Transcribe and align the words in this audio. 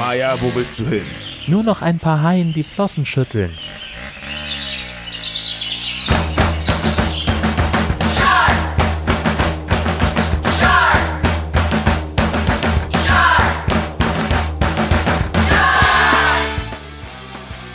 Maja, 0.00 0.34
wo 0.40 0.50
willst 0.54 0.78
du 0.78 0.86
hin? 0.86 1.02
Nur 1.48 1.62
noch 1.62 1.82
ein 1.82 1.98
paar 1.98 2.22
Haien 2.22 2.54
die 2.54 2.62
Flossen 2.62 3.04
schütteln. 3.04 3.50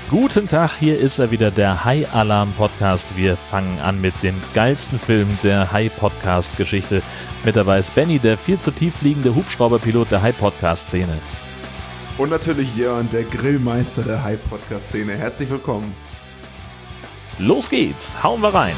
Guten 0.10 0.48
Tag, 0.48 0.72
hier 0.80 1.00
ist 1.00 1.20
er 1.20 1.30
wieder, 1.30 1.52
der 1.52 1.86
High 1.86 2.12
Alarm 2.12 2.52
Podcast. 2.54 3.16
Wir 3.16 3.38
fangen 3.38 3.80
an 3.82 4.02
mit 4.02 4.16
dem 4.24 4.42
geilsten 4.56 4.98
Film 4.98 5.38
der 5.44 5.72
High 5.72 5.96
Podcast 5.96 6.58
Geschichte. 6.58 7.04
Mit 7.44 7.56
dabei 7.56 7.78
ist 7.78 7.94
Benny, 7.94 8.18
der 8.18 8.36
viel 8.36 8.60
zu 8.60 8.72
tief 8.72 8.96
fliegende 8.96 9.36
Hubschrauberpilot 9.36 10.12
der 10.12 10.24
High 10.24 10.36
Podcast 10.36 10.88
Szene. 10.88 11.20
Und 12.18 12.30
natürlich 12.30 12.76
Jörn, 12.78 13.10
der 13.12 13.24
Grillmeister 13.24 14.02
der 14.04 14.24
Hype-Podcast-Szene. 14.24 15.14
Herzlich 15.14 15.50
willkommen. 15.50 15.94
Los 17.40 17.70
geht's, 17.70 18.22
hauen 18.24 18.42
wir 18.42 18.54
rein. 18.54 18.76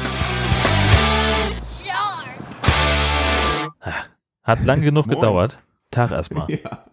Hat 4.42 4.64
lang 4.64 4.80
genug 4.80 5.08
gedauert. 5.08 5.58
Tag 5.90 6.10
erstmal. 6.10 6.46
Ja. 6.64 6.84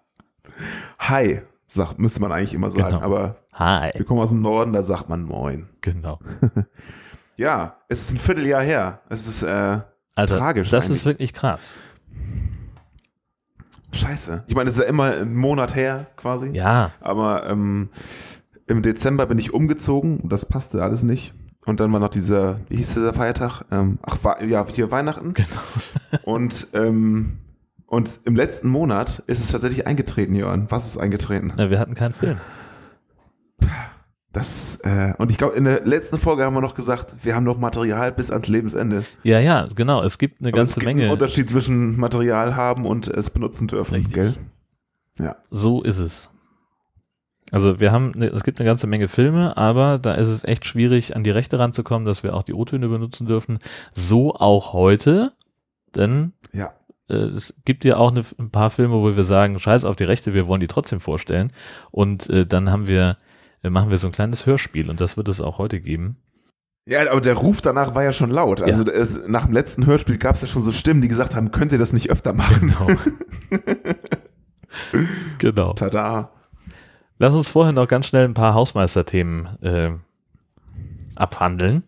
Hi, 1.00 1.42
sagt, 1.68 2.00
müsste 2.00 2.22
man 2.22 2.32
eigentlich 2.32 2.54
immer 2.54 2.70
sagen, 2.70 2.96
Genau. 2.96 3.02
aber 3.02 3.36
Hi. 3.56 3.92
wir 3.96 4.06
kommen 4.06 4.22
aus 4.22 4.30
dem 4.30 4.42
Norden, 4.42 4.72
da 4.74 4.84
sagt 4.84 5.10
man 5.10 5.24
Moin. 5.24 5.68
Genau. 5.82 6.20
Ja, 7.38 7.76
es 7.90 8.04
ist 8.04 8.12
ein 8.12 8.18
Vierteljahr 8.18 8.62
her. 8.64 9.02
Es 9.10 9.28
ist, 9.28 9.44
äh, 9.44 9.80
Also, 10.16 10.38
Tragisch 10.38 10.70
das 10.70 10.86
eigentlich. 10.86 10.98
ist 11.00 11.06
wirklich 11.06 11.34
krass. 11.34 11.76
Scheiße. 13.96 14.44
Ich 14.48 14.56
meine, 14.56 14.70
es 14.70 14.78
ist 14.78 14.84
ja 14.84 14.90
immer 14.90 15.12
ein 15.14 15.36
Monat 15.36 15.76
her, 15.76 16.08
quasi. 16.18 16.50
Ja, 16.50 16.92
Aber 17.02 17.48
ähm, 17.50 17.90
im 18.68 18.82
Dezember 18.82 19.26
bin 19.26 19.38
ich 19.40 19.54
umgezogen 19.54 20.20
und 20.20 20.32
das 20.32 20.46
passte 20.46 20.84
alles 20.84 21.04
nicht. 21.04 21.34
Und 21.66 21.80
dann 21.80 21.92
war 21.92 22.00
noch 22.00 22.10
dieser, 22.10 22.60
wie 22.70 22.78
hieß 22.78 22.94
dieser 22.94 23.14
Feiertag? 23.14 23.64
Ähm, 23.72 23.98
ach, 24.04 24.18
wa- 24.24 24.44
ja, 24.44 24.66
hier 24.72 24.92
Weihnachten. 24.92 25.34
genau. 25.34 25.50
Und, 26.24 26.68
ähm, 26.74 27.40
und 27.88 28.20
im 28.26 28.36
letzten 28.36 28.68
Monat 28.70 29.20
ist 29.28 29.44
es 29.44 29.52
tatsächlich 29.52 29.86
eingetreten, 29.88 30.34
Jörn. 30.36 30.66
Was 30.70 30.86
ist 30.88 30.98
eingetreten? 30.98 31.54
Na, 31.56 31.70
wir 31.70 31.80
hatten 31.80 31.94
keinen 31.96 32.14
Film. 32.14 32.38
Das, 34.36 34.82
äh, 34.84 35.14
und 35.18 35.32
ich 35.32 35.38
glaube, 35.38 35.56
in 35.56 35.64
der 35.64 35.86
letzten 35.86 36.20
Folge 36.20 36.44
haben 36.44 36.54
wir 36.54 36.60
noch 36.62 36.76
gesagt, 36.76 37.16
wir 37.24 37.36
haben 37.36 37.46
noch 37.46 37.58
Material 37.58 38.12
bis 38.12 38.32
ans 38.32 38.48
Lebensende. 38.50 39.06
Ja, 39.24 39.40
ja, 39.40 39.68
genau. 39.74 40.04
Es 40.04 40.18
gibt 40.18 40.42
eine 40.42 40.50
Aber 40.50 40.58
ganze 40.58 40.72
es 40.72 40.76
gibt 40.76 40.86
Menge. 40.88 41.04
einen 41.04 41.12
Unterschied 41.14 41.50
zwischen 41.50 41.96
Material 41.98 42.54
haben 42.58 42.86
und 42.86 43.08
es 43.08 43.30
benutzen 43.30 43.70
dürfen. 43.70 43.94
Richtig. 43.94 44.14
Gell? 44.14 44.34
Ja. 45.20 45.38
So 45.52 45.82
ist 45.84 46.00
es. 46.00 46.30
Also 47.52 47.80
wir 47.80 47.94
haben, 47.94 48.12
ne, 48.16 48.26
es 48.28 48.44
gibt 48.44 48.60
eine 48.60 48.68
ganze 48.68 48.88
Menge 48.88 49.08
Filme, 49.08 49.56
aber 49.56 50.00
da 50.00 50.16
ist 50.16 50.28
es 50.28 50.44
echt 50.44 50.66
schwierig, 50.66 51.16
an 51.16 51.24
die 51.24 51.30
Rechte 51.32 51.58
ranzukommen, 51.58 52.06
dass 52.06 52.22
wir 52.24 52.34
auch 52.34 52.44
die 52.44 52.54
O-Töne 52.54 52.90
benutzen 52.90 53.28
dürfen. 53.28 53.60
So 53.94 54.36
auch 54.36 54.74
heute, 54.74 55.32
denn 55.96 56.34
Ja. 56.52 56.74
äh, 57.08 57.14
es 57.16 57.56
gibt 57.64 57.86
ja 57.86 57.96
auch 57.96 58.12
eine, 58.12 58.24
ein 58.38 58.50
paar 58.50 58.70
Filme, 58.70 58.96
wo 58.96 59.16
wir 59.16 59.24
sagen, 59.24 59.60
scheiß 59.60 59.86
auf 59.86 59.96
die 59.96 60.04
Rechte, 60.04 60.34
wir 60.34 60.48
wollen 60.48 60.60
die 60.60 60.68
trotzdem 60.68 61.00
vorstellen. 61.00 61.54
Und 61.92 62.30
äh, 62.30 62.46
dann 62.46 62.70
haben 62.70 62.88
wir, 62.90 63.16
machen 63.70 63.90
wir 63.90 63.98
so 63.98 64.08
ein 64.08 64.14
kleines 64.14 64.46
Hörspiel 64.46 64.90
und 64.90 65.02
das 65.02 65.18
wird 65.18 65.28
es 65.28 65.42
auch 65.42 65.58
heute 65.58 65.80
geben. 65.80 66.18
Ja, 66.88 67.10
aber 67.10 67.22
der 67.22 67.34
Ruf 67.34 67.62
danach 67.62 67.96
war 67.96 68.04
ja 68.04 68.14
schon 68.14 68.30
laut. 68.30 68.62
Also 68.62 68.86
es, 68.86 69.20
nach 69.28 69.46
dem 69.46 69.54
letzten 69.54 69.88
Hörspiel 69.88 70.20
gab 70.20 70.36
es 70.36 70.42
ja 70.42 70.48
schon 70.48 70.62
so 70.62 70.72
Stimmen, 70.72 71.02
die 71.02 71.08
gesagt 71.08 71.34
haben, 71.34 71.52
könnt 71.52 71.72
ihr 71.72 71.80
das 71.80 71.94
nicht 71.94 72.12
öfter 72.12 72.32
machen? 72.34 72.76
Genau. 72.78 73.66
genau. 75.40 75.74
Tada. 75.74 76.32
Lass 77.18 77.34
uns 77.34 77.50
vorher 77.50 77.74
noch 77.74 77.88
ganz 77.88 78.06
schnell 78.08 78.26
ein 78.26 78.36
paar 78.36 78.54
Hausmeisterthemen 78.54 79.64
äh, 79.64 79.92
abhandeln. 81.16 81.84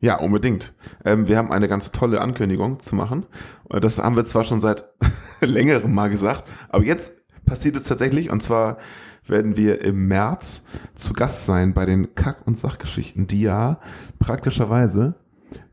Ja, 0.00 0.18
unbedingt. 0.18 0.72
Ähm, 1.04 1.28
wir 1.28 1.36
haben 1.36 1.52
eine 1.52 1.68
ganz 1.68 1.92
tolle 1.92 2.20
Ankündigung 2.20 2.80
zu 2.80 2.94
machen. 2.94 3.26
Und 3.64 3.84
Das 3.84 3.98
haben 3.98 4.16
wir 4.16 4.24
zwar 4.24 4.44
schon 4.44 4.60
seit 4.60 4.84
längerem 5.40 5.92
mal 5.92 6.08
gesagt, 6.08 6.44
aber 6.70 6.84
jetzt 6.84 7.12
passiert 7.44 7.76
es 7.76 7.84
tatsächlich. 7.84 8.30
Und 8.30 8.42
zwar 8.42 8.78
werden 9.26 9.56
wir 9.56 9.80
im 9.82 10.08
März 10.08 10.64
zu 10.94 11.12
Gast 11.12 11.46
sein 11.46 11.74
bei 11.74 11.86
den 11.86 12.14
Kack- 12.14 12.46
und 12.46 12.58
Sachgeschichten, 12.58 13.26
die 13.26 13.42
ja 13.42 13.78
praktischerweise 14.18 15.14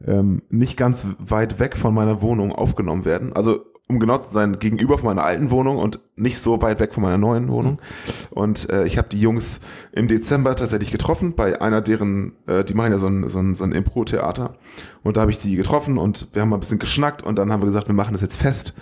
ähm, 0.06 0.42
nicht 0.50 0.78
ganz 0.78 1.08
weit 1.20 1.60
weg 1.60 1.78
von 1.78 1.94
meiner 1.94 2.22
Wohnung 2.22 2.52
aufgenommen 2.52 3.06
werden. 3.06 3.34
Also 3.34 3.66
um 3.90 4.00
genau 4.00 4.20
zu 4.20 4.32
sein, 4.32 4.60
gegenüber 4.60 5.00
von 5.00 5.08
meiner 5.08 5.24
alten 5.24 5.50
Wohnung 5.50 5.78
und 5.78 6.00
nicht 6.16 6.38
so 6.38 6.62
weit 6.62 6.80
weg 6.80 6.94
von 6.94 7.02
meiner 7.02 7.18
neuen 7.18 7.50
Wohnung. 7.50 7.82
Und 8.30 8.70
äh, 8.70 8.86
ich 8.86 9.00
habe 9.00 9.10
die 9.10 9.20
Jungs 9.20 9.60
im 9.92 10.08
Dezember 10.08 10.56
tatsächlich 10.56 10.92
getroffen, 10.92 11.34
bei 11.34 11.60
einer 11.60 11.82
deren, 11.82 12.34
äh, 12.46 12.64
die 12.64 12.76
machen 12.76 12.92
ja 12.92 13.00
so 13.00 13.08
ein, 13.08 13.28
so 13.30 13.40
ein, 13.40 13.56
so 13.56 13.64
ein 13.64 13.72
Impro-Theater. 13.72 14.54
Und 15.02 15.18
da 15.18 15.22
habe 15.22 15.32
ich 15.32 15.40
die 15.40 15.56
getroffen 15.56 15.98
und 15.98 16.28
wir 16.34 16.44
haben 16.44 16.50
mal 16.50 16.58
ein 16.58 16.60
bisschen 16.60 16.78
geschnackt 16.78 17.24
und 17.24 17.40
dann 17.40 17.52
haben 17.52 17.64
wir 17.64 17.66
gesagt, 17.66 17.88
wir 17.88 17.96
machen 17.96 18.14
das 18.14 18.22
jetzt 18.22 18.40
fest. 18.40 18.76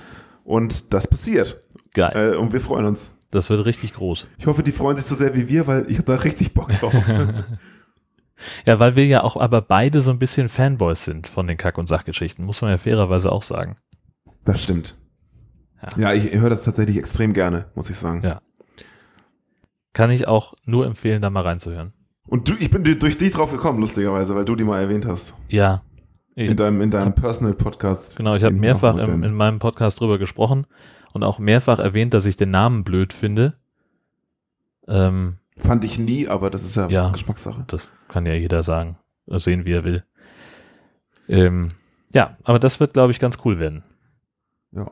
Und 0.44 0.94
das 0.94 1.08
passiert. 1.08 1.62
Geil. 1.94 2.34
Äh, 2.34 2.38
und 2.38 2.52
wir 2.52 2.60
freuen 2.60 2.86
uns. 2.86 3.17
Das 3.38 3.52
wird 3.52 3.64
richtig 3.66 3.94
groß. 3.94 4.26
Ich 4.40 4.48
hoffe, 4.48 4.64
die 4.64 4.72
freuen 4.72 4.98
sich 4.98 5.06
so 5.06 5.14
sehr 5.14 5.36
wie 5.36 5.48
wir, 5.48 5.68
weil 5.68 5.86
ich 5.90 6.00
habe 6.00 6.06
da 6.12 6.16
richtig 6.16 6.54
Bock 6.56 6.70
drauf. 6.70 6.94
Ja, 8.68 8.80
weil 8.80 8.96
wir 8.96 9.06
ja 9.08 9.24
auch 9.24 9.36
aber 9.36 9.62
beide 9.62 10.00
so 10.00 10.12
ein 10.12 10.20
bisschen 10.20 10.48
Fanboys 10.48 11.06
sind 11.06 11.26
von 11.26 11.48
den 11.48 11.58
Kack- 11.58 11.80
und 11.80 11.90
Sachgeschichten, 11.90 12.46
muss 12.46 12.62
man 12.62 12.70
ja 12.70 12.78
fairerweise 12.78 13.32
auch 13.32 13.42
sagen. 13.42 13.78
das 14.46 14.62
stimmt. 14.62 14.96
Ja. 15.82 16.12
Ja, 16.12 16.14
ich 16.14 16.32
höre 16.32 16.52
das 16.52 16.64
tatsächlich 16.64 16.98
extrem 16.98 17.34
gerne, 17.34 17.66
muss 17.74 17.90
ich 17.90 17.96
sagen. 17.98 18.22
Ja. 18.24 18.42
Kann 19.94 20.12
ich 20.12 20.28
auch 20.28 20.54
nur 20.66 20.86
empfehlen, 20.86 21.20
da 21.22 21.32
mal 21.32 21.42
reinzuhören. 21.42 21.94
Und 22.28 22.48
du, 22.48 22.54
ich 22.60 22.70
bin 22.70 22.84
durch 22.84 23.18
dich 23.18 23.34
drauf 23.34 23.52
gekommen, 23.52 23.80
lustigerweise, 23.80 24.36
weil 24.36 24.46
du 24.46 24.56
die 24.56 24.64
mal 24.64 24.82
erwähnt 24.82 25.08
hast. 25.08 25.34
Ja. 25.50 25.82
In 26.36 26.56
deinem, 26.56 26.82
in 26.82 26.92
deinem 26.92 27.16
Personal 27.16 27.56
Podcast. 27.56 28.18
genau, 28.18 28.36
ich 28.36 28.44
habe 28.44 28.54
mehrfach 28.54 28.98
erwähnen. 28.98 29.24
in 29.24 29.34
meinem 29.34 29.58
Podcast 29.58 30.00
drüber 30.00 30.20
gesprochen 30.20 30.68
und 31.18 31.24
auch 31.24 31.40
mehrfach 31.40 31.80
erwähnt, 31.80 32.14
dass 32.14 32.26
ich 32.26 32.38
den 32.38 32.52
Namen 32.52 32.86
blöd 32.86 33.12
finde. 33.12 33.56
Ähm, 34.88 35.38
Fand 35.58 35.84
ich 35.84 35.98
nie, 36.00 36.28
aber 36.28 36.50
das 36.52 36.64
ist 36.64 36.76
ja, 36.78 36.88
Ja. 36.88 37.10
Geschmackssache. 37.10 37.66
das 37.68 37.92
kann 38.08 38.26
ja 38.28 38.34
jeder 38.36 38.62
sagen, 38.64 38.98
äh, 39.28 39.40
sehen, 39.40 39.66
wie 39.66 39.74
er 39.74 39.84
will. 39.84 40.06
Ähm, 41.28 41.70
ja, 42.14 42.38
aber 42.44 42.60
das 42.60 42.80
wird, 42.80 42.94
glaube 42.94 43.12
ich, 43.12 43.20
ganz 43.20 43.40
cool 43.44 43.58
werden. 43.60 43.84
Ja. 44.72 44.90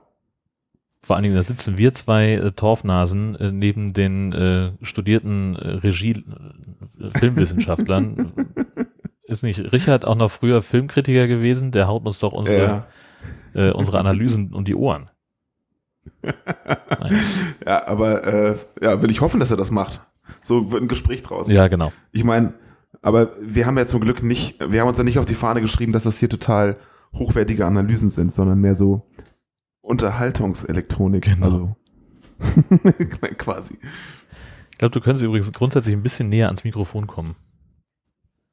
Vor 1.02 1.16
allen 1.16 1.24
Dingen, 1.24 1.36
da 1.36 1.44
sitzen 1.44 1.78
wir 1.78 1.94
zwei 1.94 2.34
äh, 2.34 2.52
Torfnasen 2.52 3.36
äh, 3.36 3.52
neben 3.52 3.94
den 3.94 4.34
äh, 4.34 4.72
studierten 4.81 5.56
äh, 5.56 5.69
Regie-Filmwissenschaftlern. 5.78 8.34
Ist 9.28 9.44
nicht 9.44 9.72
Richard 9.72 10.06
auch 10.06 10.16
noch 10.16 10.30
früher 10.31 10.62
Filmkritiker 10.62 11.28
gewesen? 11.28 11.72
Der 11.72 11.88
haut 11.88 12.06
uns 12.06 12.19
doch 12.19 12.34
unsere, 12.34 12.63
Ja. 12.63 12.86
äh, 13.53 13.72
unsere 13.72 14.00
Analysen 14.00 14.53
um 14.53 14.66
die 14.66 14.75
Ohren. 14.75 15.09
Ja, 17.66 17.88
aber 17.88 18.23
äh, 18.25 18.55
ja, 18.81 19.01
will 19.01 19.11
ich 19.11 19.21
hoffen, 19.21 19.39
dass 19.39 19.51
er 19.51 19.57
das 19.57 19.71
macht. 19.71 20.01
So 20.43 20.71
wird 20.71 20.81
ein 20.81 20.88
Gespräch 20.88 21.23
draus. 21.23 21.49
Ja, 21.49 21.67
genau. 21.67 21.91
Ich 22.11 22.23
meine, 22.23 22.53
aber 23.01 23.33
wir 23.41 23.66
haben 23.66 23.77
ja 23.77 23.85
zum 23.85 24.01
Glück 24.01 24.23
nicht, 24.23 24.59
wir 24.59 24.81
haben 24.81 24.88
uns 24.88 24.97
ja 24.97 25.03
nicht 25.03 25.19
auf 25.19 25.25
die 25.25 25.35
Fahne 25.35 25.61
geschrieben, 25.61 25.91
dass 25.91 26.03
das 26.03 26.17
hier 26.17 26.29
total 26.29 26.77
hochwertige 27.13 27.65
Analysen 27.65 28.09
sind, 28.09 28.33
sondern 28.33 28.59
mehr 28.59 28.75
so 28.75 29.07
Unterhaltungselektronik. 29.81 31.25
Genau. 31.25 31.45
Also 31.45 31.75
quasi. 33.38 33.77
Ich 34.71 34.77
glaube, 34.77 34.91
du 34.91 35.01
könntest 35.01 35.23
übrigens 35.23 35.51
grundsätzlich 35.51 35.95
ein 35.95 36.03
bisschen 36.03 36.29
näher 36.29 36.47
ans 36.47 36.63
Mikrofon 36.63 37.07
kommen. 37.07 37.35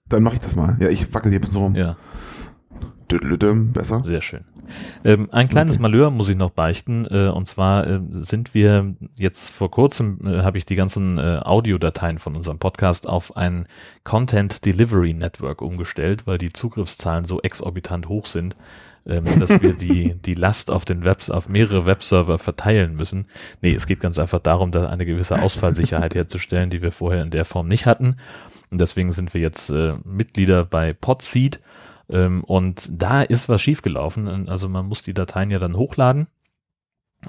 Dann 0.09 0.23
mache 0.23 0.35
ich 0.35 0.41
das 0.41 0.55
mal. 0.55 0.77
Ja, 0.79 0.89
ich 0.89 1.13
wackel 1.15 1.33
hier 1.33 1.41
so 1.47 1.61
rum. 1.61 1.75
Ja, 1.75 1.97
Düdelüdüm, 3.13 3.73
Besser. 3.73 4.03
sehr 4.05 4.23
schön. 4.23 4.45
Ähm, 5.05 5.29
ein 5.33 5.49
kleines 5.49 5.79
Malheur 5.79 6.11
muss 6.11 6.29
ich 6.29 6.37
noch 6.37 6.51
beichten. 6.51 7.07
Äh, 7.11 7.29
und 7.29 7.47
zwar 7.47 7.87
äh, 7.87 8.01
sind 8.11 8.55
wir 8.55 8.95
jetzt 9.17 9.51
vor 9.51 9.71
kurzem, 9.71 10.21
äh, 10.25 10.43
habe 10.43 10.57
ich 10.57 10.65
die 10.65 10.77
ganzen 10.77 11.19
äh, 11.19 11.41
Audiodateien 11.43 12.19
von 12.19 12.37
unserem 12.37 12.59
Podcast 12.59 13.09
auf 13.09 13.37
ein 13.37 13.67
Content 14.05 14.65
Delivery 14.65 15.13
Network 15.13 15.61
umgestellt, 15.61 16.27
weil 16.27 16.39
die 16.39 16.53
Zugriffszahlen 16.53 17.25
so 17.27 17.41
exorbitant 17.43 18.09
hoch 18.09 18.27
sind, 18.27 18.57
ähm, 19.07 19.25
dass 19.39 19.61
wir 19.61 19.75
die, 19.75 20.15
die 20.15 20.35
Last 20.35 20.71
auf 20.71 20.85
den 20.85 21.05
Webs, 21.05 21.29
auf 21.29 21.49
mehrere 21.49 21.85
Webserver 21.85 22.39
verteilen 22.39 22.97
müssen. 22.97 23.27
Nee, 23.61 23.75
es 23.75 23.87
geht 23.87 24.01
ganz 24.01 24.19
einfach 24.19 24.41
darum, 24.41 24.71
da 24.71 24.89
eine 24.89 25.05
gewisse 25.05 25.43
Ausfallsicherheit 25.43 26.15
herzustellen, 26.15 26.71
die 26.71 26.81
wir 26.81 26.93
vorher 26.93 27.23
in 27.23 27.31
der 27.31 27.45
Form 27.45 27.69
nicht 27.69 27.85
hatten. 27.85 28.17
Und 28.71 28.81
deswegen 28.81 29.13
sind 29.13 29.35
wir 29.35 29.41
jetzt 29.43 29.69
äh, 29.69 29.95
Mitglieder 30.05 30.65
bei 30.65 30.95
Podseed. 30.95 31.61
Ähm, 32.09 32.45
und 32.45 32.89
da 32.91 33.23
ist 33.23 33.49
was 33.49 33.63
schiefgelaufen. 33.63 34.49
Also 34.49 34.69
man 34.69 34.87
muss 34.87 35.03
die 35.03 35.15
Dateien 35.15 35.51
ja 35.51 35.59
dann 35.59 35.77
hochladen. 35.77 36.27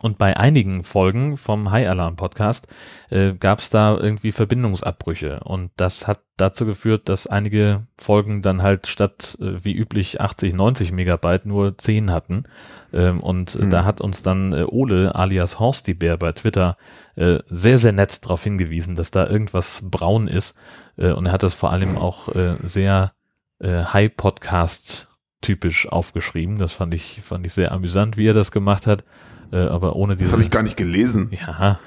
Und 0.02 0.18
bei 0.18 0.36
einigen 0.36 0.84
Folgen 0.84 1.38
vom 1.38 1.70
High 1.70 1.88
Alarm 1.88 2.16
Podcast 2.16 2.68
äh, 3.12 3.34
gab 3.34 3.60
es 3.60 3.70
da 3.70 3.96
irgendwie 3.96 4.31
Verbindungsabbrüche. 4.31 5.42
Und 5.42 5.70
das 5.75 6.08
hat 6.08 6.22
dazu 6.36 6.66
geführt, 6.66 7.10
dass 7.10 7.28
einige 7.28 7.86
Folgen 8.00 8.42
dann 8.42 8.64
halt 8.64 8.88
statt 8.88 9.38
äh, 9.40 9.64
wie 9.64 9.74
üblich 9.74 10.20
80, 10.20 10.56
90 10.56 10.94
Megabyte 10.94 11.46
nur 11.46 11.78
10 11.78 12.10
hatten. 12.10 12.46
Ähm, 12.92 13.20
und 13.20 13.54
Mhm. 13.54 13.70
da 13.70 13.86
hat 13.86 14.02
uns 14.02 14.24
dann 14.24 14.52
äh, 14.54 14.64
Ole 14.68 15.14
alias 15.14 15.60
Horsty-Bär 15.60 16.18
bei 16.18 16.31
Twitter 16.31 16.75
äh, 17.16 17.38
sehr, 17.46 17.78
sehr 17.78 17.92
nett 17.92 18.25
darauf 18.25 18.44
hingewiesen, 18.44 18.96
dass 18.96 19.12
da 19.12 19.28
irgendwas 19.28 19.84
braun 19.92 20.28
ist. 20.28 20.56
Äh, 20.98 21.12
und 21.12 21.28
er 21.28 21.34
hat 21.34 21.44
das 21.44 21.54
vor 21.54 21.72
allem 21.72 22.00
auch 22.00 22.30
äh, 22.30 22.56
sehr 22.64 23.14
äh, 23.59 23.83
High-Podcast 23.83 25.07
typisch 25.41 25.88
aufgeschrieben. 25.91 26.57
Das 26.57 26.71
fand 26.73 26.94
ich, 26.94 27.21
fand 27.21 27.45
ich 27.45 27.53
sehr 27.53 27.71
amüsant, 27.71 28.17
wie 28.17 28.27
er 28.27 28.33
das 28.33 28.51
gemacht 28.51 28.88
hat. 28.88 29.03
Äh, 29.51 29.57
aber 29.67 29.95
ohne 29.95 30.13
Das 30.13 30.19
diese. 30.19 30.31
habe 30.33 30.44
ich 30.44 30.50
gar 30.51 30.63
nicht 30.63 30.77
gelesen. 30.77 31.31
ja, 31.31 31.79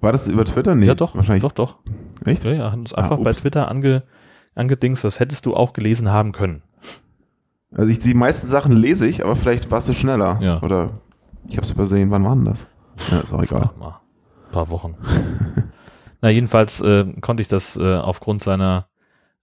War 0.00 0.12
das 0.12 0.26
über 0.26 0.44
Twitter? 0.44 0.74
Nee, 0.74 0.86
ja 0.86 0.94
doch, 0.94 1.14
Wahrscheinlich. 1.14 1.42
doch, 1.42 1.52
doch. 1.52 1.78
Echt? 2.24 2.44
Ja, 2.44 2.52
ja, 2.52 2.70
hat 2.72 2.78
uns 2.78 2.94
Ah, 2.94 2.98
einfach 3.02 3.18
bei 3.18 3.30
ups. 3.30 3.40
Twitter 3.40 3.68
ange, 3.68 4.02
angedingst, 4.54 5.04
das 5.04 5.20
hättest 5.20 5.46
du 5.46 5.54
auch 5.54 5.72
gelesen 5.72 6.10
haben 6.10 6.32
können. 6.32 6.62
Also 7.72 7.90
ich, 7.90 7.98
die 8.00 8.14
meisten 8.14 8.46
Sachen 8.48 8.72
lese 8.72 9.06
ich, 9.06 9.22
aber 9.24 9.36
vielleicht 9.36 9.70
warst 9.70 9.88
du 9.88 9.92
schneller. 9.92 10.38
Ja. 10.40 10.60
Oder 10.62 10.94
ich 11.46 11.56
habe 11.56 11.66
es 11.66 11.70
übersehen. 11.72 12.10
Wann 12.10 12.24
war 12.24 12.34
denn 12.34 12.46
das? 12.46 12.66
Ja, 13.10 13.20
ist 13.20 13.32
auch 13.32 13.42
egal. 13.42 13.70
Mal. 13.78 14.00
Ein 14.46 14.52
paar 14.52 14.70
Wochen. 14.70 14.96
Na, 16.20 16.30
jedenfalls 16.30 16.80
äh, 16.80 17.04
konnte 17.20 17.42
ich 17.42 17.48
das 17.48 17.76
äh, 17.76 17.96
aufgrund 17.96 18.42
seiner 18.42 18.88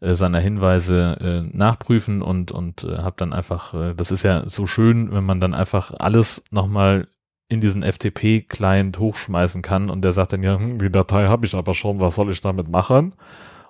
seiner 0.01 0.39
Hinweise 0.39 1.18
äh, 1.19 1.57
nachprüfen 1.57 2.21
und 2.21 2.51
und 2.51 2.83
äh, 2.83 2.97
habe 2.97 3.15
dann 3.18 3.33
einfach, 3.33 3.74
äh, 3.74 3.94
das 3.95 4.12
ist 4.12 4.24
ja 4.24 4.47
so 4.47 4.68
schön, 4.68 5.12
wenn 5.12 5.24
man 5.24 5.39
dann 5.39 5.53
einfach 5.53 5.94
alles 5.97 6.44
nochmal 6.51 7.07
in 7.47 7.62
diesen 7.62 7.83
FTP-Client 7.83 9.00
hochschmeißen 9.00 9.62
kann 9.62 9.89
und 9.89 10.01
der 10.03 10.12
sagt 10.12 10.33
dann 10.33 10.44
ja, 10.44 10.57
hm, 10.57 10.80
die 10.80 10.92
Datei 10.92 11.27
habe 11.27 11.45
ich 11.45 11.56
aber 11.56 11.74
schon, 11.74 12.00
was 12.00 12.15
soll 12.15 12.31
ich 12.31 12.42
damit 12.42 12.68
machen? 12.69 13.13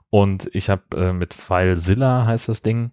Und 0.09 0.49
ich 0.53 0.69
habe 0.69 0.83
äh, 0.95 1.13
mit 1.13 1.33
FileZilla 1.33 2.25
heißt 2.25 2.47
das 2.49 2.61
Ding 2.61 2.91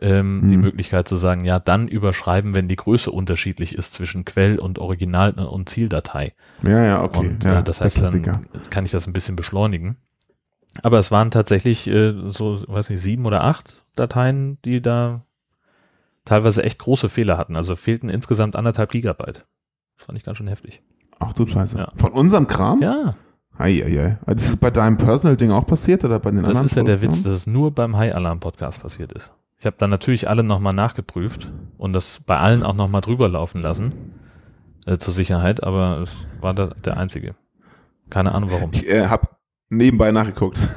ähm, 0.00 0.46
die 0.50 0.56
Mhm. 0.56 0.62
Möglichkeit 0.62 1.08
zu 1.08 1.16
sagen, 1.16 1.44
ja, 1.44 1.58
dann 1.58 1.88
überschreiben, 1.88 2.54
wenn 2.54 2.68
die 2.68 2.76
Größe 2.76 3.10
unterschiedlich 3.10 3.74
ist 3.74 3.92
zwischen 3.92 4.24
Quell 4.24 4.58
und 4.58 4.78
Original 4.78 5.32
und 5.32 5.68
Zieldatei. 5.68 6.34
Ja, 6.62 6.84
ja, 6.84 7.02
okay. 7.02 7.28
Und 7.28 7.44
ja, 7.44 7.60
äh, 7.60 7.62
das 7.62 7.80
heißt, 7.80 8.02
dann 8.02 8.40
kann 8.70 8.84
ich 8.84 8.90
das 8.92 9.06
ein 9.06 9.12
bisschen 9.12 9.36
beschleunigen. 9.36 9.96
Aber 10.82 10.98
es 10.98 11.10
waren 11.10 11.30
tatsächlich 11.30 11.88
äh, 11.88 12.14
so, 12.26 12.62
weiß 12.66 12.90
nicht, 12.90 13.00
sieben 13.00 13.26
oder 13.26 13.44
acht 13.44 13.82
Dateien, 13.96 14.58
die 14.64 14.80
da 14.80 15.24
teilweise 16.24 16.62
echt 16.62 16.78
große 16.78 17.08
Fehler 17.08 17.38
hatten. 17.38 17.56
Also 17.56 17.76
fehlten 17.76 18.08
insgesamt 18.08 18.56
anderthalb 18.56 18.90
Gigabyte. 18.92 19.46
Das 19.96 20.06
fand 20.06 20.18
ich 20.18 20.24
ganz 20.24 20.38
schön 20.38 20.48
heftig. 20.48 20.82
Ach 21.18 21.32
du 21.32 21.46
Scheiße. 21.46 21.76
Ja. 21.76 21.92
Von 21.96 22.12
unserem 22.12 22.46
Kram? 22.46 22.80
Ja, 22.80 23.12
Ei, 23.60 23.84
ei, 23.84 24.16
ei. 24.26 24.34
Das 24.34 24.48
ist 24.48 24.60
bei 24.60 24.70
deinem 24.70 24.96
Personal-Ding 24.96 25.50
auch 25.50 25.66
passiert 25.66 26.02
oder 26.02 26.18
bei 26.18 26.30
den 26.30 26.40
das 26.40 26.48
anderen? 26.48 26.64
ist 26.66 26.76
ja 26.76 26.82
der 26.82 27.02
Witz, 27.02 27.22
dass 27.22 27.34
es 27.34 27.46
nur 27.46 27.74
beim 27.74 27.94
High 27.94 28.14
Alarm 28.14 28.40
Podcast 28.40 28.80
passiert 28.80 29.12
ist. 29.12 29.34
Ich 29.58 29.66
habe 29.66 29.76
dann 29.78 29.90
natürlich 29.90 30.30
alle 30.30 30.42
nochmal 30.42 30.72
nachgeprüft 30.72 31.50
und 31.76 31.92
das 31.92 32.20
bei 32.24 32.38
allen 32.38 32.62
auch 32.62 32.72
nochmal 32.72 33.02
drüber 33.02 33.28
laufen 33.28 33.60
lassen, 33.60 33.92
äh, 34.86 34.96
zur 34.96 35.12
Sicherheit, 35.12 35.62
aber 35.62 35.98
es 35.98 36.26
war 36.40 36.54
der 36.54 36.96
einzige. 36.96 37.34
Keine 38.08 38.32
Ahnung 38.32 38.50
warum. 38.50 38.70
Ich 38.72 38.88
äh, 38.88 39.08
habe 39.08 39.28
nebenbei 39.70 40.12
nachgeguckt. 40.12 40.58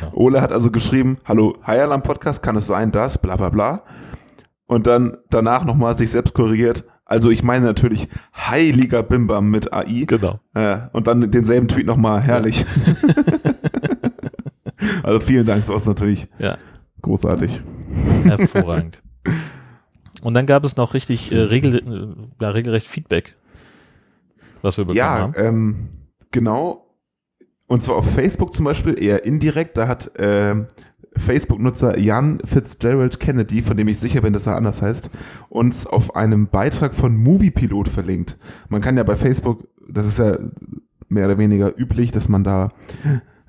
Genau. 0.00 0.12
Ole 0.14 0.40
hat 0.40 0.50
also 0.52 0.70
geschrieben, 0.70 1.18
hallo, 1.24 1.56
High 1.66 1.82
Alarm 1.82 2.02
Podcast, 2.02 2.42
kann 2.42 2.56
es 2.56 2.66
sein, 2.66 2.90
das, 2.90 3.18
bla 3.18 3.36
bla 3.36 3.48
bla. 3.50 3.82
Und 4.66 4.86
dann 4.86 5.18
danach 5.30 5.64
nochmal 5.64 5.96
sich 5.96 6.10
selbst 6.10 6.34
korrigiert. 6.34 6.84
Also 7.04 7.30
ich 7.30 7.42
meine 7.42 7.64
natürlich 7.66 8.08
heiliger 8.34 9.02
Bimbam 9.02 9.50
mit 9.50 9.72
AI. 9.72 10.04
Genau. 10.06 10.40
Äh, 10.54 10.78
und 10.92 11.06
dann 11.06 11.30
denselben 11.30 11.68
Tweet 11.68 11.86
nochmal, 11.86 12.20
herrlich. 12.22 12.64
also 15.02 15.20
vielen 15.20 15.46
Dank, 15.46 15.64
sowas 15.64 15.86
natürlich 15.86 16.28
Ja, 16.38 16.58
großartig. 17.02 17.60
hervorragend. 18.24 19.02
Und 20.22 20.32
dann 20.32 20.46
gab 20.46 20.64
es 20.64 20.76
noch 20.76 20.94
richtig 20.94 21.30
äh, 21.32 21.38
regel, 21.38 21.74
äh, 21.76 22.42
ja, 22.42 22.48
regelrecht 22.50 22.86
Feedback, 22.86 23.36
was 24.62 24.78
wir 24.78 24.84
bekommen 24.86 24.96
Ja, 24.96 25.18
haben. 25.18 25.34
ähm, 25.36 25.88
genau. 26.30 26.83
Und 27.66 27.82
zwar 27.82 27.96
auf 27.96 28.10
Facebook 28.10 28.52
zum 28.52 28.64
Beispiel 28.64 29.02
eher 29.02 29.24
indirekt. 29.24 29.76
Da 29.76 29.88
hat 29.88 30.10
ähm, 30.16 30.66
Facebook-Nutzer 31.16 31.98
Jan 31.98 32.40
Fitzgerald 32.44 33.20
Kennedy, 33.20 33.62
von 33.62 33.76
dem 33.76 33.88
ich 33.88 33.98
sicher 33.98 34.20
bin, 34.20 34.32
dass 34.32 34.46
er 34.46 34.56
anders 34.56 34.82
heißt, 34.82 35.10
uns 35.48 35.86
auf 35.86 36.16
einem 36.16 36.48
Beitrag 36.48 36.94
von 36.94 37.16
Moviepilot 37.16 37.88
verlinkt. 37.88 38.36
Man 38.68 38.80
kann 38.80 38.96
ja 38.96 39.02
bei 39.02 39.16
Facebook, 39.16 39.68
das 39.88 40.06
ist 40.06 40.18
ja 40.18 40.38
mehr 41.08 41.26
oder 41.26 41.38
weniger 41.38 41.78
üblich, 41.78 42.10
dass 42.10 42.28
man 42.28 42.44
da 42.44 42.70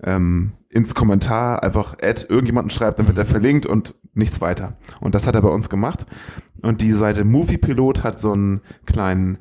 ähm, 0.03 0.53
ins 0.69 0.93
Kommentar 0.93 1.63
einfach 1.63 1.97
Ad 2.01 2.25
irgendjemanden 2.29 2.69
schreibt, 2.69 2.99
dann 2.99 3.07
wird 3.07 3.17
er 3.17 3.25
verlinkt 3.25 3.65
und 3.65 3.95
nichts 4.13 4.41
weiter. 4.41 4.77
Und 4.99 5.15
das 5.15 5.25
hat 5.25 5.35
er 5.35 5.41
bei 5.41 5.49
uns 5.49 5.69
gemacht. 5.69 6.05
Und 6.61 6.81
die 6.81 6.91
Seite 6.91 7.25
Moviepilot 7.25 8.03
hat 8.03 8.19
so 8.19 8.33
einen 8.33 8.61
kleinen 8.85 9.37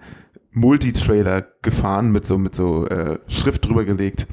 Multitrailer 0.55 1.45
gefahren 1.63 2.13
mit 2.13 2.27
so 2.27 2.39
mit 2.39 2.55
so 2.55 2.87
äh, 2.87 3.19
Schrift 3.27 3.67
drüber 3.67 3.85
gelegt. 3.85 4.27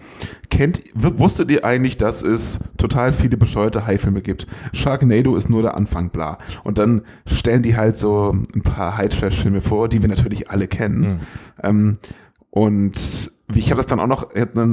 Kennt 0.49 0.83
wusstet 0.93 1.49
ihr 1.49 1.65
eigentlich, 1.65 1.97
dass 1.97 2.21
es 2.21 2.59
total 2.77 3.11
viele 3.11 3.37
bescheuerte 3.37 3.87
Haifilme 3.87 4.21
gibt? 4.21 4.45
Sharknado 4.71 5.35
ist 5.35 5.49
nur 5.49 5.63
der 5.63 5.75
Anfang, 5.75 6.11
bla. 6.11 6.37
Und 6.63 6.77
dann 6.77 7.01
stellen 7.25 7.63
die 7.63 7.75
halt 7.75 7.97
so 7.97 8.31
ein 8.31 8.61
paar 8.61 8.97
High-Trash-Filme 8.97 9.61
vor, 9.61 9.89
die 9.89 10.01
wir 10.01 10.09
natürlich 10.09 10.49
alle 10.51 10.67
kennen. 10.67 11.01
Mhm. 11.01 11.19
Ähm, 11.63 11.97
und 12.51 13.31
ich 13.55 13.71
habe 13.71 13.77
das 13.77 13.87
dann 13.87 13.99
auch 13.99 14.07
noch, 14.07 14.29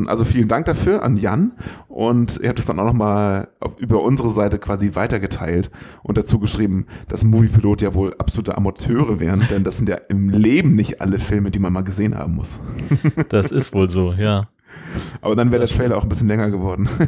also 0.07 0.25
vielen 0.25 0.49
Dank 0.49 0.67
dafür 0.67 1.03
an 1.03 1.17
Jan 1.17 1.53
und 1.89 2.41
er 2.41 2.51
hat 2.51 2.59
das 2.59 2.67
dann 2.67 2.79
auch 2.79 2.87
noch 2.87 2.93
mal 2.93 3.49
über 3.79 4.03
unsere 4.03 4.31
Seite 4.31 4.59
quasi 4.59 4.95
weitergeteilt 4.95 5.71
und 6.03 6.19
dazu 6.19 6.39
geschrieben, 6.39 6.87
dass 7.09 7.25
Moviepilot 7.25 7.83
ja 7.83 7.95
wohl 7.95 8.15
absolute 8.19 8.57
Amateure 8.57 9.21
wären, 9.21 9.43
denn 9.51 9.65
das 9.65 9.79
sind 9.79 9.89
ja 9.89 9.97
im 10.09 10.31
Leben 10.31 10.75
nicht 10.75 11.01
alle 11.01 11.19
Filme, 11.19 11.51
die 11.51 11.59
man 11.59 11.73
mal 11.73 11.83
gesehen 11.83 12.17
haben 12.17 12.35
muss. 12.35 12.59
Das 13.29 13.53
ist 13.53 13.75
wohl 13.75 13.91
so, 13.91 14.13
ja. 14.13 14.49
Aber 15.21 15.37
dann 15.37 15.51
wäre 15.51 15.67
der 15.67 15.75
Trailer 15.75 15.97
auch 15.97 16.03
ein 16.03 16.09
bisschen 16.09 16.29
länger 16.29 16.51
geworden. 16.51 16.89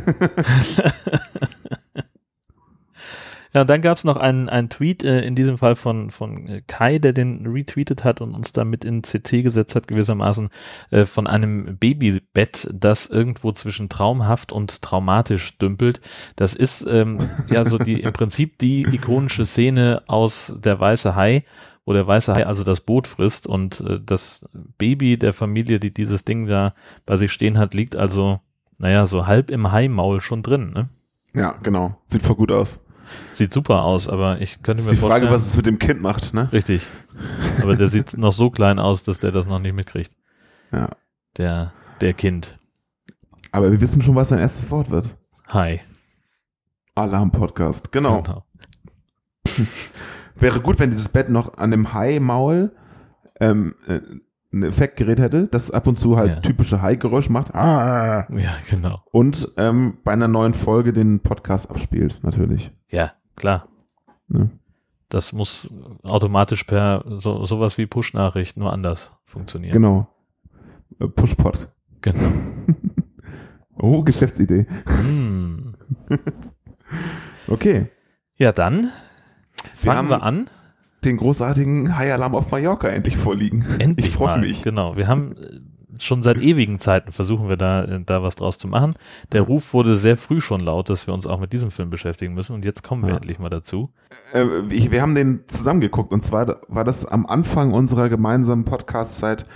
Ja, 3.52 3.64
dann 3.64 3.80
gab 3.80 3.96
es 3.96 4.04
noch 4.04 4.16
einen, 4.16 4.48
einen 4.48 4.68
Tweet, 4.68 5.02
äh, 5.02 5.22
in 5.22 5.34
diesem 5.34 5.58
Fall 5.58 5.74
von, 5.74 6.10
von 6.10 6.46
äh, 6.46 6.62
Kai, 6.66 6.98
der 6.98 7.12
den 7.12 7.46
retweetet 7.46 8.04
hat 8.04 8.20
und 8.20 8.34
uns 8.34 8.52
damit 8.52 8.84
in 8.84 9.02
CC 9.02 9.42
gesetzt 9.42 9.74
hat, 9.74 9.88
gewissermaßen, 9.88 10.50
äh, 10.90 11.04
von 11.04 11.26
einem 11.26 11.76
Babybett, 11.78 12.68
das 12.72 13.06
irgendwo 13.06 13.50
zwischen 13.52 13.88
traumhaft 13.88 14.52
und 14.52 14.82
traumatisch 14.82 15.58
dümpelt. 15.58 16.00
Das 16.36 16.54
ist 16.54 16.86
ähm, 16.88 17.28
ja 17.50 17.64
so 17.64 17.78
die 17.78 18.00
im 18.00 18.12
Prinzip 18.12 18.58
die 18.58 18.82
ikonische 18.82 19.44
Szene 19.44 20.02
aus 20.06 20.54
Der 20.58 20.78
Weiße 20.78 21.16
Hai, 21.16 21.44
wo 21.84 21.92
der 21.92 22.06
Weiße 22.06 22.32
Hai 22.32 22.46
also 22.46 22.62
das 22.62 22.80
Boot 22.80 23.08
frisst 23.08 23.48
und 23.48 23.80
äh, 23.80 23.98
das 24.00 24.48
Baby 24.78 25.18
der 25.18 25.32
Familie, 25.32 25.80
die 25.80 25.92
dieses 25.92 26.24
Ding 26.24 26.46
da 26.46 26.74
bei 27.04 27.16
sich 27.16 27.32
stehen 27.32 27.58
hat, 27.58 27.74
liegt 27.74 27.96
also, 27.96 28.38
naja, 28.78 29.06
so 29.06 29.26
halb 29.26 29.50
im 29.50 29.72
Haimaul 29.72 30.20
schon 30.20 30.44
drin. 30.44 30.70
Ne? 30.72 30.88
ja, 31.34 31.56
genau. 31.62 31.96
Sieht 32.06 32.22
voll 32.22 32.36
gut 32.36 32.52
aus. 32.52 32.78
Sieht 33.32 33.52
super 33.52 33.82
aus, 33.82 34.08
aber 34.08 34.40
ich 34.40 34.62
könnte 34.62 34.80
Ist 34.80 34.86
mir 34.86 34.96
die 34.96 35.00
Frage, 35.00 35.26
vorstellen, 35.26 35.32
was 35.32 35.46
es 35.46 35.56
mit 35.56 35.66
dem 35.66 35.78
Kind 35.78 36.00
macht, 36.00 36.34
ne? 36.34 36.52
richtig. 36.52 36.88
Aber 37.62 37.76
der 37.76 37.88
sieht 37.88 38.16
noch 38.16 38.32
so 38.32 38.50
klein 38.50 38.78
aus, 38.78 39.02
dass 39.02 39.18
der 39.18 39.32
das 39.32 39.46
noch 39.46 39.58
nicht 39.58 39.74
mitkriegt. 39.74 40.16
Ja. 40.72 40.90
Der, 41.36 41.72
der 42.00 42.14
Kind. 42.14 42.58
Aber 43.52 43.70
wir 43.70 43.80
wissen 43.80 44.02
schon, 44.02 44.14
was 44.14 44.28
sein 44.28 44.38
erstes 44.38 44.70
Wort 44.70 44.90
wird. 44.90 45.08
Hi. 45.48 45.80
Alarm-Podcast, 46.94 47.92
genau. 47.92 48.44
Wäre 50.36 50.60
gut, 50.60 50.78
wenn 50.78 50.90
dieses 50.90 51.08
Bett 51.08 51.28
noch 51.28 51.58
an 51.58 51.70
dem 51.70 51.92
Hai-Maul 51.92 52.72
ähm, 53.40 53.74
äh, 53.86 54.00
ein 54.52 54.62
Effektgerät 54.64 55.18
hätte, 55.20 55.46
das 55.46 55.70
ab 55.70 55.86
und 55.86 55.98
zu 55.98 56.16
halt 56.16 56.28
Ja. 56.30 56.40
typische 56.40 56.82
Hai-Geräusch 56.82 57.28
macht. 57.28 57.54
Ah. 57.54 58.26
Ja, 58.30 58.50
genau. 58.68 59.02
Und 59.12 59.52
ähm, 59.56 59.98
bei 60.02 60.12
einer 60.12 60.26
neuen 60.28 60.54
Folge 60.54 60.92
den 60.92 61.20
Podcast 61.20 61.70
abspielt, 61.70 62.18
natürlich. 62.22 62.72
Ja, 62.88 63.12
klar. 63.36 63.68
Ne? 64.28 64.50
Das 65.08 65.32
muss 65.32 65.72
automatisch 66.02 66.64
per 66.64 67.04
so, 67.18 67.44
sowas 67.44 67.78
wie 67.78 67.86
Push-Nachricht 67.86 68.56
nur 68.56 68.72
anders 68.72 69.12
funktionieren. 69.24 69.72
Genau. 69.72 70.08
Äh, 70.98 71.06
Pushpot. 71.08 71.68
Genau. 72.00 72.20
Oh, 73.82 74.02
Geschäftsidee. 74.02 74.66
Hm. 74.86 75.74
Okay. 77.48 77.86
Ja, 78.36 78.52
dann 78.52 78.90
Wir 79.82 79.92
fangen 79.92 80.08
wir, 80.10 80.16
haben 80.16 80.22
an. 80.22 80.50
Den 81.04 81.16
großartigen 81.16 81.96
Hai-Alarm 81.96 82.34
auf 82.34 82.50
Mallorca 82.50 82.88
endlich 82.88 83.16
vorliegen. 83.16 83.64
Endlich 83.78 84.08
ich 84.08 84.14
freue 84.14 84.38
mich. 84.38 84.62
Genau. 84.62 84.96
Wir 84.96 85.08
haben 85.08 85.32
äh, 85.32 85.60
schon 85.98 86.22
seit 86.22 86.38
ewigen 86.38 86.78
Zeiten 86.78 87.10
versuchen 87.10 87.48
wir 87.48 87.56
da, 87.56 87.84
äh, 87.84 88.00
da 88.04 88.22
was 88.22 88.36
draus 88.36 88.58
zu 88.58 88.68
machen. 88.68 88.92
Der 89.32 89.42
Ruf 89.42 89.72
wurde 89.72 89.96
sehr 89.96 90.16
früh 90.16 90.40
schon 90.40 90.60
laut, 90.60 90.90
dass 90.90 91.06
wir 91.06 91.14
uns 91.14 91.26
auch 91.26 91.40
mit 91.40 91.52
diesem 91.54 91.70
Film 91.70 91.88
beschäftigen 91.90 92.34
müssen 92.34 92.54
und 92.54 92.64
jetzt 92.64 92.82
kommen 92.82 93.02
wir 93.02 93.10
Ja. 93.10 93.16
endlich 93.16 93.38
mal 93.38 93.48
dazu. 93.48 93.90
Äh, 94.32 94.44
wir 94.68 95.00
haben 95.02 95.14
den 95.14 95.40
zusammengeguckt 95.48 96.12
und 96.12 96.22
zwar 96.22 96.60
war 96.68 96.84
das 96.84 97.06
am 97.06 97.24
Anfang 97.26 97.72
unserer 97.72 98.08
gemeinsamen 98.08 98.64
Podcast-Zeit 98.64 99.46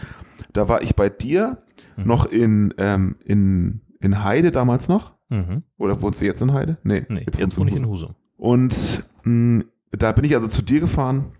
Da 0.52 0.68
war 0.68 0.82
ich 0.82 0.94
bei 0.96 1.08
dir 1.10 1.58
Mhm. 1.96 2.06
noch 2.06 2.26
in, 2.26 2.74
ähm, 2.78 3.16
in, 3.24 3.80
in 4.00 4.24
Heide 4.24 4.50
damals 4.50 4.88
noch. 4.88 5.12
Mhm. 5.28 5.62
Oder 5.78 6.00
wohnst 6.02 6.20
du 6.20 6.24
jetzt 6.24 6.42
in 6.42 6.52
Heide? 6.52 6.76
Nee, 6.82 7.04
Nee, 7.08 7.24
jetzt, 7.38 7.56
du 7.56 7.60
wohne 7.60 7.70
ich 7.70 7.76
in 7.76 7.86
Husum. 7.86 8.10
Husum. 8.10 8.14
Und 8.36 9.04
mh, 9.24 9.64
da 9.96 10.12
bin 10.12 10.24
ich 10.24 10.34
also 10.34 10.48
zu 10.48 10.62
dir 10.62 10.80
gefahren. 10.80 11.32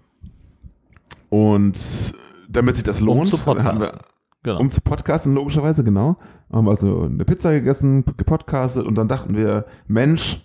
Und 1.29 2.15
damit 2.49 2.77
sich 2.77 2.85
das 2.85 3.01
Um 3.01 3.07
lohnt, 3.07 3.29
zu 3.29 3.45
haben 3.45 3.57
wir, 3.57 3.65
podcasten. 3.65 4.01
Genau. 4.43 4.61
um 4.61 4.71
zu 4.71 4.81
podcasten, 4.81 5.35
logischerweise, 5.35 5.83
genau. 5.83 6.17
Haben 6.53 6.67
wir 6.67 6.71
also 6.71 7.03
eine 7.03 7.25
Pizza 7.25 7.53
gegessen, 7.53 8.05
gepodcastet 8.17 8.87
und 8.87 8.95
dann 8.95 9.09
dachten 9.09 9.37
wir, 9.37 9.65
Mensch, 9.89 10.43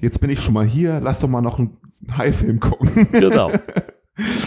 jetzt 0.00 0.20
bin 0.20 0.30
ich 0.30 0.40
schon 0.40 0.54
mal 0.54 0.66
hier, 0.66 1.00
lass 1.00 1.20
doch 1.20 1.28
mal 1.28 1.40
noch 1.40 1.58
einen 1.58 1.76
High-Film 2.16 2.60
gucken. 2.60 3.08
genau. 3.12 3.50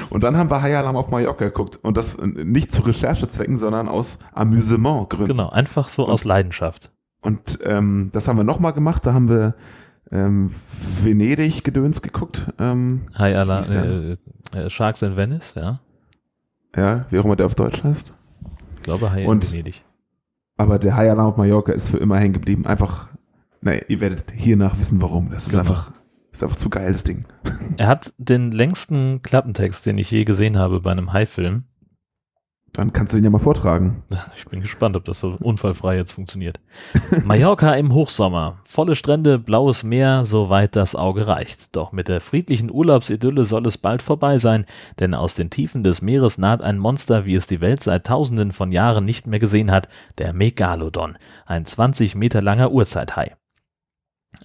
Und 0.09 0.23
dann 0.23 0.37
haben 0.37 0.49
wir 0.49 0.61
High 0.61 0.77
Alarm 0.77 0.95
auf 0.95 1.09
Mallorca 1.09 1.45
geguckt. 1.45 1.77
Und 1.81 1.97
das 1.97 2.17
nicht 2.17 2.71
zu 2.71 2.83
Recherchezwecken, 2.83 3.57
sondern 3.57 3.89
aus 3.89 4.17
Amusementgründen. 4.31 5.35
Genau, 5.35 5.49
einfach 5.49 5.89
so 5.89 6.07
aus 6.07 6.23
Leidenschaft. 6.23 6.91
Und 7.21 7.59
ähm, 7.63 8.09
das 8.13 8.27
haben 8.29 8.37
wir 8.37 8.45
nochmal 8.45 8.71
gemacht. 8.71 9.05
Da 9.05 9.13
haben 9.13 9.27
wir 9.27 9.55
ähm, 10.11 10.51
Venedig-Gedöns 11.03 12.01
geguckt. 12.01 12.51
Ähm, 12.59 13.03
Hi, 13.15 13.33
Allah, 13.33 13.61
äh, 13.61 14.15
äh, 14.55 14.69
Sharks 14.69 15.01
in 15.01 15.15
Venice, 15.17 15.55
ja. 15.55 15.79
ja, 16.75 17.05
wie 17.09 17.19
auch 17.19 17.25
immer 17.25 17.35
der 17.35 17.45
auf 17.45 17.55
Deutsch 17.55 17.83
heißt. 17.83 18.13
Ich 18.77 18.83
glaube, 18.83 19.11
Hi 19.11 19.23
in 19.23 19.41
Venedig. 19.43 19.83
Aber 20.57 20.79
der 20.79 20.95
High 20.95 21.11
Alarm 21.11 21.27
auf 21.31 21.37
Mallorca 21.37 21.71
ist 21.71 21.89
für 21.89 21.97
immer 21.97 22.17
hängen 22.17 22.33
geblieben. 22.33 22.65
Einfach, 22.65 23.09
naja, 23.61 23.81
ihr 23.87 23.99
werdet 23.99 24.31
hiernach 24.31 24.79
wissen, 24.79 25.01
warum. 25.01 25.29
Das 25.29 25.45
ist 25.47 25.51
Genau. 25.51 25.61
einfach, 25.61 25.91
ist 26.31 26.41
einfach 26.43 26.55
zu 26.57 26.69
geil, 26.69 26.93
das 26.93 27.03
Ding. 27.03 27.25
Er 27.77 27.87
hat 27.87 28.13
den 28.17 28.51
längsten 28.51 29.21
Klappentext, 29.21 29.85
den 29.85 29.97
ich 29.99 30.09
je 30.09 30.23
gesehen 30.23 30.57
habe 30.57 30.79
bei 30.81 30.91
einem 30.91 31.13
High-Film. 31.13 31.65
Dann 32.77 32.93
kannst 32.93 33.11
du 33.11 33.17
den 33.17 33.23
ja 33.23 33.31
mal 33.31 33.39
vortragen. 33.39 34.03
Ich 34.37 34.45
bin 34.45 34.61
gespannt, 34.61 34.95
ob 34.95 35.03
das 35.03 35.19
so 35.19 35.35
unfallfrei 35.39 35.97
jetzt 35.97 36.11
funktioniert. 36.11 36.59
Mallorca 37.25 37.73
im 37.73 37.91
Hochsommer. 37.91 38.59
Volle 38.65 38.93
Strände, 38.93 39.39
blaues 39.39 39.83
Meer, 39.83 40.25
soweit 40.25 40.75
das 40.75 40.93
Auge 40.95 41.25
reicht. 41.25 41.75
Doch 41.75 41.91
mit 41.91 42.07
der 42.07 42.21
friedlichen 42.21 42.69
Urlaubsidylle 42.69 43.45
soll 43.45 43.65
es 43.65 43.79
bald 43.79 44.03
vorbei 44.03 44.37
sein, 44.37 44.67
denn 44.99 45.15
aus 45.15 45.33
den 45.33 45.49
Tiefen 45.49 45.83
des 45.83 46.03
Meeres 46.03 46.37
naht 46.37 46.61
ein 46.61 46.77
Monster, 46.77 47.25
wie 47.25 47.33
es 47.33 47.47
die 47.47 47.61
Welt 47.61 47.81
seit 47.81 48.05
tausenden 48.05 48.51
von 48.51 48.71
Jahren 48.71 49.05
nicht 49.05 49.25
mehr 49.25 49.39
gesehen 49.39 49.71
hat, 49.71 49.89
der 50.19 50.33
Megalodon, 50.33 51.17
ein 51.47 51.65
20 51.65 52.13
Meter 52.13 52.43
langer 52.43 52.71
Urzeithai. 52.71 53.35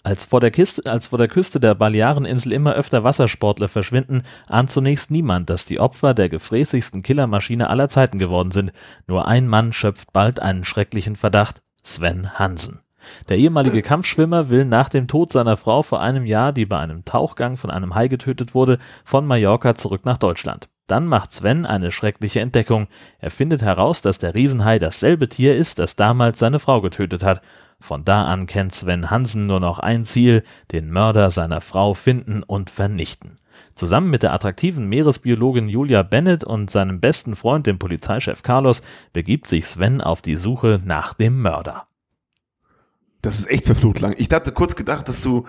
Als 0.05 0.25
vor, 0.25 0.41
der 0.41 0.51
Kiste, 0.51 0.91
als 0.91 1.09
vor 1.09 1.19
der 1.19 1.29
Küste 1.29 1.61
der 1.61 1.75
Baleareninsel 1.75 2.53
immer 2.53 2.75
öfter 2.75 3.05
Wassersportler 3.05 3.69
verschwinden, 3.69 4.23
ahnt 4.49 4.71
zunächst 4.71 5.11
niemand, 5.11 5.49
dass 5.49 5.65
die 5.65 5.79
Opfer 5.79 6.15
der 6.15 6.29
gefräßigsten 6.29 7.03
Killermaschine 7.03 7.71
aller 7.71 7.89
Zeiten 7.89 8.19
geworden 8.19 8.51
sind. 8.51 8.73
Nur 9.07 9.29
ein 9.29 9.47
Mann 9.47 9.73
schöpft 9.73 10.13
bald 10.13 10.41
einen 10.41 10.65
schrecklichen 10.65 11.17
Verdacht, 11.17 11.63
Sven 11.83 12.39
Hansen. 12.39 12.81
Der 13.29 13.39
ehemalige 13.39 13.83
Kampfschwimmer 13.83 14.49
will 14.49 14.65
nach 14.65 14.89
dem 14.89 15.09
Tod 15.09 15.33
seiner 15.33 15.57
Frau 15.57 15.83
vor 15.83 16.01
einem 16.01 16.27
Jahr, 16.27 16.53
die 16.53 16.67
bei 16.67 16.79
einem 16.79 17.05
Tauchgang 17.05 17.57
von 17.57 17.71
einem 17.71 17.95
Hai 17.95 18.09
getötet 18.09 18.55
wurde, 18.55 18.79
von 19.05 19.27
Mallorca 19.27 19.75
zurück 19.75 20.05
nach 20.05 20.19
Deutschland. 20.19 20.69
Dann 20.87 21.07
macht 21.07 21.33
Sven 21.33 21.65
eine 21.65 21.91
schreckliche 21.91 22.41
Entdeckung. 22.41 22.89
Er 23.19 23.31
findet 23.31 23.63
heraus, 23.63 24.03
dass 24.03 24.19
der 24.19 24.35
Riesenhai 24.35 24.79
dasselbe 24.79 25.29
Tier 25.29 25.57
ist, 25.57 25.79
das 25.79 25.97
damals 25.97 26.39
seine 26.39 26.59
Frau 26.59 26.81
getötet 26.81 27.25
hat. 27.25 27.41
Von 27.83 28.05
da 28.05 28.27
an 28.27 28.47
kennt 28.47 28.77
Sven 28.77 29.11
Hansen 29.11 29.49
nur 29.49 29.59
noch 29.59 29.81
ein 29.81 30.05
Ziel, 30.05 30.45
den 30.71 30.93
Mörder 30.93 31.33
seiner 31.33 31.61
Frau 31.61 31.95
finden 31.95 32.45
und 32.45 32.71
vernichten. 32.71 33.39
Zusammen 33.75 34.09
mit 34.09 34.23
der 34.23 34.33
attraktiven 34.33 34.89
Meeresbiologin 34.89 35.69
Julia 35.69 36.05
Bennett 36.05 36.45
und 36.45 36.71
seinem 36.71 37.01
besten 37.01 37.35
Freund, 37.35 37.67
dem 37.67 37.81
Polizeichef 37.81 38.45
Carlos, 38.45 38.83
begibt 39.12 39.49
sich 39.49 39.67
Sven 39.67 40.01
auf 40.01 40.23
die 40.23 40.37
Suche 40.37 40.81
nach 40.85 41.15
dem 41.15 41.43
Mörder. 41.43 41.89
Das 43.21 43.41
ist 43.41 43.51
echt 43.51 43.67
verflucht 43.67 43.99
lang. 43.99 44.15
Ich 44.17 44.31
hatte 44.31 44.53
kurz 44.53 44.77
gedacht, 44.77 45.09
dass 45.09 45.21
du, 45.21 45.47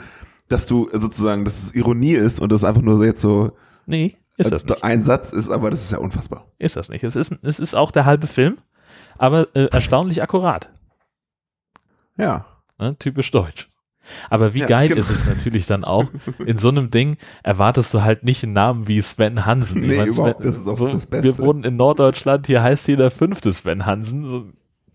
dass 0.47 0.65
du 0.65 0.89
sozusagen, 0.91 1.45
dass 1.45 1.61
es 1.61 1.75
Ironie 1.75 2.13
ist 2.13 2.39
und 2.39 2.51
das 2.51 2.63
einfach 2.63 2.81
nur 2.81 3.05
jetzt 3.05 3.21
so 3.21 3.55
Nee, 3.85 4.17
ist 4.37 4.51
das 4.51 4.65
nicht. 4.65 4.83
ein 4.83 5.03
Satz 5.03 5.31
ist, 5.31 5.51
aber 5.51 5.69
das 5.69 5.83
ist 5.83 5.91
ja 5.91 5.99
unfassbar. 5.99 6.47
Ist 6.57 6.77
das 6.77 6.89
nicht. 6.89 7.03
Es 7.03 7.15
ist, 7.15 7.37
es 7.43 7.59
ist 7.59 7.75
auch 7.75 7.91
der 7.91 8.05
halbe 8.05 8.25
Film, 8.25 8.57
aber 9.19 9.55
äh, 9.55 9.65
erstaunlich 9.65 10.23
akkurat. 10.23 10.71
Ja. 12.17 12.45
Ne? 12.79 12.95
Typisch 12.97 13.31
deutsch. 13.31 13.69
Aber 14.29 14.53
wie 14.53 14.59
Ja, 14.59 14.67
geil 14.67 14.89
genau. 14.89 14.99
ist 14.99 15.09
es 15.09 15.25
natürlich 15.25 15.65
dann 15.65 15.83
auch, 15.83 16.05
in 16.45 16.57
so 16.57 16.69
einem 16.69 16.89
Ding 16.89 17.17
erwartest 17.41 17.93
du 17.93 18.01
halt 18.01 18.23
nicht 18.23 18.43
einen 18.43 18.53
Namen 18.53 18.87
wie 18.87 19.01
Sven 19.01 19.45
Hansen. 19.45 19.81
Nee, 19.81 19.97
meine, 19.97 20.09
überhaupt, 20.09 20.41
Sven, 20.41 20.51
das 20.51 20.57
ist 20.57 20.67
auch 20.67 20.75
so, 20.75 20.87
das 20.89 21.05
Beste. 21.05 21.23
Wir 21.23 21.37
wohnen 21.37 21.63
in 21.63 21.75
Norddeutschland, 21.77 22.47
hier 22.47 22.61
heißt 22.61 22.87
jeder 22.87 23.11
fünfte 23.11 23.53
Sven 23.53 23.85
Hansen. 23.85 24.25
So, 24.25 24.45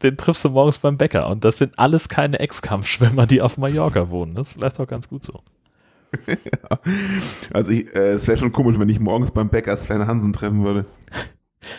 den 0.02 0.16
triffst 0.16 0.44
du 0.44 0.50
morgens 0.50 0.78
beim 0.78 0.98
Bäcker. 0.98 1.28
Und 1.28 1.44
das 1.44 1.58
sind 1.58 1.78
alles 1.78 2.08
keine 2.08 2.38
Ex-Kampfschwimmer, 2.38 3.26
die 3.26 3.42
auf 3.42 3.58
Mallorca 3.58 4.10
wohnen. 4.10 4.34
Das 4.34 4.48
ist 4.48 4.52
vielleicht 4.54 4.78
auch 4.78 4.86
ganz 4.86 5.08
gut 5.08 5.24
so. 5.24 5.42
Also 7.52 7.70
ich, 7.70 7.94
äh, 7.94 8.12
es 8.12 8.26
wäre 8.28 8.38
schon 8.38 8.52
komisch, 8.52 8.78
wenn 8.78 8.88
ich 8.88 9.00
morgens 9.00 9.30
beim 9.30 9.50
Bäcker 9.50 9.76
Sven 9.76 10.06
Hansen 10.06 10.32
treffen 10.32 10.64
würde. 10.64 10.86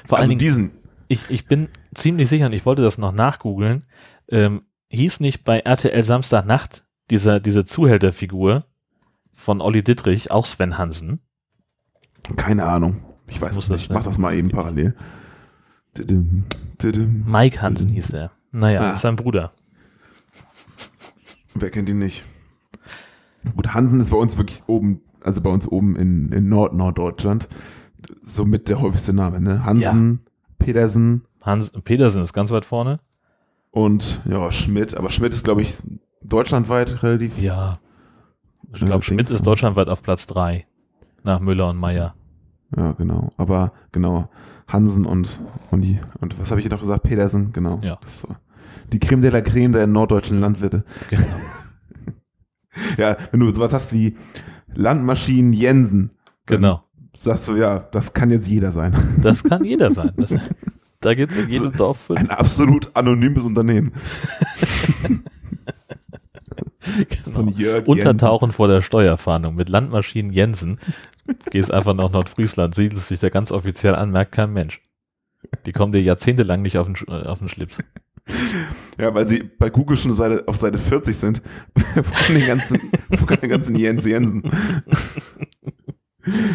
Vor 0.05 0.17
also 0.17 0.29
allen 0.29 0.29
Dingen, 0.29 0.39
diesen. 0.39 0.71
ich, 1.07 1.29
ich 1.29 1.47
bin 1.47 1.69
ziemlich 1.95 2.29
sicher, 2.29 2.45
und 2.45 2.53
ich 2.53 2.65
wollte 2.65 2.81
das 2.81 2.97
noch 2.97 3.11
nachgoogeln, 3.11 3.87
ähm, 4.27 4.61
hieß 4.89 5.19
nicht 5.19 5.43
bei 5.43 5.59
RTL 5.59 6.03
Samstagnacht 6.03 6.85
dieser, 7.09 7.39
diese 7.39 7.65
Zuhälterfigur 7.65 8.65
von 9.31 9.61
Olli 9.61 9.83
Dittrich 9.83 10.31
auch 10.31 10.45
Sven 10.45 10.77
Hansen? 10.77 11.19
Keine 12.35 12.65
Ahnung. 12.65 13.03
Ich 13.27 13.41
weiß 13.41 13.51
es 13.51 13.67
das 13.67 13.69
nicht. 13.69 13.85
schnell 13.85 13.97
Mach 13.99 14.05
das 14.05 14.17
mal 14.17 14.35
eben 14.35 14.49
parallel. 14.49 14.95
Mike 17.25 17.61
Hansen 17.61 17.89
hieß 17.89 18.13
er. 18.13 18.31
Naja, 18.51 18.81
Ah. 18.81 18.91
ist 18.91 19.01
sein 19.01 19.15
Bruder. 19.15 19.51
Wer 21.55 21.71
kennt 21.71 21.89
ihn 21.89 21.99
nicht? 21.99 22.25
Gut, 23.55 23.73
Hansen 23.73 23.99
ist 23.99 24.11
bei 24.11 24.17
uns 24.17 24.37
wirklich 24.37 24.63
oben, 24.67 25.01
also 25.21 25.41
bei 25.41 25.49
uns 25.49 25.67
oben 25.67 25.95
in, 25.95 26.31
in 26.31 26.49
Nord-Norddeutschland, 26.49 27.47
somit 28.23 28.69
der 28.69 28.81
häufigste 28.81 29.13
Name, 29.13 29.39
ne? 29.39 29.63
Hansen, 29.63 30.21
Pedersen 30.57 31.23
Hans 31.41 31.71
Petersen 31.71 32.21
ist 32.21 32.33
ganz 32.33 32.51
weit 32.51 32.65
vorne. 32.65 32.99
Und 33.71 34.21
ja, 34.25 34.51
Schmidt. 34.51 34.95
Aber 34.95 35.09
Schmidt 35.11 35.33
ist, 35.33 35.43
glaube 35.43 35.61
ich, 35.61 35.75
deutschlandweit 36.21 37.03
relativ. 37.03 37.37
Ja. 37.37 37.79
Ich 38.73 38.85
glaube, 38.85 39.03
Schmidt 39.03 39.29
ist 39.29 39.45
deutschlandweit 39.45 39.87
auf 39.87 40.03
Platz 40.03 40.27
drei 40.27 40.67
Nach 41.23 41.39
Müller 41.39 41.69
und 41.69 41.77
Meyer. 41.77 42.15
Ja, 42.75 42.91
genau. 42.93 43.31
Aber 43.37 43.71
genau, 43.91 44.29
Hansen 44.67 45.05
und, 45.05 45.39
und 45.71 45.81
die, 45.81 45.99
und 46.19 46.39
was 46.39 46.51
habe 46.51 46.59
ich 46.59 46.65
hier 46.65 46.71
noch 46.71 46.81
gesagt? 46.81 47.03
Pedersen, 47.03 47.51
genau. 47.51 47.79
Ja. 47.81 47.97
Das 48.01 48.15
ist 48.15 48.21
so. 48.21 48.27
Die 48.91 48.99
Creme 48.99 49.21
de 49.21 49.31
la 49.31 49.41
Creme 49.41 49.71
der 49.71 49.87
norddeutschen 49.87 50.39
Landwirte. 50.39 50.83
Genau. 51.09 51.25
Ja, 52.97 53.17
wenn 53.31 53.41
du 53.41 53.51
sowas 53.53 53.73
hast 53.73 53.91
wie 53.91 54.15
Landmaschinen 54.73 55.51
Jensen, 55.51 56.11
genau. 56.45 56.83
sagst 57.17 57.49
du, 57.49 57.55
ja, 57.55 57.79
das 57.79 58.13
kann 58.13 58.29
jetzt 58.29 58.47
jeder 58.47 58.71
sein. 58.71 58.95
Das 59.21 59.43
kann 59.43 59.65
jeder 59.65 59.91
sein. 59.91 60.13
Das, 60.15 60.33
da 61.01 61.13
gibt 61.13 61.31
es 61.31 61.37
in 61.37 61.49
jedem 61.49 61.73
Dorf 61.73 61.99
fünf. 62.01 62.19
Ein 62.19 62.29
absolut 62.29 62.95
anonymes 62.95 63.43
Unternehmen. 63.43 63.93
Genau. 67.23 67.51
Untertauchen 67.85 68.51
vor 68.51 68.67
der 68.67 68.81
Steuerfahndung 68.81 69.53
mit 69.53 69.69
Landmaschinen 69.69 70.31
Jensen. 70.33 70.79
Gehst 71.51 71.71
einfach 71.71 71.93
nach 71.93 72.11
Nordfriesland, 72.11 72.73
siedelst 72.73 73.11
dich 73.11 73.19
da 73.19 73.29
ganz 73.29 73.51
offiziell 73.51 73.93
an, 73.93 74.11
merkt 74.11 74.31
kein 74.31 74.51
Mensch. 74.53 74.81
Die 75.65 75.71
kommen 75.71 75.91
dir 75.91 76.01
jahrzehntelang 76.01 76.61
nicht 76.61 76.77
auf 76.77 76.87
den, 76.87 76.95
äh, 77.07 77.27
auf 77.27 77.39
den 77.39 77.49
Schlips. 77.49 77.77
Jensen. 77.77 78.65
Ja, 78.97 79.13
weil 79.13 79.27
sie 79.27 79.43
bei 79.43 79.69
Google 79.69 79.97
schon 79.97 80.15
Seite, 80.15 80.43
auf 80.47 80.57
Seite 80.57 80.77
40 80.77 81.17
sind. 81.17 81.41
von 82.03 82.35
den 82.35 82.45
ganzen, 82.45 82.79
von 83.17 83.37
den 83.41 83.49
ganzen 83.49 83.75
Jens 83.75 84.05
Jensen. 84.05 84.43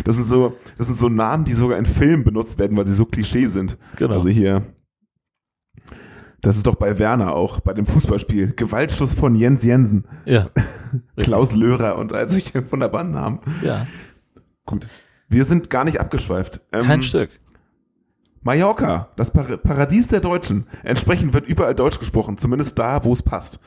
Das 0.04 0.16
sind 0.16 0.26
so, 0.26 0.56
das 0.78 0.86
sind 0.86 0.98
so 0.98 1.08
Namen, 1.08 1.44
die 1.44 1.54
sogar 1.54 1.78
in 1.78 1.86
Filmen 1.86 2.24
benutzt 2.24 2.58
werden, 2.58 2.76
weil 2.76 2.86
sie 2.86 2.94
so 2.94 3.04
Klischee 3.04 3.46
sind. 3.46 3.76
Genau. 3.96 4.14
Also 4.14 4.28
hier, 4.28 4.62
das 6.44 6.56
ist 6.56 6.66
doch 6.66 6.74
bei 6.74 6.98
Werner 6.98 7.34
auch, 7.34 7.60
bei 7.60 7.72
dem 7.72 7.86
Fußballspiel. 7.86 8.52
Gewaltschuss 8.54 9.14
von 9.14 9.34
Jens 9.34 9.62
Jensen, 9.62 10.06
ja. 10.26 10.50
Klaus 11.16 11.54
Löhrer 11.54 11.96
und 11.96 12.12
all 12.12 12.28
solche 12.28 12.70
wunderbaren 12.70 13.12
Namen. 13.12 13.40
Ja. 13.62 13.86
Gut. 14.66 14.86
Wir 15.28 15.46
sind 15.46 15.70
gar 15.70 15.84
nicht 15.84 16.00
abgeschweift. 16.00 16.60
Ähm, 16.70 16.82
Kein 16.82 17.02
Stück. 17.02 17.30
Mallorca, 18.42 19.08
das 19.16 19.30
Par 19.30 19.56
Paradies 19.56 20.08
der 20.08 20.20
Deutschen. 20.20 20.66
Entsprechend 20.82 21.32
wird 21.32 21.46
überall 21.46 21.74
Deutsch 21.74 21.98
gesprochen, 21.98 22.36
zumindest 22.36 22.78
da, 22.78 23.04
wo 23.04 23.12
es 23.14 23.22
passt. 23.22 23.58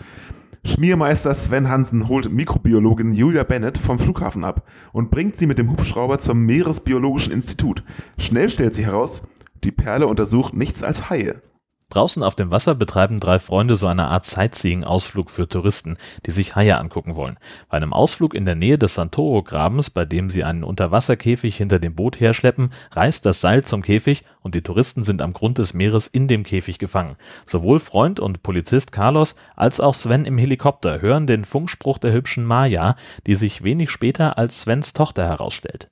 Schmiermeister 0.63 1.33
Sven 1.33 1.69
Hansen 1.69 2.07
holt 2.07 2.31
Mikrobiologin 2.31 3.13
Julia 3.13 3.43
Bennett 3.43 3.77
vom 3.77 3.99
Flughafen 3.99 4.43
ab 4.43 4.67
und 4.91 5.11
bringt 5.11 5.37
sie 5.37 5.45
mit 5.45 5.57
dem 5.57 5.71
Hubschrauber 5.71 6.19
zum 6.19 6.45
Meeresbiologischen 6.45 7.31
Institut. 7.31 7.83
Schnell 8.17 8.49
stellt 8.49 8.73
sich 8.73 8.85
heraus, 8.85 9.23
die 9.63 9.71
Perle 9.71 10.07
untersucht 10.07 10.53
nichts 10.53 10.83
als 10.83 11.09
Haie. 11.09 11.41
Draußen 11.89 12.21
auf 12.21 12.35
dem 12.35 12.51
Wasser 12.51 12.75
betreiben 12.75 13.21
drei 13.21 13.39
Freunde 13.39 13.77
so 13.77 13.87
eine 13.87 14.09
Art 14.09 14.25
Sightseeing-Ausflug 14.25 15.31
für 15.31 15.47
Touristen, 15.47 15.97
die 16.25 16.31
sich 16.31 16.53
Haie 16.53 16.77
angucken 16.77 17.15
wollen. 17.15 17.39
Bei 17.69 17.77
einem 17.77 17.93
Ausflug 17.93 18.33
in 18.35 18.45
der 18.45 18.55
Nähe 18.55 18.77
des 18.77 18.95
Santoro-Grabens, 18.95 19.89
bei 19.89 20.03
dem 20.03 20.29
sie 20.29 20.43
einen 20.43 20.65
Unterwasserkäfig 20.65 21.55
hinter 21.55 21.79
dem 21.79 21.95
Boot 21.95 22.19
herschleppen, 22.19 22.71
reißt 22.91 23.25
das 23.25 23.39
Seil 23.39 23.63
zum 23.63 23.83
Käfig 23.83 24.25
und 24.41 24.53
die 24.53 24.63
Touristen 24.63 25.05
sind 25.05 25.21
am 25.21 25.31
Grund 25.31 25.59
des 25.59 25.73
Meeres 25.73 26.07
in 26.07 26.27
dem 26.27 26.43
Käfig 26.43 26.77
gefangen. 26.77 27.15
Sowohl 27.45 27.79
Freund 27.79 28.19
und 28.19 28.43
Polizist 28.43 28.91
Carlos 28.91 29.37
als 29.55 29.79
auch 29.79 29.93
Sven 29.93 30.25
im 30.25 30.37
Helikopter 30.37 31.01
hören 31.01 31.25
den 31.25 31.45
Funkspruch 31.45 31.99
der 31.99 32.11
hübschen 32.11 32.43
Maya, 32.43 32.97
die 33.27 33.35
sich 33.35 33.63
wenig 33.63 33.91
später 33.91 34.37
als 34.37 34.61
Svens 34.61 34.91
Tochter 34.91 35.25
herausstellt. 35.25 35.89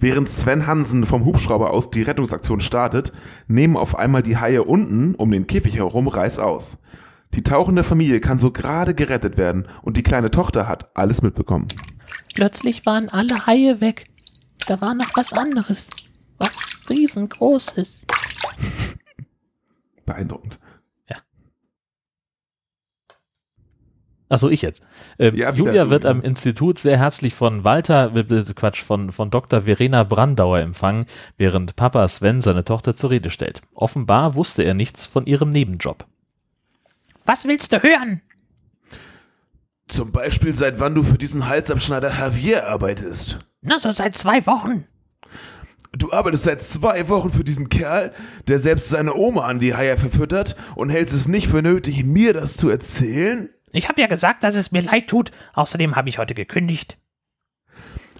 Während 0.00 0.28
Sven 0.28 0.68
Hansen 0.68 1.06
vom 1.06 1.24
Hubschrauber 1.24 1.72
aus 1.72 1.90
die 1.90 2.02
Rettungsaktion 2.02 2.60
startet, 2.60 3.12
nehmen 3.48 3.76
auf 3.76 3.98
einmal 3.98 4.22
die 4.22 4.36
Haie 4.36 4.62
unten 4.62 5.16
um 5.16 5.32
den 5.32 5.48
Käfig 5.48 5.74
herum 5.74 6.06
Reiß 6.06 6.38
aus. 6.38 6.78
Die 7.34 7.42
tauchende 7.42 7.82
Familie 7.82 8.20
kann 8.20 8.38
so 8.38 8.52
gerade 8.52 8.94
gerettet 8.94 9.36
werden 9.36 9.66
und 9.82 9.96
die 9.96 10.04
kleine 10.04 10.30
Tochter 10.30 10.68
hat 10.68 10.96
alles 10.96 11.20
mitbekommen. 11.20 11.66
Plötzlich 12.34 12.86
waren 12.86 13.08
alle 13.08 13.46
Haie 13.46 13.80
weg. 13.80 14.06
Da 14.68 14.80
war 14.80 14.94
noch 14.94 15.10
was 15.14 15.32
anderes. 15.32 15.88
Was 16.38 16.56
riesengroßes. 16.88 17.98
Beeindruckend. 20.06 20.60
Achso, 24.28 24.48
ich 24.48 24.62
jetzt. 24.62 24.82
Ähm, 25.18 25.34
Ja, 25.34 25.52
Julia 25.52 25.84
du, 25.84 25.90
wird 25.90 26.04
ja. 26.04 26.10
am 26.10 26.20
Institut 26.22 26.78
sehr 26.78 26.98
herzlich 26.98 27.34
von 27.34 27.64
Walter, 27.64 28.14
äh, 28.14 28.20
äh, 28.20 28.44
Quatsch, 28.54 28.82
von, 28.82 29.10
von 29.10 29.30
Dr. 29.30 29.62
Verena 29.62 30.04
Brandauer 30.04 30.58
empfangen, 30.58 31.06
während 31.36 31.76
Papa 31.76 32.06
Sven 32.08 32.40
seine 32.40 32.64
Tochter 32.64 32.96
zur 32.96 33.10
Rede 33.10 33.30
stellt. 33.30 33.62
Offenbar 33.74 34.34
wusste 34.34 34.62
er 34.64 34.74
nichts 34.74 35.04
von 35.04 35.26
ihrem 35.26 35.50
Nebenjob. 35.50 36.06
Was 37.24 37.46
willst 37.46 37.72
du 37.72 37.82
hören? 37.82 38.22
Zum 39.88 40.12
Beispiel, 40.12 40.54
seit 40.54 40.80
wann 40.80 40.94
du 40.94 41.02
für 41.02 41.16
diesen 41.16 41.48
Halsabschneider 41.48 42.10
Javier 42.10 42.68
arbeitest. 42.68 43.38
Na, 43.62 43.80
so 43.80 43.90
seit 43.90 44.14
zwei 44.14 44.46
Wochen. 44.46 44.84
Du 45.92 46.12
arbeitest 46.12 46.44
seit 46.44 46.62
zwei 46.62 47.08
Wochen 47.08 47.32
für 47.32 47.44
diesen 47.44 47.70
Kerl, 47.70 48.12
der 48.46 48.58
selbst 48.58 48.90
seine 48.90 49.14
Oma 49.14 49.46
an 49.46 49.58
die 49.58 49.74
Haie 49.74 49.96
verfüttert 49.96 50.54
und 50.74 50.90
hältst 50.90 51.14
es 51.14 51.28
nicht 51.28 51.48
für 51.48 51.62
nötig, 51.62 52.04
mir 52.04 52.34
das 52.34 52.58
zu 52.58 52.68
erzählen? 52.68 53.48
Ich 53.72 53.88
habe 53.88 54.00
ja 54.00 54.06
gesagt, 54.06 54.42
dass 54.42 54.54
es 54.54 54.72
mir 54.72 54.82
leid 54.82 55.08
tut. 55.08 55.30
Außerdem 55.54 55.96
habe 55.96 56.08
ich 56.08 56.18
heute 56.18 56.34
gekündigt. 56.34 56.96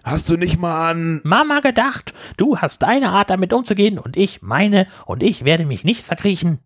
Hast 0.04 0.28
du 0.28 0.36
nicht 0.36 0.58
mal 0.58 0.90
an... 0.90 1.20
Mama 1.24 1.60
gedacht, 1.60 2.14
du 2.36 2.58
hast 2.58 2.82
deine 2.82 3.10
Art 3.10 3.30
damit 3.30 3.52
umzugehen 3.52 3.98
und 3.98 4.16
ich 4.16 4.42
meine 4.42 4.86
und 5.06 5.22
ich 5.22 5.44
werde 5.44 5.66
mich 5.66 5.84
nicht 5.84 6.04
verkriechen. 6.04 6.60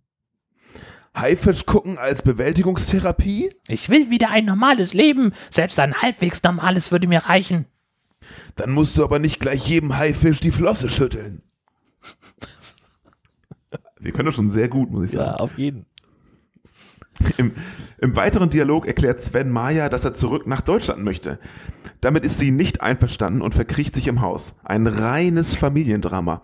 Haifisch 1.14 1.66
gucken 1.66 1.98
als 1.98 2.22
Bewältigungstherapie? 2.22 3.54
Ich 3.68 3.90
will 3.90 4.10
wieder 4.10 4.30
ein 4.30 4.44
normales 4.44 4.94
Leben. 4.94 5.34
Selbst 5.50 5.78
ein 5.78 6.00
halbwegs 6.00 6.42
normales 6.42 6.90
würde 6.90 7.06
mir 7.06 7.18
reichen. 7.18 7.66
Dann 8.56 8.70
musst 8.70 8.96
du 8.96 9.04
aber 9.04 9.18
nicht 9.18 9.40
gleich 9.40 9.66
jedem 9.66 9.96
Haifisch 9.96 10.40
die 10.40 10.52
Flosse 10.52 10.88
schütteln. 10.88 11.42
Wir 13.98 14.12
können 14.12 14.26
das 14.26 14.34
schon 14.34 14.50
sehr 14.50 14.68
gut, 14.68 14.90
muss 14.90 15.04
ich 15.06 15.12
sagen. 15.12 15.38
auf 15.38 15.56
jeden. 15.58 15.86
Im, 17.36 17.52
Im 17.98 18.16
weiteren 18.16 18.50
Dialog 18.50 18.86
erklärt 18.86 19.20
Sven 19.20 19.50
Maya, 19.50 19.88
dass 19.88 20.04
er 20.04 20.14
zurück 20.14 20.46
nach 20.46 20.60
Deutschland 20.60 21.04
möchte. 21.04 21.38
Damit 22.00 22.24
ist 22.24 22.38
sie 22.38 22.50
nicht 22.50 22.80
einverstanden 22.80 23.42
und 23.42 23.54
verkriecht 23.54 23.94
sich 23.94 24.08
im 24.08 24.20
Haus. 24.20 24.56
Ein 24.64 24.86
reines 24.86 25.56
Familiendrama. 25.56 26.42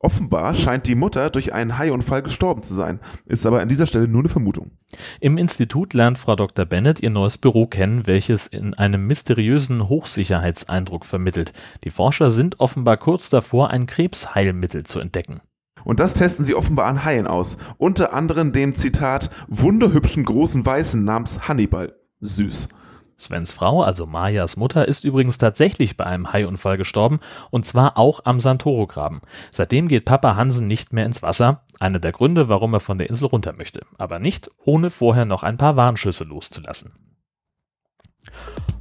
Offenbar 0.00 0.54
scheint 0.54 0.86
die 0.86 0.94
Mutter 0.94 1.28
durch 1.28 1.52
einen 1.52 1.76
Haiunfall 1.76 2.22
gestorben 2.22 2.62
zu 2.62 2.72
sein, 2.74 3.00
ist 3.26 3.44
aber 3.46 3.60
an 3.60 3.68
dieser 3.68 3.86
Stelle 3.86 4.06
nur 4.06 4.20
eine 4.20 4.28
Vermutung. 4.28 4.70
Im 5.18 5.38
Institut 5.38 5.92
lernt 5.92 6.18
Frau 6.18 6.36
Dr. 6.36 6.66
Bennett 6.66 7.02
ihr 7.02 7.10
neues 7.10 7.36
Büro 7.36 7.66
kennen, 7.66 8.06
welches 8.06 8.46
in 8.46 8.74
einem 8.74 9.08
mysteriösen 9.08 9.88
Hochsicherheitseindruck 9.88 11.04
vermittelt. 11.04 11.52
Die 11.82 11.90
Forscher 11.90 12.30
sind 12.30 12.60
offenbar 12.60 12.96
kurz 12.96 13.28
davor, 13.28 13.70
ein 13.70 13.86
Krebsheilmittel 13.86 14.84
zu 14.84 15.00
entdecken. 15.00 15.40
Und 15.88 16.00
das 16.00 16.12
testen 16.12 16.44
sie 16.44 16.54
offenbar 16.54 16.84
an 16.84 17.02
Haien 17.02 17.26
aus. 17.26 17.56
Unter 17.78 18.12
anderem 18.12 18.52
dem 18.52 18.74
Zitat 18.74 19.30
wunderhübschen 19.48 20.22
großen 20.22 20.66
Weißen 20.66 21.02
namens 21.02 21.48
Hannibal. 21.48 21.94
Süß. 22.20 22.68
Svens 23.18 23.52
Frau, 23.52 23.82
also 23.82 24.04
Mayas 24.04 24.58
Mutter, 24.58 24.86
ist 24.86 25.04
übrigens 25.04 25.38
tatsächlich 25.38 25.96
bei 25.96 26.04
einem 26.04 26.30
Haiunfall 26.30 26.76
gestorben 26.76 27.20
und 27.50 27.64
zwar 27.64 27.96
auch 27.96 28.20
am 28.26 28.38
Santoro-Graben. 28.38 29.22
Seitdem 29.50 29.88
geht 29.88 30.04
Papa 30.04 30.36
Hansen 30.36 30.66
nicht 30.66 30.92
mehr 30.92 31.06
ins 31.06 31.22
Wasser, 31.22 31.62
einer 31.80 32.00
der 32.00 32.12
Gründe, 32.12 32.50
warum 32.50 32.74
er 32.74 32.80
von 32.80 32.98
der 32.98 33.08
Insel 33.08 33.28
runter 33.28 33.54
möchte, 33.54 33.80
aber 33.96 34.18
nicht 34.18 34.50
ohne 34.66 34.90
vorher 34.90 35.24
noch 35.24 35.42
ein 35.42 35.56
paar 35.56 35.76
Warnschüsse 35.76 36.24
loszulassen. 36.24 36.92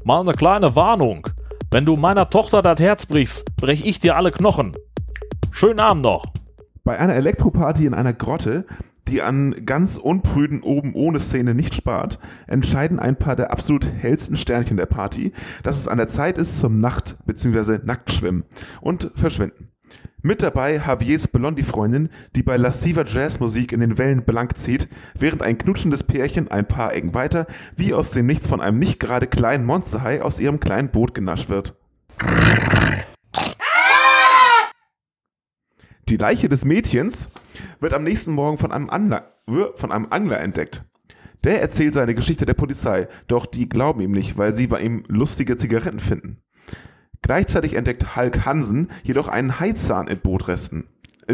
Mal 0.04 0.20
eine 0.20 0.34
kleine 0.34 0.76
Warnung. 0.76 1.30
Wenn 1.72 1.86
du 1.86 1.96
meiner 1.96 2.30
Tochter 2.30 2.62
das 2.62 2.82
Herz 2.82 3.06
brichst, 3.06 3.56
brech 3.56 3.86
ich 3.86 4.02
dir 4.02 4.17
alle 4.17 4.32
Knochen. 4.32 4.76
Schönen 5.52 5.80
Abend 5.80 6.04
noch. 6.04 6.26
Bei 6.88 7.00
einer 7.00 7.15
Elektroparty 7.15 7.86
in 7.86 7.93
einer 7.93 8.13
Grotte, 8.13 8.65
die 9.10 9.21
an 9.21 9.65
ganz 9.65 9.97
unprüden 9.97 10.62
oben 10.62 10.93
ohne 10.93 11.19
Szene 11.19 11.54
nicht 11.54 11.76
spart, 11.76 12.17
entscheiden 12.47 12.97
ein 12.97 13.17
paar 13.17 13.36
der 13.36 13.52
absolut 13.52 13.86
hellsten 13.86 14.38
Sternchen 14.38 14.78
der 14.78 14.86
Party, 14.86 15.34
dass 15.63 15.76
es 15.80 15.89
an 15.89 15.97
der 15.97 16.08
Zeit 16.08 16.38
ist 16.38 16.62
zum 16.62 16.80
Nacht- 16.80 17.17
bzw. 17.26 17.80
Nacktschwimmen 17.84 18.45
und 18.80 19.12
verschwinden. 19.15 19.67
Mit 20.21 20.41
dabei 20.41 20.76
Javiers 20.76 21.28
Blondie-Freundin, 21.28 22.08
die 22.38 22.43
bei 22.43 22.56
lassiver 22.56 23.06
Jazzmusik 23.06 23.73
in 23.73 23.82
den 23.82 23.97
Wellen 23.97 24.23
blank 24.23 24.58
zieht, 24.58 24.88
während 25.19 25.41
ein 25.41 25.58
knutschendes 25.58 26.06
Pärchen 26.06 26.50
ein 26.50 26.69
paar 26.69 26.93
Ecken 26.93 27.13
weiter 27.13 27.47
wie 27.76 27.93
aus 27.93 28.12
dem 28.12 28.28
Nichts 28.28 28.47
von 28.47 28.62
einem 28.62 28.80
nicht 28.80 29.02
gerade 29.02 29.28
kleinen 29.28 29.65
Monsterhai 29.65 30.21
aus 30.21 30.39
ihrem 30.39 30.62
kleinen 30.62 30.88
Boot 30.88 31.13
genascht 31.13 31.50
wird. 31.50 31.76
Die 36.10 36.17
Leiche 36.17 36.48
des 36.48 36.63
Mädchens 36.63 37.28
wird 37.82 37.91
am 37.91 38.04
nächsten 38.04 38.32
Morgen 38.32 38.58
von 38.58 38.72
einem, 38.72 38.89
Angler, 38.89 39.34
von 39.76 39.91
einem 39.91 40.08
Angler 40.10 40.39
entdeckt. 40.39 40.86
Der 41.43 41.62
erzählt 41.62 41.93
seine 41.93 42.15
Geschichte 42.15 42.46
der 42.46 42.54
Polizei, 42.54 43.10
doch 43.28 43.46
die 43.46 43.67
glauben 43.67 44.00
ihm 44.00 44.12
nicht, 44.12 44.38
weil 44.38 44.54
sie 44.54 44.67
bei 44.67 44.80
ihm 44.80 45.04
lustige 45.08 45.58
Zigaretten 45.58 46.00
finden. 46.00 46.41
Gleichzeitig 47.22 47.74
entdeckt 47.74 48.15
Hulk 48.15 48.46
Hansen 48.46 48.89
jedoch 49.04 49.28
einen 49.28 49.60
Haizahn 49.60 50.08
in 50.08 50.20
Bootresten, 50.20 50.86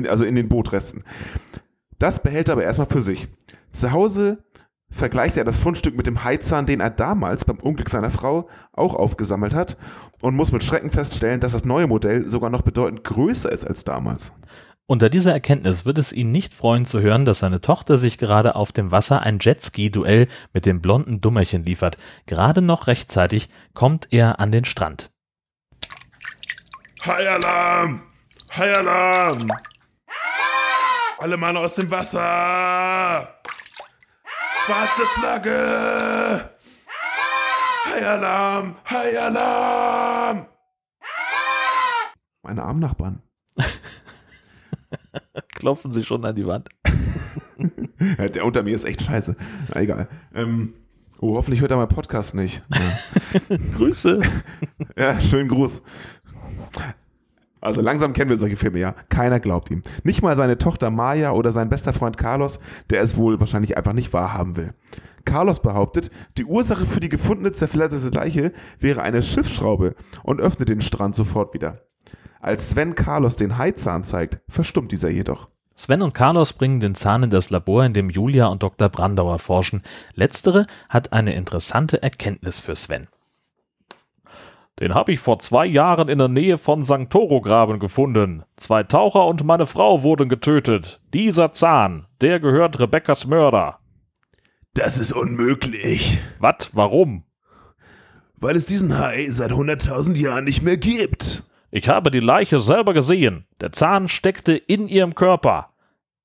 also 0.07 0.23
in 0.23 0.35
den 0.35 0.49
Bootresten. 0.49 1.03
Das 1.99 2.23
behält 2.23 2.49
er 2.49 2.53
aber 2.53 2.63
erstmal 2.63 2.87
für 2.87 3.01
sich. 3.01 3.27
Zu 3.71 3.91
Hause 3.91 4.43
vergleicht 4.93 5.37
er 5.37 5.43
das 5.43 5.57
Fundstück 5.57 5.97
mit 5.97 6.07
dem 6.07 6.23
Haizahn, 6.23 6.65
den 6.65 6.79
er 6.79 6.89
damals 6.89 7.45
beim 7.45 7.57
Unglück 7.57 7.89
seiner 7.89 8.11
Frau 8.11 8.47
auch 8.71 8.93
aufgesammelt 8.93 9.53
hat 9.53 9.77
und 10.21 10.35
muss 10.35 10.51
mit 10.51 10.63
Schrecken 10.63 10.91
feststellen, 10.91 11.39
dass 11.39 11.51
das 11.51 11.65
neue 11.65 11.87
Modell 11.87 12.29
sogar 12.29 12.49
noch 12.49 12.61
bedeutend 12.61 13.03
größer 13.03 13.51
ist 13.51 13.65
als 13.65 13.83
damals. 13.83 14.31
Unter 14.85 15.09
dieser 15.09 15.31
Erkenntnis 15.31 15.85
wird 15.85 15.97
es 15.97 16.11
ihn 16.11 16.29
nicht 16.29 16.53
freuen 16.53 16.85
zu 16.85 16.99
hören, 16.99 17.23
dass 17.23 17.39
seine 17.39 17.61
Tochter 17.61 17.97
sich 17.97 18.17
gerade 18.17 18.55
auf 18.55 18.73
dem 18.73 18.91
Wasser 18.91 19.21
ein 19.21 19.39
Jetski-Duell 19.39 20.27
mit 20.51 20.65
dem 20.65 20.81
blonden 20.81 21.21
Dummerchen 21.21 21.63
liefert. 21.63 21.97
Gerade 22.25 22.61
noch 22.61 22.87
rechtzeitig 22.87 23.49
kommt 23.73 24.09
er 24.11 24.39
an 24.41 24.51
den 24.51 24.65
Strand. 24.65 25.09
Haialarm! 27.01 28.01
Haialarm! 28.51 29.51
Alle 31.17 31.37
Mann 31.37 31.55
aus 31.55 31.75
dem 31.75 31.89
Wasser! 31.89 33.29
Schwarze 34.65 35.05
Flagge! 35.19 36.49
Haialarm! 37.85 38.75
Haialarm! 38.85 40.45
Meine 42.43 42.63
armen 42.63 42.79
Nachbarn. 42.79 43.21
Klopfen 45.55 45.91
sie 45.91 46.03
schon 46.03 46.23
an 46.23 46.35
die 46.35 46.47
Wand. 46.47 46.69
Der 47.99 48.45
unter 48.45 48.63
mir 48.63 48.73
ist 48.73 48.85
echt 48.85 49.01
scheiße. 49.01 49.35
Na, 49.73 49.81
egal. 49.81 50.07
Ähm, 50.33 50.73
oh, 51.19 51.35
hoffentlich 51.35 51.59
hört 51.59 51.71
er 51.71 51.77
meinen 51.77 51.89
Podcast 51.89 52.33
nicht. 52.33 52.63
Ja. 52.73 53.57
Grüße. 53.75 54.21
Ja, 54.95 55.19
schönen 55.19 55.49
Gruß. 55.49 55.81
Also 57.63 57.81
langsam 57.81 58.11
kennen 58.11 58.29
wir 58.29 58.37
solche 58.37 58.57
Filme, 58.57 58.79
ja. 58.79 58.93
Keiner 59.07 59.39
glaubt 59.39 59.71
ihm. 59.71 59.83
Nicht 60.03 60.21
mal 60.21 60.35
seine 60.35 60.57
Tochter 60.57 60.91
Maya 60.91 61.31
oder 61.31 61.51
sein 61.51 61.69
bester 61.69 61.93
Freund 61.93 62.17
Carlos, 62.17 62.59
der 62.89 63.01
es 63.01 63.15
wohl 63.15 63.39
wahrscheinlich 63.39 63.77
einfach 63.77 63.93
nicht 63.93 64.11
wahrhaben 64.11 64.57
will. 64.57 64.73
Carlos 65.23 65.61
behauptet, 65.61 66.11
die 66.37 66.43
Ursache 66.43 66.85
für 66.85 66.99
die 66.99 67.07
gefundene 67.07 67.53
zerfledderte 67.53 68.09
Leiche 68.09 68.51
wäre 68.79 69.01
eine 69.01 69.23
Schiffsschraube 69.23 69.95
und 70.23 70.41
öffnet 70.41 70.67
den 70.67 70.81
Strand 70.81 71.15
sofort 71.15 71.53
wieder. 71.53 71.85
Als 72.41 72.71
Sven 72.71 72.95
Carlos 72.95 73.37
den 73.37 73.57
Haizahn 73.57 74.03
zeigt, 74.03 74.39
verstummt 74.49 74.91
dieser 74.91 75.09
jedoch. 75.09 75.47
Sven 75.75 76.01
und 76.01 76.13
Carlos 76.13 76.51
bringen 76.51 76.81
den 76.81 76.95
Zahn 76.95 77.23
in 77.23 77.29
das 77.29 77.49
Labor, 77.49 77.85
in 77.85 77.93
dem 77.93 78.09
Julia 78.09 78.47
und 78.47 78.61
Dr. 78.61 78.89
Brandauer 78.89 79.39
forschen. 79.39 79.81
Letztere 80.15 80.67
hat 80.89 81.13
eine 81.13 81.33
interessante 81.33 82.03
Erkenntnis 82.03 82.59
für 82.59 82.75
Sven. 82.75 83.07
Den 84.79 84.95
habe 84.95 85.11
ich 85.11 85.19
vor 85.19 85.39
zwei 85.39 85.65
Jahren 85.65 86.09
in 86.09 86.17
der 86.17 86.27
Nähe 86.27 86.57
von 86.57 86.83
St. 86.83 87.09
Toro-Graben 87.09 87.79
gefunden. 87.79 88.43
Zwei 88.57 88.83
Taucher 88.83 89.27
und 89.27 89.43
meine 89.43 89.65
Frau 89.65 90.03
wurden 90.03 90.29
getötet. 90.29 90.99
Dieser 91.13 91.53
Zahn, 91.53 92.07
der 92.21 92.39
gehört 92.39 92.79
Rebekkas 92.79 93.27
Mörder. 93.27 93.77
Das 94.73 94.97
ist 94.97 95.11
unmöglich, 95.11 96.17
Was? 96.39 96.71
Warum? 96.73 97.23
weil 98.43 98.57
es 98.57 98.65
diesen 98.65 98.99
Hai 98.99 99.27
seit 99.31 99.51
100.000 99.51 100.17
Jahren 100.17 100.43
nicht 100.43 100.61
mehr 100.61 100.75
gibt. 100.75 101.43
Ich 101.71 101.87
habe 101.87 102.11
die 102.11 102.19
Leiche 102.19 102.59
selber 102.59 102.93
gesehen. 102.93 103.45
Der 103.61 103.71
Zahn 103.71 104.09
steckte 104.09 104.51
in 104.53 104.89
ihrem 104.89 105.15
Körper. 105.15 105.69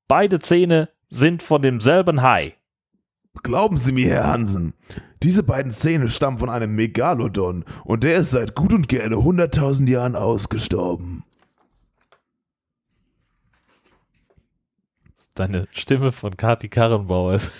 Beide 0.09 0.41
Zähne 0.41 0.89
sind 1.09 1.45
von 1.45 1.63
demselben 1.63 2.21
Hai. 2.21 2.55
Glauben 3.45 3.79
Sie 3.79 3.93
mir, 3.93 4.09
Herr 4.09 4.27
Hansen, 4.27 4.75
diese 5.23 5.43
beiden 5.43 5.73
Zähne 5.73 6.09
stammen 6.09 6.39
von 6.39 6.51
einem 6.51 6.75
Megalodon 6.75 7.65
und 7.85 8.05
der 8.05 8.17
ist 8.17 8.31
seit 8.31 8.55
gut 8.55 8.73
und 8.73 8.89
gerne 8.89 9.17
100.000 9.17 9.89
Jahren 9.89 10.17
ausgestorben. 10.17 11.25
Deine 15.35 15.69
Stimme 15.71 16.11
von 16.11 16.37
Kati 16.37 16.69
Karrenbauer 16.69 17.35
ist 17.35 17.53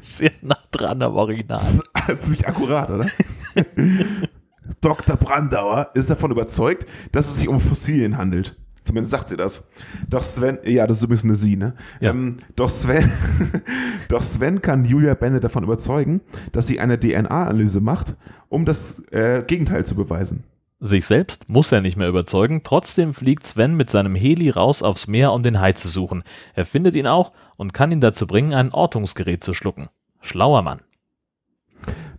sehr 0.00 0.32
nah 0.42 0.58
dran 0.70 1.00
am 1.02 1.16
Original. 1.16 1.58
Das 1.94 2.08
ist 2.08 2.22
ziemlich 2.22 2.46
akkurat, 2.46 2.90
oder? 2.90 3.06
Dr. 4.80 5.16
Brandauer 5.16 5.90
ist 5.94 6.10
davon 6.10 6.30
überzeugt, 6.30 6.86
dass 7.12 7.28
es 7.28 7.36
sich 7.36 7.48
um 7.48 7.60
Fossilien 7.60 8.18
handelt. 8.18 8.56
Zumindest 8.88 9.10
sagt 9.10 9.28
sie 9.28 9.36
das. 9.36 9.64
Doch 10.08 10.22
Sven, 10.22 10.60
ja, 10.64 10.86
das 10.86 10.96
ist 10.96 11.02
übrigens 11.02 11.24
eine 11.24 11.34
Sie, 11.34 11.56
ne? 11.56 11.74
Ja. 12.00 12.12
Ähm, 12.12 12.38
doch, 12.56 12.70
Sven, 12.70 13.12
doch 14.08 14.22
Sven 14.22 14.62
kann 14.62 14.86
Julia 14.86 15.12
Bennett 15.12 15.44
davon 15.44 15.62
überzeugen, 15.62 16.22
dass 16.52 16.68
sie 16.68 16.80
eine 16.80 16.98
DNA-Analyse 16.98 17.80
macht, 17.82 18.16
um 18.48 18.64
das 18.64 19.02
äh, 19.10 19.42
Gegenteil 19.46 19.84
zu 19.84 19.94
beweisen. 19.94 20.44
Sich 20.80 21.04
selbst 21.04 21.50
muss 21.50 21.70
er 21.70 21.82
nicht 21.82 21.98
mehr 21.98 22.08
überzeugen, 22.08 22.62
trotzdem 22.64 23.12
fliegt 23.12 23.46
Sven 23.46 23.76
mit 23.76 23.90
seinem 23.90 24.14
Heli 24.14 24.48
raus 24.48 24.82
aufs 24.82 25.06
Meer, 25.06 25.34
um 25.34 25.42
den 25.42 25.60
Hai 25.60 25.72
zu 25.72 25.88
suchen. 25.88 26.24
Er 26.54 26.64
findet 26.64 26.94
ihn 26.94 27.06
auch 27.06 27.32
und 27.58 27.74
kann 27.74 27.92
ihn 27.92 28.00
dazu 28.00 28.26
bringen, 28.26 28.54
ein 28.54 28.72
Ortungsgerät 28.72 29.44
zu 29.44 29.52
schlucken. 29.52 29.90
Schlauer 30.22 30.62
Mann. 30.62 30.80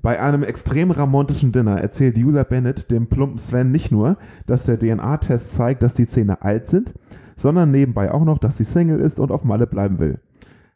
Bei 0.02 0.22
einem 0.22 0.44
extrem 0.44 0.92
romantischen 0.92 1.52
Dinner 1.52 1.82
erzählt 1.82 2.18
Julia 2.18 2.44
Bennett 2.44 2.90
dem 2.90 3.08
plumpen 3.08 3.38
Sven 3.38 3.72
nicht 3.72 3.92
nur, 3.92 4.18
dass 4.46 4.66
der 4.66 4.80
DNA-Test 4.80 5.52
zeigt, 5.52 5.84
dass 5.84 5.94
die 5.94 6.08
Zähne 6.08 6.42
alt 6.42 6.68
sind, 6.68 6.94
sondern 7.36 7.72
nebenbei 7.72 8.12
auch 8.12 8.24
noch, 8.24 8.38
dass 8.38 8.58
sie 8.58 8.64
Single 8.64 9.00
ist 9.00 9.20
und 9.20 9.32
auf 9.32 9.44
Malle 9.44 9.68
bleiben 9.68 10.00
will. 10.00 10.20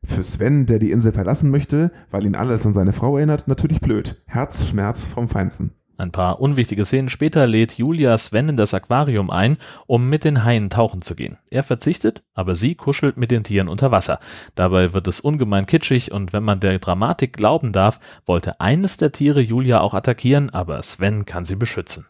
Für 0.04 0.24
Sven, 0.24 0.66
der 0.66 0.80
die 0.80 0.92
Insel 0.92 1.14
verlassen 1.14 1.50
möchte, 1.50 1.92
weil 2.12 2.26
ihn 2.26 2.36
alles 2.36 2.66
an 2.66 2.74
seine 2.74 2.92
Frau 2.92 3.18
erinnert, 3.18 3.48
natürlich 3.48 3.80
blöd. 3.80 4.22
Herzschmerz 4.26 5.06
vom 5.06 5.30
Feinsten. 5.30 5.72
Ein 5.96 6.12
paar 6.12 6.42
unwichtige 6.42 6.86
Szenen 6.86 7.10
später 7.10 7.46
lädt 7.46 7.78
Julia 7.78 8.18
Sven 8.18 8.50
in 8.50 8.58
das 8.58 8.74
Aquarium 8.74 9.30
ein, 9.30 9.58
um 9.86 10.10
mit 10.10 10.24
den 10.24 10.44
Haien 10.44 10.70
tauchen 10.70 11.04
zu 11.04 11.16
gehen. 11.16 11.38
Er 11.52 11.62
verzichtet, 11.62 12.24
aber 12.34 12.56
sie 12.56 12.74
kuschelt 12.74 13.16
mit 13.16 13.30
den 13.30 13.44
Tieren 13.44 13.68
unter 13.68 13.92
Wasser. 13.92 14.20
Dabei 14.56 14.94
wird 14.94 15.08
es 15.08 15.20
ungemein 15.20 15.68
kitschig 15.68 16.12
und 16.12 16.34
wenn 16.34 16.44
man 16.44 16.60
der 16.60 16.80
Dramatik 16.80 17.34
glauben 17.34 17.72
darf, 17.74 18.00
wollte 18.26 18.60
eines 18.60 18.98
der 18.98 19.12
Tiere 19.12 19.42
Julia 19.42 19.82
auch 19.82 19.94
attackieren, 19.94 20.50
aber 20.50 20.82
Sven 20.82 21.26
kann 21.26 21.46
sie 21.46 21.56
beschützen. 21.56 22.08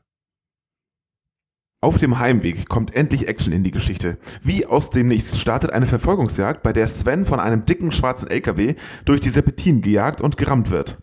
Auf 1.82 1.98
dem 1.98 2.18
Heimweg 2.18 2.70
kommt 2.70 2.96
endlich 2.96 3.28
Action 3.28 3.52
in 3.52 3.66
die 3.66 3.72
Geschichte. 3.72 4.18
Wie 4.42 4.66
aus 4.66 4.90
dem 4.90 5.08
Nichts 5.10 5.38
startet 5.38 5.74
eine 5.74 5.86
Verfolgungsjagd, 5.86 6.64
bei 6.64 6.72
der 6.72 6.88
Sven 6.88 7.26
von 7.26 7.42
einem 7.42 7.66
dicken 7.66 7.92
schwarzen 7.92 8.30
LKW 8.30 8.76
durch 9.04 9.20
die 9.20 9.28
Serpentinen 9.28 9.82
gejagt 9.82 10.22
und 10.22 10.38
gerammt 10.38 10.72
wird. 10.72 11.00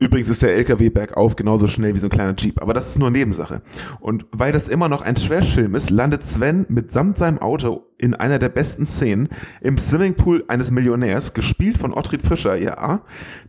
Übrigens 0.00 0.28
ist 0.28 0.42
der 0.42 0.54
LKW 0.54 0.90
bergauf 0.90 1.34
genauso 1.34 1.66
schnell 1.66 1.92
wie 1.92 1.98
so 1.98 2.06
ein 2.06 2.10
kleiner 2.10 2.34
Jeep, 2.38 2.62
aber 2.62 2.72
das 2.72 2.88
ist 2.88 3.00
nur 3.00 3.10
Nebensache. 3.10 3.62
Und 3.98 4.26
weil 4.30 4.52
das 4.52 4.68
immer 4.68 4.88
noch 4.88 5.02
ein 5.02 5.16
Trashfilm 5.16 5.74
ist, 5.74 5.90
landet 5.90 6.22
Sven 6.22 6.66
mitsamt 6.68 7.18
seinem 7.18 7.38
Auto 7.38 7.84
in 7.98 8.14
einer 8.14 8.38
der 8.38 8.48
besten 8.48 8.86
Szenen 8.86 9.28
im 9.60 9.76
Swimmingpool 9.76 10.44
eines 10.46 10.70
Millionärs, 10.70 11.34
gespielt 11.34 11.78
von 11.78 11.92
Ottfried 11.92 12.22
Fischer, 12.22 12.54
ja, 12.54 13.02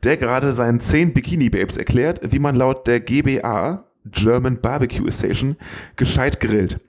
der 0.03 0.17
gerade 0.17 0.53
seinen 0.53 0.79
zehn 0.79 1.13
Bikini-Babes 1.13 1.77
erklärt, 1.77 2.21
wie 2.31 2.39
man 2.39 2.55
laut 2.55 2.87
der 2.87 2.99
GBA, 2.99 3.85
German 4.05 4.59
Barbecue 4.59 5.07
Association, 5.07 5.55
gescheit 5.97 6.39
grillt. 6.39 6.79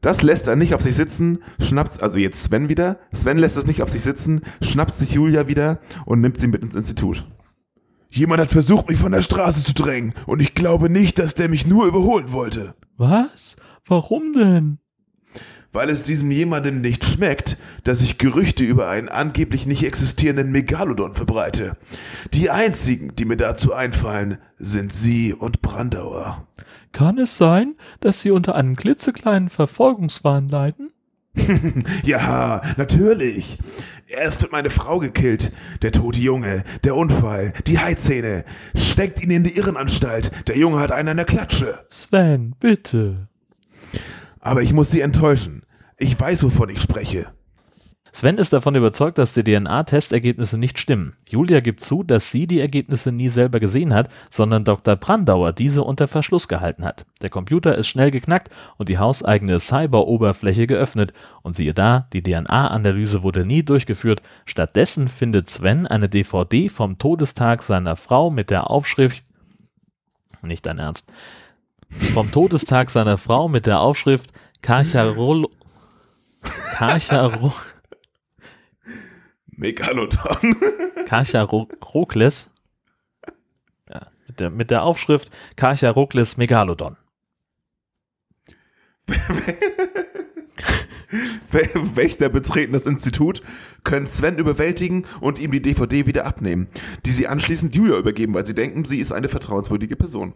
Das 0.00 0.22
lässt 0.22 0.48
er 0.48 0.56
nicht 0.56 0.74
auf 0.74 0.80
sich 0.80 0.94
sitzen, 0.94 1.42
schnappt, 1.60 2.02
also 2.02 2.16
jetzt 2.16 2.42
Sven 2.42 2.70
wieder, 2.70 2.98
Sven 3.12 3.36
lässt 3.36 3.58
es 3.58 3.66
nicht 3.66 3.82
auf 3.82 3.90
sich 3.90 4.00
sitzen, 4.00 4.40
schnappt 4.62 4.94
sich 4.94 5.12
Julia 5.12 5.48
wieder 5.48 5.80
und 6.06 6.22
nimmt 6.22 6.40
sie 6.40 6.46
mit 6.46 6.62
ins 6.62 6.74
Institut. 6.74 7.26
Jemand 8.14 8.42
hat 8.42 8.50
versucht, 8.50 8.90
mich 8.90 8.98
von 8.98 9.12
der 9.12 9.22
Straße 9.22 9.64
zu 9.64 9.72
drängen 9.72 10.12
und 10.26 10.42
ich 10.42 10.54
glaube 10.54 10.90
nicht, 10.90 11.18
dass 11.18 11.34
der 11.34 11.48
mich 11.48 11.66
nur 11.66 11.86
überholen 11.86 12.30
wollte. 12.30 12.74
Was? 12.98 13.56
Warum 13.86 14.34
denn? 14.34 14.78
Weil 15.72 15.88
es 15.88 16.02
diesem 16.02 16.30
jemandem 16.30 16.82
nicht 16.82 17.02
schmeckt, 17.02 17.56
dass 17.84 18.02
ich 18.02 18.18
Gerüchte 18.18 18.64
über 18.64 18.90
einen 18.90 19.08
angeblich 19.08 19.64
nicht 19.64 19.82
existierenden 19.82 20.52
Megalodon 20.52 21.14
verbreite. 21.14 21.78
Die 22.34 22.50
einzigen, 22.50 23.16
die 23.16 23.24
mir 23.24 23.38
dazu 23.38 23.72
einfallen, 23.72 24.36
sind 24.58 24.92
Sie 24.92 25.32
und 25.32 25.62
Brandauer. 25.62 26.46
Kann 26.92 27.16
es 27.16 27.38
sein, 27.38 27.76
dass 28.00 28.20
Sie 28.20 28.30
unter 28.30 28.54
einem 28.54 28.76
klitzekleinen 28.76 29.48
Verfolgungswahn 29.48 30.48
leiden? 30.48 30.91
Ja, 32.04 32.62
natürlich. 32.76 33.58
Erst 34.06 34.42
wird 34.42 34.52
meine 34.52 34.70
Frau 34.70 34.98
gekillt. 34.98 35.52
Der 35.80 35.92
tote 35.92 36.20
Junge, 36.20 36.64
der 36.84 36.96
Unfall, 36.96 37.54
die 37.66 37.78
Haizähne. 37.78 38.44
Steckt 38.74 39.22
ihn 39.22 39.30
in 39.30 39.44
die 39.44 39.56
Irrenanstalt. 39.56 40.30
Der 40.48 40.58
Junge 40.58 40.80
hat 40.80 40.92
einen 40.92 41.08
an 41.08 41.16
der 41.16 41.26
Klatsche. 41.26 41.80
Sven, 41.88 42.54
bitte. 42.60 43.28
Aber 44.40 44.62
ich 44.62 44.72
muss 44.72 44.90
Sie 44.90 45.00
enttäuschen. 45.00 45.62
Ich 45.96 46.18
weiß, 46.18 46.42
wovon 46.42 46.68
ich 46.68 46.82
spreche. 46.82 47.28
Sven 48.14 48.36
ist 48.36 48.52
davon 48.52 48.74
überzeugt, 48.74 49.16
dass 49.16 49.32
die 49.32 49.42
DNA-Testergebnisse 49.42 50.58
nicht 50.58 50.78
stimmen. 50.78 51.16
Julia 51.26 51.60
gibt 51.60 51.82
zu, 51.82 52.02
dass 52.02 52.30
sie 52.30 52.46
die 52.46 52.60
Ergebnisse 52.60 53.10
nie 53.10 53.30
selber 53.30 53.58
gesehen 53.58 53.94
hat, 53.94 54.10
sondern 54.30 54.64
Dr. 54.64 54.96
Brandauer 54.96 55.54
diese 55.54 55.82
unter 55.82 56.06
Verschluss 56.06 56.46
gehalten 56.46 56.84
hat. 56.84 57.06
Der 57.22 57.30
Computer 57.30 57.74
ist 57.76 57.88
schnell 57.88 58.10
geknackt 58.10 58.50
und 58.76 58.90
die 58.90 58.98
hauseigene 58.98 59.58
Cyber-Oberfläche 59.58 60.66
geöffnet. 60.66 61.14
Und 61.42 61.56
siehe 61.56 61.72
da, 61.72 62.06
die 62.12 62.22
DNA-Analyse 62.22 63.22
wurde 63.22 63.46
nie 63.46 63.62
durchgeführt. 63.62 64.20
Stattdessen 64.44 65.08
findet 65.08 65.48
Sven 65.48 65.86
eine 65.86 66.10
DVD 66.10 66.68
vom 66.68 66.98
Todestag 66.98 67.62
seiner 67.62 67.96
Frau 67.96 68.30
mit 68.30 68.50
der 68.50 68.70
Aufschrift 68.70 69.24
nicht 70.42 70.66
dein 70.66 70.78
Ernst. 70.78 71.06
Vom 72.14 72.30
Todestag 72.30 72.90
seiner 72.90 73.16
Frau 73.16 73.48
mit 73.48 73.66
der 73.66 73.80
Aufschrift 73.80 74.32
Karcharol 74.60 75.46
Karcharo 76.72 77.52
Megalodon. 79.62 80.56
Karcharokles. 81.06 82.50
Ja, 83.88 84.08
mit, 84.26 84.40
der, 84.40 84.50
mit 84.50 84.70
der 84.70 84.82
Aufschrift 84.82 85.30
Karcharokles 85.56 86.36
Megalodon. 86.36 86.96
Wächter 91.94 92.28
betreten 92.28 92.72
das 92.72 92.86
Institut, 92.86 93.42
können 93.84 94.06
Sven 94.06 94.38
überwältigen 94.38 95.06
und 95.20 95.38
ihm 95.38 95.52
die 95.52 95.60
DVD 95.60 96.06
wieder 96.06 96.24
abnehmen, 96.24 96.68
die 97.04 97.10
sie 97.10 97.28
anschließend 97.28 97.74
Julia 97.74 97.98
übergeben, 97.98 98.32
weil 98.34 98.46
sie 98.46 98.54
denken, 98.54 98.84
sie 98.84 98.98
ist 98.98 99.12
eine 99.12 99.28
vertrauenswürdige 99.28 99.96
Person. 99.96 100.34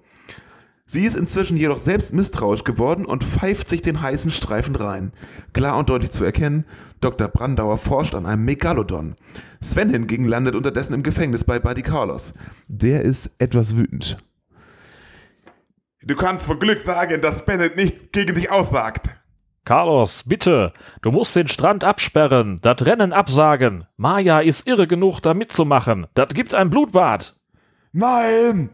Sie 0.89 1.05
ist 1.05 1.17
inzwischen 1.17 1.57
jedoch 1.57 1.79
selbst 1.79 2.15
misstrauisch 2.15 2.63
geworden 2.63 3.07
und 3.07 3.25
pfeift 3.25 3.69
sich 3.69 3.83
den 3.83 4.01
heißen 4.01 4.31
Streifen 4.31 4.77
rein. 4.77 5.13
Klar 5.53 5.79
und 5.79 5.89
deutlich 5.89 6.13
zu 6.13 6.25
erkennen, 6.25 6.65
Dr. 7.01 7.27
Brandauer 7.27 7.77
forscht 7.77 8.15
an 8.15 8.25
einem 8.25 8.45
Megalodon. 8.45 9.17
Sven 9.61 9.91
hingegen 9.91 10.27
landet 10.27 10.55
unterdessen 10.55 10.95
im 10.95 11.03
Gefängnis 11.03 11.43
bei 11.43 11.59
Buddy 11.59 11.83
Carlos. 11.83 12.35
Der 12.69 13.03
ist 13.03 13.31
etwas 13.39 13.77
wütend. 13.77 14.17
Du 16.03 16.15
kannst 16.15 16.47
vor 16.47 16.61
Glück 16.61 16.85
sagen, 16.87 17.21
dass 17.21 17.45
Bennett 17.45 17.75
nicht 17.75 18.13
gegen 18.13 18.37
dich 18.37 18.49
auswagt. 18.49 19.11
Carlos, 19.65 20.23
bitte, 20.25 20.73
du 21.03 21.11
musst 21.11 21.35
den 21.35 21.49
Strand 21.49 21.83
absperren, 21.83 22.61
das 22.63 22.87
Rennen 22.87 23.13
absagen. 23.13 23.87
Maya 23.97 24.39
ist 24.39 24.69
irre 24.69 24.87
genug, 24.87 25.19
da 25.19 25.35
mitzumachen. 25.35 26.07
Das 26.15 26.29
gibt 26.29 26.55
ein 26.55 26.71
Blutbad. 26.71 27.35
Nein! 27.91 28.71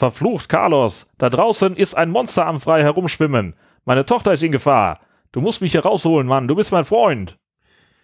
Verflucht, 0.00 0.48
Carlos, 0.48 1.10
da 1.18 1.28
draußen 1.28 1.76
ist 1.76 1.94
ein 1.94 2.10
Monster 2.10 2.46
am 2.46 2.58
frei 2.58 2.82
herumschwimmen. 2.82 3.54
Meine 3.84 4.06
Tochter 4.06 4.32
ist 4.32 4.42
in 4.42 4.50
Gefahr. 4.50 4.98
Du 5.30 5.42
musst 5.42 5.60
mich 5.60 5.72
hier 5.72 5.82
rausholen, 5.82 6.26
Mann, 6.26 6.48
du 6.48 6.56
bist 6.56 6.72
mein 6.72 6.86
Freund. 6.86 7.38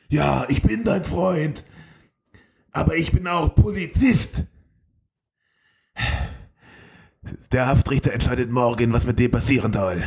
Ja, 0.08 0.44
ich 0.48 0.62
bin 0.62 0.84
dein 0.84 1.02
Freund. 1.02 1.64
Aber 2.70 2.96
ich 2.96 3.12
bin 3.12 3.26
auch 3.26 3.54
Polizist. 3.54 4.44
Der 7.50 7.66
Haftrichter 7.66 8.12
entscheidet 8.12 8.50
morgen, 8.50 8.92
was 8.92 9.06
mit 9.06 9.18
dem 9.18 9.30
passieren 9.30 9.72
soll. 9.72 10.04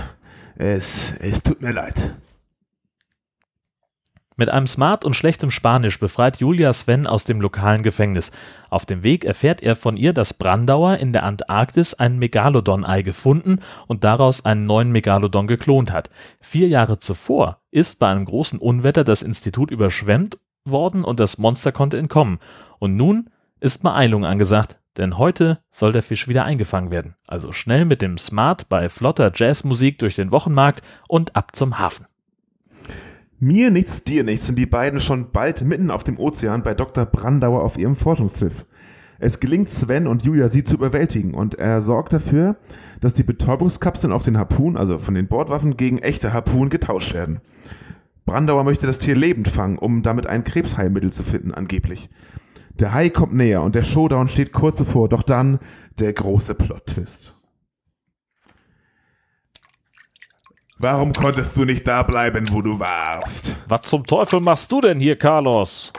Es, 0.55 1.13
es 1.19 1.41
tut 1.41 1.59
mir 1.59 1.71
leid. 1.71 2.15
Mit 4.39 4.49
einem 4.49 4.67
Smart 4.67 5.03
und 5.03 5.17
schlechtem 5.17 5.51
Spanisch 5.51 5.99
befreit 5.99 6.37
Julia 6.37 6.71
Sven 6.71 7.07
aus 7.07 7.25
dem 7.25 7.41
lokalen 7.41 7.81
Gefängnis. 7.81 8.31
Auf 8.69 8.85
dem 8.85 9.03
Weg 9.03 9.25
erfährt 9.25 9.61
er 9.61 9.75
von 9.75 9.97
ihr, 9.97 10.13
dass 10.13 10.33
Brandauer 10.33 10.95
in 10.95 11.11
der 11.11 11.23
Antarktis 11.25 11.93
ein 11.93 12.17
Megalodon-Ei 12.19 13.01
gefunden 13.01 13.59
und 13.87 14.05
daraus 14.05 14.45
einen 14.45 14.63
neuen 14.63 14.93
Megalodon 14.93 15.47
geklont 15.47 15.91
hat. 15.91 16.09
Vier 16.39 16.69
Jahre 16.69 17.01
zuvor 17.01 17.59
ist 17.69 17.99
bei 17.99 18.07
einem 18.07 18.23
großen 18.23 18.59
Unwetter 18.59 19.03
das 19.03 19.23
Institut 19.23 19.71
überschwemmt 19.71 20.39
worden 20.63 21.03
und 21.03 21.19
das 21.19 21.37
Monster 21.37 21.73
konnte 21.73 21.97
entkommen. 21.97 22.39
Und 22.79 22.95
nun 22.95 23.31
ist 23.59 23.83
Beeilung 23.83 24.23
angesagt, 24.23 24.79
denn 24.95 25.17
heute 25.17 25.59
soll 25.69 25.91
der 25.91 26.01
Fisch 26.01 26.29
wieder 26.29 26.45
eingefangen 26.45 26.91
werden. 26.91 27.15
Also 27.27 27.51
schnell 27.51 27.83
mit 27.83 28.01
dem 28.01 28.17
Smart 28.17 28.69
bei 28.69 28.87
flotter 28.87 29.33
Jazzmusik 29.35 29.99
durch 29.99 30.15
den 30.15 30.31
Wochenmarkt 30.31 30.81
und 31.09 31.35
ab 31.35 31.57
zum 31.57 31.77
Hafen. 31.77 32.05
Mir 33.41 33.71
nichts, 33.71 34.03
dir 34.03 34.25
nichts 34.25 34.47
sind 34.47 34.59
die 34.59 34.65
beiden 34.65 34.99
schon 34.99 35.31
bald 35.31 35.63
mitten 35.63 35.91
auf 35.91 36.03
dem 36.03 36.19
Ozean 36.19 36.61
bei 36.61 36.73
Dr. 36.73 37.05
Brandauer 37.05 37.63
auf 37.63 37.77
ihrem 37.77 37.95
Forschungsschiff. 37.95 38.65
Es 39.17 39.39
gelingt 39.39 39.69
Sven 39.69 40.07
und 40.07 40.23
Julia, 40.23 40.49
sie 40.49 40.65
zu 40.65 40.75
überwältigen 40.75 41.33
und 41.33 41.55
er 41.55 41.81
sorgt 41.81 42.11
dafür, 42.11 42.57
dass 42.99 43.13
die 43.13 43.23
Betäubungskapseln 43.23 44.11
auf 44.11 44.23
den 44.23 44.37
Harpunen, 44.37 44.75
also 44.75 44.99
von 44.99 45.13
den 45.13 45.27
Bordwaffen, 45.27 45.77
gegen 45.77 45.99
echte 45.99 46.33
Harpunen 46.33 46.69
getauscht 46.69 47.13
werden. 47.13 47.39
Brandauer 48.25 48.65
möchte 48.65 48.87
das 48.87 48.99
Tier 48.99 49.15
lebend 49.15 49.47
fangen, 49.47 49.77
um 49.77 50.03
damit 50.03 50.27
ein 50.27 50.43
Krebsheilmittel 50.43 51.13
zu 51.13 51.23
finden, 51.23 51.53
angeblich. 51.53 52.09
Der 52.77 52.93
Hai 52.93 53.09
kommt 53.09 53.33
näher 53.33 53.61
und 53.61 53.73
der 53.73 53.83
Showdown 53.83 54.27
steht 54.27 54.51
kurz 54.51 54.75
bevor, 54.75 55.07
doch 55.07 55.23
dann 55.23 55.59
der 55.97 56.11
große 56.11 56.55
Plot-Twist. 56.55 57.38
Warum 60.81 61.11
konntest 61.11 61.57
du 61.57 61.65
nicht 61.65 61.85
da 61.85 62.03
bleiben, 62.03 62.45
wo 62.51 62.61
du 62.61 62.79
warst? 62.79 63.53
Was 63.67 63.81
zum 63.81 64.05
Teufel 64.05 64.39
machst 64.39 64.71
du 64.71 64.79
denn 64.79 64.97
hier, 65.01 65.17
Carlos? 65.17 65.91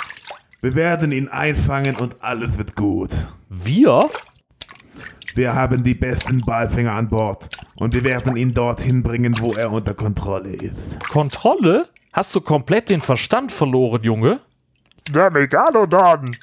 Wir 0.63 0.75
werden 0.75 1.13
ihn 1.13 1.29
einfangen 1.29 1.97
und 1.97 2.23
alles 2.23 2.57
wird 2.57 2.75
gut. 2.77 3.11
Wir? 3.51 4.09
Wir 5.35 5.55
haben 5.55 5.85
die 5.85 5.93
besten 5.93 6.41
Ballfänger 6.41 6.93
an 6.93 7.11
Bord 7.11 7.47
und 7.75 7.93
wir 7.93 8.05
werden 8.05 8.39
ihn 8.39 8.55
dorthin 8.55 9.03
bringen, 9.03 9.39
wo 9.39 9.53
er 9.53 9.71
unter 9.71 9.93
Kontrolle 9.93 10.55
ist. 10.55 10.75
Kontrolle? 11.11 11.87
Hast 12.15 12.35
du 12.35 12.41
komplett 12.41 12.89
den 12.89 13.03
Verstand 13.03 13.53
verloren, 13.53 14.03
Junge? 14.03 14.41
Der 15.11 15.31
Megalodon! 15.31 16.35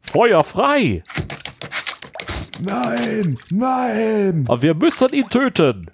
Feuer 0.00 0.42
frei! 0.42 1.04
Nein, 2.58 3.38
nein! 3.50 4.46
Aber 4.48 4.60
wir 4.62 4.74
müssen 4.74 5.12
ihn 5.12 5.28
töten! 5.28 5.91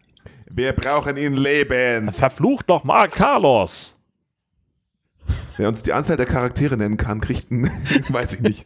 Wir 0.58 0.72
brauchen 0.72 1.16
ihn 1.16 1.34
leben. 1.34 2.10
Verflucht 2.10 2.68
noch 2.68 2.82
mal 2.82 3.08
Carlos! 3.08 3.96
Wer 5.56 5.68
uns 5.68 5.84
die 5.84 5.92
Anzahl 5.92 6.16
der 6.16 6.26
Charaktere 6.26 6.76
nennen 6.76 6.96
kann, 6.96 7.20
kriegt 7.20 7.52
einen, 7.52 7.66
weiß 8.08 8.32
ich 8.32 8.40
nicht. 8.40 8.64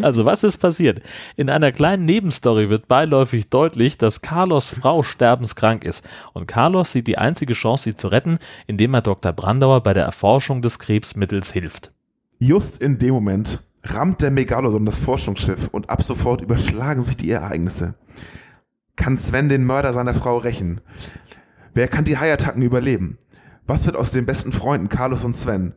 Also, 0.00 0.24
was 0.24 0.44
ist 0.44 0.56
passiert? 0.56 1.02
In 1.36 1.50
einer 1.50 1.72
kleinen 1.72 2.06
Nebenstory 2.06 2.70
wird 2.70 2.88
beiläufig 2.88 3.50
deutlich, 3.50 3.98
dass 3.98 4.22
Carlos 4.22 4.70
Frau 4.70 5.02
sterbenskrank 5.02 5.84
ist. 5.84 6.02
Und 6.32 6.46
Carlos 6.46 6.92
sieht 6.92 7.06
die 7.06 7.18
einzige 7.18 7.52
Chance, 7.52 7.84
sie 7.84 7.94
zu 7.94 8.08
retten, 8.08 8.38
indem 8.66 8.94
er 8.94 9.02
Dr. 9.02 9.34
Brandauer 9.34 9.82
bei 9.82 9.92
der 9.92 10.04
Erforschung 10.04 10.62
des 10.62 10.78
Krebsmittels 10.78 11.52
hilft. 11.52 11.92
Just 12.38 12.80
in 12.80 12.98
dem 12.98 13.12
Moment 13.12 13.62
rammt 13.84 14.22
der 14.22 14.30
Megalodon 14.30 14.86
das 14.86 14.96
Forschungsschiff 14.96 15.68
und 15.70 15.90
ab 15.90 16.02
sofort 16.02 16.40
überschlagen 16.40 17.02
sich 17.02 17.18
die 17.18 17.30
Ereignisse. 17.30 17.94
Kann 18.96 19.16
Sven 19.16 19.48
den 19.48 19.64
Mörder 19.64 19.92
seiner 19.92 20.14
Frau 20.14 20.38
rächen? 20.38 20.80
Wer 21.74 21.88
kann 21.88 22.04
die 22.04 22.18
Haiattacken 22.18 22.62
überleben? 22.62 23.18
Was 23.66 23.86
wird 23.86 23.96
aus 23.96 24.12
den 24.12 24.26
besten 24.26 24.52
Freunden 24.52 24.88
Carlos 24.88 25.24
und 25.24 25.34
Sven? 25.34 25.74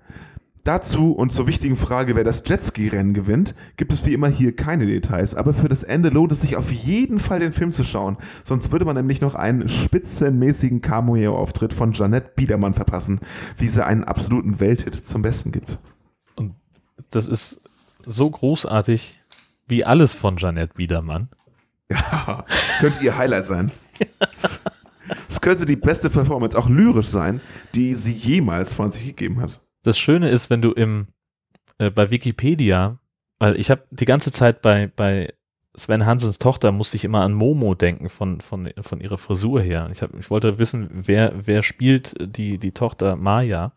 Dazu 0.66 1.12
und 1.12 1.32
zur 1.32 1.46
wichtigen 1.46 1.76
Frage, 1.76 2.16
wer 2.16 2.24
das 2.24 2.42
Jetski-Rennen 2.44 3.14
gewinnt, 3.14 3.54
gibt 3.78 3.94
es 3.94 4.04
wie 4.04 4.14
immer 4.14 4.30
hier 4.30 4.56
keine 4.56 4.88
Details, 4.88 5.36
aber 5.36 5.54
für 5.54 5.70
das 5.70 5.84
Ende 5.84 6.10
lohnt 6.10 6.32
es 6.32 6.42
sich 6.42 6.58
auf 6.58 6.72
jeden 6.72 7.20
Fall 7.20 7.40
den 7.40 7.52
Film 7.52 7.72
zu 7.72 7.84
schauen, 7.84 8.18
sonst 8.44 8.72
würde 8.72 8.84
man 8.84 8.96
nämlich 8.96 9.22
noch 9.22 9.36
einen 9.36 9.70
spitzenmäßigen 9.70 10.82
Cameo-Auftritt 10.82 11.72
von 11.72 11.94
Janette 11.94 12.32
Biedermann 12.36 12.74
verpassen, 12.74 13.20
wie 13.60 13.68
sie 13.68 13.86
einen 13.86 14.04
absoluten 14.04 14.60
Welthit 14.60 15.06
zum 15.06 15.22
Besten 15.22 15.52
gibt. 15.52 15.78
Das 17.12 17.28
ist 17.28 17.62
so 18.04 18.28
großartig 18.28 19.14
wie 19.68 19.86
alles 19.86 20.16
von 20.16 20.38
Janette 20.38 20.74
Biedermann. 20.74 21.30
Ja, 21.90 22.46
könnte 22.80 23.04
ihr 23.04 23.18
Highlight 23.18 23.46
sein. 23.46 23.72
Es 25.30 25.40
könnte 25.40 25.66
die 25.66 25.76
beste 25.76 26.10
Performance, 26.10 26.58
auch 26.58 26.68
lyrisch 26.68 27.08
sein, 27.08 27.42
die 27.76 27.94
sie 27.94 28.14
jemals 28.14 28.74
von 28.74 28.92
sich 28.92 29.04
gegeben 29.04 29.40
hat. 29.42 29.62
Das 29.84 30.00
Schöne 30.00 30.30
ist, 30.30 30.50
wenn 30.50 30.62
du 30.62 30.72
im 30.72 31.08
äh, 31.78 31.92
bei 31.92 32.10
Wikipedia, 32.10 32.98
weil 33.38 33.60
ich 33.60 33.70
habe 33.70 33.84
die 33.92 34.06
ganze 34.06 34.32
Zeit 34.32 34.62
bei 34.62 34.88
bei 34.88 35.34
Sven 35.76 36.06
Hansens 36.06 36.40
Tochter 36.40 36.72
musste 36.72 36.96
ich 36.96 37.04
immer 37.04 37.22
an 37.22 37.34
Momo 37.34 37.76
denken 37.76 38.10
von 38.10 38.42
von 38.42 38.72
von 38.80 39.02
ihrer 39.02 39.18
Frisur 39.18 39.62
her. 39.62 39.90
Ich 39.92 40.02
habe 40.02 40.18
ich 40.18 40.32
wollte 40.32 40.58
wissen, 40.58 40.90
wer 40.92 41.34
wer 41.36 41.62
spielt 41.62 42.16
die 42.20 42.58
die 42.58 42.72
Tochter 42.72 43.16
Maya. 43.16 43.74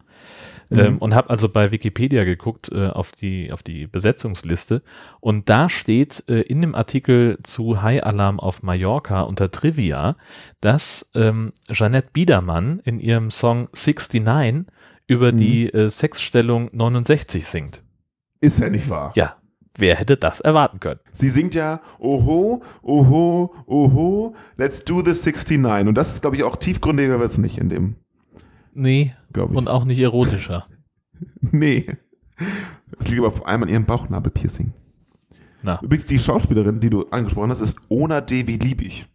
Mhm. 0.71 0.79
Ähm, 0.79 0.99
und 0.99 1.15
habe 1.15 1.31
also 1.31 1.49
bei 1.49 1.71
Wikipedia 1.71 2.25
geguckt 2.25 2.71
äh, 2.73 2.89
auf 2.89 3.13
die 3.13 3.53
auf 3.53 3.63
die 3.63 3.87
Besetzungsliste 3.87 4.83
und 5.21 5.49
da 5.49 5.69
steht 5.69 6.25
äh, 6.29 6.41
in 6.43 6.61
dem 6.61 6.75
Artikel 6.75 7.39
zu 7.43 7.83
High 7.83 8.03
Alarm 8.05 8.41
auf 8.41 8.63
Mallorca 8.63 9.23
unter 9.23 9.51
Trivia, 9.51 10.17
dass 10.61 11.11
ähm, 11.15 11.53
Jeanette 11.71 12.11
Biedermann 12.13 12.81
in 12.85 13.01
ihrem 13.01 13.31
Song 13.31 13.69
69 13.73 14.67
über 15.07 15.33
Mhm. 15.33 15.37
die 15.39 15.73
äh, 15.73 15.89
Sexstellung 15.89 16.69
69 16.73 17.47
singt. 17.47 17.83
Ist 18.41 18.61
ja 18.61 18.69
nicht 18.69 18.89
wahr. 18.91 19.13
Ja, 19.17 19.37
wer 19.77 19.97
hätte 19.97 20.17
das 20.17 20.41
erwarten 20.41 20.81
können? 20.81 21.01
Sie 21.13 21.31
singt 21.31 21.55
ja 21.55 21.81
Oho, 21.99 22.63
Oho, 22.83 23.55
Oho, 23.67 24.35
let's 24.57 24.85
do 24.85 25.03
the 25.03 25.15
69. 25.15 25.89
Und 25.89 25.95
das 25.95 26.13
ist, 26.13 26.21
glaube 26.21 26.37
ich, 26.37 26.45
auch 26.45 26.57
tiefgründiger 26.57 27.19
wird 27.19 27.31
es 27.31 27.39
nicht 27.39 27.59
in 27.59 27.69
dem, 27.69 27.97
Nee, 28.79 29.13
glaube 29.33 29.53
ich. 29.53 29.59
und 29.59 29.69
auch 29.69 29.85
nicht 29.85 29.99
erotischer. 29.99 30.67
nee. 31.41 31.87
Das 32.97 33.09
liegt 33.09 33.19
aber 33.19 33.33
vor 33.33 33.49
allem 33.49 33.65
an 33.65 33.69
ihrem 33.69 33.85
Bauchnabelpiercing. 33.85 34.73
Na, 35.63 35.81
Übrigens, 35.83 36.07
die 36.07 36.21
Schauspielerin, 36.21 36.79
die 36.79 36.91
du 36.91 37.07
angesprochen 37.09 37.51
hast, 37.51 37.61
ist 37.61 37.77
Ona 37.89 38.21
Devi 38.21 38.57
Liebig. 38.57 39.09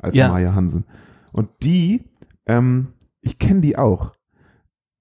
Als 0.00 0.16
Ja. 0.16 0.28
Maya 0.28 0.54
Hansen. 0.54 0.84
Und 1.32 1.50
die, 1.62 2.04
ähm, 2.46 2.88
ich 3.20 3.38
kenne 3.38 3.60
die 3.60 3.78
auch. 3.78 4.12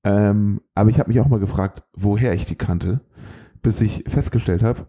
Ähm, 0.03 0.62
aber 0.75 0.89
ich 0.91 0.99
habe 0.99 1.10
mich 1.10 1.19
auch 1.19 1.27
mal 1.27 1.39
gefragt, 1.39 1.83
woher 1.93 2.33
ich 2.33 2.45
die 2.45 2.55
kannte, 2.55 3.01
bis 3.63 3.81
ich 3.81 4.03
festgestellt 4.07 4.62
habe, 4.62 4.88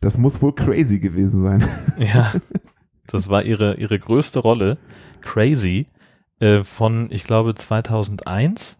das 0.00 0.16
muss 0.16 0.40
wohl 0.40 0.54
crazy 0.54 0.98
gewesen 0.98 1.42
sein. 1.42 1.68
ja, 1.98 2.32
das 3.06 3.28
war 3.28 3.42
ihre, 3.42 3.74
ihre 3.74 3.98
größte 3.98 4.38
Rolle. 4.38 4.78
Crazy 5.20 5.86
äh, 6.40 6.62
von, 6.64 7.08
ich 7.10 7.24
glaube, 7.24 7.54
2001. 7.54 8.78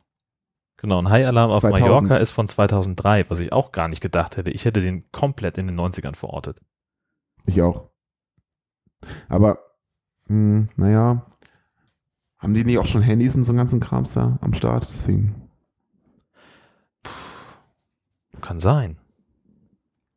Genau, 0.79 1.01
ein 1.01 1.09
High 1.09 1.27
Alarm 1.27 1.51
auf 1.51 1.63
2000. 1.63 1.81
Mallorca 1.81 2.17
ist 2.19 2.33
von 2.33 2.49
2003, 2.49 3.31
was 3.31 3.41
ich 3.41 3.53
auch 3.53 3.73
gar 3.73 3.89
nicht 3.89 4.03
gedacht 4.03 4.37
hätte. 4.37 4.51
Ich 4.51 4.65
hätte 4.65 4.81
den 4.83 5.11
komplett 5.11 5.57
in 5.59 5.67
den 5.67 5.79
90ern 5.79 6.15
verortet. 6.15 6.61
Ich 7.47 7.63
auch. 7.63 7.91
Aber, 9.29 9.59
mh, 10.29 10.69
naja, 10.77 11.25
haben 12.39 12.55
die 12.55 12.65
nicht 12.65 12.79
auch 12.79 12.87
schon 12.87 13.03
Handys 13.03 13.35
und 13.35 13.45
so 13.45 13.53
einen 13.53 13.59
ganzen 13.59 13.81
Krams 13.81 14.13
da 14.13 14.39
am 14.43 14.53
Start? 14.53 14.89
Deswegen, 14.93 15.49
Kann 18.41 18.61
sein. 18.61 18.99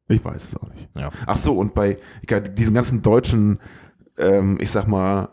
ich 0.09 0.23
weiß 0.23 0.43
es 0.43 0.55
auch 0.57 0.69
nicht. 0.69 0.89
Ja. 0.97 1.11
Ach 1.25 1.37
so, 1.37 1.57
und 1.57 1.73
bei 1.73 1.97
diesen 2.57 2.73
ganzen 2.73 3.01
deutschen, 3.01 3.59
ähm, 4.17 4.57
ich 4.59 4.71
sag 4.71 4.87
mal, 4.87 5.29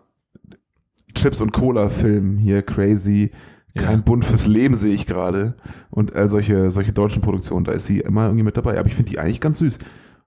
Chips 1.17 1.41
und 1.41 1.53
Cola-Filmen 1.53 2.39
hier, 2.39 2.63
Crazy, 2.63 3.31
kein 3.75 3.99
Ja. 3.99 4.03
Bund 4.05 4.25
fürs 4.25 4.47
Leben 4.47 4.75
sehe 4.75 4.95
ich 4.95 5.07
gerade. 5.07 5.55
Und 5.91 6.15
all 6.15 6.31
solche, 6.31 6.71
solche 6.71 6.93
deutschen 6.93 7.23
Produktionen, 7.23 7.65
da 7.65 7.73
ist 7.73 7.87
sie 7.87 8.01
immer 8.01 8.27
irgendwie 8.27 8.45
mit 8.45 8.57
dabei. 8.57 8.79
Aber 8.79 8.89
ich 8.89 8.95
finde 8.95 9.11
die 9.11 9.19
eigentlich 9.19 9.41
ganz 9.41 9.59
süß. 9.59 9.79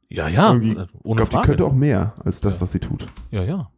Ja, 0.09 0.27
ja, 0.27 0.53
äh, 0.53 0.57
Ich 0.57 0.73
glaube, 1.15 1.25
die 1.31 1.37
könnte 1.41 1.65
auch 1.65 1.73
mehr 1.73 2.13
als 2.23 2.41
das, 2.41 2.55
Ja. 2.55 2.61
was 2.61 2.71
sie 2.71 2.79
tut. 2.79 3.07
Ja, 3.31 3.43
ja. 3.43 3.69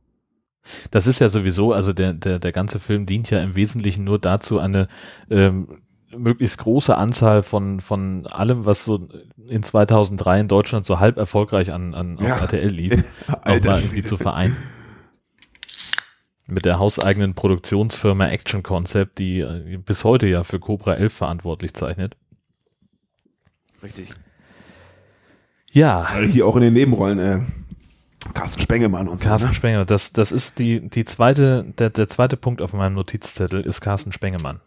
Das 0.91 1.08
ist 1.08 1.19
ja 1.19 1.28
sowieso, 1.28 1.74
also 1.74 1.91
der, 1.93 2.13
der, 2.13 2.39
der 2.39 2.52
ganze 2.52 2.80
Film 2.80 3.06
dient 3.06 3.30
ja 3.32 3.39
im 3.41 3.56
Wesentlichen 3.56 4.04
nur 4.04 4.19
dazu, 4.19 4.60
eine 4.60 4.88
ähm, 5.30 5.67
möglichst 6.15 6.58
große 6.60 6.95
Anzahl 6.97 7.41
von, 7.41 7.80
von 7.80 8.28
allem, 8.28 8.65
was 8.65 8.86
so 8.86 9.08
in 9.50 9.63
2003 9.63 10.41
in 10.41 10.47
Deutschland 10.47 10.86
so 10.86 11.00
halb 11.00 11.17
erfolgreich 11.17 11.71
an, 11.74 11.93
an 11.95 12.17
auf 12.19 12.28
Ja. 12.28 12.38
RTL 12.38 12.67
lief, 12.69 13.04
nochmal 13.28 13.82
irgendwie 13.82 14.04
zu 14.04 14.17
vereinen. 14.17 14.56
Mit 16.51 16.65
der 16.65 16.79
hauseigenen 16.79 17.33
Produktionsfirma 17.33 18.27
Action 18.27 18.61
Concept, 18.61 19.19
die 19.19 19.39
äh, 19.39 19.77
bis 19.77 20.03
heute 20.03 20.27
ja 20.27 20.43
für 20.43 20.59
Cobra 20.59 20.95
11 20.95 21.13
verantwortlich 21.13 21.73
zeichnet. 21.73 22.17
Richtig. 23.81 24.09
Ja, 25.71 26.13
Hier 26.13 26.45
auch 26.45 26.57
in 26.57 26.63
den 26.63 26.73
Nebenrollen, 26.73 27.19
äh, 27.19 27.39
Carsten 28.33 28.61
Spengemann 28.61 29.07
und 29.07 29.21
so. 29.21 29.29
Carsten 29.29 29.47
Ne? 29.47 29.55
Spengler, 29.55 29.85
das, 29.85 30.11
das 30.11 30.33
ist 30.33 30.59
die, 30.59 30.89
die 30.89 31.05
zweite, 31.05 31.63
der, 31.79 31.89
der 31.89 32.09
zweite 32.09 32.35
Punkt 32.35 32.61
auf 32.61 32.73
meinem 32.73 32.95
Notizzettel 32.95 33.61
ist 33.61 33.79
Carsten 33.79 34.11
Spengemann. 34.11 34.59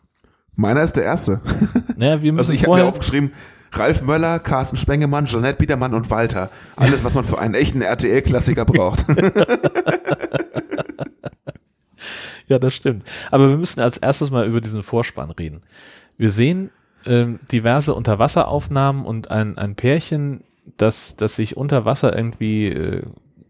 Meiner 0.56 0.82
ist 0.82 0.96
der 0.96 1.04
erste. 1.04 1.42
Naja, 1.96 2.22
wir 2.22 2.32
müssen 2.32 2.52
Also 2.52 2.52
ich 2.54 2.66
habe 2.66 2.76
mir 2.76 2.86
aufgeschrieben, 2.86 3.32
Ralf 3.72 4.00
Möller, 4.00 4.38
Carsten 4.38 4.78
Spengemann, 4.78 5.26
Jeanette 5.26 5.58
Biedermann 5.58 5.92
und 5.92 6.08
Walter. 6.08 6.48
Alles, 6.76 7.04
was 7.04 7.12
man 7.12 7.26
für 7.26 7.38
einen 7.38 7.52
echten 7.52 7.82
RTL-Klassiker 7.82 8.64
braucht. 8.64 9.04
Ja, 12.46 12.58
das 12.58 12.74
stimmt. 12.74 13.04
Aber 13.30 13.48
wir 13.48 13.56
müssen 13.56 13.80
als 13.80 13.96
erstes 13.96 14.30
mal 14.30 14.46
über 14.46 14.60
diesen 14.60 14.82
Vorspann 14.82 15.30
reden. 15.30 15.62
Wir 16.18 16.30
sehen 16.30 16.70
ähm, 17.06 17.40
diverse 17.50 17.94
Unterwasseraufnahmen 17.94 19.04
und 19.04 19.30
ein, 19.30 19.56
ein 19.56 19.76
Pärchen, 19.76 20.44
das, 20.76 21.16
das 21.16 21.36
sich 21.36 21.56
unter 21.56 21.84
Wasser 21.84 22.16
irgendwie 22.16 22.68
äh, 22.68 23.02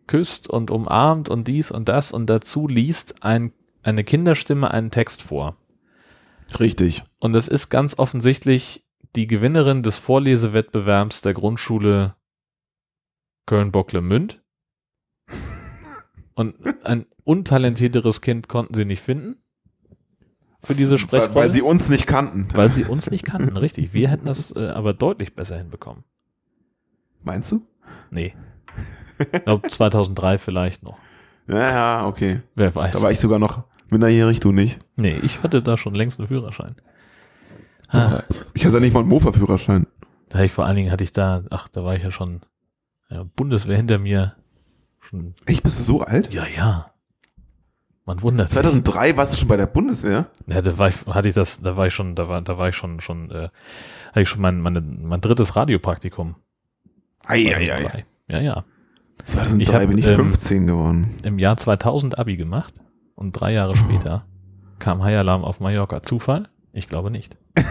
küsst 0.07 0.49
und 0.49 0.71
umarmt 0.71 1.29
und 1.29 1.49
dies 1.49 1.71
und 1.71 1.89
das 1.89 2.13
und 2.13 2.29
dazu 2.29 2.69
liest 2.69 3.23
ein, 3.23 3.53
eine 3.83 4.05
Kinderstimme 4.05 4.71
einen 4.71 4.91
Text 4.91 5.23
vor. 5.23 5.57
Richtig. 6.61 7.05
Und 7.19 7.33
das 7.33 7.49
ist 7.49 7.69
ganz 7.69 7.99
offensichtlich 7.99 8.85
die 9.17 9.27
Gewinnerin 9.27 9.83
des 9.83 9.97
Vorlesewettbewerbs 9.99 11.23
der 11.23 11.35
Grundschule 11.35 12.15
Köln-Bocklemünd. 13.47 14.43
Und 16.35 16.57
ein 16.85 17.07
untalentierteres 17.25 18.21
Kind 18.21 18.49
konnten 18.49 18.75
sie 18.75 18.85
nicht 18.85 19.03
finden 19.03 19.37
für 20.61 20.75
diese 20.75 20.93
Weil, 20.93 20.99
Sprechrolle. 20.99 21.35
weil 21.35 21.53
sie 21.53 21.63
uns 21.63 21.89
nicht 21.89 22.07
kannten. 22.07 22.49
weil 22.55 22.71
sie 22.71 22.85
uns 22.85 23.11
nicht 23.11 23.25
kannten, 23.25 23.57
richtig. 23.57 23.93
Wir 23.93 24.09
hätten 24.11 24.27
das 24.27 24.55
äh, 24.57 24.69
aber 24.69 24.95
deutlich 24.95 25.35
besser 25.35 25.59
hinbekommen. 25.59 26.05
Meinst 27.23 27.53
du? 27.53 27.67
Nee. 28.11 28.35
Ich 29.33 29.45
glaube 29.45 29.69
2003 29.69 30.39
vielleicht 30.39 30.83
noch. 30.83 30.99
Ja, 31.47 31.59
ja, 31.71 32.07
okay. 32.07 32.41
Wer 32.55 32.75
weiß. 32.75 32.93
Da 32.93 33.03
war 33.03 33.11
ich 33.11 33.19
sogar 33.21 33.39
noch 33.39 33.65
minderjährig, 33.91 34.41
du 34.41 34.51
nicht. 34.53 34.79
nee, 34.97 35.19
ich 35.23 35.43
hatte 35.43 35.63
da 35.63 35.77
schon 35.77 35.95
längst 35.95 36.19
einen 36.19 36.29
Führerschein. 36.29 36.75
Ah, 37.89 38.23
Ich 38.55 38.65
hatte 38.65 38.75
ja 38.77 38.81
nicht 38.81 38.93
mal 38.95 39.01
einen 39.01 39.09
Mofa-Führerschein. 39.11 39.87
da 40.31 40.41
ich 40.41 40.51
vor 40.53 40.65
allen 40.65 40.77
Dingen 40.77 40.91
hatte 40.91 41.05
ich 41.05 41.13
da, 41.13 41.45
ach, 41.51 41.69
da 41.69 41.85
war 41.85 41.95
ich 41.95 42.03
ja 42.03 42.11
schon 42.11 42.41
ja, 43.11 43.25
Bundeswehr 43.37 43.77
hinter 43.77 43.99
mir. 43.99 44.35
Schon, 45.01 45.35
Echt, 45.45 45.63
bist 45.63 45.79
du 45.79 45.83
so 45.83 46.01
alt? 46.01 46.33
ja, 46.33 46.45
ja. 46.57 46.91
Man 48.07 48.21
wundert 48.23 48.49
sich. 48.49 48.57
2003 48.57 49.17
warst 49.17 49.33
du 49.33 49.39
schon 49.39 49.49
bei 49.49 49.57
der 49.57 49.67
Bundeswehr? 49.67 50.27
Ja, 50.47 50.61
da 50.61 50.77
war 50.79 50.89
ich, 50.89 51.07
hatte 51.07 51.29
ich 51.29 51.35
das, 51.35 51.63
da 51.63 51.77
war 51.77 51.87
ich 51.87 51.95
schon, 51.95 52.15
da 52.15 52.29
war, 52.29 52.43
da 52.43 52.59
war 52.59 52.69
ich 52.69 52.77
schon, 52.77 53.01
schon, 53.01 53.31
äh, 53.31 53.49
hatte 54.11 54.21
ich 54.21 54.29
schon 54.29 54.43
mein, 54.43 54.61
meine, 54.61 54.81
mein 54.81 55.21
drittes 55.21 55.57
Radiopraktikum. 55.57 56.37
Eieiei. 57.27 57.67
2003. 57.67 58.05
Ja, 58.29 58.41
ja. 58.41 58.65
2003 59.25 59.63
Ich 59.63 59.73
hab, 59.75 59.89
bin 59.89 59.99
ich 59.99 60.07
ähm, 60.07 60.17
15 60.17 60.67
geworden. 60.67 61.15
Im 61.23 61.39
Jahr 61.39 61.57
2000 61.57 62.19
Abi 62.19 62.37
gemacht 62.37 62.75
und 63.15 63.33
drei 63.33 63.53
Jahre 63.53 63.75
später 63.77 64.27
kam 64.79 65.03
High 65.03 65.17
Alarm 65.19 65.45
auf 65.45 65.61
Mallorca. 65.61 66.03
Zufall? 66.03 66.49
Ich 66.73 66.89
glaube 66.89 67.11
nicht. 67.11 67.39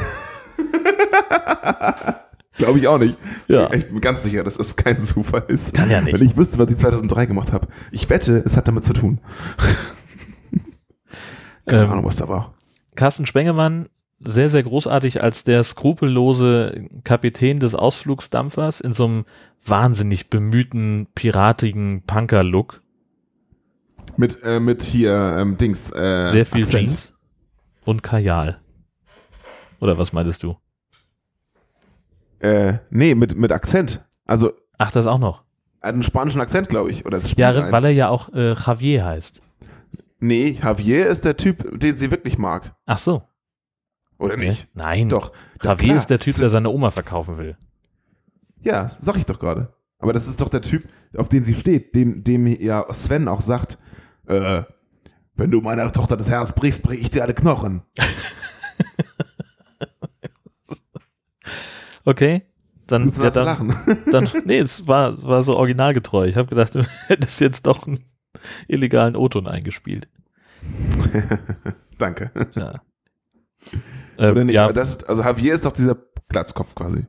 Glaube 2.56 2.78
ich 2.78 2.88
auch 2.88 3.00
nicht. 3.00 3.18
Ja. 3.48 3.74
Ich 3.74 3.88
bin 3.88 4.00
ganz 4.00 4.22
sicher, 4.24 4.44
dass 4.44 4.58
es 4.58 4.76
kein 4.76 5.02
Zufall 5.02 5.44
ist. 5.48 5.74
Kann 5.74 5.90
ja 5.90 6.02
nicht. 6.02 6.14
Wenn 6.14 6.26
ich 6.26 6.38
wüsste, 6.38 6.60
was 6.60 6.70
ich 6.70 6.78
2003 6.78 7.26
gemacht 7.26 7.52
habe. 7.52 7.68
Ich 7.92 8.10
wette, 8.10 8.44
es 8.46 8.56
hat 8.56 8.68
damit 8.68 8.86
zu 8.86 8.94
tun. 8.94 9.20
Keine 11.66 11.84
Ähm, 11.84 11.92
Ahnung, 11.92 12.06
was 12.06 12.18
da 12.18 12.28
war. 12.28 12.54
Carsten 12.96 13.26
Spengemann, 13.26 13.90
sehr, 14.20 14.50
sehr 14.50 14.64
großartig 14.64 15.22
als 15.24 15.44
der 15.44 15.64
skrupellose 15.64 16.88
Kapitän 17.04 17.60
des 17.60 17.76
Ausflugsdampfers 17.76 18.80
in 18.82 18.94
so 18.94 19.06
einem 19.06 19.26
wahnsinnig 19.66 20.30
bemühten, 20.30 21.08
piratigen 21.16 22.04
Punker-Look. 22.06 22.82
Mit, 24.18 24.40
äh, 24.44 24.60
mit 24.60 24.84
hier, 24.84 25.36
ähm, 25.40 25.58
Dings. 25.58 25.90
Äh, 25.92 26.24
Sehr 26.26 26.46
viel 26.46 26.64
Akzent. 26.64 26.84
Jeans 26.88 27.14
und 27.86 28.04
Kajal. 28.04 28.60
Oder 29.80 29.98
was 29.98 30.14
meintest 30.14 30.44
du? 30.44 30.56
Äh, 32.40 32.76
nee, 32.90 33.16
mit, 33.16 33.36
mit 33.38 33.52
Akzent. 33.52 34.04
Also, 34.26 34.52
Ach, 34.78 34.92
das 34.92 35.08
auch 35.08 35.18
noch. 35.20 35.44
einen 35.82 36.04
spanischen 36.04 36.42
Akzent, 36.42 36.70
glaube 36.70 36.92
ich. 36.92 37.06
Oder 37.06 37.20
Ja, 37.38 37.72
weil 37.72 37.86
er 37.86 37.92
ja 37.92 38.10
auch 38.10 38.30
äh, 38.34 38.54
Javier 38.54 39.06
heißt. 39.06 39.42
Nee, 40.24 40.58
Javier 40.62 41.08
ist 41.08 41.26
der 41.26 41.36
Typ, 41.36 41.78
den 41.78 41.98
sie 41.98 42.10
wirklich 42.10 42.38
mag. 42.38 42.74
Ach 42.86 42.98
so. 42.98 43.24
Oder 44.18 44.38
nicht? 44.38 44.70
Nein. 44.74 45.10
Doch. 45.10 45.34
Ja, 45.62 45.72
Javier 45.72 45.88
klar. 45.88 45.98
ist 45.98 46.10
der 46.10 46.20
Typ, 46.20 46.38
der 46.38 46.48
seine 46.48 46.70
Oma 46.70 46.92
verkaufen 46.92 47.36
will. 47.36 47.58
Ja, 48.62 48.90
sag 49.02 49.18
ich 49.18 49.26
doch 49.26 49.38
gerade. 49.38 49.74
Aber 50.00 50.14
das 50.14 50.28
ist 50.28 50.40
doch 50.40 50.48
der 50.48 50.62
Typ, 50.62 50.88
auf 51.18 51.28
den 51.28 51.44
sie 51.44 51.54
steht, 51.54 51.94
dem, 51.94 52.24
dem 52.24 52.48
ja 52.48 52.86
Sven 52.94 53.28
auch 53.28 53.42
sagt, 53.42 53.78
äh, 54.28 54.64
wenn 55.36 55.52
du 55.52 55.60
meiner 55.60 55.92
Tochter 55.92 56.16
das 56.16 56.30
Herz 56.30 56.54
brichst, 56.54 56.84
brich 56.84 57.02
ich 57.02 57.12
dir 57.12 57.24
alle 57.24 57.34
Knochen. 57.34 57.84
Okay. 62.06 62.44
Dann, 62.86 63.12
ja, 63.12 63.24
das 63.24 63.34
dann, 63.34 63.46
lachen? 63.46 63.76
dann, 64.12 64.28
nee, 64.44 64.60
es 64.60 64.88
war, 64.90 65.24
war 65.24 65.42
so 65.42 65.56
originalgetreu. 65.56 66.26
Ich 66.26 66.36
habe 66.36 66.50
gedacht, 66.50 66.76
du 66.76 66.84
hättest 67.08 67.40
jetzt 67.40 67.66
doch 67.66 67.88
einen 67.88 68.04
illegalen 68.68 69.16
O-Ton 69.16 69.48
eingespielt. 69.48 70.08
Danke. 71.98 72.32
Ja. 72.56 72.82
Ähm, 74.18 74.32
Oder 74.32 74.44
nicht? 74.44 74.56
ja, 74.56 74.66
Aber 74.66 74.74
das 74.74 74.90
ist, 74.90 75.10
also 75.10 75.22
Javier 75.24 75.54
ist 75.54 75.66
doch 75.66 75.72
dieser 75.72 75.98
Glatzkopf 76.30 76.76
quasi. 76.76 77.06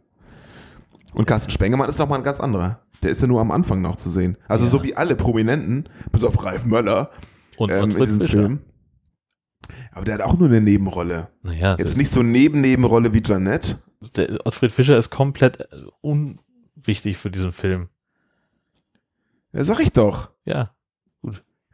Und 1.12 1.26
Carsten 1.26 1.50
Spengemann 1.52 1.88
ist 1.88 1.98
noch 1.98 2.08
mal 2.08 2.16
ein 2.16 2.22
ganz 2.24 2.40
anderer. 2.40 2.80
Der 3.02 3.10
ist 3.10 3.20
ja 3.20 3.26
nur 3.28 3.40
am 3.40 3.50
Anfang 3.50 3.82
noch 3.82 3.96
zu 3.96 4.10
sehen. 4.10 4.36
Also 4.48 4.64
Ja. 4.64 4.70
so 4.70 4.82
wie 4.82 4.96
alle 4.96 5.14
Prominenten, 5.16 5.88
bis 6.12 6.24
auf 6.24 6.42
Ralf 6.44 6.64
Möller 6.64 7.10
und 7.56 7.70
ähm, 7.70 7.84
in 7.84 7.90
diesem 7.90 8.20
Fischer. 8.20 8.38
Film. 8.40 8.60
Aber 9.92 10.04
der 10.04 10.14
hat 10.14 10.22
auch 10.22 10.36
nur 10.36 10.48
eine 10.48 10.60
Nebenrolle. 10.60 11.28
Naja, 11.42 11.76
Jetzt 11.78 11.96
nicht 11.96 12.10
so 12.10 12.22
Neben-Nebenrolle 12.22 13.12
wie 13.14 13.22
Janette. 13.24 13.78
der 14.16 14.44
Ottfried 14.46 14.72
Fischer 14.72 14.96
ist 14.98 15.10
komplett 15.10 15.60
äh, 15.60 15.66
unwichtig 16.00 17.16
für 17.16 17.30
diesen 17.30 17.52
Film. 17.52 17.88
Ja, 19.52 19.62
sag 19.62 19.78
ich 19.80 19.92
doch. 19.92 20.30
Ja, 20.44 20.73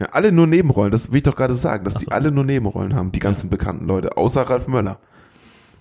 Ja, 0.00 0.06
alle 0.12 0.32
nur 0.32 0.46
Nebenrollen, 0.46 0.90
das 0.90 1.10
will 1.10 1.18
ich 1.18 1.22
doch 1.24 1.36
gerade 1.36 1.54
sagen, 1.54 1.84
dass 1.84 1.96
Ach 1.96 1.98
die 2.00 2.04
so. 2.06 2.10
alle 2.10 2.32
nur 2.32 2.44
Nebenrollen 2.44 2.94
haben, 2.94 3.12
die 3.12 3.18
ganzen 3.18 3.50
bekannten 3.50 3.84
Leute, 3.84 4.16
außer 4.16 4.42
Ralf 4.42 4.66
Möller. 4.66 4.98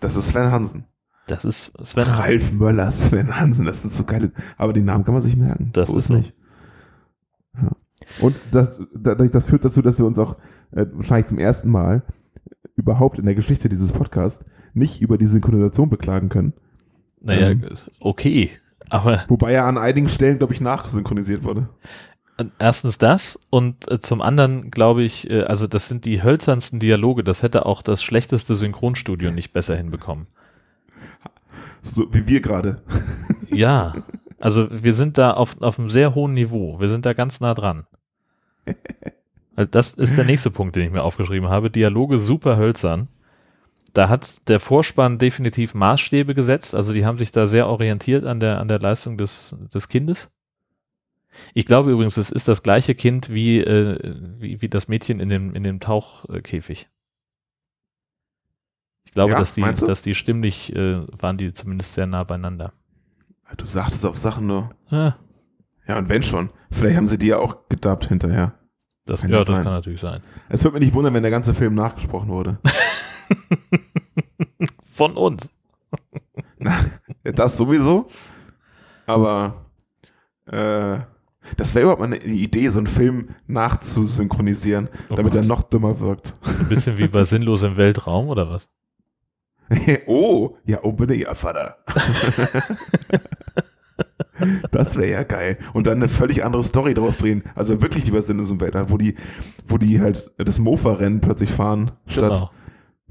Das 0.02 0.16
ist 0.18 0.30
Sven 0.30 0.52
Hansen. 0.52 0.86
das 1.28 1.46
ist 1.46 1.72
Sven 1.84 2.06
Hansen. 2.06 2.22
Ralf 2.22 2.52
Möller, 2.52 2.92
Sven 2.92 3.40
Hansen, 3.40 3.66
das 3.66 3.82
sind 3.82 3.94
so 3.94 4.04
geile, 4.04 4.32
aber 4.58 4.74
die 4.74 4.82
Namen 4.82 5.06
kann 5.06 5.14
man 5.14 5.24
sich 5.24 5.36
merken. 5.38 5.70
Das 5.74 5.92
ist 5.94 6.08
so. 6.08 6.16
nicht. 6.16 6.34
Ja. 7.56 7.72
Und 8.20 8.36
das, 8.52 8.78
da- 8.94 9.16
das 9.16 9.46
führt 9.46 9.64
dazu, 9.66 9.82
dass 9.82 9.98
wir 9.98 10.06
uns 10.06 10.20
auch 10.20 10.36
äh, 10.72 10.86
wahrscheinlich 10.92 11.28
zum 11.28 11.38
ersten 11.40 11.70
Mal 11.70 12.04
überhaupt 12.76 13.20
in 13.20 13.26
der 13.26 13.36
Geschichte 13.36 13.70
dieses 13.70 13.92
Podcasts 13.92 14.44
nicht 14.74 15.02
über 15.02 15.18
die 15.18 15.26
Synchronisation 15.28 15.90
beklagen 15.90 16.30
können. 16.30 16.54
Naja, 17.22 17.50
Ähm. 17.50 17.64
okay. 18.02 18.50
Aber 18.90 19.20
Wobei 19.28 19.54
er 19.54 19.66
an 19.66 19.78
einigen 19.78 20.10
Stellen, 20.10 20.38
glaube 20.40 20.54
ich, 20.54 20.62
nachsynchronisiert 20.62 21.44
wurde. 21.44 21.70
Erstens 22.60 22.98
das 22.98 23.40
und 23.50 23.90
äh, 23.92 24.00
zum 24.00 24.22
anderen 24.22 24.72
glaube 24.72 25.04
ich, 25.04 25.30
äh, 25.30 25.44
also 25.44 25.68
das 25.68 25.88
sind 25.88 26.06
die 26.06 26.24
hölzernsten 26.24 26.80
Dialoge. 26.80 27.24
Das 27.24 27.44
hätte 27.44 27.66
auch 27.66 27.82
das 27.82 28.04
schlechteste 28.04 28.56
Synchronstudio 28.56 29.32
nicht 29.32 29.54
besser 29.54 29.76
hinbekommen. 29.76 30.28
So 31.82 32.14
wie 32.14 32.28
wir 32.28 32.42
gerade. 32.42 32.82
Ja, 33.50 33.96
also 34.40 34.68
wir 34.72 34.94
sind 34.94 35.18
da 35.18 35.32
auf, 35.32 35.62
auf 35.62 35.80
einem 35.80 35.90
sehr 35.90 36.16
hohen 36.16 36.34
Niveau. 36.34 36.80
Wir 36.80 36.90
sind 36.90 37.06
da 37.06 37.14
ganz 37.14 37.40
nah 37.40 37.54
dran. 37.54 37.88
Also 39.56 39.70
das 39.72 39.94
ist 39.94 40.18
der 40.18 40.26
nächste 40.26 40.52
Punkt, 40.52 40.76
den 40.76 40.86
ich 40.86 40.92
mir 40.92 41.04
aufgeschrieben 41.04 41.50
habe. 41.50 41.70
Dialoge 41.70 42.18
super 42.18 42.58
hölzern. 42.58 43.08
Da 43.94 44.08
hat 44.08 44.48
der 44.48 44.60
Vorspann 44.60 45.18
definitiv 45.18 45.74
Maßstäbe 45.74 46.36
gesetzt. 46.36 46.76
Also 46.76 46.94
die 46.94 47.06
haben 47.06 47.18
sich 47.18 47.32
da 47.32 47.48
sehr 47.48 47.68
orientiert 47.68 48.26
an 48.26 48.40
der, 48.40 48.60
an 48.60 48.68
der 48.68 48.80
Leistung 48.80 49.18
des, 49.18 49.56
des 49.74 49.90
Kindes. 49.90 50.32
Ich 51.54 51.66
glaube 51.66 51.92
übrigens, 51.92 52.18
es 52.18 52.32
ist 52.32 52.48
das 52.48 52.64
gleiche 52.64 52.96
Kind 52.96 53.30
wie, 53.30 53.60
äh, 53.60 54.16
wie, 54.40 54.62
wie 54.62 54.70
das 54.70 54.88
Mädchen 54.88 55.20
in 55.20 55.30
dem, 55.30 55.54
in 55.54 55.64
dem 55.64 55.80
Tauchkäfig. 55.80 56.90
Ich 59.06 59.12
glaube, 59.14 59.34
Ja, 59.34 59.40
dass 59.40 59.54
die, 59.54 59.62
dass 59.62 60.02
die 60.02 60.16
stimmlich 60.16 60.76
äh, 60.76 61.02
waren 61.22 61.38
die 61.38 61.54
zumindest 61.54 61.94
sehr 61.94 62.06
nah 62.06 62.24
beieinander. 62.24 62.74
Du 63.58 63.66
sagtest 63.66 64.06
auf 64.06 64.18
Sachen 64.18 64.48
nur. 64.48 64.70
Ah, 64.90 65.14
Ja, 65.88 65.98
und 65.98 66.10
wenn 66.10 66.24
schon. 66.24 66.50
Vielleicht 66.72 66.98
haben 66.98 67.08
sie 67.08 67.18
die 67.18 67.28
ja 67.28 67.38
auch 67.40 67.68
gedubbt 67.70 68.08
hinterher. 68.08 68.54
Das, 69.06 69.22
Kann 69.22 69.32
ja, 69.32 69.38
ja 69.40 69.44
das 69.44 69.56
sein. 69.56 69.64
kann 69.64 69.74
natürlich 69.74 70.02
sein. 70.02 70.22
Es 70.50 70.64
würde 70.64 70.76
mich 70.78 70.86
nicht 70.86 70.94
wundern, 70.94 71.16
wenn 71.16 71.24
der 71.24 71.32
ganze 71.32 71.56
Film 71.56 71.74
nachgesprochen 71.74 72.30
wurde. 72.30 72.60
Von 74.84 75.16
uns. 75.18 75.50
Ja, 76.62 77.32
das 77.32 77.56
sowieso. 77.56 78.10
Aber 79.06 79.66
äh, 80.46 81.00
das 81.58 81.74
wäre 81.76 81.84
überhaupt 81.84 82.00
mal 82.02 82.06
eine 82.08 82.18
Idee, 82.24 82.70
so 82.70 82.78
einen 82.80 82.88
Film 82.88 83.30
nachzusynchronisieren, 83.48 84.90
Oh 85.10 85.16
damit 85.16 85.34
Gott. 85.34 85.44
er 85.44 85.48
noch 85.48 85.64
dümmer 85.64 86.00
wirkt. 86.00 86.34
So 86.44 86.62
ein 86.62 86.70
bisschen 86.70 86.98
wie 86.98 87.08
bei 87.08 87.24
Sinnlos 87.26 87.64
im 87.64 87.78
Weltraum 87.78 88.28
oder 88.30 88.50
was? 88.50 88.70
oh, 90.08 90.58
ja, 90.66 90.80
unbedingt, 90.80 91.24
ja, 91.24 91.36
Vater. 91.36 91.78
das 94.72 94.96
wäre 94.96 95.12
ja 95.12 95.24
geil. 95.24 95.58
Und 95.74 95.88
dann 95.88 95.98
eine 95.98 96.10
völlig 96.10 96.44
andere 96.44 96.64
Story 96.64 96.94
daraus 96.94 97.18
drehen. 97.18 97.44
Also 97.56 97.82
wirklich 97.82 98.06
wie 98.08 98.12
bei 98.12 98.22
Sinnlos 98.22 98.50
im 98.50 98.62
Weltraum, 98.62 98.90
wo 98.90 98.98
die, 98.98 99.16
wo 99.68 99.78
die 99.78 100.00
halt 100.00 100.32
das 100.38 100.60
Mofa-Rennen 100.60 101.22
plötzlich 101.22 101.52
fahren, 101.52 101.92
statt 102.08 102.30
Genau. 102.34 102.52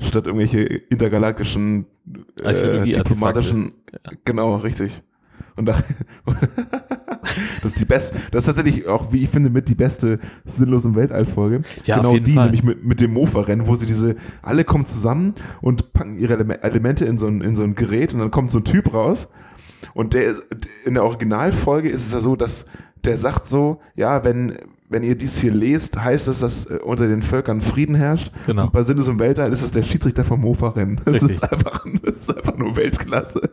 statt 0.00 0.26
irgendwelche 0.26 0.60
intergalaktischen 0.62 1.86
äh, 2.42 2.84
diplomatischen. 2.84 3.72
Genau, 4.24 4.56
richtig. 4.56 5.02
Und 5.58 5.66
da, 5.66 5.76
das 7.62 7.72
ist 7.72 7.80
die 7.80 7.84
beste, 7.84 8.16
das 8.30 8.42
ist 8.42 8.46
tatsächlich 8.46 8.86
auch, 8.86 9.12
wie 9.12 9.24
ich 9.24 9.30
finde, 9.30 9.50
mit 9.50 9.68
die 9.68 9.74
beste 9.74 10.20
sinnlose 10.46 10.94
Weltallfolge. 10.94 11.62
Ja, 11.84 11.96
auf 11.96 12.02
genau 12.02 12.14
jeden 12.14 12.24
die, 12.24 12.32
Fall. 12.34 12.44
nämlich 12.44 12.62
mit, 12.62 12.84
mit 12.84 13.00
dem 13.00 13.12
Mofa-Rennen, 13.12 13.66
wo 13.66 13.74
sie 13.74 13.86
diese, 13.86 14.16
alle 14.42 14.64
kommen 14.64 14.86
zusammen 14.86 15.34
und 15.60 15.92
packen 15.92 16.16
ihre 16.16 16.34
Eleme- 16.34 16.62
Elemente 16.62 17.04
in 17.04 17.18
so, 17.18 17.26
ein, 17.26 17.40
in 17.40 17.56
so 17.56 17.64
ein 17.64 17.74
Gerät 17.74 18.14
und 18.14 18.20
dann 18.20 18.30
kommt 18.30 18.50
so 18.50 18.58
ein 18.58 18.64
Typ 18.64 18.94
raus. 18.94 19.28
Und 19.94 20.14
der, 20.14 20.34
in 20.84 20.94
der 20.94 21.04
Originalfolge 21.04 21.88
ist 21.88 22.06
es 22.06 22.12
ja 22.12 22.20
so, 22.20 22.36
dass 22.36 22.66
der 23.04 23.16
sagt 23.16 23.46
so, 23.46 23.80
ja, 23.94 24.24
wenn, 24.24 24.56
wenn 24.88 25.02
ihr 25.02 25.14
dies 25.16 25.38
hier 25.38 25.52
lest, 25.52 26.02
heißt 26.02 26.28
das, 26.28 26.40
dass 26.40 26.66
äh, 26.66 26.78
unter 26.82 27.06
den 27.06 27.22
Völkern 27.22 27.60
Frieden 27.60 27.94
herrscht. 27.94 28.32
Genau. 28.46 28.64
Und 28.64 28.72
bei 28.72 28.82
Sinnes 28.82 29.08
und 29.08 29.18
Weltall 29.18 29.52
ist 29.52 29.62
es 29.62 29.72
der 29.72 29.82
Schiedsrichter 29.82 30.24
vom 30.24 30.40
Mofa-Rennen. 30.40 31.00
Das 31.04 31.14
Richtig. 31.14 31.30
ist 31.36 31.52
einfach, 31.52 31.84
das 32.02 32.16
ist 32.16 32.36
einfach 32.36 32.56
nur 32.56 32.76
Weltklasse. 32.76 33.50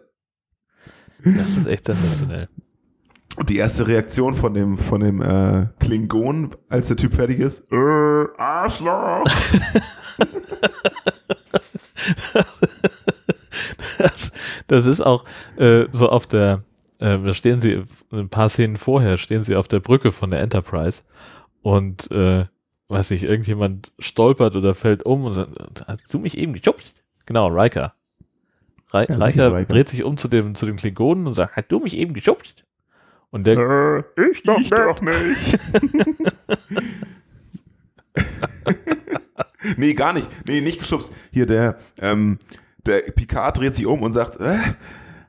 Das 1.26 1.58
ist 1.58 1.66
echt 1.66 1.86
sensationell. 1.86 2.46
Und 3.36 3.50
die 3.50 3.58
erste 3.58 3.88
Reaktion 3.88 4.36
von 4.36 4.54
dem, 4.54 4.78
von 4.78 5.02
dem 5.02 5.22
äh, 5.22 5.68
Klingon, 5.80 6.56
als 6.70 6.88
der 6.88 6.98
Typ 6.98 7.16
fertig 7.16 7.40
ist, 7.40 7.64
äh, 7.72 8.26
Arschloch. 8.38 9.24
Das, 13.98 14.32
das 14.68 14.86
ist 14.86 15.02
auch 15.02 15.26
äh, 15.58 15.86
so 15.92 16.10
auf 16.10 16.28
der, 16.28 16.64
äh, 17.00 17.18
da 17.18 17.34
stehen 17.34 17.60
sie, 17.60 17.84
ein 18.12 18.30
paar 18.30 18.50
Szenen 18.50 18.78
vorher 18.78 19.18
stehen 19.18 19.44
sie 19.44 19.56
auf 19.56 19.68
der 19.68 19.80
Brücke 19.80 20.12
von 20.12 20.30
der 20.30 20.42
Enterprise 20.42 21.04
und 21.62 22.12
äh, 22.12 22.46
weiß 22.90 23.12
nicht, 23.12 23.24
irgendjemand 23.24 23.94
stolpert 24.00 24.56
oder 24.56 24.76
fällt 24.76 25.04
um 25.04 25.24
und 25.26 25.34
sagt, 25.34 25.88
hast 25.88 26.14
du 26.14 26.20
mich 26.20 26.38
eben 26.38 26.54
geschubst? 26.54 27.04
Genau, 27.26 27.48
Riker. 27.48 27.94
Rei- 28.96 29.06
Ja, 29.10 29.16
sicher, 29.16 29.28
Riker, 29.28 29.56
Riker. 29.56 29.66
dreht 29.74 29.90
sich 29.90 30.04
um 30.04 30.18
zu 30.18 30.28
dem, 30.28 30.56
zu 30.56 30.66
dem 30.66 30.76
Klingonen 30.78 31.28
und 31.28 31.34
sagt, 31.34 31.56
hast 31.56 31.68
du 31.72 31.80
mich 31.80 31.96
eben 31.98 32.14
geschubst? 32.14 32.64
Und 33.32 33.46
der, 33.48 33.58
Äh, 33.58 34.04
ich 34.32 34.44
doch 34.44 34.58
Ich 34.60 34.70
nicht. 34.72 34.74
doch 34.74 35.02
nicht. 35.02 35.60
nee, 39.78 39.94
gar 39.94 40.14
nicht. 40.14 40.30
Nee, 40.48 40.62
nicht 40.62 40.80
geschubst. 40.80 41.12
Hier 41.32 41.46
der, 41.46 41.78
ähm, 42.00 42.38
der 42.86 43.00
Picard 43.02 43.58
dreht 43.58 43.76
sich 43.76 43.86
um 43.86 44.02
und 44.04 44.12
sagt, 44.12 44.40
äh, 44.40 44.58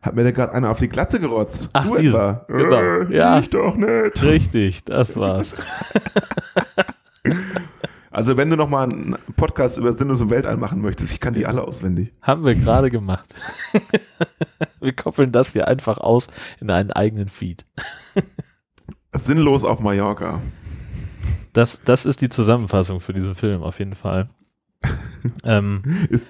hat 0.03 0.15
mir 0.15 0.23
da 0.25 0.31
gerade 0.31 0.53
einer 0.53 0.71
auf 0.71 0.79
die 0.79 0.89
Glatze 0.89 1.19
gerotzt. 1.19 1.69
Ach, 1.73 1.89
du. 1.89 1.95
Genau. 1.97 2.41
Äh, 2.49 3.17
Ja. 3.17 3.39
Ich 3.41 3.51
doch 3.51 3.75
nicht. 3.77 4.23
richtig, 4.23 4.85
das 4.85 5.17
war's. 5.17 5.55
Also 8.17 8.39
wenn 8.39 8.49
du 8.49 8.57
noch 8.57 8.71
mal 8.71 8.85
einen 8.85 9.15
Podcast 9.37 9.77
über 9.77 9.93
Sinnes 9.93 10.23
und 10.23 10.31
Weltall 10.31 10.57
machen 10.57 10.81
möchtest, 10.81 11.13
ich 11.13 11.21
kann 11.21 11.35
die 11.35 11.45
alle 11.45 11.61
auswendig. 11.61 12.15
Haben 12.23 12.47
wir 12.47 12.55
gerade 12.55 12.91
gemacht. 12.91 13.35
wir 14.81 14.95
koppeln 14.95 15.33
das 15.33 15.53
hier 15.53 15.69
einfach 15.69 15.99
aus 15.99 16.29
in 16.59 16.71
einen 16.71 16.93
eigenen 16.93 17.29
Feed. 17.29 17.67
Sinnlos 19.13 19.65
auf 19.65 19.81
Mallorca. 19.81 20.41
Das, 21.53 21.83
das 21.85 22.07
ist 22.07 22.23
die 22.23 22.31
Zusammenfassung 22.31 23.01
für 23.01 23.13
diesen 23.13 23.35
Film, 23.35 23.63
auf 23.63 23.81
jeden 23.81 23.95
Fall. 23.95 24.31
ähm, 25.45 26.07
Ist- 26.09 26.29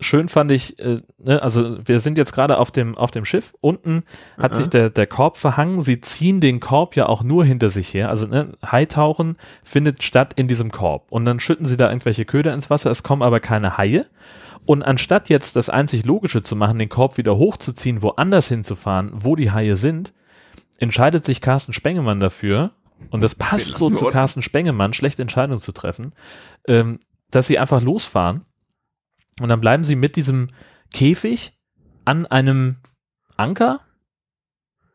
schön 0.00 0.28
fand 0.28 0.50
ich, 0.52 0.78
äh, 0.78 0.98
ne, 1.18 1.42
also 1.42 1.78
wir 1.86 2.00
sind 2.00 2.18
jetzt 2.18 2.32
gerade 2.32 2.58
auf 2.58 2.70
dem, 2.70 2.96
auf 2.96 3.10
dem 3.10 3.24
Schiff. 3.24 3.54
Unten 3.60 4.04
hat 4.38 4.52
Mhm. 4.52 4.56
sich 4.56 4.68
der, 4.68 4.90
der 4.90 5.06
Korb 5.06 5.36
verhangen. 5.36 5.82
Sie 5.82 6.00
ziehen 6.00 6.40
den 6.40 6.60
Korb 6.60 6.94
ja 6.96 7.06
auch 7.06 7.22
nur 7.22 7.44
hinter 7.44 7.68
sich 7.70 7.92
her. 7.94 8.08
Also 8.08 8.26
ne, 8.26 8.52
Haitauchen 8.64 9.36
findet 9.64 10.02
statt 10.02 10.34
in 10.36 10.46
diesem 10.48 10.70
Korb. 10.70 11.06
Und 11.10 11.24
dann 11.24 11.40
schütten 11.40 11.66
sie 11.66 11.76
da 11.76 11.88
irgendwelche 11.88 12.24
Köder 12.24 12.54
ins 12.54 12.70
Wasser. 12.70 12.90
Es 12.90 13.02
kommen 13.02 13.22
aber 13.22 13.40
keine 13.40 13.76
Haie. 13.76 14.06
Und 14.66 14.82
anstatt 14.82 15.28
jetzt 15.30 15.56
das 15.56 15.70
einzig 15.70 16.04
Logische 16.04 16.42
zu 16.42 16.54
machen, 16.54 16.78
den 16.78 16.88
Korb 16.90 17.16
wieder 17.16 17.36
hochzuziehen, 17.36 18.02
woanders 18.02 18.48
hinzufahren, 18.48 19.10
wo 19.14 19.34
die 19.34 19.50
Haie 19.50 19.76
sind, 19.76 20.12
entscheidet 20.78 21.24
sich 21.24 21.40
Carsten 21.40 21.72
Spengemann 21.72 22.20
dafür, 22.20 22.72
und 23.10 23.22
das 23.22 23.34
passt 23.36 23.76
so 23.76 23.90
zu. 23.90 24.06
Carsten 24.06 24.42
Spengemann, 24.42 24.92
schlechte 24.92 25.22
Entscheidungen 25.22 25.60
zu 25.60 25.72
treffen, 25.72 26.12
ähm, 26.66 26.98
dass 27.30 27.46
sie 27.46 27.58
einfach 27.58 27.80
losfahren 27.80 28.44
und 29.40 29.48
dann 29.48 29.60
bleiben 29.60 29.84
sie 29.84 29.96
mit 29.96 30.16
diesem 30.16 30.48
Käfig 30.92 31.52
an 32.04 32.26
einem 32.26 32.76
Anker 33.36 33.80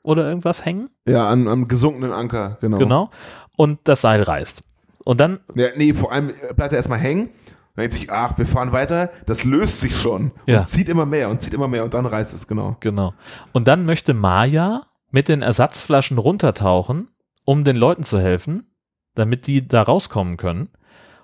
oder 0.02 0.28
irgendwas 0.28 0.66
hängen, 0.66 0.90
Ja, 1.08 1.30
an, 1.30 1.48
am 1.48 1.68
gesunkenen 1.68 2.12
Anker, 2.12 2.58
genau. 2.62 2.78
genau, 2.78 3.10
und 3.56 3.80
das 3.86 4.02
Seil 4.02 4.22
reißt. 4.24 4.64
Und 5.06 5.20
dann, 5.20 5.40
Ja, 5.56 5.68
nee, 5.76 5.94
vor 5.94 6.12
allem 6.12 6.32
bleibt 6.56 6.74
er 6.74 6.78
erstmal 6.78 7.00
hängen. 7.00 7.30
Dann 7.76 7.84
denkt 7.84 7.94
sich, 7.96 8.12
ach, 8.12 8.38
wir 8.38 8.46
fahren 8.46 8.72
weiter, 8.72 9.12
das 9.26 9.44
löst 9.44 9.82
sich 9.82 9.98
schon. 9.98 10.32
Ja. 10.46 10.60
Und 10.62 10.70
zieht 10.70 10.90
immer 10.90 11.06
mehr 11.06 11.30
und 11.30 11.42
zieht 11.42 11.54
immer 11.54 11.68
mehr 11.68 11.84
und 11.84 11.94
dann 11.94 12.06
reißt 12.06 12.34
es, 12.34 12.48
genau. 12.48 12.78
genau, 12.82 13.14
und 13.52 13.68
dann 13.68 13.86
möchte 13.86 14.14
Maya 14.14 14.84
mit 15.10 15.28
den 15.30 15.42
Ersatzflaschen 15.42 16.18
runtertauchen, 16.18 17.10
um 17.46 17.64
den 17.64 17.76
Leuten 17.76 18.04
zu 18.04 18.20
helfen, 18.20 18.76
damit 19.16 19.48
die 19.48 19.68
da 19.68 19.82
rauskommen 19.82 20.38
können. 20.38 20.70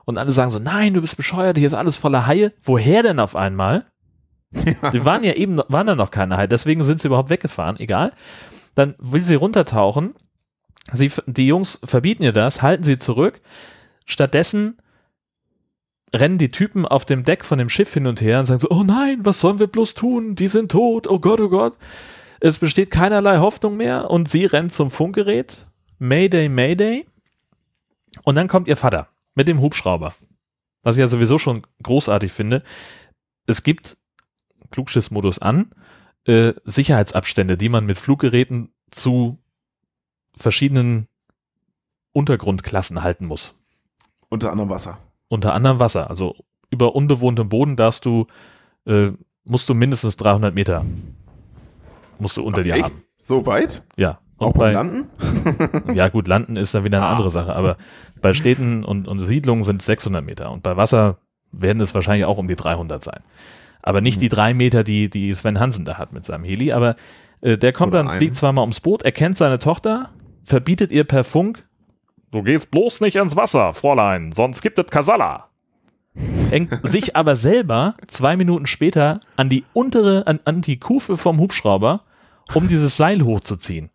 Und 0.10 0.18
alle 0.18 0.32
sagen 0.32 0.50
so, 0.50 0.58
nein, 0.58 0.96
du 0.96 1.02
bist 1.02 1.18
bescheuert, 1.18 1.56
hier 1.56 1.68
ist 1.68 1.76
alles 1.76 1.96
voller 1.96 2.26
Haie. 2.26 2.52
Woher 2.64 3.04
denn 3.04 3.20
auf 3.20 3.36
einmal? 3.36 3.86
Die 4.52 5.06
waren 5.06 5.24
ja 5.24 5.34
eben, 5.34 5.62
waren 5.68 5.86
da 5.86 5.94
noch 5.94 6.10
keine 6.10 6.36
Haie, 6.36 6.48
deswegen 6.48 6.84
sind 6.84 7.00
sie 7.00 7.10
überhaupt 7.10 7.30
weggefahren, 7.30 7.80
egal. 7.80 8.12
Dann 8.74 8.96
will 8.98 9.22
sie 9.22 9.36
runtertauchen. 9.36 10.16
Sie, 10.92 11.12
die 11.28 11.46
Jungs 11.46 11.80
verbieten 11.84 12.24
ihr 12.24 12.32
das, 12.32 12.64
halten 12.64 12.84
sie 12.84 12.98
zurück. 12.98 13.40
Stattdessen 14.06 14.82
rennen 16.12 16.40
die 16.40 16.50
Typen 16.50 16.88
auf 16.88 17.06
dem 17.06 17.24
Deck 17.24 17.46
von 17.46 17.60
dem 17.60 17.70
Schiff 17.70 17.94
hin 17.94 18.08
und 18.08 18.20
her 18.20 18.40
und 18.40 18.48
sagen 18.48 18.62
so, 18.62 18.70
oh 18.72 18.82
nein, 18.82 19.20
was 19.22 19.40
sollen 19.40 19.60
wir 19.60 19.68
bloß 19.68 19.94
tun? 19.94 20.34
Die 20.34 20.48
sind 20.48 20.72
tot, 20.72 21.06
oh 21.08 21.20
Gott, 21.20 21.40
oh 21.40 21.50
Gott. 21.50 21.78
Es 22.40 22.58
besteht 22.58 22.90
keinerlei 22.90 23.38
Hoffnung 23.38 23.78
mehr 23.78 24.10
und 24.10 24.28
sie 24.28 24.46
rennt 24.46 24.74
zum 24.74 24.90
Funkgerät. 24.90 25.68
Mayday, 26.00 26.50
Mayday. 26.50 27.06
Und 28.24 28.34
dann 28.34 28.48
kommt 28.48 28.68
ihr 28.68 28.76
Vater 28.76 29.08
mit 29.36 29.48
dem 29.48 29.62
Hubschrauber. 29.62 30.14
Was 30.84 30.96
ich 30.96 31.00
ja 31.02 31.08
sowieso 31.08 31.38
schon 31.38 31.66
großartig 31.84 32.32
finde. 32.32 32.64
Es 33.46 33.64
gibt 33.64 33.98
Klugschiss-Modus 34.72 35.40
an, 35.40 35.72
äh, 36.26 36.54
Sicherheitsabstände, 36.64 37.58
die 37.58 37.70
man 37.70 37.86
mit 37.86 37.98
Fluggeräten 37.98 38.72
zu 38.92 39.40
verschiedenen 40.36 41.08
Untergrundklassen 42.14 43.04
halten 43.04 43.26
muss. 43.26 43.58
Unter 44.30 44.52
anderem 44.52 44.70
Wasser. 44.70 45.00
Unter 45.28 45.54
anderem 45.54 45.80
Wasser. 45.80 46.10
Also 46.10 46.36
über 46.70 46.96
unbewohntem 46.96 47.50
Boden 47.50 47.76
darfst 47.76 48.06
du, 48.06 48.28
äh, 48.86 49.12
musst 49.44 49.68
du 49.70 49.74
mindestens 49.74 50.18
300 50.18 50.54
Meter 50.54 50.86
musst 52.20 52.38
du 52.38 52.44
unter 52.44 52.64
dir 52.64 52.76
Echt? 52.76 52.84
haben. 52.84 53.04
So 53.18 53.46
weit? 53.46 53.82
Ja. 53.96 54.20
Auch 54.40 54.48
Und 54.48 54.54
beim 54.54 54.60
bei, 54.60 54.72
Landen? 54.74 55.10
ja 55.94 56.08
gut, 56.10 56.28
Landen 56.28 56.56
ist 56.56 56.74
dann 56.74 56.84
wieder 56.84 56.98
eine 57.00 57.08
Ah. 57.08 57.12
andere 57.12 57.30
Sache, 57.30 57.54
aber 57.56 57.78
bei 58.22 58.34
Städten 58.34 58.84
und, 58.84 59.08
und 59.08 59.20
Siedlungen 59.20 59.64
sind 59.64 59.82
es 59.82 59.86
600 59.86 60.24
Meter 60.24 60.52
und 60.52 60.64
bei 60.64 60.76
Wasser 60.78 61.18
werden 61.52 61.82
es 61.82 61.94
wahrscheinlich 61.94 62.26
auch 62.26 62.38
um 62.38 62.48
die 62.48 62.56
300 62.56 63.04
sein. 63.04 63.22
Aber 63.82 64.02
nicht 64.02 64.16
Hm. 64.16 64.22
die 64.22 64.30
drei 64.30 64.54
Meter, 64.54 64.84
die, 64.84 65.10
die 65.10 65.34
Sven 65.34 65.60
Hansen 65.60 65.86
da 65.86 65.98
hat 65.98 66.14
mit 66.14 66.26
seinem 66.26 66.44
Heli, 66.44 66.72
aber 66.72 66.96
äh, 67.42 67.58
der 67.58 67.74
kommt 67.74 67.94
Oder 67.94 68.04
dann, 68.04 68.14
fliegt 68.18 68.36
zweimal 68.36 68.62
ums 68.64 68.80
Boot, 68.82 69.04
erkennt 69.04 69.38
seine 69.38 69.60
Tochter, 69.60 70.10
verbietet 70.44 70.92
ihr 70.92 71.04
per 71.06 71.24
Funk, 71.24 71.68
du 72.32 72.44
gehst 72.44 72.72
bloß 72.72 73.02
nicht 73.02 73.16
ins 73.16 73.36
Wasser, 73.36 73.74
Fräulein, 73.74 74.32
sonst 74.32 74.62
gibt 74.62 74.80
es 74.80 74.88
Kasala. 74.88 75.46
Hängt 76.50 76.72
sich 76.84 77.16
aber 77.16 77.36
selber 77.36 77.96
zwei 78.08 78.36
Minuten 78.36 78.66
später 78.68 79.20
an 79.38 79.48
die 79.50 79.64
untere, 79.74 80.28
an, 80.28 80.40
an 80.44 80.62
die 80.62 80.78
Kufe 80.80 81.16
vom 81.18 81.40
Hubschrauber, 81.40 82.02
um 82.54 82.68
dieses 82.68 82.98
Seil 82.98 83.22
hochzuziehen. 83.24 83.90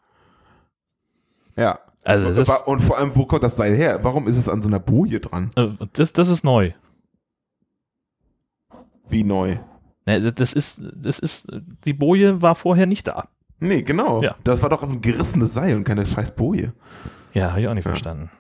Ja. 1.57 1.79
Also 2.03 2.27
das 2.29 2.37
ist, 2.37 2.67
und 2.67 2.81
vor 2.81 2.99
allem, 2.99 3.13
wo 3.17 3.25
kommt 3.25 3.43
das 3.43 3.57
Seil 3.57 3.75
her? 3.75 4.01
Warum 4.03 4.29
ist 4.29 4.37
es 4.37 4.49
an 4.49 4.61
so 4.61 4.69
einer 4.69 4.81
Boje 4.81 5.21
dran? 5.21 5.49
Äh, 5.57 5.69
Das, 5.95 6.13
das 6.13 6.29
ist 6.29 6.45
neu. 6.45 6.73
Wie 9.09 9.25
neu? 9.25 9.57
Ne, 10.07 10.21
Das 10.33 10.53
ist, 10.53 10.83
das 10.95 11.19
ist, 11.19 11.49
die 11.87 11.93
Boje 11.95 12.43
war 12.43 12.55
vorher 12.55 12.87
nicht 12.87 13.09
da. 13.09 13.29
Nee, 13.61 13.83
genau. 13.83 14.23
Ja. 14.23 14.35
Das 14.45 14.63
war 14.63 14.69
doch 14.69 14.83
ein 14.83 15.01
gerissenes 15.01 15.55
Seil 15.55 15.77
und 15.77 15.85
keine 15.85 16.07
scheiß 16.07 16.33
Boje. 16.35 16.73
Ja, 17.33 17.51
habe 17.51 17.61
ich 17.63 17.69
auch 17.69 17.75
nicht 17.75 17.85
Ja. 17.87 17.93
verstanden. 17.93 18.31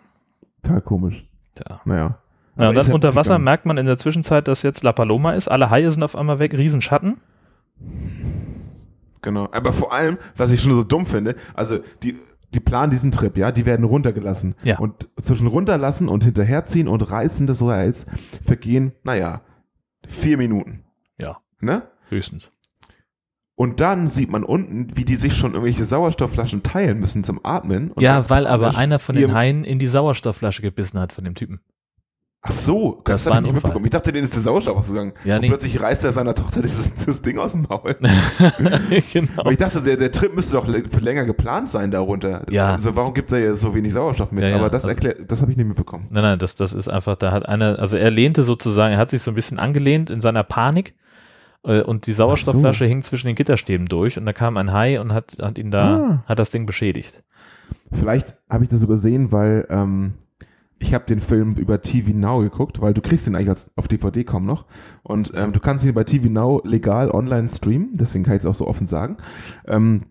Total 0.62 0.82
komisch. 0.82 1.26
Tja. 1.54 1.80
Naja. 1.84 2.18
Ja, 2.56 2.68
und 2.68 2.74
dann 2.76 2.86
ja 2.86 2.94
unter 2.94 3.14
Wasser 3.14 3.30
gegangen. 3.30 3.44
merkt 3.44 3.66
man 3.66 3.78
in 3.78 3.86
der 3.86 3.98
Zwischenzeit, 3.98 4.46
dass 4.46 4.62
jetzt 4.62 4.82
La 4.82 4.92
Paloma 4.92 5.32
ist. 5.32 5.48
Alle 5.48 5.70
Haie 5.70 5.90
sind 5.90 6.02
auf 6.02 6.14
einmal 6.16 6.38
weg, 6.38 6.52
Riesenschatten. 6.54 7.20
Genau. 9.22 9.48
Aber 9.52 9.72
vor 9.72 9.92
allem, 9.92 10.18
was 10.36 10.50
ich 10.50 10.62
schon 10.62 10.74
so 10.74 10.82
dumm 10.84 11.06
finde, 11.06 11.36
also 11.54 11.78
die, 12.02 12.18
die 12.54 12.60
planen 12.60 12.90
diesen 12.90 13.12
Trip, 13.12 13.36
ja, 13.36 13.52
die 13.52 13.66
werden 13.66 13.84
runtergelassen. 13.84 14.54
Ja. 14.62 14.78
Und 14.78 15.08
zwischen 15.20 15.46
runterlassen 15.46 16.08
und 16.08 16.24
hinterherziehen 16.24 16.88
und 16.88 17.02
reißen 17.02 17.46
des 17.46 17.58
Seils 17.58 18.06
vergehen, 18.44 18.92
naja, 19.02 19.42
vier 20.06 20.36
Minuten. 20.38 20.84
Ja, 21.18 21.38
Ne? 21.60 21.82
höchstens. 22.10 22.52
Und 23.56 23.80
dann 23.80 24.08
sieht 24.08 24.30
man 24.30 24.42
unten, 24.42 24.96
wie 24.96 25.04
die 25.04 25.14
sich 25.14 25.36
schon 25.36 25.52
irgendwelche 25.52 25.84
Sauerstoffflaschen 25.84 26.62
teilen 26.62 26.98
müssen 26.98 27.22
zum 27.22 27.40
Atmen. 27.44 27.92
Ja, 27.98 28.28
weil 28.28 28.46
aber 28.46 28.76
einer 28.76 28.98
von 28.98 29.14
den 29.14 29.32
Haien 29.32 29.62
in 29.62 29.78
die 29.78 29.86
Sauerstoffflasche 29.86 30.60
gebissen 30.60 30.98
hat 30.98 31.12
von 31.12 31.24
dem 31.24 31.34
Typen. 31.34 31.60
Ach 32.46 32.52
so, 32.52 33.00
Das 33.04 33.24
hab 33.24 33.30
war 33.32 33.32
ich 33.32 33.38
ein 33.38 33.42
nicht 33.44 33.54
Unfall. 33.54 33.68
mitbekommen. 33.70 33.84
Ich 33.86 33.90
dachte, 33.90 34.12
denen 34.12 34.24
ist 34.26 34.34
der 34.34 34.42
Sauerstoff 34.42 34.76
ausgegangen. 34.76 35.12
Ja, 35.24 35.36
und 35.36 35.40
nee. 35.40 35.48
plötzlich 35.48 35.80
reißt 35.80 36.04
er 36.04 36.12
seiner 36.12 36.34
Tochter 36.34 36.60
dieses 36.60 36.94
das 37.06 37.22
Ding 37.22 37.38
aus 37.38 37.52
dem 37.52 37.62
Maul. 37.68 37.96
genau. 39.12 39.30
Aber 39.36 39.50
ich 39.52 39.56
dachte, 39.58 39.80
der, 39.80 39.96
der 39.96 40.12
Trip 40.12 40.34
müsste 40.34 40.52
doch 40.56 40.66
für 40.66 41.00
länger 41.00 41.24
geplant 41.24 41.70
sein 41.70 41.90
darunter. 41.90 42.44
Ja. 42.50 42.72
Also 42.72 42.94
warum 42.96 43.14
gibt 43.14 43.32
er 43.32 43.38
ja 43.38 43.54
so 43.54 43.74
wenig 43.74 43.94
Sauerstoff 43.94 44.30
mit? 44.30 44.42
Ja, 44.44 44.50
ja, 44.50 44.56
Aber 44.56 44.68
das 44.68 44.84
also- 44.84 44.88
erklärt, 44.94 45.30
das 45.30 45.40
habe 45.40 45.50
ich 45.52 45.56
nicht 45.56 45.66
mitbekommen. 45.66 46.06
Nein, 46.10 46.22
nein, 46.22 46.38
das, 46.38 46.54
das 46.54 46.74
ist 46.74 46.88
einfach, 46.88 47.16
da 47.16 47.32
hat 47.32 47.48
einer, 47.48 47.78
also 47.78 47.96
er 47.96 48.10
lehnte 48.10 48.44
sozusagen, 48.44 48.92
er 48.92 48.98
hat 48.98 49.10
sich 49.10 49.22
so 49.22 49.30
ein 49.30 49.34
bisschen 49.34 49.58
angelehnt 49.58 50.10
in 50.10 50.20
seiner 50.20 50.42
Panik 50.42 50.94
äh, 51.64 51.80
und 51.80 52.06
die 52.06 52.12
Sauerstoffflasche 52.12 52.84
hing 52.84 53.02
zwischen 53.02 53.26
den 53.28 53.36
Gitterstäben 53.36 53.86
durch 53.86 54.18
und 54.18 54.26
da 54.26 54.34
kam 54.34 54.58
ein 54.58 54.70
Hai 54.72 55.00
und 55.00 55.14
hat, 55.14 55.36
hat 55.40 55.56
ihn 55.56 55.70
da, 55.70 55.96
Ah. 55.96 56.24
hat 56.26 56.38
das 56.38 56.50
Ding 56.50 56.66
beschädigt. 56.66 57.22
Vielleicht 57.90 58.34
habe 58.50 58.64
ich 58.64 58.70
das 58.70 58.82
übersehen, 58.82 59.32
weil 59.32 59.66
ähm, 59.70 60.12
ich 60.78 60.92
habe 60.94 61.06
den 61.06 61.20
Film 61.20 61.54
über 61.54 61.80
TV 61.80 62.10
Now 62.12 62.40
geguckt, 62.40 62.80
weil 62.80 62.94
du 62.94 63.00
kriegst 63.00 63.26
ihn 63.26 63.36
eigentlich 63.36 63.68
auf 63.76 63.88
DVD 63.88 64.24
kaum 64.24 64.44
noch. 64.44 64.66
Und 65.02 65.32
ähm, 65.34 65.52
du 65.52 65.60
kannst 65.60 65.84
ihn 65.84 65.94
bei 65.94 66.04
TV 66.04 66.28
Now 66.28 66.60
legal 66.64 67.10
online 67.10 67.48
streamen, 67.48 67.90
deswegen 67.94 68.24
kann 68.24 68.36
ich 68.36 68.42
es 68.42 68.46
auch 68.46 68.54
so 68.54 68.66
offen 68.66 68.86
sagen. 68.86 69.16
Ähm, 69.66 70.02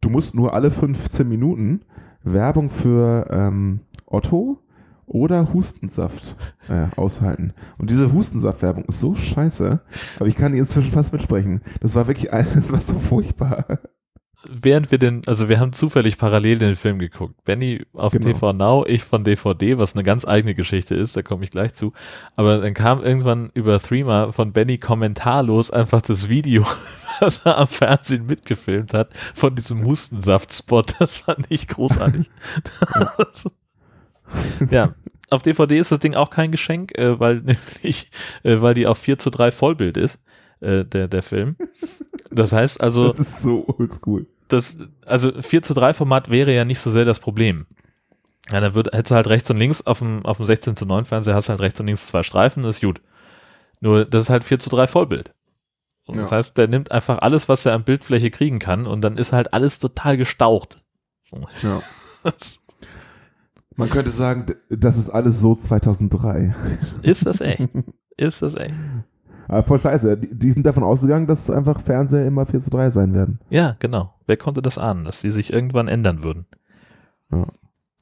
du 0.00 0.10
musst 0.10 0.34
nur 0.34 0.54
alle 0.54 0.70
15 0.70 1.28
Minuten 1.28 1.82
Werbung 2.24 2.70
für 2.70 3.28
ähm, 3.30 3.80
Otto 4.06 4.58
oder 5.06 5.52
Hustensaft 5.52 6.36
äh, 6.68 6.86
aushalten. 6.96 7.52
Und 7.78 7.90
diese 7.90 8.12
Hustensaft-Werbung 8.12 8.86
ist 8.86 8.98
so 8.98 9.14
scheiße, 9.14 9.80
aber 10.18 10.28
ich 10.28 10.34
kann 10.34 10.52
die 10.52 10.58
inzwischen 10.58 10.90
fast 10.90 11.12
mitsprechen. 11.12 11.60
Das 11.80 11.94
war 11.94 12.08
wirklich, 12.08 12.32
ein- 12.32 12.64
das 12.72 12.88
so 12.88 12.98
furchtbar. 12.98 13.66
Während 14.50 14.90
wir 14.90 14.98
den, 14.98 15.22
also 15.26 15.48
wir 15.48 15.60
haben 15.60 15.72
zufällig 15.72 16.18
parallel 16.18 16.58
den 16.58 16.76
Film 16.76 16.98
geguckt. 16.98 17.44
Benny 17.44 17.84
auf 17.92 18.12
Genau. 18.12 18.26
TV 18.26 18.52
Now, 18.52 18.84
ich 18.86 19.04
von 19.04 19.24
DVD, 19.24 19.78
was 19.78 19.94
eine 19.94 20.02
ganz 20.02 20.26
eigene 20.26 20.54
Geschichte 20.54 20.94
ist, 20.94 21.16
da 21.16 21.22
komme 21.22 21.44
ich 21.44 21.50
gleich 21.50 21.74
zu. 21.74 21.92
Aber 22.34 22.58
dann 22.58 22.74
kam 22.74 23.02
irgendwann 23.02 23.50
über 23.54 23.80
Threema 23.80 24.32
von 24.32 24.52
Benny 24.52 24.78
kommentarlos 24.78 25.70
einfach 25.70 26.02
das 26.02 26.28
Video, 26.28 26.62
was 27.20 27.44
er 27.44 27.58
am 27.58 27.66
Fernsehen 27.66 28.26
mitgefilmt 28.26 28.94
hat, 28.94 29.14
von 29.34 29.54
diesem 29.54 29.84
Hustensaft-Spot. 29.84 30.84
Das 30.98 31.18
fand 31.18 31.46
ich 31.48 31.68
großartig. 31.68 32.30
Ja, 34.70 34.94
auf 35.30 35.42
DVD 35.42 35.78
ist 35.78 35.92
das 35.92 35.98
Ding 35.98 36.14
auch 36.14 36.30
kein 36.30 36.50
Geschenk, 36.50 36.96
äh, 36.98 37.18
weil 37.18 37.36
nämlich, 37.42 38.10
äh, 38.42 38.60
weil 38.60 38.74
die 38.74 38.86
auf 38.86 38.98
4 38.98 39.18
zu 39.18 39.30
3 39.30 39.50
Vollbild 39.50 39.96
ist, 39.96 40.20
äh, 40.60 40.84
der, 40.84 41.08
der 41.08 41.22
Film. 41.22 41.56
Das 42.30 42.52
heißt 42.52 42.80
also, 42.80 43.12
Das 43.12 43.20
ist 43.20 43.42
so 43.42 43.64
oldschool. 43.68 44.26
Das, 44.48 44.78
also 45.04 45.32
4 45.40 45.62
zu 45.62 45.74
3 45.74 45.92
Format 45.94 46.30
wäre 46.30 46.54
ja 46.54 46.64
nicht 46.64 46.80
so 46.80 46.90
sehr 46.90 47.04
das 47.04 47.18
Problem. 47.20 47.66
Ja, 48.50 48.60
dann 48.60 48.74
wird, 48.74 48.94
hättest 48.94 49.10
du 49.10 49.14
halt 49.16 49.26
rechts 49.28 49.50
und 49.50 49.56
links 49.56 49.82
auf 49.86 49.98
dem, 49.98 50.24
auf 50.24 50.36
dem 50.36 50.46
16 50.46 50.76
zu 50.76 50.86
9 50.86 51.04
Fernseher 51.04 51.34
hast 51.34 51.48
du 51.48 51.50
halt 51.50 51.60
rechts 51.60 51.80
und 51.80 51.86
links 51.86 52.06
zwei 52.06 52.22
Streifen, 52.22 52.62
das 52.62 52.76
ist 52.76 52.82
gut. 52.82 53.00
Nur, 53.80 54.04
das 54.04 54.24
ist 54.24 54.30
halt 54.30 54.44
4 54.44 54.58
zu 54.58 54.70
3 54.70 54.86
Vollbild. 54.86 55.32
Und 56.06 56.16
Das 56.18 56.30
Ja. 56.30 56.36
heißt, 56.36 56.56
der 56.56 56.68
nimmt 56.68 56.92
einfach 56.92 57.18
alles, 57.18 57.48
was 57.48 57.66
er 57.66 57.74
an 57.74 57.82
Bildfläche 57.84 58.30
kriegen 58.30 58.60
kann 58.60 58.86
und 58.86 59.00
dann 59.02 59.18
ist 59.18 59.32
halt 59.32 59.52
alles 59.52 59.78
total 59.80 60.16
gestaucht. 60.16 60.78
So. 61.22 61.40
Ja. 61.62 61.82
Man 63.76 63.90
könnte 63.90 64.10
sagen, 64.10 64.54
das 64.70 64.96
ist 64.96 65.10
alles 65.10 65.40
so 65.40 65.54
2003. 65.54 66.54
ist 67.02 67.26
das 67.26 67.40
echt? 67.40 67.68
Ist 68.18 68.40
das 68.40 68.54
echt? 68.54 68.74
Aber 69.48 69.62
voll 69.62 69.78
scheiße. 69.78 70.16
Die, 70.16 70.38
die 70.38 70.52
sind 70.52 70.66
davon 70.66 70.82
ausgegangen, 70.82 71.26
dass 71.26 71.50
einfach 71.50 71.80
Fernseher 71.80 72.26
immer 72.26 72.46
4 72.46 72.60
zu 72.60 72.70
3 72.70 72.90
sein 72.90 73.14
werden. 73.14 73.40
Ja, 73.50 73.76
genau. 73.78 74.14
Wer 74.26 74.36
konnte 74.36 74.62
das 74.62 74.78
ahnen, 74.78 75.04
dass 75.04 75.20
sie 75.20 75.30
sich 75.30 75.52
irgendwann 75.52 75.88
ändern 75.88 76.22
würden? 76.22 76.46
Ja. 77.30 77.46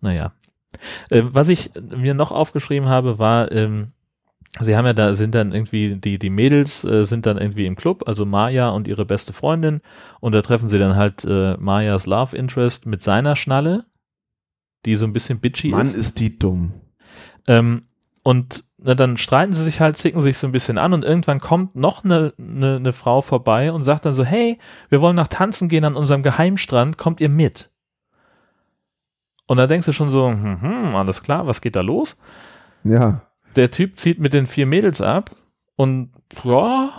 Naja. 0.01 0.33
Äh, 1.11 1.23
was 1.27 1.49
ich 1.49 1.71
mir 1.97 2.15
noch 2.15 2.33
aufgeschrieben 2.33 2.89
habe, 2.89 3.19
war, 3.19 3.53
ähm, 3.53 3.93
sie 4.61 4.77
haben 4.77 4.87
ja 4.87 4.93
da, 4.93 5.15
sind 5.15 5.35
dann 5.35 5.53
irgendwie, 5.53 5.97
die, 5.97 6.19
die 6.19 6.31
Mädels 6.31 6.85
äh, 6.85 7.05
sind 7.05 7.27
dann 7.27 7.39
irgendwie 7.39 7.67
im 7.67 7.77
Club, 7.77 8.05
also 8.07 8.25
Maya 8.27 8.71
und 8.71 8.89
ihre 8.89 9.05
beste 9.05 9.33
Freundin, 9.33 9.81
und 10.21 10.35
da 10.35 10.43
treffen 10.43 10.69
sie 10.69 10.79
dann 10.79 10.97
halt 10.97 11.25
äh, 11.25 11.57
Mayas 11.59 12.07
Love 12.07 12.37
Interest 12.37 12.87
mit 12.87 13.03
seiner 13.03 13.37
Schnalle, 13.37 13.85
die 14.85 14.97
so 14.97 15.07
ein 15.07 15.13
bisschen 15.13 15.41
bitchy 15.41 15.69
Mann, 15.69 15.87
ist. 15.87 15.97
ist 15.97 16.21
die 16.21 16.39
dumm. 16.39 16.73
Ähm, 17.47 17.83
und 18.23 18.65
na, 18.87 18.95
dann 18.95 19.17
streiten 19.17 19.55
sie 19.55 19.65
sich 19.65 19.81
halt, 19.81 19.97
zicken 19.97 20.21
sich 20.21 20.37
so 20.37 20.47
ein 20.47 20.53
bisschen 20.53 20.77
an 20.77 20.93
und 20.93 21.07
irgendwann 21.07 21.41
kommt 21.41 21.75
noch 21.75 22.05
eine, 22.05 22.35
eine, 22.39 22.77
eine 22.77 22.93
Frau 22.93 23.23
vorbei 23.23 23.73
und 23.73 23.83
sagt 23.83 24.05
dann 24.05 24.13
so, 24.13 24.25
hey, 24.25 24.59
wir 24.91 25.01
wollen 25.01 25.17
nach 25.17 25.29
tanzen 25.29 25.71
gehen 25.71 25.85
an 25.85 25.97
unserem 25.97 26.23
Geheimstrand, 26.23 26.99
kommt 26.99 27.23
ihr 27.23 27.31
mit? 27.31 27.71
Und 29.47 29.57
da 29.57 29.67
denkst 29.67 29.87
du 29.87 29.93
schon 29.93 30.11
so, 30.11 30.29
hm, 30.29 30.61
hm, 30.61 30.97
alles 30.97 31.23
klar, 31.23 31.47
was 31.47 31.63
geht 31.63 31.77
da 31.77 31.81
los? 31.81 32.17
Ja. 32.85 33.23
Der 33.57 33.71
Typ 33.71 33.99
zieht 33.99 34.19
mit 34.19 34.35
den 34.35 34.47
vier 34.47 34.67
Mädels 34.67 35.01
ab 35.01 35.31
und 35.77 36.11
ja, 36.43 36.91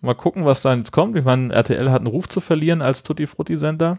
mal 0.00 0.14
gucken, 0.14 0.46
was 0.46 0.62
da 0.62 0.74
jetzt 0.74 0.92
kommt. 0.92 1.14
Ich 1.14 1.26
meine, 1.26 1.52
RTL 1.52 1.90
hat 1.90 1.98
einen 1.98 2.06
Ruf 2.06 2.26
zu 2.26 2.40
verlieren 2.40 2.80
als 2.80 3.02
Tutti 3.02 3.26
Frutti 3.26 3.58
Sender. 3.58 3.98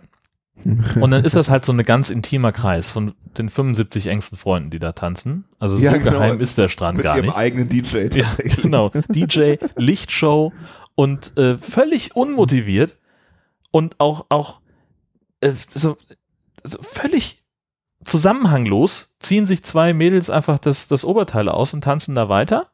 Und 0.64 1.12
dann 1.12 1.24
ist 1.24 1.36
das 1.36 1.50
halt 1.50 1.66
so 1.66 1.74
ein 1.74 1.84
ganz 1.84 2.10
intimer 2.10 2.52
Kreis 2.52 2.90
von 2.90 3.14
den 3.38 3.50
75 3.50 4.08
engsten 4.08 4.38
Freunden, 4.38 4.70
die 4.72 4.80
da 4.80 4.94
tanzen. 4.94 5.46
Also 5.60 5.78
Ja, 5.78 5.92
so 5.94 6.00
genau. 6.00 6.12
geheim 6.12 6.40
ist 6.40 6.58
der 6.58 6.70
Strand 6.70 6.98
Mit 6.98 7.04
gar 7.04 7.18
ihrem 7.18 7.28
nicht. 7.28 7.38
eigenen 7.38 7.70
DJ 7.70 8.10
Ja, 8.14 8.28
genau. 8.62 8.90
DJ, 9.10 9.56
Lichtshow 9.76 10.54
und 10.96 11.38
äh, 11.38 11.58
völlig 11.58 12.16
unmotiviert 12.16 12.98
und 13.72 14.00
auch, 14.00 14.26
auch 14.30 14.62
äh, 15.42 15.52
so, 15.68 15.98
so 16.64 16.82
völlig 16.82 17.44
zusammenhanglos 18.04 19.14
ziehen 19.20 19.48
sich 19.48 19.64
zwei 19.64 19.94
Mädels 19.94 20.30
einfach 20.30 20.58
das, 20.60 20.88
das 20.88 21.04
Oberteil 21.06 21.50
aus 21.50 21.74
und 21.74 21.84
tanzen 21.84 22.16
da 22.16 22.30
weiter. 22.30 22.72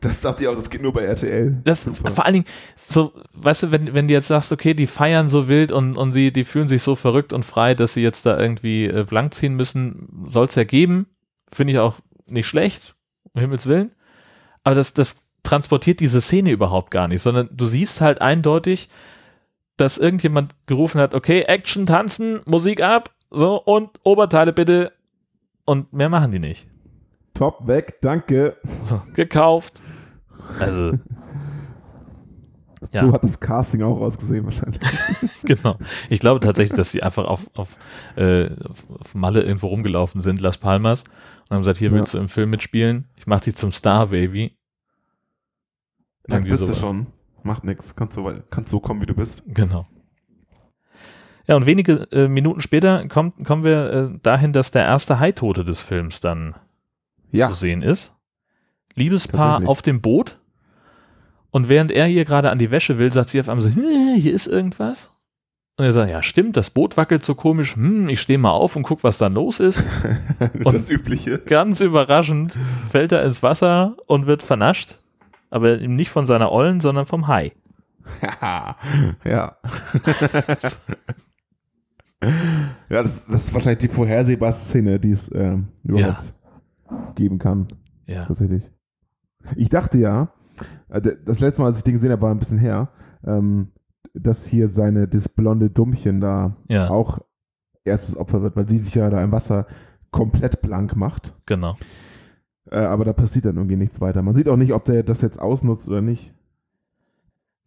Das 0.00 0.20
dachte 0.20 0.42
ich 0.42 0.48
auch, 0.48 0.56
das 0.56 0.70
geht 0.70 0.82
nur 0.82 0.92
bei 0.92 1.04
RTL. 1.04 1.60
Das 1.62 1.84
Super. 1.84 2.10
vor 2.10 2.24
allen 2.24 2.34
Dingen, 2.34 2.46
so, 2.86 3.12
weißt 3.34 3.64
du, 3.64 3.72
wenn, 3.72 3.94
wenn 3.94 4.08
du 4.08 4.14
jetzt 4.14 4.28
sagst, 4.28 4.50
okay, 4.50 4.72
die 4.72 4.86
feiern 4.86 5.28
so 5.28 5.46
wild 5.46 5.72
und, 5.72 5.98
und 5.98 6.12
sie, 6.12 6.32
die 6.32 6.44
fühlen 6.44 6.68
sich 6.68 6.82
so 6.82 6.94
verrückt 6.94 7.32
und 7.32 7.44
frei, 7.44 7.74
dass 7.74 7.94
sie 7.94 8.02
jetzt 8.02 8.24
da 8.24 8.38
irgendwie 8.38 8.86
äh, 8.86 9.04
blank 9.04 9.34
ziehen 9.34 9.56
müssen, 9.56 10.24
soll 10.26 10.46
es 10.46 10.54
ja 10.54 10.64
geben. 10.64 11.06
Finde 11.52 11.74
ich 11.74 11.78
auch 11.78 11.96
nicht 12.26 12.46
schlecht, 12.46 12.94
um 13.32 13.40
Himmels 13.40 13.66
Willen. 13.66 13.92
Aber 14.64 14.74
das, 14.74 14.94
das 14.94 15.16
transportiert 15.42 16.00
diese 16.00 16.20
Szene 16.20 16.50
überhaupt 16.50 16.90
gar 16.90 17.08
nicht, 17.08 17.22
sondern 17.22 17.48
du 17.52 17.66
siehst 17.66 18.00
halt 18.00 18.20
eindeutig, 18.20 18.88
dass 19.76 19.98
irgendjemand 19.98 20.54
gerufen 20.66 21.00
hat, 21.00 21.14
okay, 21.14 21.42
Action, 21.42 21.86
tanzen, 21.86 22.40
Musik 22.44 22.82
ab, 22.82 23.10
so, 23.30 23.56
und 23.56 23.90
Oberteile 24.02 24.52
bitte. 24.52 24.92
Und 25.64 25.92
mehr 25.92 26.08
machen 26.08 26.32
die 26.32 26.38
nicht. 26.38 26.66
Top 27.34 27.66
weg, 27.66 27.98
danke. 28.02 28.56
So, 28.82 29.00
gekauft. 29.14 29.80
Also, 30.58 30.92
Ja. 32.92 33.02
So 33.06 33.12
hat 33.12 33.22
das 33.22 33.38
Casting 33.38 33.82
auch 33.82 34.00
ausgesehen 34.00 34.44
wahrscheinlich. 34.46 34.80
Genau. 35.44 35.76
Ich 36.08 36.18
glaube 36.20 36.40
tatsächlich, 36.40 36.76
dass 36.76 36.90
sie 36.92 37.02
einfach 37.02 37.24
auf, 37.24 37.50
auf, 37.54 37.76
äh, 38.16 38.50
auf, 38.68 38.88
auf 38.90 39.14
Malle 39.14 39.42
irgendwo 39.42 39.66
rumgelaufen 39.66 40.20
sind, 40.20 40.40
Las 40.40 40.56
Palmas, 40.58 41.04
und 41.48 41.54
haben 41.56 41.60
gesagt, 41.60 41.78
hier 41.78 41.88
Ja. 41.88 41.94
willst 41.94 42.14
du 42.14 42.18
im 42.18 42.28
Film 42.28 42.50
mitspielen? 42.50 43.08
Ich 43.16 43.26
mach 43.26 43.40
dich 43.40 43.56
zum 43.56 43.70
Star, 43.72 44.06
Baby. 44.08 44.56
Dann 46.24 46.38
Irgendwie 46.38 46.50
bist 46.52 46.62
du 46.62 46.66
sowas. 46.68 46.78
schon. 46.80 47.06
Macht 47.42 47.64
nix. 47.64 47.94
Kannst 47.96 48.14
so, 48.14 48.32
kannst 48.50 48.70
so 48.70 48.80
kommen, 48.80 49.02
wie 49.02 49.06
du 49.06 49.14
bist. 49.14 49.42
Genau. 49.46 49.86
Ja, 51.46 51.56
und 51.56 51.66
wenige 51.66 52.06
äh, 52.12 52.28
Minuten 52.28 52.60
später 52.60 53.08
kommt, 53.08 53.44
kommen 53.44 53.64
wir 53.64 53.92
äh, 53.92 54.18
dahin, 54.22 54.52
dass 54.52 54.70
der 54.70 54.84
erste 54.84 55.18
Haitote 55.18 55.64
des 55.64 55.80
Films 55.80 56.20
dann 56.20 56.54
Ja. 57.32 57.48
zu 57.48 57.54
sehen 57.54 57.82
ist. 57.82 58.14
Liebespaar 58.94 59.66
auf 59.66 59.82
dem 59.82 60.00
Boot. 60.00 60.38
Und 61.50 61.68
während 61.68 61.90
er 61.90 62.06
hier 62.06 62.24
gerade 62.24 62.50
an 62.50 62.58
die 62.58 62.70
Wäsche 62.70 62.98
will, 62.98 63.12
sagt 63.12 63.30
sie 63.30 63.40
auf 63.40 63.48
einmal 63.48 63.62
so, 63.62 63.70
"Hm, 63.74 64.14
hier 64.16 64.32
ist 64.32 64.46
irgendwas. 64.46 65.10
Und 65.76 65.86
er 65.86 65.92
sagt, 65.92 66.10
ja 66.10 66.22
stimmt, 66.22 66.56
das 66.58 66.68
Boot 66.70 66.96
wackelt 66.98 67.24
so 67.24 67.34
komisch. 67.34 67.74
Hm, 67.74 68.08
ich 68.10 68.20
stehe 68.20 68.38
mal 68.38 68.50
auf 68.50 68.76
und 68.76 68.82
guck, 68.82 69.02
was 69.02 69.16
da 69.18 69.28
los 69.28 69.60
ist. 69.60 69.82
Und- 70.64 70.74
das 70.74 70.90
Übliche. 70.90 71.38
Ganz 71.38 71.80
überraschend 71.80 72.58
fällt 72.90 73.12
er 73.12 73.24
ins 73.24 73.42
Wasser 73.42 73.96
und 74.06 74.26
wird 74.26 74.42
vernascht. 74.42 74.98
Aber 75.48 75.80
eben 75.80 75.96
nicht 75.96 76.10
von 76.10 76.26
seiner 76.26 76.52
Ollen, 76.52 76.80
sondern 76.80 77.06
vom 77.06 77.26
Hai. 77.28 77.52
ja. 78.22 78.76
ja, 79.24 79.56
das, 82.88 83.24
das 83.26 83.44
ist 83.44 83.54
wahrscheinlich 83.54 83.78
die 83.78 83.88
vorhersehbarste 83.88 84.64
Szene, 84.64 85.00
die 85.00 85.12
es 85.12 85.30
ähm, 85.34 85.68
überhaupt 85.84 86.34
geben 87.14 87.38
kann. 87.38 87.68
Ja. 88.06 88.26
Tatsächlich. 88.26 88.64
Ich 89.56 89.68
dachte 89.68 89.98
ja, 89.98 90.32
äh, 90.88 91.00
das 91.24 91.40
letzte 91.40 91.62
Mal, 91.62 91.68
als 91.68 91.78
ich 91.78 91.84
den 91.84 91.94
gesehen 91.94 92.12
habe, 92.12 92.22
war 92.22 92.30
ein 92.30 92.38
bisschen 92.38 92.58
her, 92.58 92.88
ähm, 93.24 93.68
dass 94.14 94.46
hier 94.46 94.68
seine, 94.68 95.06
das 95.08 95.28
blonde 95.28 95.70
Dummchen 95.70 96.20
da 96.20 96.56
Ja, 96.68 96.90
auch 96.90 97.18
erstes 97.84 98.16
Opfer 98.16 98.42
wird, 98.42 98.56
weil 98.56 98.68
sie 98.68 98.78
sich 98.78 98.94
ja 98.94 99.08
da 99.10 99.22
im 99.22 99.32
Wasser 99.32 99.66
komplett 100.10 100.60
blank 100.62 100.96
macht. 100.96 101.34
genau. 101.46 101.76
Äh, 102.70 102.76
aber 102.78 103.04
da 103.04 103.12
passiert 103.12 103.46
dann 103.46 103.56
irgendwie 103.56 103.76
nichts 103.76 104.00
weiter. 104.00 104.22
Man 104.22 104.34
sieht 104.36 104.48
auch 104.48 104.56
nicht, 104.56 104.72
ob 104.72 104.84
der 104.84 105.02
das 105.02 105.22
jetzt 105.22 105.40
ausnutzt 105.40 105.88
oder 105.88 106.02
nicht. 106.02 106.32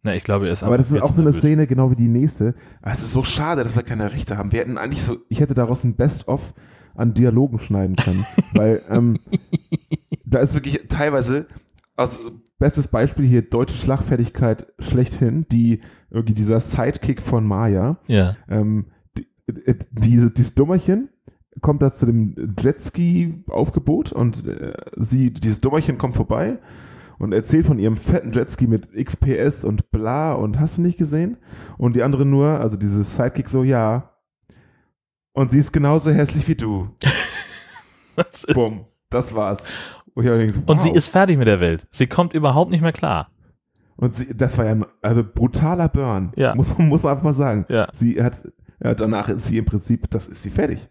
Na, 0.02 0.14
ich 0.14 0.22
glaube, 0.24 0.46
er 0.46 0.52
ist 0.52 0.62
Aber 0.62 0.78
das 0.78 0.90
ist 0.90 1.02
auch 1.02 1.08
so 1.08 1.14
eine 1.14 1.24
nervös. 1.24 1.40
Szene, 1.40 1.66
genau 1.66 1.90
wie 1.90 1.96
die 1.96 2.08
nächste. 2.08 2.54
Aber 2.80 2.92
es 2.92 3.02
ist 3.02 3.12
so 3.12 3.22
schade, 3.24 3.64
dass 3.64 3.74
wir 3.74 3.82
keine 3.82 4.12
Rechte 4.12 4.38
haben. 4.38 4.52
Wir 4.52 4.60
hätten 4.60 4.78
eigentlich 4.78 5.02
so, 5.02 5.18
ich 5.28 5.40
hätte 5.40 5.54
daraus 5.54 5.82
ein 5.84 5.96
Best-of 5.96 6.54
an 6.94 7.12
Dialogen 7.12 7.58
schneiden 7.58 7.96
können. 7.96 8.24
weil 8.54 8.80
ähm, 8.90 9.14
da 10.24 10.38
ist 10.38 10.54
wirklich 10.54 10.86
teilweise, 10.88 11.46
also 11.96 12.18
bestes 12.58 12.88
Beispiel 12.88 13.26
hier, 13.26 13.42
deutsche 13.42 13.76
Schlagfertigkeit 13.76 14.72
schlechthin, 14.78 15.46
die, 15.50 15.80
irgendwie 16.10 16.34
dieser 16.34 16.60
Sidekick 16.60 17.22
von 17.22 17.46
Maya, 17.46 17.98
Ja. 18.06 18.36
ähm, 18.48 18.86
die, 19.16 19.26
äh, 19.66 19.76
diese, 19.90 20.30
dieses 20.30 20.54
Dummerchen 20.54 21.08
kommt 21.60 21.82
da 21.82 21.92
zu 21.92 22.06
dem 22.06 22.34
Jetski-Aufgebot 22.60 24.12
und 24.12 24.46
äh, 24.46 24.74
sie, 24.96 25.32
dieses 25.32 25.60
Dummerchen 25.60 25.98
kommt 25.98 26.14
vorbei 26.16 26.58
und 27.18 27.32
erzählt 27.32 27.66
von 27.66 27.78
ihrem 27.78 27.96
fetten 27.96 28.32
Jetski 28.32 28.66
mit 28.66 28.88
XPS 28.92 29.64
und 29.64 29.90
bla 29.92 30.32
und 30.34 30.58
hast 30.58 30.78
du 30.78 30.82
nicht 30.82 30.98
gesehen? 30.98 31.36
Und 31.78 31.94
die 31.96 32.02
andere 32.02 32.24
nur, 32.26 32.60
also 32.60 32.76
dieses 32.76 33.14
Sidekick 33.14 33.48
so, 33.48 33.62
ja. 33.62 34.10
Und 35.32 35.52
sie 35.52 35.58
ist 35.58 35.72
genauso 35.72 36.10
hässlich 36.10 36.48
wie 36.48 36.56
du. 36.56 36.88
Das 38.16 38.46
Bumm. 38.52 38.84
Das 39.10 39.34
war's. 39.34 39.66
Und, 40.14 40.24
denke, 40.24 40.52
so, 40.54 40.60
und 40.66 40.80
sie 40.80 40.90
wow. 40.90 40.96
ist 40.96 41.08
fertig 41.08 41.38
mit 41.38 41.48
der 41.48 41.60
Welt. 41.60 41.86
Sie 41.90 42.06
kommt 42.06 42.34
überhaupt 42.34 42.70
nicht 42.70 42.80
mehr 42.82 42.92
klar. 42.92 43.30
Und 43.96 44.16
sie, 44.16 44.34
das 44.36 44.56
war 44.58 44.64
ja 44.64 44.72
ein 44.72 44.84
also 45.02 45.22
brutaler 45.24 45.88
Burn. 45.88 46.32
Ja. 46.36 46.54
Muss, 46.54 46.68
man- 46.76 46.88
muss 46.88 47.02
man 47.02 47.12
einfach 47.12 47.24
mal 47.24 47.32
sagen. 47.32 47.64
Ja. 47.68 47.88
Sie 47.92 48.22
hat, 48.22 48.36
ja, 48.82 48.94
danach 48.94 49.28
ist 49.28 49.46
sie 49.46 49.58
im 49.58 49.64
Prinzip, 49.64 50.08
das 50.10 50.28
ist 50.28 50.42
sie 50.42 50.50
fertig. 50.50 50.88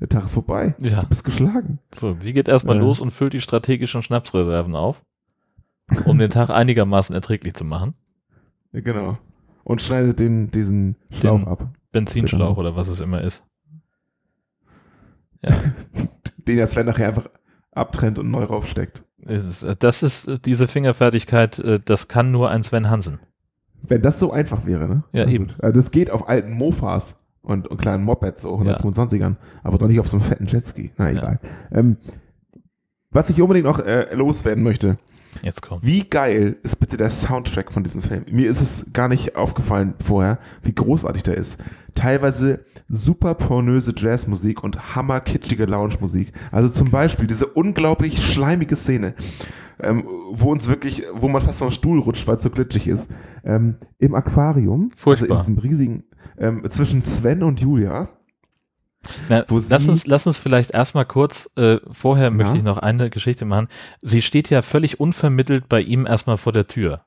Der 0.00 0.08
Tag 0.08 0.24
ist 0.26 0.32
vorbei. 0.32 0.74
Ja. 0.80 1.02
Du 1.02 1.08
bist 1.08 1.24
geschlagen. 1.24 1.78
So, 1.94 2.14
sie 2.18 2.32
geht 2.32 2.48
erstmal 2.48 2.76
Ja. 2.76 2.82
los 2.82 3.00
und 3.00 3.10
füllt 3.10 3.32
die 3.34 3.40
strategischen 3.40 4.02
Schnapsreserven 4.02 4.74
auf, 4.74 5.02
um 6.06 6.18
den 6.18 6.30
Tag 6.30 6.50
einigermaßen 6.50 7.14
erträglich 7.14 7.54
zu 7.54 7.64
machen. 7.64 7.94
Ja, 8.72 8.80
genau. 8.80 9.18
Und 9.64 9.80
schneidet 9.80 10.18
den, 10.18 10.50
diesen 10.50 10.96
Schlauch 11.12 11.38
Den- 11.38 11.48
ab. 11.48 11.68
Benzinschlauch 11.92 12.56
Genau. 12.56 12.58
oder 12.60 12.74
was 12.76 12.88
es 12.88 13.00
immer 13.00 13.20
ist. 13.20 13.46
Ja, 15.42 15.50
Den 16.48 16.56
der 16.56 16.66
Sven 16.66 16.86
nachher 16.86 17.08
einfach 17.08 17.28
abtrennt 17.72 18.18
und 18.18 18.30
neu 18.30 18.44
raufsteckt. 18.44 19.02
ist- 19.26 19.66
das 19.80 20.02
ist 20.02 20.28
äh, 20.28 20.38
diese 20.38 20.68
Fingerfertigkeit, 20.68 21.58
äh, 21.58 21.80
das 21.84 22.08
kann 22.08 22.30
nur 22.30 22.50
ein 22.50 22.62
Sven 22.62 22.90
Hansen. 22.90 23.18
Wenn 23.82 24.02
das 24.02 24.18
so 24.18 24.30
einfach 24.30 24.64
wäre, 24.66 24.88
ne? 24.88 25.02
Ja, 25.12 25.26
eben. 25.26 25.48
Also 25.58 25.80
das 25.80 25.90
geht 25.90 26.10
auf 26.10 26.28
alten 26.28 26.52
Mofas 26.52 27.18
und, 27.42 27.66
und 27.66 27.78
kleinen 27.80 28.04
Mopeds, 28.04 28.42
so 28.42 28.54
125ern, 28.56 29.36
aber 29.64 29.78
doch 29.78 29.88
nicht 29.88 29.98
auf 29.98 30.06
so 30.08 30.16
einem 30.16 30.24
fetten 30.26 30.46
Jetski. 30.46 30.92
Na 30.96 31.10
Ja. 31.10 31.18
egal. 31.18 31.40
Ähm, 31.72 31.96
was 33.10 33.28
ich 33.28 33.40
unbedingt 33.42 33.66
noch 33.66 33.80
äh, 33.80 34.14
loswerden 34.14 34.62
möchte, 34.62 34.98
Jetzt 35.42 35.62
kommt. 35.62 35.82
Wie 35.86 36.04
geil 36.04 36.56
ist 36.62 36.76
bitte 36.78 36.98
der 36.98 37.08
Soundtrack 37.08 37.72
von 37.72 37.82
diesem 37.82 38.02
Film? 38.02 38.26
Mir 38.30 38.50
ist 38.50 38.60
es 38.60 38.92
gar 38.92 39.08
nicht 39.08 39.34
aufgefallen 39.34 39.94
vorher, 40.04 40.38
wie 40.62 40.74
großartig 40.74 41.22
der 41.22 41.38
ist. 41.38 41.56
Teilweise 41.94 42.64
super 42.88 43.34
pornöse 43.34 43.92
Jazzmusik 43.96 44.62
und 44.64 44.94
hammerkitschige 44.94 45.66
Lounge-Musik. 45.66 46.32
Also 46.50 46.68
zum 46.68 46.90
Beispiel 46.90 47.26
diese 47.26 47.46
unglaublich 47.46 48.24
schleimige 48.24 48.76
Szene, 48.76 49.14
ähm, 49.80 50.04
wo 50.30 50.50
uns 50.50 50.68
wirklich, 50.68 51.04
wo 51.14 51.28
man 51.28 51.42
fast 51.42 51.58
vom 51.58 51.70
Stuhl 51.70 51.98
rutscht, 52.00 52.26
weil 52.26 52.36
es 52.36 52.42
so 52.42 52.50
glitschig 52.50 52.88
ist. 52.88 53.08
Ähm, 53.44 53.76
Im 53.98 54.14
Aquarium, 54.14 54.90
Furchtbar. 54.96 55.38
also 55.38 55.50
in 55.50 55.56
diesem 55.56 55.70
riesigen, 55.70 56.04
ähm, 56.38 56.66
zwischen 56.70 57.02
Sven 57.02 57.42
und 57.42 57.60
Julia. 57.60 58.08
Na, 59.28 59.44
lass, 59.48 59.88
uns, 59.88 60.06
lass 60.06 60.26
uns 60.28 60.38
vielleicht 60.38 60.72
erstmal 60.72 61.04
kurz, 61.04 61.50
äh, 61.56 61.78
vorher 61.90 62.30
möchte 62.30 62.52
Ja. 62.52 62.58
ich 62.58 62.62
noch 62.62 62.78
eine 62.78 63.10
Geschichte 63.10 63.44
machen. 63.44 63.66
Sie 64.00 64.22
steht 64.22 64.48
ja 64.48 64.62
völlig 64.62 65.00
unvermittelt 65.00 65.68
bei 65.68 65.80
ihm 65.80 66.06
erstmal 66.06 66.36
vor 66.36 66.52
der 66.52 66.68
Tür. 66.68 67.04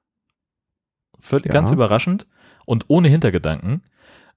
Völlig, 1.20 1.46
Ja. 1.48 1.54
Ganz 1.54 1.72
überraschend 1.72 2.28
und 2.66 2.86
ohne 2.90 3.08
Hintergedanken. 3.08 3.82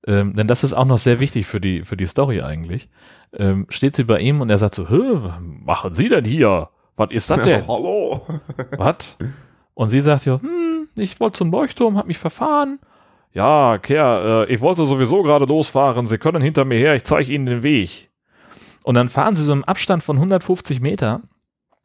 Ähm, 0.08 0.34
denn 0.34 0.46
das 0.46 0.64
ist 0.64 0.72
auch 0.72 0.86
noch 0.86 0.96
sehr 0.96 1.20
wichtig 1.20 1.46
für 1.46 1.60
die, 1.60 1.84
für 1.84 1.96
die 1.96 2.06
Story 2.06 2.40
eigentlich. 2.40 2.86
Ähm, 3.34 3.66
steht 3.68 3.94
sie 3.94 4.04
bei 4.04 4.18
ihm 4.20 4.40
und 4.40 4.48
er 4.48 4.56
sagt 4.56 4.74
so, 4.74 4.86
was 4.88 5.34
machen 5.38 5.94
Sie 5.94 6.08
denn 6.08 6.24
hier? 6.24 6.70
Was 6.96 7.10
ist 7.10 7.28
das 7.28 7.42
denn? 7.42 7.68
Hallo. 7.68 8.26
Was? 8.78 9.18
Und 9.74 9.90
sie 9.90 10.00
sagt 10.00 10.24
ja, 10.24 10.40
hm, 10.40 10.88
ich 10.96 11.20
wollte 11.20 11.36
zum 11.36 11.52
Leuchtturm, 11.52 11.98
hab 11.98 12.06
mich 12.06 12.16
verfahren. 12.16 12.80
Ja, 13.34 13.76
Kerr, 13.76 14.46
äh, 14.48 14.52
ich 14.52 14.62
wollte 14.62 14.86
sowieso 14.86 15.22
gerade 15.22 15.44
losfahren. 15.44 16.06
Sie 16.06 16.16
können 16.16 16.42
hinter 16.42 16.64
mir 16.64 16.78
her, 16.78 16.96
ich 16.96 17.04
zeige 17.04 17.30
Ihnen 17.30 17.44
den 17.44 17.62
Weg. 17.62 18.08
Und 18.84 18.94
dann 18.94 19.10
fahren 19.10 19.36
sie 19.36 19.44
so 19.44 19.52
im 19.52 19.64
Abstand 19.64 20.02
von 20.02 20.16
150 20.16 20.80
Meter 20.80 21.20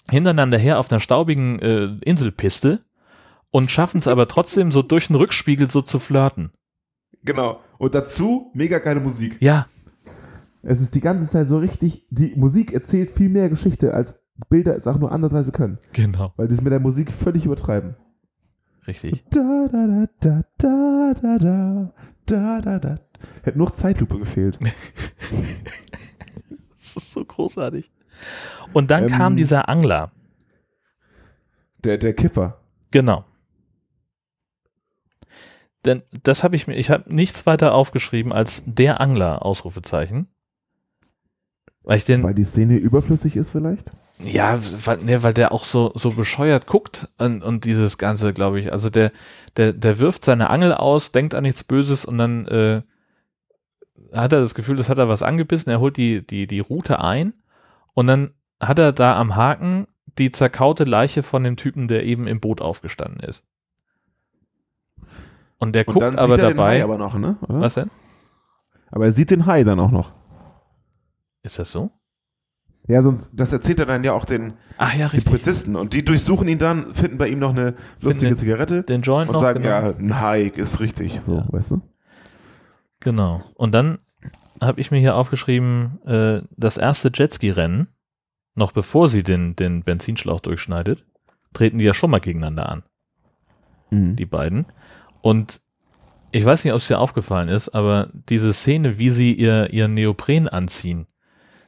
hintereinander 0.10 0.58
her 0.58 0.80
auf 0.80 0.90
einer 0.90 1.02
staubigen 1.02 1.60
äh, 1.60 1.90
Inselpiste 2.06 2.86
und 3.52 3.70
schaffen 3.70 3.98
es 3.98 4.08
aber 4.08 4.30
trotzdem 4.30 4.72
so 4.72 4.82
durch 4.82 5.08
den 5.08 5.18
Rückspiegel 5.18 5.70
so 5.70 5.82
zu 5.82 6.00
flirten. 6.00 6.54
Genau. 7.26 7.60
Und 7.78 7.96
dazu 7.96 8.52
mega 8.54 8.80
geile 8.80 9.00
Musik. 9.00 9.38
Ja, 9.40 9.66
Es 10.62 10.80
ist 10.82 10.96
die 10.96 11.02
ganze 11.02 11.28
Zeit 11.30 11.48
so 11.48 11.58
richtig, 11.58 12.06
die 12.10 12.34
Musik 12.36 12.72
erzählt 12.74 13.12
viel 13.12 13.30
mehr 13.30 13.50
Geschichte, 13.50 13.94
als 13.94 14.20
Bilder 14.50 14.76
es 14.76 14.88
auch 14.88 14.98
nur 14.98 15.12
andersweise 15.12 15.52
können. 15.52 15.78
genau. 15.94 16.34
Weil 16.38 16.48
die 16.48 16.56
es 16.56 16.62
mit 16.62 16.72
der 16.72 16.80
Musik 16.80 17.12
völlig 17.12 17.46
übertreiben. 17.46 17.96
Richtig. 18.88 19.24
Da, 19.30 19.68
da, 19.72 20.08
da, 20.20 20.44
da, 20.58 21.14
da, 21.22 21.38
da, 21.38 21.94
da, 22.26 22.62
da, 22.62 22.80
da. 22.80 23.00
Hätte 23.44 23.58
nur 23.58 23.68
noch 23.68 23.74
Zeitlupe 23.76 24.20
gefehlt. 24.20 24.58
Das 26.78 26.98
ist 26.98 27.12
so 27.14 27.24
großartig. 27.26 27.92
Und 28.74 28.92
dann 28.92 29.04
Ähm, 29.06 29.10
kam 29.10 29.36
dieser 29.38 29.68
Angler. 29.70 30.12
Der, 31.84 31.98
der 31.98 32.14
Kiffer. 32.14 32.60
Genau. 32.92 33.26
Denn 35.86 36.04
das 36.24 36.44
habe 36.44 36.56
ich 36.56 36.68
mir, 36.68 36.76
ich 36.76 36.90
habe 36.90 37.14
nichts 37.14 37.46
weiter 37.46 37.74
aufgeschrieben 37.74 38.32
als 38.32 38.64
der 38.66 39.02
Angler, 39.02 39.46
Ausrufezeichen. 39.46 40.28
Weil 41.84 41.98
ich 41.98 42.06
den, 42.06 42.24
Weil 42.24 42.34
die 42.34 42.46
Szene 42.46 42.78
überflüssig 42.78 43.36
ist 43.36 43.52
vielleicht? 43.52 43.90
ja, 44.20 44.60
weil, 44.86 44.98
ne, 45.00 45.24
weil 45.24 45.34
der 45.34 45.52
auch 45.52 45.64
so, 45.64 45.92
so 45.96 46.12
bescheuert 46.12 46.68
guckt 46.68 47.10
und, 47.18 47.44
und 47.44 47.66
dieses 47.66 47.98
Ganze, 47.98 48.34
glaube 48.34 48.60
ich. 48.60 48.72
Also 48.72 48.90
der, 48.90 49.12
der, 49.58 49.74
der 49.74 50.00
wirft 50.00 50.26
seine 50.26 50.50
Angel 50.50 50.74
aus, 50.74 51.12
denkt 51.12 51.36
an 51.36 51.44
nichts 51.44 51.64
Böses 51.64 52.06
und 52.06 52.18
dann 52.18 52.48
äh, 52.48 52.82
hat 54.14 54.34
er 54.34 54.40
das 54.40 54.56
Gefühl, 54.56 54.78
das 54.78 54.90
hat 54.90 54.98
er 54.98 55.10
was 55.10 55.24
angebissen, 55.24 55.70
er 55.70 55.80
holt 55.80 55.98
die, 55.98 56.26
die, 56.26 56.48
die 56.48 56.60
Route 56.60 57.02
ein 57.02 57.34
und 57.94 58.08
dann 58.08 58.32
hat 58.60 58.80
er 58.80 58.94
da 58.94 59.18
am 59.18 59.36
Haken 59.36 59.88
die 60.18 60.32
zerkaute 60.32 60.84
Leiche 60.84 61.24
von 61.24 61.44
dem 61.44 61.58
Typen, 61.58 61.88
der 61.88 62.04
eben 62.04 62.28
im 62.28 62.40
Boot 62.40 62.62
aufgestanden 62.62 63.20
ist. 63.28 63.44
Und 65.64 65.74
der 65.76 65.88
Und 65.88 65.94
guckt 65.96 66.06
aber 66.18 66.36
sieht 66.36 66.44
er 66.44 66.48
den 66.50 66.58
dabei. 66.58 66.78
Hai 66.80 66.84
aber 66.84 66.98
noch, 66.98 67.18
ne? 67.18 67.38
Oder? 67.42 67.60
was 67.62 67.74
denn? 67.76 67.90
Aber 68.92 69.06
er 69.06 69.12
sieht 69.12 69.32
den 69.32 69.46
Hai 69.46 69.64
dann 69.64 69.80
auch 69.80 69.92
noch. 69.92 70.12
Ist 71.42 71.58
das 71.60 71.72
so? 71.72 71.90
Ja, 72.88 73.02
sonst, 73.02 73.30
das 73.34 73.54
erzählt 73.54 73.80
er 73.80 73.86
dann 73.86 74.04
ja 74.04 74.12
auch 74.14 74.26
den, 74.26 74.54
Ach 74.78 74.94
ja, 74.94 75.08
den. 75.08 75.24
Polizisten. 75.24 75.76
Und 75.78 75.94
die 75.94 76.04
durchsuchen 76.04 76.48
ihn 76.50 76.60
dann, 76.60 76.94
finden 76.94 77.18
bei 77.18 77.28
ihm 77.30 77.40
noch 77.40 77.52
eine 77.52 77.76
lustige 78.02 78.32
den- 78.32 78.38
Zigarette 78.38 78.84
Den 78.84 79.02
Joint 79.02 79.30
und 79.30 79.34
noch. 79.36 79.42
sagen, 79.42 79.64
genau. 79.64 79.74
ja, 79.74 79.90
ein 79.98 80.20
Hai 80.22 80.44
ist 80.44 80.80
richtig. 80.82 81.22
So, 81.26 81.38
Ja. 81.38 81.46
weißt 81.50 81.72
du? 81.72 81.82
Genau. 83.00 83.42
Und 83.56 83.74
dann 83.74 84.00
habe 84.62 84.80
ich 84.82 84.92
mir 84.92 85.00
hier 85.00 85.16
aufgeschrieben, 85.16 86.02
äh, 86.06 86.42
das 86.58 86.78
erste 86.78 87.10
Jetski-Rennen, 87.14 87.88
noch 88.56 88.72
bevor 88.72 89.08
sie 89.10 89.24
den, 89.24 89.56
den 89.56 89.84
Benzinschlauch 89.84 90.40
durchschneidet, 90.42 91.06
treten 91.54 91.78
die 91.78 91.86
ja 91.86 91.94
schon 91.94 92.12
mal 92.12 92.20
gegeneinander 92.20 92.70
an, 92.70 92.84
Mhm. 93.92 94.16
die 94.16 94.26
beiden. 94.26 94.66
Und 95.24 95.62
ich 96.34 96.44
weiß 96.44 96.66
nicht, 96.66 96.74
ob 96.74 96.80
es 96.80 96.88
dir 96.88 97.00
aufgefallen 97.00 97.48
ist, 97.48 97.70
aber 97.70 98.10
diese 98.14 98.52
Szene, 98.52 98.98
wie 98.98 99.10
sie 99.10 99.34
ihr, 99.34 99.72
ihren 99.72 99.94
Neopren 99.94 100.50
anziehen, 100.50 101.08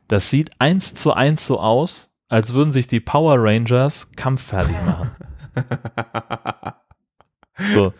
das 0.09 0.29
sieht 0.29 0.51
eins 0.59 0.93
zu 0.93 1.13
eins 1.13 1.47
so 1.47 1.61
aus, 1.61 2.11
als 2.27 2.53
würden 2.53 2.73
sich 2.73 2.87
die 2.87 2.99
Power 2.99 3.37
Rangers 3.39 4.11
kampffertig 4.11 4.75
machen. 4.85 5.11
So, 7.73 7.93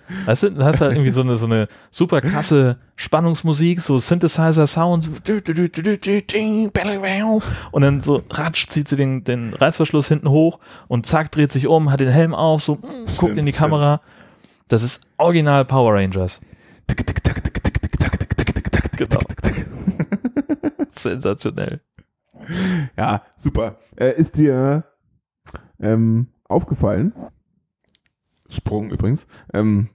du, 0.43 0.51
du 0.51 0.65
hast 0.65 0.81
halt 0.81 0.91
irgendwie 0.91 1.11
so 1.11 1.21
eine, 1.21 1.37
so 1.37 1.45
eine 1.45 1.69
super 1.89 2.19
krasse 2.19 2.77
Spannungsmusik, 2.97 3.79
so 3.79 3.99
Synthesizer-Sound, 3.99 5.09
und 7.71 7.81
dann 7.81 8.01
so 8.01 8.21
ratsch 8.31 8.67
zieht 8.67 8.89
sie 8.89 8.97
den, 8.97 9.23
den 9.23 9.53
Reißverschluss 9.53 10.09
hinten 10.09 10.29
hoch 10.29 10.59
und 10.89 11.05
zack, 11.05 11.31
dreht 11.31 11.53
sich 11.53 11.67
um, 11.67 11.89
hat 11.89 12.01
den 12.01 12.09
Helm 12.09 12.35
auf, 12.35 12.63
so 12.63 12.75
mm, 12.75 13.15
guckt 13.15 13.37
in 13.37 13.45
die. 13.45 13.53
Kamera. 13.53 14.01
Das 14.67 14.83
ist 14.83 15.05
original 15.17 15.65
Power 15.65 15.93
Rangers. 15.93 16.41
Genau. 18.97 19.19
Sensationell. 20.87 21.81
Ja, 22.97 23.23
super. 23.37 23.77
Äh, 23.97 24.13
ist 24.15 24.37
dir 24.37 24.85
ähm, 25.79 26.27
aufgefallen? 26.45 27.13
Sprung 28.49 28.91
übrigens. 28.91 29.27
Ähm, 29.53 29.89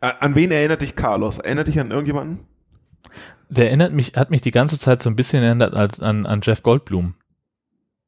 an, 0.00 0.34
wen 0.34 0.50
erinnert 0.50 0.82
dich 0.82 0.96
Carlos? 0.96 1.38
Erinnert 1.38 1.68
dich 1.68 1.78
an 1.78 1.90
irgendjemanden? 1.90 2.40
Der 3.48 3.66
erinnert 3.66 3.92
mich, 3.92 4.12
hat 4.16 4.30
mich 4.30 4.40
die 4.40 4.50
ganze 4.50 4.78
Zeit 4.78 5.02
so 5.02 5.10
ein 5.10 5.16
bisschen 5.16 5.42
erinnert 5.42 5.74
als, 5.74 6.00
an, 6.00 6.26
an 6.26 6.40
Jeff 6.42 6.62
Goldblum, 6.62 7.14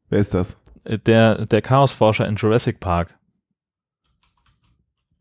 Wer 0.08 0.20
ist 0.20 0.34
das? 0.34 0.56
Äh, 0.84 0.98
der, 0.98 1.46
der 1.46 1.62
Chaosforscher 1.62 2.26
in 2.28 2.36
Jurassic 2.36 2.80
Park. 2.80 3.18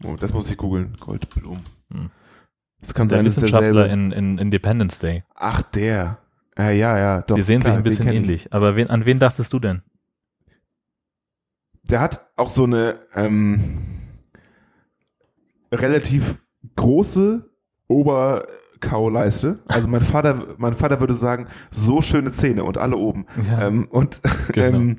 Oh, 0.04 0.16
das 0.20 0.34
muss 0.34 0.50
ich 0.52 0.58
googeln. 0.58 0.98
Goldblum. 1.00 1.60
Hm. 1.92 2.10
Das 2.82 2.94
kann 2.94 3.08
Der 3.08 3.20
sein, 3.20 3.26
Wissenschaftler 3.26 3.90
in, 3.90 4.12
in 4.12 4.38
Independence 4.38 5.00
Day. 5.00 5.24
Ach, 5.36 5.62
der. 5.62 6.18
Äh, 6.58 6.78
ja, 6.78 6.98
ja, 6.98 7.22
doch. 7.22 7.36
Die 7.36 7.42
sehen 7.42 7.62
klar, 7.62 7.74
sich 7.74 7.78
ein 7.78 7.84
bisschen 7.84 8.08
ähnlich. 8.10 8.52
Aber 8.54 8.76
wen, 8.76 8.90
an 8.90 9.06
wen 9.06 9.20
dachtest 9.20 9.52
du 9.54 9.60
denn? 9.60 9.82
der 11.90 12.00
hat 12.00 12.26
auch 12.38 12.48
so 12.50 12.64
eine 12.64 12.96
ähm, 13.14 13.84
relativ 15.72 16.38
große 16.76 17.50
Oberkauleiste. 17.88 19.60
Also 19.68 19.88
mein 19.90 20.02
Vater, 20.02 20.56
mein 20.58 20.76
Vater 20.76 21.00
würde 21.00 21.14
sagen, 21.14 21.48
so 21.72 22.02
schöne 22.02 22.32
Zähne 22.32 22.64
und 22.64 22.78
alle 22.78 22.96
oben. 22.98 23.26
Ja. 23.50 23.68
Ähm, 23.68 23.88
und 23.90 24.22
Genau. 24.54 24.78
ähm, 24.78 24.98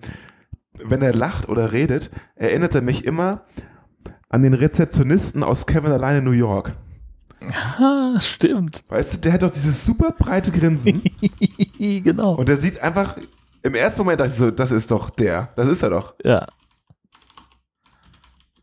wenn 0.79 1.03
er 1.03 1.15
lacht 1.15 1.49
oder 1.49 1.73
redet, 1.73 2.11
erinnert 2.35 2.75
er 2.75 2.83
mich 2.83 3.05
immer 3.05 3.47
an 4.35 4.43
den 4.43 4.55
Rezeptionisten 4.55 5.45
aus 5.45 5.65
Kevin 5.65 5.93
alleine 5.93 6.19
in 6.19 6.25
New 6.25 6.33
York. 6.33 6.77
Ah, 7.79 8.21
stimmt. 8.21 8.83
Weißt 8.89 9.15
du, 9.15 9.19
der 9.19 9.33
hat 9.35 9.43
doch 9.43 9.51
dieses 9.51 9.85
super 9.85 10.11
breite 10.11 10.51
Grinsen 10.51 11.03
genau. 11.79 12.35
und 12.35 12.49
der 12.49 12.57
sieht 12.57 12.81
einfach, 12.81 13.17
im 13.63 13.77
ersten 13.77 14.03
Moment 14.03 14.19
dachte 14.19 14.33
ich 14.33 14.39
so, 14.39 14.51
das 14.51 14.73
ist 14.73 14.91
doch 14.91 15.11
der, 15.11 15.51
das 15.55 15.69
ist 15.69 15.83
er 15.85 15.91
doch. 15.91 16.15
Ja. 16.25 16.49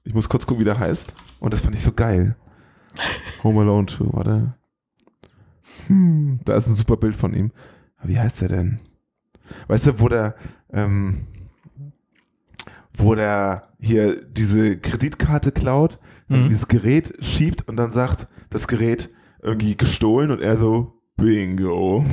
Ich 0.04 0.14
muss 0.14 0.28
kurz 0.28 0.46
gucken, 0.46 0.60
wie 0.60 0.66
der 0.66 0.78
heißt. 0.78 1.14
Und 1.40 1.54
das 1.54 1.62
fand 1.62 1.76
ich 1.76 1.84
so 1.84 1.94
geil. 1.94 2.36
Home 3.44 3.62
Alone 3.62 3.88
2, 3.88 4.06
warte. 4.12 4.54
Hm, 5.88 6.42
da 6.44 6.56
ist 6.58 6.68
ein 6.68 6.76
super 6.76 6.98
Bild 6.98 7.16
von 7.16 7.34
ihm. 7.34 7.52
Wie 8.04 8.20
heißt 8.20 8.42
der 8.42 8.50
denn? 8.50 8.82
Weißt 9.68 9.88
du, 9.88 10.00
wo 10.02 10.10
der, 10.10 10.36
ähm, 10.74 11.28
wo 13.02 13.16
der 13.16 13.64
hier 13.80 14.22
diese 14.24 14.78
Kreditkarte 14.78 15.52
klaut, 15.52 16.00
Mhm. 16.28 16.48
dieses 16.50 16.68
Gerät 16.70 17.14
schiebt 17.26 17.68
und 17.68 17.76
dann 17.76 17.92
sagt, 17.92 18.28
das 18.50 18.68
Gerät 18.68 19.10
irgendwie 19.42 19.76
gestohlen 19.76 20.32
und 20.32 20.40
er 20.42 20.56
so, 20.58 21.02
Bingo. 21.18 21.98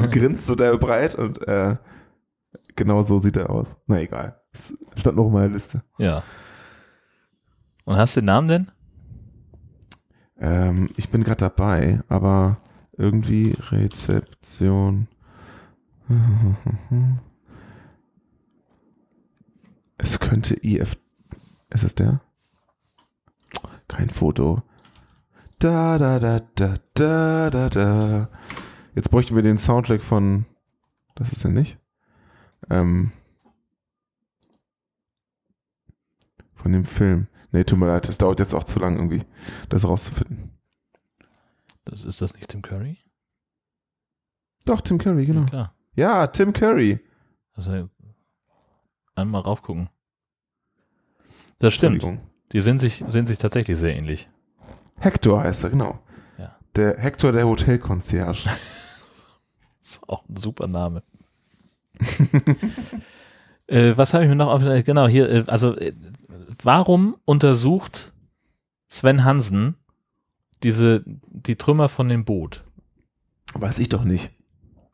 und 0.00 0.10
grinst 0.12 0.46
so 0.46 0.54
der 0.54 0.76
breit 0.76 1.14
und 1.14 1.46
äh, 1.48 1.76
genau 2.76 3.02
so 3.02 3.18
sieht 3.18 3.36
er 3.36 3.48
aus. 3.50 3.74
Na 3.86 4.00
egal. 4.00 4.38
Es 4.52 4.76
stand 4.96 5.16
noch 5.16 5.26
in 5.26 5.32
meiner 5.32 5.48
Liste. 5.54 5.82
Ja. 5.98 6.22
Und 7.84 7.96
hast 7.96 8.16
du 8.16 8.20
den 8.20 8.26
Namen 8.26 8.48
denn? 8.48 8.70
Ähm, 10.38 10.90
ich 10.96 11.08
bin 11.08 11.24
gerade 11.24 11.38
dabei, 11.38 12.00
aber 12.08 12.58
irgendwie 12.96 13.56
Rezeption. 13.70 15.08
Es 20.04 20.20
könnte 20.20 20.54
IF. 20.62 20.98
Ist 21.70 21.82
es 21.82 21.94
der? 21.94 22.20
Kein 23.88 24.10
Foto. 24.10 24.62
Da, 25.58 25.96
da, 25.96 26.18
da, 26.18 26.40
da, 26.40 26.74
da, 26.92 27.48
da, 27.48 27.70
da. 27.70 28.28
Jetzt 28.94 29.10
bräuchten 29.10 29.34
wir 29.34 29.42
den 29.42 29.56
Soundtrack 29.56 30.02
von. 30.02 30.44
Das 31.14 31.32
ist 31.32 31.42
er 31.46 31.52
nicht. 31.52 31.78
Ähm, 32.68 33.12
von 36.54 36.72
dem 36.72 36.84
Film. 36.84 37.28
Nee, 37.52 37.64
tut 37.64 37.78
mir 37.78 37.86
leid, 37.86 38.06
das 38.06 38.18
dauert 38.18 38.40
jetzt 38.40 38.54
auch 38.54 38.64
zu 38.64 38.80
lang 38.80 38.96
irgendwie, 38.96 39.24
das 39.70 39.88
rauszufinden. 39.88 40.50
Das 41.84 42.04
ist 42.04 42.20
das 42.20 42.34
nicht 42.34 42.50
Tim 42.50 42.60
Curry? 42.60 42.98
Doch, 44.66 44.82
Tim 44.82 44.98
Curry, 44.98 45.24
genau. 45.24 45.46
Ja. 45.50 45.72
Ja, 45.94 46.26
Tim 46.26 46.52
Curry. 46.52 47.00
Also 47.54 47.88
einmal 49.14 49.40
raufgucken. 49.40 49.88
Das 51.58 51.74
stimmt. 51.74 52.06
Die 52.52 52.60
sind 52.60 52.80
sich, 52.80 53.02
sind 53.06 53.26
sich 53.26 53.38
tatsächlich 53.38 53.78
sehr 53.78 53.94
ähnlich. 53.96 54.28
Hector 54.98 55.42
heißt 55.42 55.64
er, 55.64 55.70
genau. 55.70 55.98
Ja. 56.38 56.56
Der 56.76 56.98
Hector 56.98 57.32
der 57.32 57.46
Hotelconcierge. 57.46 58.48
Ist 59.80 60.08
auch 60.08 60.24
ein 60.28 60.36
super 60.36 60.66
Name. 60.66 61.02
äh, 63.66 63.92
was 63.96 64.14
habe 64.14 64.24
ich 64.24 64.30
mir 64.30 64.36
noch 64.36 64.48
auf, 64.48 64.64
äh, 64.66 64.82
genau 64.82 65.06
hier, 65.08 65.28
äh, 65.28 65.44
also 65.46 65.76
äh, 65.76 65.92
warum 66.62 67.16
untersucht 67.24 68.12
Sven 68.88 69.24
Hansen 69.24 69.76
diese, 70.62 71.02
die 71.06 71.56
Trümmer 71.56 71.88
von 71.88 72.08
dem 72.08 72.24
Boot? 72.24 72.64
Weiß 73.54 73.78
ich 73.78 73.88
doch 73.88 74.04
nicht. 74.04 74.30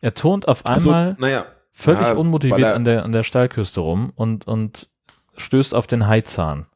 Er 0.01 0.15
turnt 0.15 0.49
auf 0.49 0.67
einmal 0.67 1.11
Also, 1.11 1.21
naja, 1.21 1.47
völlig 1.73 2.03
ja, 2.03 2.13
unmotiviert 2.15 2.61
er- 2.61 2.75
an 2.75 2.85
der, 2.85 3.05
an 3.05 3.13
der 3.13 3.23
Steilküste 3.23 3.81
rum 3.81 4.13
und, 4.15 4.47
und 4.47 4.89
stößt 5.37 5.75
auf 5.75 5.87
den 5.87 6.07
Haizahn. 6.07 6.67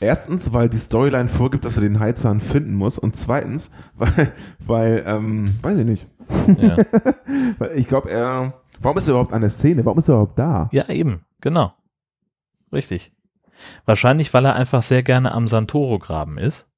erstens, 0.00 0.52
weil 0.52 0.68
die 0.68 0.78
Storyline 0.78 1.28
vorgibt, 1.28 1.64
dass 1.64 1.76
er 1.76 1.82
den 1.82 1.98
Heizahn 2.00 2.40
finden 2.40 2.74
muss 2.74 2.98
und 2.98 3.16
zweitens, 3.16 3.70
weil, 3.94 4.32
weil 4.60 5.02
ähm, 5.06 5.54
weiß 5.62 5.78
ich 5.78 5.86
nicht. 5.86 6.06
Ja. 6.58 6.76
Ich 7.74 7.88
glaube, 7.88 8.10
er, 8.10 8.54
warum 8.80 8.98
ist 8.98 9.06
er 9.08 9.12
überhaupt 9.12 9.32
an 9.32 9.40
der 9.40 9.50
Szene? 9.50 9.84
Warum 9.84 9.98
ist 9.98 10.08
er 10.08 10.14
überhaupt 10.14 10.38
da? 10.38 10.68
ja, 10.72 10.88
eben, 10.88 11.24
genau. 11.40 11.72
Richtig. 12.72 13.12
Wahrscheinlich, 13.86 14.32
weil 14.34 14.44
er 14.44 14.54
einfach 14.54 14.82
sehr 14.82 15.02
gerne 15.02 15.32
am 15.32 15.48
Santoro-Graben 15.48 16.36
ist. 16.38 16.68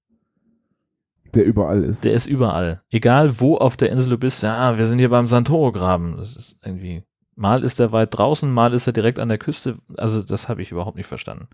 Der 1.34 1.44
überall 1.44 1.82
ist. 1.84 2.04
Der 2.04 2.12
ist 2.12 2.26
überall. 2.26 2.82
Egal 2.90 3.40
wo 3.40 3.56
auf 3.56 3.76
der 3.76 3.90
Insel 3.90 4.10
du 4.10 4.18
bist, 4.18 4.42
ja, 4.42 4.78
wir 4.78 4.86
sind 4.86 4.98
hier 4.98 5.10
beim 5.10 5.26
Santoro-Graben. 5.26 6.16
Das 6.16 6.36
ist 6.36 6.58
irgendwie, 6.64 7.02
mal 7.38 7.62
ist 7.64 7.80
er 7.80 7.92
weit 7.92 8.16
draußen, 8.16 8.52
mal 8.52 8.74
ist 8.74 8.86
er 8.86 8.92
direkt 8.92 9.18
an 9.18 9.28
der 9.28 9.38
Küste. 9.38 9.78
Also, 9.96 10.22
das 10.22 10.48
habe 10.48 10.60
ich 10.62 10.72
überhaupt 10.72 10.96
nicht 10.96 11.06
verstanden. 11.06 11.48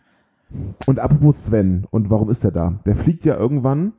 Und 0.86 0.98
apropos 0.98 1.44
Sven, 1.44 1.86
und 1.90 2.10
warum 2.10 2.30
ist 2.30 2.44
er 2.44 2.52
da? 2.52 2.80
Der 2.84 2.96
fliegt 2.96 3.24
ja 3.24 3.36
irgendwann 3.36 3.92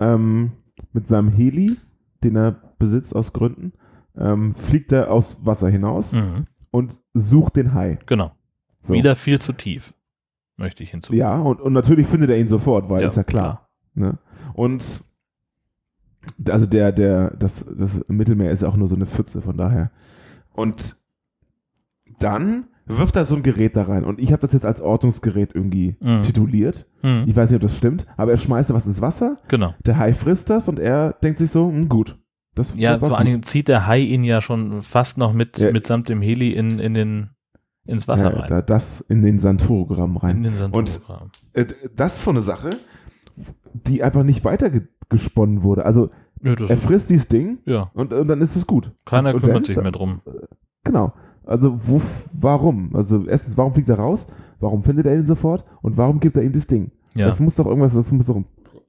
ähm, 0.00 0.52
mit 0.92 1.06
seinem 1.06 1.28
Heli, 1.30 1.76
den 2.24 2.36
er 2.36 2.52
besitzt 2.78 3.14
aus 3.14 3.32
Gründen, 3.32 3.72
ähm, 4.16 4.54
fliegt 4.56 4.92
er 4.92 5.10
aufs 5.10 5.36
Wasser 5.44 5.68
hinaus 5.68 6.12
Mhm, 6.12 6.46
und 6.70 7.00
sucht 7.14 7.56
den 7.56 7.74
Hai. 7.74 7.98
genau. 8.06 8.30
So. 8.82 8.94
Wieder 8.94 9.14
viel 9.14 9.38
zu 9.40 9.52
tief, 9.52 9.92
möchte 10.56 10.82
ich 10.82 10.90
hinzufügen. 10.90 11.20
Ja, 11.20 11.38
und, 11.38 11.60
und 11.60 11.74
natürlich 11.74 12.06
findet 12.06 12.30
er 12.30 12.38
ihn 12.38 12.48
sofort, 12.48 12.88
weil 12.88 13.02
Ja, 13.02 13.08
ist 13.08 13.16
ja 13.16 13.24
klar. 13.24 13.68
Ne? 13.94 14.18
Und 14.54 15.02
also 16.48 16.64
der, 16.66 16.90
der, 16.92 17.36
das, 17.36 17.64
das 17.78 18.02
Mittelmeer 18.08 18.50
ist 18.52 18.62
ja 18.62 18.68
auch 18.68 18.76
nur 18.76 18.88
so 18.88 18.94
eine 18.94 19.06
Pfütze, 19.06 19.42
von 19.42 19.56
daher. 19.58 19.90
Und 20.52 20.96
dann 22.18 22.64
wirft 22.86 23.16
er 23.16 23.24
so 23.24 23.36
ein 23.36 23.42
Gerät 23.42 23.76
da 23.76 23.84
rein. 23.84 24.04
Und 24.04 24.18
ich 24.18 24.32
habe 24.32 24.42
das 24.42 24.52
jetzt 24.52 24.66
als 24.66 24.80
Ortungsgerät 24.80 25.54
irgendwie 25.54 25.96
Mhm. 26.00 26.22
tituliert. 26.24 26.86
Mhm, 27.02 27.24
Ich 27.26 27.36
weiß 27.36 27.50
nicht, 27.50 27.56
ob 27.56 27.62
das 27.62 27.76
stimmt, 27.76 28.04
aber 28.16 28.32
er 28.32 28.36
schmeißt 28.36 28.70
da 28.70 28.74
was 28.74 28.86
ins 28.86 29.00
Wasser, 29.00 29.38
genau. 29.48 29.74
der 29.86 29.96
Hai 29.98 30.12
frisst 30.12 30.50
das 30.50 30.68
und 30.68 30.78
er 30.78 31.12
denkt 31.22 31.38
sich 31.38 31.50
so, 31.50 31.68
hm, 31.68 31.88
gut. 31.88 32.18
Das, 32.56 32.72
Ja, 32.76 32.96
das 32.98 33.08
vor 33.08 33.16
allen. 33.16 33.26
Dingen 33.26 33.42
zieht 33.44 33.68
der 33.68 33.86
Hai 33.86 34.00
ihn 34.00 34.24
ja 34.24 34.42
schon 34.42 34.82
fast 34.82 35.18
noch 35.18 35.32
mit, 35.32 35.58
Ja. 35.58 35.70
mitsamt 35.70 36.08
dem 36.08 36.20
Heli 36.20 36.50
in, 36.52 36.80
in 36.80 36.94
den, 36.94 37.30
ins 37.86 38.08
Wasser 38.08 38.32
ja, 38.34 38.40
rein. 38.40 38.48
da, 38.50 38.60
das 38.60 39.02
in 39.08 39.22
den 39.22 39.38
Santoro-Graben 39.38 40.16
rein. 40.16 40.38
in 40.38 40.42
den 40.42 40.52
Und- 40.72 40.88
Santoro-Graben. 40.88 41.30
Äh, 41.52 41.66
das 41.94 42.16
ist 42.16 42.24
so 42.24 42.30
eine 42.30 42.40
Sache, 42.40 42.70
die 43.72 44.02
einfach 44.02 44.24
nicht 44.24 44.44
weitergesponnen 44.44 45.62
wurde. 45.62 45.84
Also 45.86 46.10
Ja, 46.42 46.54
das 46.54 46.70
er 46.70 46.76
frisst 46.78 47.10
dieses 47.10 47.28
Ding 47.28 47.58
ja, 47.66 47.90
und, 47.94 48.12
und 48.12 48.28
dann 48.28 48.40
ist 48.40 48.56
es 48.56 48.66
gut. 48.66 48.92
keiner 49.04 49.34
und 49.34 49.40
kümmert 49.40 49.56
dann- 49.56 49.64
sich 49.64 49.76
mehr 49.76 49.92
drum. 49.92 50.20
Genau. 50.84 51.12
Also 51.44 51.80
wo, 51.86 52.00
warum? 52.32 52.94
Also 52.96 53.26
erstens, 53.26 53.56
warum 53.56 53.74
fliegt 53.74 53.88
er 53.88 53.98
raus? 53.98 54.26
Warum 54.60 54.82
findet 54.82 55.06
er 55.06 55.14
ihn 55.14 55.26
sofort? 55.26 55.64
Und 55.82 55.96
warum 55.96 56.20
gibt 56.20 56.36
er 56.36 56.42
ihm 56.42 56.52
das 56.52 56.66
Ding? 56.66 56.92
Ja, 57.14 57.26
Das 57.26 57.40
muss 57.40 57.56
doch 57.56 57.66
irgendwas, 57.66 57.94
das 57.94 58.10
muss 58.12 58.26
doch 58.26 58.42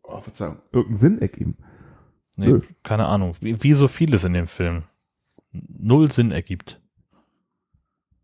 oh, 0.04 0.20
Verzeihung, 0.20 0.58
irgendeinen 0.72 0.98
Sinn 0.98 1.20
ergeben. 1.22 1.58
nee, 2.36 2.48
nö. 2.48 2.60
keine 2.84 3.06
Ahnung. 3.08 3.34
Wie, 3.42 3.62
wie 3.64 3.74
so 3.74 3.88
vieles 3.88 4.24
in 4.26 4.34
dem 4.34 4.48
Film. 4.48 4.84
Null 5.52 6.12
Sinn 6.12 6.32
ergibt. 6.32 6.82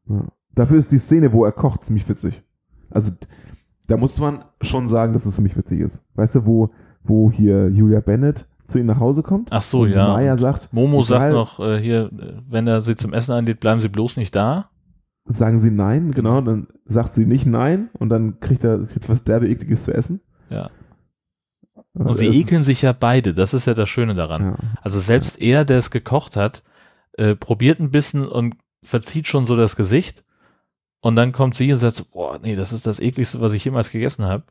Ja. 0.07 0.27
Dafür 0.53 0.77
ist 0.77 0.91
die 0.91 0.97
Szene, 0.99 1.33
wo 1.33 1.45
er 1.45 1.51
kocht, 1.51 1.85
ziemlich 1.85 2.07
witzig. 2.07 2.41
Also 2.89 3.11
da 3.87 3.97
muss 3.97 4.17
man 4.19 4.43
schon 4.61 4.87
sagen, 4.87 5.13
dass 5.13 5.25
es 5.25 5.35
ziemlich 5.35 5.57
witzig 5.57 5.81
ist. 5.81 6.01
Weißt 6.15 6.35
du, 6.35 6.45
wo, 6.45 6.69
wo 7.03 7.31
hier 7.31 7.69
Julia 7.69 7.99
Bennett 7.99 8.47
zu 8.67 8.79
ihm 8.79 8.85
nach 8.85 8.99
Hause 8.99 9.23
kommt? 9.23 9.49
Ach 9.51 9.61
so, 9.61 9.81
und 9.81 9.91
ja. 9.91 10.07
Maya 10.09 10.37
sagt, 10.37 10.73
Momo 10.73 11.03
sagt 11.03 11.31
noch 11.31 11.59
äh, 11.59 11.79
hier, 11.81 12.09
wenn 12.47 12.67
er 12.67 12.81
sie 12.81 12.95
zum 12.95 13.13
Essen 13.13 13.33
einlädt, 13.33 13.59
bleiben 13.59 13.81
sie 13.81 13.89
bloß 13.89 14.17
nicht 14.17 14.35
da. 14.35 14.69
sagen 15.25 15.59
sie 15.59 15.71
nein, 15.71 16.11
genau, 16.11 16.41
dann 16.41 16.67
sagt 16.85 17.13
sie 17.15 17.25
nicht 17.25 17.45
nein 17.45 17.89
und 17.97 18.09
dann 18.09 18.39
kriegt 18.39 18.63
er 18.63 18.85
kriegt 18.85 19.09
was 19.09 19.23
derbe 19.23 19.47
ekliges 19.47 19.85
zu 19.85 19.93
essen. 19.93 20.21
Ja. 20.49 20.69
Und 21.93 22.13
sie 22.13 22.27
ekeln 22.27 22.63
sich 22.63 22.83
ja 22.83 22.93
beide. 22.93 23.33
Das 23.33 23.53
ist 23.53 23.65
ja 23.65 23.73
das 23.73 23.89
Schöne 23.89 24.13
daran. 24.13 24.41
Ja. 24.43 24.55
Also 24.81 24.99
selbst 24.99 25.41
er, 25.41 25.65
der 25.65 25.79
es 25.79 25.89
gekocht 25.89 26.35
hat, 26.35 26.63
äh, 27.13 27.35
probiert 27.35 27.79
ein 27.79 27.91
bisschen 27.91 28.27
und 28.27 28.55
verzieht 28.83 29.27
schon 29.27 29.45
so 29.45 29.55
das 29.55 29.75
Gesicht. 29.75 30.23
Und 31.01 31.15
dann 31.15 31.31
kommt 31.31 31.55
sie 31.55 31.71
und 31.71 31.77
sagt 31.79 32.11
boah, 32.11 32.39
nee, 32.41 32.55
das 32.55 32.73
ist 32.73 32.85
das 32.85 32.99
ekligste, 32.99 33.41
was 33.41 33.53
ich 33.53 33.65
jemals 33.65 33.91
gegessen 33.91 34.25
habe. 34.25 34.43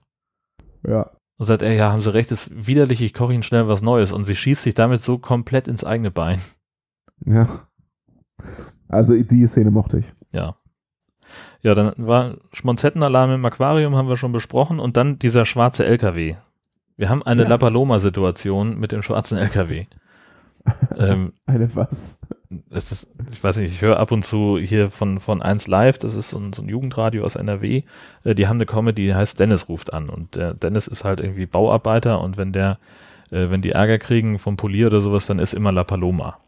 ja. 0.87 1.11
Und 1.39 1.45
sagt 1.45 1.63
er, 1.63 1.73
ja, 1.75 1.93
haben 1.93 2.01
sie 2.01 2.15
recht, 2.15 2.33
ist 2.33 2.67
widerlich, 2.67 3.03
ich 3.03 3.13
koche 3.13 3.35
ihnen 3.35 3.43
schnell 3.43 3.69
was 3.69 3.83
Neues. 3.83 4.13
Und 4.13 4.25
sie 4.25 4.35
schießt 4.35 4.63
sich 4.63 4.75
damit 4.75 5.03
so 5.03 5.19
komplett 5.19 5.69
ins 5.69 5.85
eigene 5.85 6.11
Bein. 6.11 6.41
Ja. 7.25 7.67
Also 8.89 9.15
die 9.15 9.47
Szene 9.47 9.71
mochte 9.71 9.99
ich. 9.99 10.13
Ja. 10.33 10.57
Ja, 11.63 11.75
dann 11.75 11.93
war 11.97 12.37
Schmonzettenalarm 12.53 13.33
im 13.33 13.45
Aquarium, 13.45 13.97
haben 13.97 14.09
wir 14.09 14.17
schon 14.17 14.33
besprochen. 14.33 14.79
Und 14.79 14.97
dann 14.97 15.19
dieser 15.19 15.45
schwarze 15.45 15.85
LKW. 15.85 16.37
Wir 16.97 17.11
haben 17.11 17.23
eine 17.23 17.43
Ja. 17.43 17.49
La 17.49 17.59
Paloma-Situation 17.59 18.79
mit 18.79 18.93
dem 18.93 19.03
schwarzen 19.03 19.37
LKW. 19.37 19.87
ähm, 20.97 21.35
Eine 21.45 21.75
was? 21.75 22.19
Es 22.71 22.93
ist 22.93 23.09
ich 23.33 23.43
weiß 23.43 23.59
nicht, 23.59 23.73
ich 23.73 23.83
höre 23.83 23.99
ab 23.99 24.13
und 24.13 24.25
zu 24.25 24.59
hier 24.59 24.91
von, 24.91 25.21
von 25.21 25.43
1 25.43 25.67
Live, 25.67 25.99
das 25.99 26.15
ist 26.15 26.31
so 26.31 26.39
ein, 26.39 26.53
so 26.53 26.63
ein 26.63 26.69
Jugendradio 26.69 27.25
aus 27.25 27.37
NRW, 27.37 27.83
äh, 28.25 28.35
die 28.35 28.47
haben 28.47 28.57
eine 28.57 28.67
Comedy, 28.67 29.07
die 29.07 29.15
heißt 29.15 29.39
Dennis 29.39 29.69
ruft 29.69 29.93
an 29.93 30.09
und 30.09 30.37
der 30.37 30.55
Dennis 30.55 30.89
ist 30.89 31.05
halt 31.05 31.21
irgendwie 31.21 31.47
Bauarbeiter 31.47 32.21
und 32.21 32.37
wenn 32.37 32.53
der, 32.53 32.79
äh, 33.31 33.51
wenn 33.51 33.63
die 33.63 33.73
Ärger 33.73 33.99
kriegen 33.99 34.39
vom 34.39 34.57
Polier 34.57 34.87
oder 34.87 35.01
sowas, 35.01 35.27
dann 35.27 35.39
ist 35.39 35.55
immer 35.55 35.73
La 35.73 35.85
Paloma. 35.85 36.39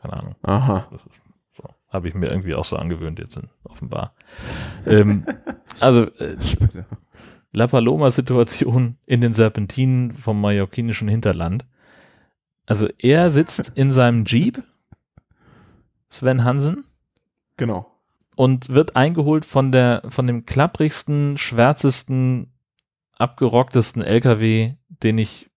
Keine 0.00 0.14
Ahnung. 0.14 0.34
Aha. 0.42 0.86
Das 0.90 1.06
ist 1.06 1.20
so. 1.56 1.64
Habe 1.88 2.08
ich 2.08 2.14
mir 2.14 2.28
irgendwie 2.28 2.54
auch 2.54 2.64
so 2.64 2.76
angewöhnt 2.76 3.18
jetzt 3.18 3.36
in, 3.36 3.48
offenbar. 3.64 4.14
ähm, 4.86 5.24
also 5.80 6.02
äh. 6.18 6.36
La 7.54 7.68
Paloma-Situation 7.68 8.96
in 9.06 9.20
den 9.20 9.32
Serpentinen 9.32 10.12
vom 10.12 10.40
mallorquinischen 10.40 11.06
Hinterland. 11.06 11.64
Also 12.66 12.88
er 12.98 13.30
sitzt 13.30 13.72
in 13.76 13.92
seinem 13.92 14.24
Jeep, 14.24 14.62
Sven 16.08 16.44
Hansen, 16.44 16.84
Genau. 17.56 17.90
und 18.36 18.68
wird 18.68 18.96
eingeholt 18.96 19.44
von 19.44 19.72
der, 19.72 20.02
von 20.08 20.26
dem 20.26 20.44
klapprigsten, 20.46 21.38
schwärzesten, 21.38 22.52
abgerocktesten 23.18 24.02
LKW, 24.02 24.74
den 24.88 25.18
ich 25.18 25.50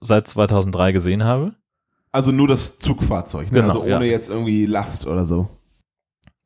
seit 0.00 0.28
2003 0.28 0.92
gesehen 0.92 1.24
habe. 1.24 1.54
Also 2.12 2.30
nur 2.32 2.48
das 2.48 2.78
Zugfahrzeug, 2.78 3.50
ne? 3.52 3.60
Genau, 3.60 3.80
also 3.80 3.82
ohne 3.82 4.06
ja. 4.06 4.12
jetzt 4.12 4.28
irgendwie 4.30 4.66
Last 4.66 5.06
oder 5.06 5.26
so. 5.26 5.48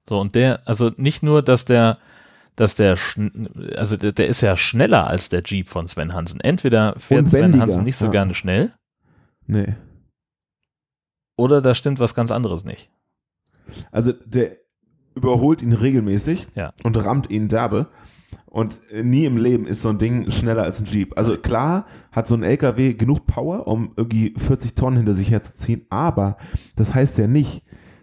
So, 0.09 0.19
und 0.19 0.35
der, 0.35 0.67
also 0.67 0.91
nicht 0.97 1.23
nur, 1.23 1.43
dass 1.43 1.65
der, 1.67 1.99
dass 2.57 2.75
der, 2.75 2.97
also 3.77 3.97
der, 3.97 4.13
der 4.13 4.27
ist 4.29 4.41
ja 4.41 4.57
schneller 4.57 5.07
als 5.07 5.29
der 5.29 5.43
Jeep 5.45 5.69
von 5.69 5.87
Sven 5.87 6.15
Hansen. 6.15 6.41
Entweder 6.41 6.95
fährt 6.99 7.31
Sven 7.31 7.61
Hansen 7.61 7.85
nicht 7.85 7.97
so 7.97 8.07
ja. 8.07 8.11
gerne 8.11 8.35
schnell, 8.35 8.73
Nee. 9.47 9.75
oder 11.37 11.61
da 11.61 11.75
stimmt 11.75 12.01
was 12.01 12.15
ganz 12.15 12.31
anderes 12.33 12.65
nicht. 12.65 12.91
Also 13.93 14.13
der 14.13 14.57
überholt 15.15 15.63
ihn 15.63 15.73
regelmäßig 15.73 16.47
Ja. 16.55 16.73
und 16.85 16.97
rammt 17.05 17.31
ihn 17.31 17.49
derbe. 17.49 17.89
Und 18.47 18.81
äh, 18.93 19.03
nie 19.03 19.25
im 19.27 19.37
Leben 19.37 19.67
ist 19.67 19.83
so 19.83 19.89
ein 19.91 19.99
Ding 19.99 20.31
schneller 20.31 20.63
als 20.65 20.81
ein 20.81 20.87
Jeep. 20.87 21.17
Also 21.17 21.37
klar 21.37 21.87
hat 22.13 22.27
so 22.29 22.35
ein 22.35 22.43
LKW 22.43 22.95
genug 22.95 23.27
Power, 23.27 23.67
um 23.67 23.93
irgendwie 23.97 24.35
40 24.37 24.75
Tonnen 24.75 24.97
hinter 24.99 25.15
sich 25.15 25.31
herzuziehen, 25.31 25.83
aber 25.89 26.37
das 26.77 26.95
heißt 26.95 27.19
ja 27.19 27.27
nicht, 27.27 27.63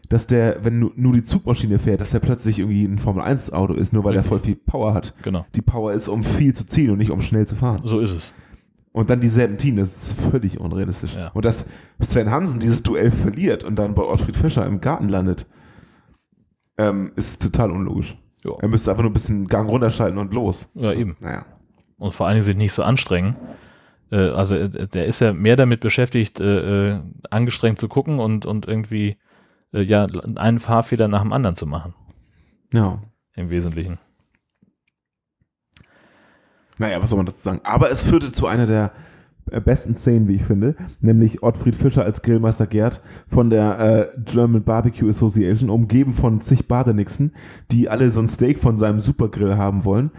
dass 0.10 0.26
der, 0.26 0.64
wenn 0.64 0.80
nu- 0.80 0.92
nur 0.96 1.12
die 1.14 1.26
Zugmaschine 1.26 1.80
fährt, 1.80 2.00
dass 2.00 2.12
der 2.12 2.20
plötzlich 2.20 2.60
irgendwie 2.60 2.86
ein 2.86 2.98
Formel-1-Auto 2.98 3.74
ist, 3.74 3.92
nur 3.92 4.06
weil 4.06 4.12
Richtig. 4.14 4.24
der 4.30 4.38
voll 4.38 4.46
viel 4.46 4.56
Power 4.56 4.94
hat. 4.94 5.14
Genau. 5.22 5.46
Die 5.54 5.62
Power 5.62 5.92
ist, 5.92 6.08
um 6.08 6.24
viel 6.24 6.54
zu 6.56 6.66
ziehen 6.66 6.92
und 6.92 6.98
nicht 7.00 7.12
um 7.12 7.20
schnell 7.22 7.46
zu 7.46 7.56
fahren. 7.56 7.82
So 7.84 8.00
ist 8.00 8.12
es. 8.12 8.34
Und 8.94 9.10
dann 9.10 9.20
die 9.20 9.28
Serpentine, 9.28 9.82
das 9.82 9.98
ist 10.10 10.14
völlig 10.32 10.62
unrealistisch. 10.62 11.14
Ja. 11.14 11.28
Und 11.34 11.44
dass 11.44 11.66
Sven 12.00 12.32
Hansen 12.32 12.60
dieses 12.62 12.84
Duell 12.84 13.12
verliert 13.12 13.66
und 13.66 13.76
dann 13.76 13.96
bei 13.96 14.04
Ottfried 14.04 14.38
Fischer 14.38 14.66
im 14.66 14.80
Garten 14.80 15.10
landet, 15.10 15.46
ähm, 16.78 17.12
ist 17.16 17.42
total 17.42 17.72
unlogisch. 17.72 18.18
Ja. 18.44 18.52
Er 18.60 18.68
müsste 18.68 18.92
einfach 18.92 19.04
nur 19.04 19.12
ein 19.12 19.14
bisschen 19.14 19.48
Gang 19.48 19.70
runterschalten 19.70 20.18
und 20.18 20.34
los. 20.34 20.70
Ja, 20.76 20.94
eben. 20.94 21.18
Naja. 21.20 21.46
Und 21.98 22.14
vor 22.14 22.28
allen 22.28 22.36
Dingen 22.36 22.46
sich 22.46 22.56
nicht 22.56 22.74
so 22.74 22.84
anstrengen. 22.84 23.36
Äh, 24.12 24.30
also 24.30 24.56
äh, 24.56 24.70
der 24.70 25.06
ist 25.06 25.20
ja 25.20 25.34
mehr 25.34 25.56
damit 25.56 25.80
beschäftigt, 25.80 26.40
äh, 26.40 26.94
äh, 26.94 27.00
angestrengt 27.30 27.80
zu 27.80 27.88
gucken 27.88 28.20
und, 28.20 28.46
und 28.46 28.68
irgendwie 28.68 29.18
äh, 29.74 29.82
ja 29.82 30.08
einen 30.36 30.60
Fahrfehler 30.60 31.08
nach 31.08 31.22
dem 31.22 31.34
anderen 31.34 31.56
zu 31.56 31.66
machen. 31.66 31.94
Ja. 32.74 33.02
Im 33.36 33.50
Wesentlichen. 33.50 34.00
Naja, 36.78 37.02
was 37.02 37.10
soll 37.10 37.18
man 37.18 37.26
dazu 37.26 37.40
sagen? 37.40 37.62
Aber 37.64 37.92
es 37.92 38.04
führte 38.04 38.32
zu 38.32 38.48
einer 38.48 38.68
der 38.68 38.92
besten 39.64 39.96
Szenen, 39.96 40.28
wie 40.28 40.36
ich 40.36 40.44
finde, 40.44 40.76
nämlich 41.02 41.44
Ottfried 41.44 41.76
Fischer 41.76 42.04
als 42.04 42.22
Grillmeister 42.22 42.68
Gerd 42.68 43.02
von 43.28 43.50
der 43.50 43.80
äh, 44.16 44.22
German 44.26 44.64
Barbecue 44.64 45.10
Association, 45.10 45.70
umgeben 45.70 46.14
von 46.14 46.42
zig 46.42 46.68
Badenixen, 46.68 47.34
die 47.72 47.90
alle 47.90 48.12
so 48.12 48.20
ein 48.20 48.28
Steak 48.28 48.60
von 48.60 48.78
seinem 48.78 49.00
Supergrill 49.00 49.58
haben 49.58 49.86
wollen, 49.86 50.12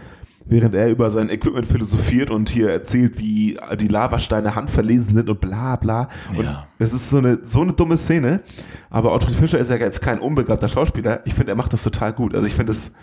während 0.45 0.73
er 0.73 0.89
über 0.89 1.11
sein 1.11 1.29
Equipment 1.29 1.67
philosophiert 1.67 2.31
und 2.31 2.49
hier 2.49 2.69
erzählt, 2.71 3.19
wie 3.19 3.59
die 3.79 3.87
Lavasteine 3.87 4.55
handverlesen 4.55 5.13
sind 5.13 5.29
und 5.29 5.39
bla 5.41 5.75
bla. 5.75 6.09
Und 6.35 6.43
Ja. 6.45 6.67
es 6.79 6.91
ist 6.93 7.09
so 7.11 7.17
eine, 7.19 7.39
so 7.43 7.61
eine 7.61 7.73
dumme 7.73 7.97
Szene, 7.97 8.41
aber 8.89 9.13
Ottfried 9.13 9.35
Fischer 9.35 9.59
ist 9.59 9.69
ja 9.69 9.77
jetzt 9.77 10.01
kein 10.01 10.19
unbegabter 10.19 10.67
Schauspieler. 10.67 11.21
Ich 11.25 11.35
finde, 11.35 11.51
er 11.51 11.55
macht 11.55 11.73
das 11.73 11.83
total 11.83 12.13
gut. 12.13 12.33
Also 12.33 12.47
ich 12.47 12.55
finde 12.55 12.71
das, 12.73 12.93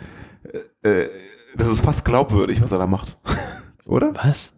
äh, 0.83 0.89
äh, 0.89 1.09
das 1.57 1.69
ist 1.69 1.81
fast 1.83 2.05
glaubwürdig, 2.05 2.61
was 2.63 2.73
er 2.73 2.79
da 2.79 2.87
macht. 2.89 3.17
Oder? 3.87 4.13
Was? 4.17 4.53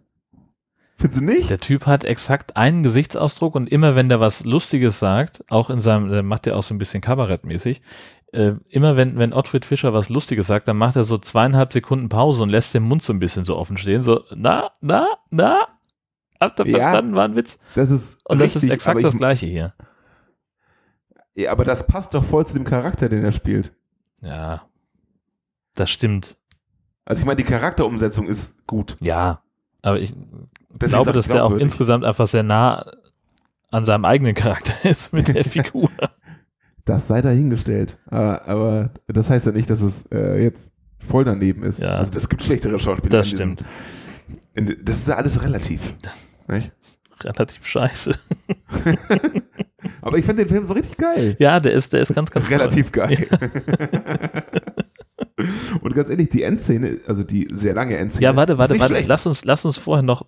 Findest 0.99 1.21
du 1.21 1.25
nicht? 1.25 1.49
Der 1.49 1.59
Typ 1.59 1.85
hat 1.85 2.03
exakt 2.03 2.57
einen 2.57 2.83
Gesichtsausdruck 2.83 3.55
und 3.55 3.67
immer 3.71 3.95
wenn 3.95 4.09
der 4.09 4.19
was 4.19 4.43
Lustiges 4.45 4.99
sagt, 4.99 5.43
auch 5.49 5.69
in 5.69 5.79
seinem, 5.79 6.11
der 6.11 6.23
macht 6.23 6.45
ja 6.45 6.55
auch 6.55 6.63
so 6.63 6.73
ein 6.73 6.77
bisschen 6.77 6.99
kabarettmäßig, 7.01 7.81
äh, 8.33 8.53
immer 8.69 8.95
wenn, 8.97 9.17
wenn 9.17 9.31
Ottfried 9.33 9.63
Fischer 9.65 9.93
was 9.93 10.09
Lustiges 10.09 10.47
sagt, 10.47 10.67
dann 10.67 10.77
macht 10.77 10.97
er 10.97 11.03
so 11.05 11.17
zweieinhalb 11.17 11.71
Sekunden 11.73 12.09
Pause 12.09 12.43
und 12.43 12.49
lässt 12.49 12.73
den 12.73 12.83
Mund 12.83 13.01
so 13.01 13.13
ein 13.13 13.19
bisschen 13.19 13.45
so 13.45 13.55
offen 13.57 13.77
stehen, 13.77 14.01
so, 14.03 14.23
na, 14.35 14.71
na, 14.81 15.07
na, 15.29 15.67
habt 16.39 16.59
ihr 16.59 16.67
Ja. 16.67 16.79
verstanden, 16.79 17.15
war 17.15 17.25
ein 17.25 17.35
Witz? 17.35 17.59
Das 17.75 17.89
ist 17.91 18.19
Und 18.25 18.39
das 18.39 18.49
ist 18.49 18.55
richtig, 18.63 18.71
exakt 18.71 19.01
das 19.03 19.13
ich, 19.13 19.17
Gleiche 19.19 19.45
hier. 19.47 19.73
ja, 21.35 21.51
aber 21.51 21.63
das 21.63 21.87
passt 21.87 22.13
doch 22.13 22.23
voll 22.25 22.45
zu 22.45 22.53
dem 22.53 22.65
Charakter, 22.65 23.07
den 23.09 23.23
er 23.23 23.31
spielt. 23.31 23.73
Ja, 24.21 24.63
das 25.75 25.89
stimmt. 25.89 26.35
Also 27.05 27.21
ich 27.21 27.25
meine, 27.25 27.37
die 27.37 27.43
Charakterumsetzung 27.45 28.27
ist 28.27 28.67
gut. 28.67 28.97
Ja, 28.99 29.41
aber 29.81 29.99
ich 29.99 30.13
Das 30.77 30.91
glaube, 30.91 31.11
dass 31.11 31.27
der 31.27 31.45
auch 31.45 31.53
insgesamt 31.55 32.05
einfach 32.05 32.27
sehr 32.27 32.43
nah 32.43 32.85
an 33.71 33.85
seinem 33.85 34.05
eigenen 34.05 34.33
Charakter 34.33 34.73
ist 34.89 35.13
mit 35.13 35.27
der 35.27 35.43
Figur. 35.45 35.89
Das 36.85 37.07
sei 37.07 37.21
dahingestellt. 37.21 37.97
Aber, 38.07 38.47
aber 38.47 38.89
das 39.07 39.29
heißt 39.29 39.45
ja 39.45 39.51
nicht, 39.51 39.69
dass 39.69 39.81
es 39.81 40.03
äh, 40.11 40.41
jetzt 40.41 40.71
voll 40.99 41.23
daneben 41.23 41.63
ist. 41.63 41.79
Ja. 41.79 41.95
Also 41.95 42.17
es 42.17 42.27
gibt 42.29 42.41
schlechtere 42.43 42.79
Schauspieler. 42.79 43.09
Das 43.19 43.29
diesem- 43.29 43.57
stimmt. 43.57 43.65
In, 44.55 44.75
das 44.83 44.97
ist 44.97 45.07
ja 45.07 45.15
alles 45.15 45.43
relativ. 45.43 45.95
Nicht? 46.47 46.71
Relativ 47.21 47.65
scheiße. 47.65 48.13
Aber 50.01 50.17
ich 50.17 50.25
finde 50.25 50.43
den 50.45 50.49
Film 50.49 50.65
so 50.65 50.73
richtig 50.73 50.97
geil. 50.97 51.35
Ja, 51.39 51.59
der 51.59 51.73
ist, 51.73 51.93
der 51.93 52.01
ist 52.01 52.13
ganz, 52.13 52.31
ganz 52.31 52.47
toll. 52.47 52.57
Relativ 52.57 52.91
geil. 52.91 53.27
Und 55.81 55.95
ganz 55.95 56.09
ehrlich, 56.09 56.29
die 56.29 56.43
Endszene, 56.43 56.99
also 57.07 57.23
die 57.23 57.47
sehr 57.51 57.73
lange 57.73 57.97
Endszene. 57.97 58.23
Ja, 58.23 58.35
warte, 58.35 58.57
warte, 58.57 58.79
warte. 58.79 58.93
schlecht. 58.93 59.09
Lass 59.09 59.25
uns, 59.25 59.45
lass 59.45 59.65
uns 59.65 59.77
vorher 59.77 60.03
noch 60.03 60.25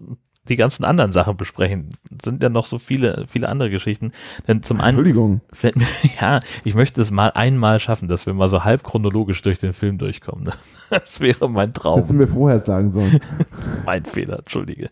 die 0.49 0.55
ganzen 0.55 0.83
anderen 0.85 1.11
Sachen 1.11 1.37
besprechen. 1.37 1.89
Sind 2.23 2.41
ja 2.41 2.49
noch 2.49 2.65
so 2.65 2.79
viele, 2.79 3.25
viele 3.27 3.47
andere 3.47 3.69
Geschichten. 3.69 4.11
Denn 4.47 4.63
zum 4.63 4.79
einen, 4.81 4.97
Entschuldigung. 4.97 5.41
fällt 5.53 5.75
mir- 5.75 5.85
ja, 6.21 6.39
ich 6.63 6.73
möchte 6.73 6.99
es 7.01 7.11
mal 7.11 7.29
einmal 7.29 7.79
schaffen, 7.79 8.07
dass 8.07 8.25
wir 8.25 8.33
mal 8.33 8.49
so 8.49 8.63
halb 8.63 8.83
chronologisch 8.83 9.41
durch 9.43 9.59
den 9.59 9.73
Film 9.73 9.97
durchkommen. 9.97 10.49
Das 10.89 11.21
wäre 11.21 11.49
mein 11.49 11.73
Traum. 11.73 11.95
Hättest 11.95 12.11
du 12.11 12.17
mir 12.17 12.27
vorher 12.27 12.59
sagen 12.59 12.91
sollen. 12.91 13.17
Mein 13.85 14.03
Fehler, 14.03 14.39
entschuldige. 14.39 14.89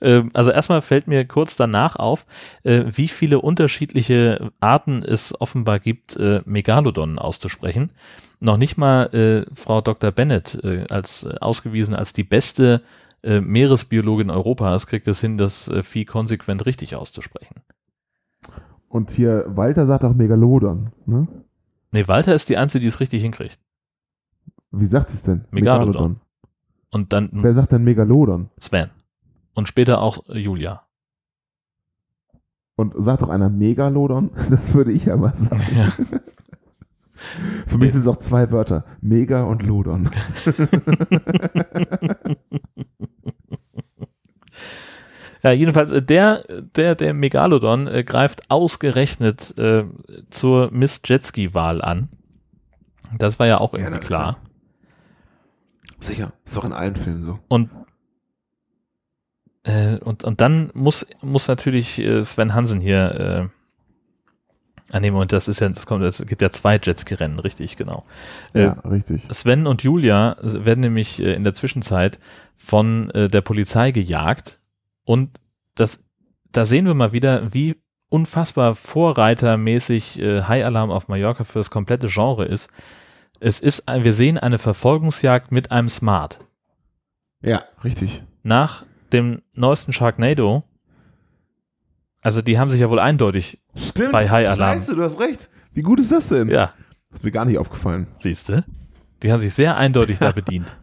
Ähm, 0.00 0.30
also 0.32 0.50
erstmal 0.50 0.82
fällt 0.82 1.06
mir 1.06 1.24
kurz 1.26 1.56
danach 1.56 1.94
auf, 1.96 2.26
äh, 2.64 2.84
wie 2.88 3.06
viele 3.06 3.40
unterschiedliche 3.40 4.50
Arten 4.60 5.02
es 5.02 5.38
offenbar 5.40 5.78
gibt, 5.78 6.16
äh, 6.16 6.40
Megalodonen 6.44 7.18
auszusprechen. 7.20 7.90
Noch 8.42 8.56
nicht 8.56 8.76
mal 8.76 9.04
äh, 9.14 9.46
Frau 9.54 9.80
Dr. 9.80 10.10
Bennett 10.10 10.58
äh, 10.64 10.84
als 10.90 11.22
äh, 11.22 11.36
ausgewiesen 11.40 11.94
als 11.94 12.12
die 12.12 12.24
beste 12.24 12.82
äh, 13.22 13.40
Meeresbiologin 13.40 14.30
Europas 14.30 14.88
kriegt 14.88 15.06
es 15.06 15.20
hin, 15.20 15.38
das 15.38 15.68
äh, 15.68 15.84
Vieh 15.84 16.04
konsequent 16.04 16.66
richtig 16.66 16.96
auszusprechen. 16.96 17.62
Und 18.88 19.12
hier, 19.12 19.44
Walter 19.46 19.86
sagt 19.86 20.04
auch 20.04 20.14
Megalodon. 20.14 20.90
Ne? 21.06 21.28
Nee, 21.92 22.08
Walter 22.08 22.34
ist 22.34 22.48
die 22.48 22.58
Einzige, 22.58 22.80
die 22.80 22.88
es 22.88 22.98
richtig 22.98 23.22
hinkriegt. 23.22 23.60
Wie 24.72 24.86
sagt 24.86 25.10
sie 25.10 25.18
es 25.18 25.22
denn? 25.22 25.44
Megalodon. 25.52 26.20
Und 26.90 27.12
dann 27.12 27.30
Wer 27.32 27.54
sagt 27.54 27.70
denn 27.70 27.84
Megalodon? 27.84 28.50
Sven. 28.58 28.90
Und 29.54 29.68
später 29.68 30.00
auch 30.00 30.28
äh, 30.28 30.38
Julia. 30.38 30.82
Und 32.74 32.94
sagt 33.00 33.22
doch 33.22 33.28
einer 33.28 33.50
Megalodon? 33.50 34.32
Das 34.50 34.74
würde 34.74 34.90
ich 34.90 35.04
ja 35.04 35.16
mal 35.16 35.32
sagen. 35.32 35.62
Ja. 35.76 35.92
Für 37.66 37.78
mich 37.78 37.92
sind 37.92 38.02
es 38.02 38.06
auch 38.06 38.18
zwei 38.18 38.50
Wörter. 38.50 38.84
Mega 39.00 39.42
und 39.42 39.62
Lodon. 39.62 40.10
Ja, 45.42 45.50
jedenfalls, 45.50 45.90
äh, 45.90 46.02
der, 46.02 46.44
der, 46.76 46.94
der 46.94 47.14
Megalodon 47.14 47.88
äh, 47.88 48.04
greift 48.04 48.50
ausgerechnet 48.50 49.56
äh, 49.58 49.84
zur 50.30 50.70
Miss 50.70 51.00
Jetski-Wahl 51.04 51.82
an. 51.82 52.08
Das 53.18 53.38
war 53.38 53.46
ja 53.46 53.58
auch 53.58 53.74
irgendwie 53.74 53.98
ist 53.98 54.06
klar. 54.06 54.38
Sicher. 56.00 56.32
Ist 56.44 56.56
doch 56.56 56.64
in 56.64 56.72
allen 56.72 56.96
Filmen 56.96 57.24
so. 57.24 57.38
Und, 57.48 57.70
äh, 59.64 59.96
und, 59.98 60.24
und 60.24 60.40
dann 60.40 60.70
muss, 60.74 61.06
muss 61.20 61.48
natürlich 61.48 61.98
äh, 61.98 62.22
Sven 62.22 62.54
Hansen 62.54 62.80
hier, 62.80 63.50
äh, 63.50 63.61
ah 64.92 65.00
nee, 65.00 65.10
Moment, 65.10 65.32
das 65.32 65.48
ist 65.48 65.60
ja, 65.60 65.68
das 65.68 65.86
kommt, 65.86 66.04
es 66.04 66.24
gibt 66.26 66.42
ja 66.42 66.50
zwei 66.50 66.76
Jetski-Rennen, 66.76 67.38
richtig, 67.38 67.76
genau. 67.76 68.04
Äh, 68.54 68.64
Ja, 68.64 68.72
richtig. 68.84 69.22
Sven 69.30 69.66
und 69.66 69.82
Julia 69.82 70.36
werden 70.40 70.80
nämlich 70.80 71.20
äh, 71.20 71.32
in 71.34 71.44
der 71.44 71.54
Zwischenzeit 71.54 72.18
von 72.54 73.10
äh, 73.10 73.28
der 73.28 73.40
Polizei 73.40 73.90
gejagt 73.90 74.60
und 75.04 75.40
das, 75.74 76.04
da 76.50 76.64
sehen 76.64 76.86
wir 76.86 76.94
mal 76.94 77.12
wieder, 77.12 77.52
wie 77.52 77.76
unfassbar 78.10 78.74
vorreitermäßig 78.74 80.20
äh, 80.20 80.42
High 80.42 80.66
Alarm 80.66 80.90
auf 80.90 81.08
Mallorca 81.08 81.44
für 81.44 81.58
das 81.58 81.70
komplette 81.70 82.08
Genre 82.08 82.44
ist. 82.44 82.70
Es 83.40 83.58
ist, 83.58 83.84
wir 83.88 84.12
sehen 84.12 84.38
eine 84.38 84.58
Verfolgungsjagd 84.58 85.50
mit 85.50 85.72
einem 85.72 85.88
Smart. 85.88 86.38
Ja, 87.42 87.64
richtig. 87.82 88.22
Nach 88.42 88.84
dem 89.12 89.42
neuesten 89.54 89.92
Sharknado, 89.92 90.62
also 92.22 92.40
die 92.40 92.58
haben 92.58 92.70
sich 92.70 92.80
ja 92.80 92.88
wohl 92.88 92.98
eindeutig, 93.00 93.60
Stimmt. 93.76 94.12
Bei 94.12 94.28
High 94.30 94.48
Alarm. 94.48 94.78
Scheiße, 94.78 94.96
du 94.96 95.02
hast 95.02 95.20
recht. 95.20 95.50
Wie 95.74 95.82
gut 95.82 96.00
ist 96.00 96.10
das 96.12 96.28
denn? 96.28 96.48
ja, 96.48 96.72
Das 97.10 97.18
ist 97.20 97.24
mir 97.24 97.30
gar 97.32 97.44
nicht 97.44 97.58
aufgefallen. 97.58 98.06
siehst 98.16 98.48
du, 98.48 98.64
die 99.22 99.30
haben 99.32 99.38
sich 99.40 99.52
sehr 99.54 99.76
eindeutig 99.76 100.18
da 100.18 100.32
bedient. 100.32 100.76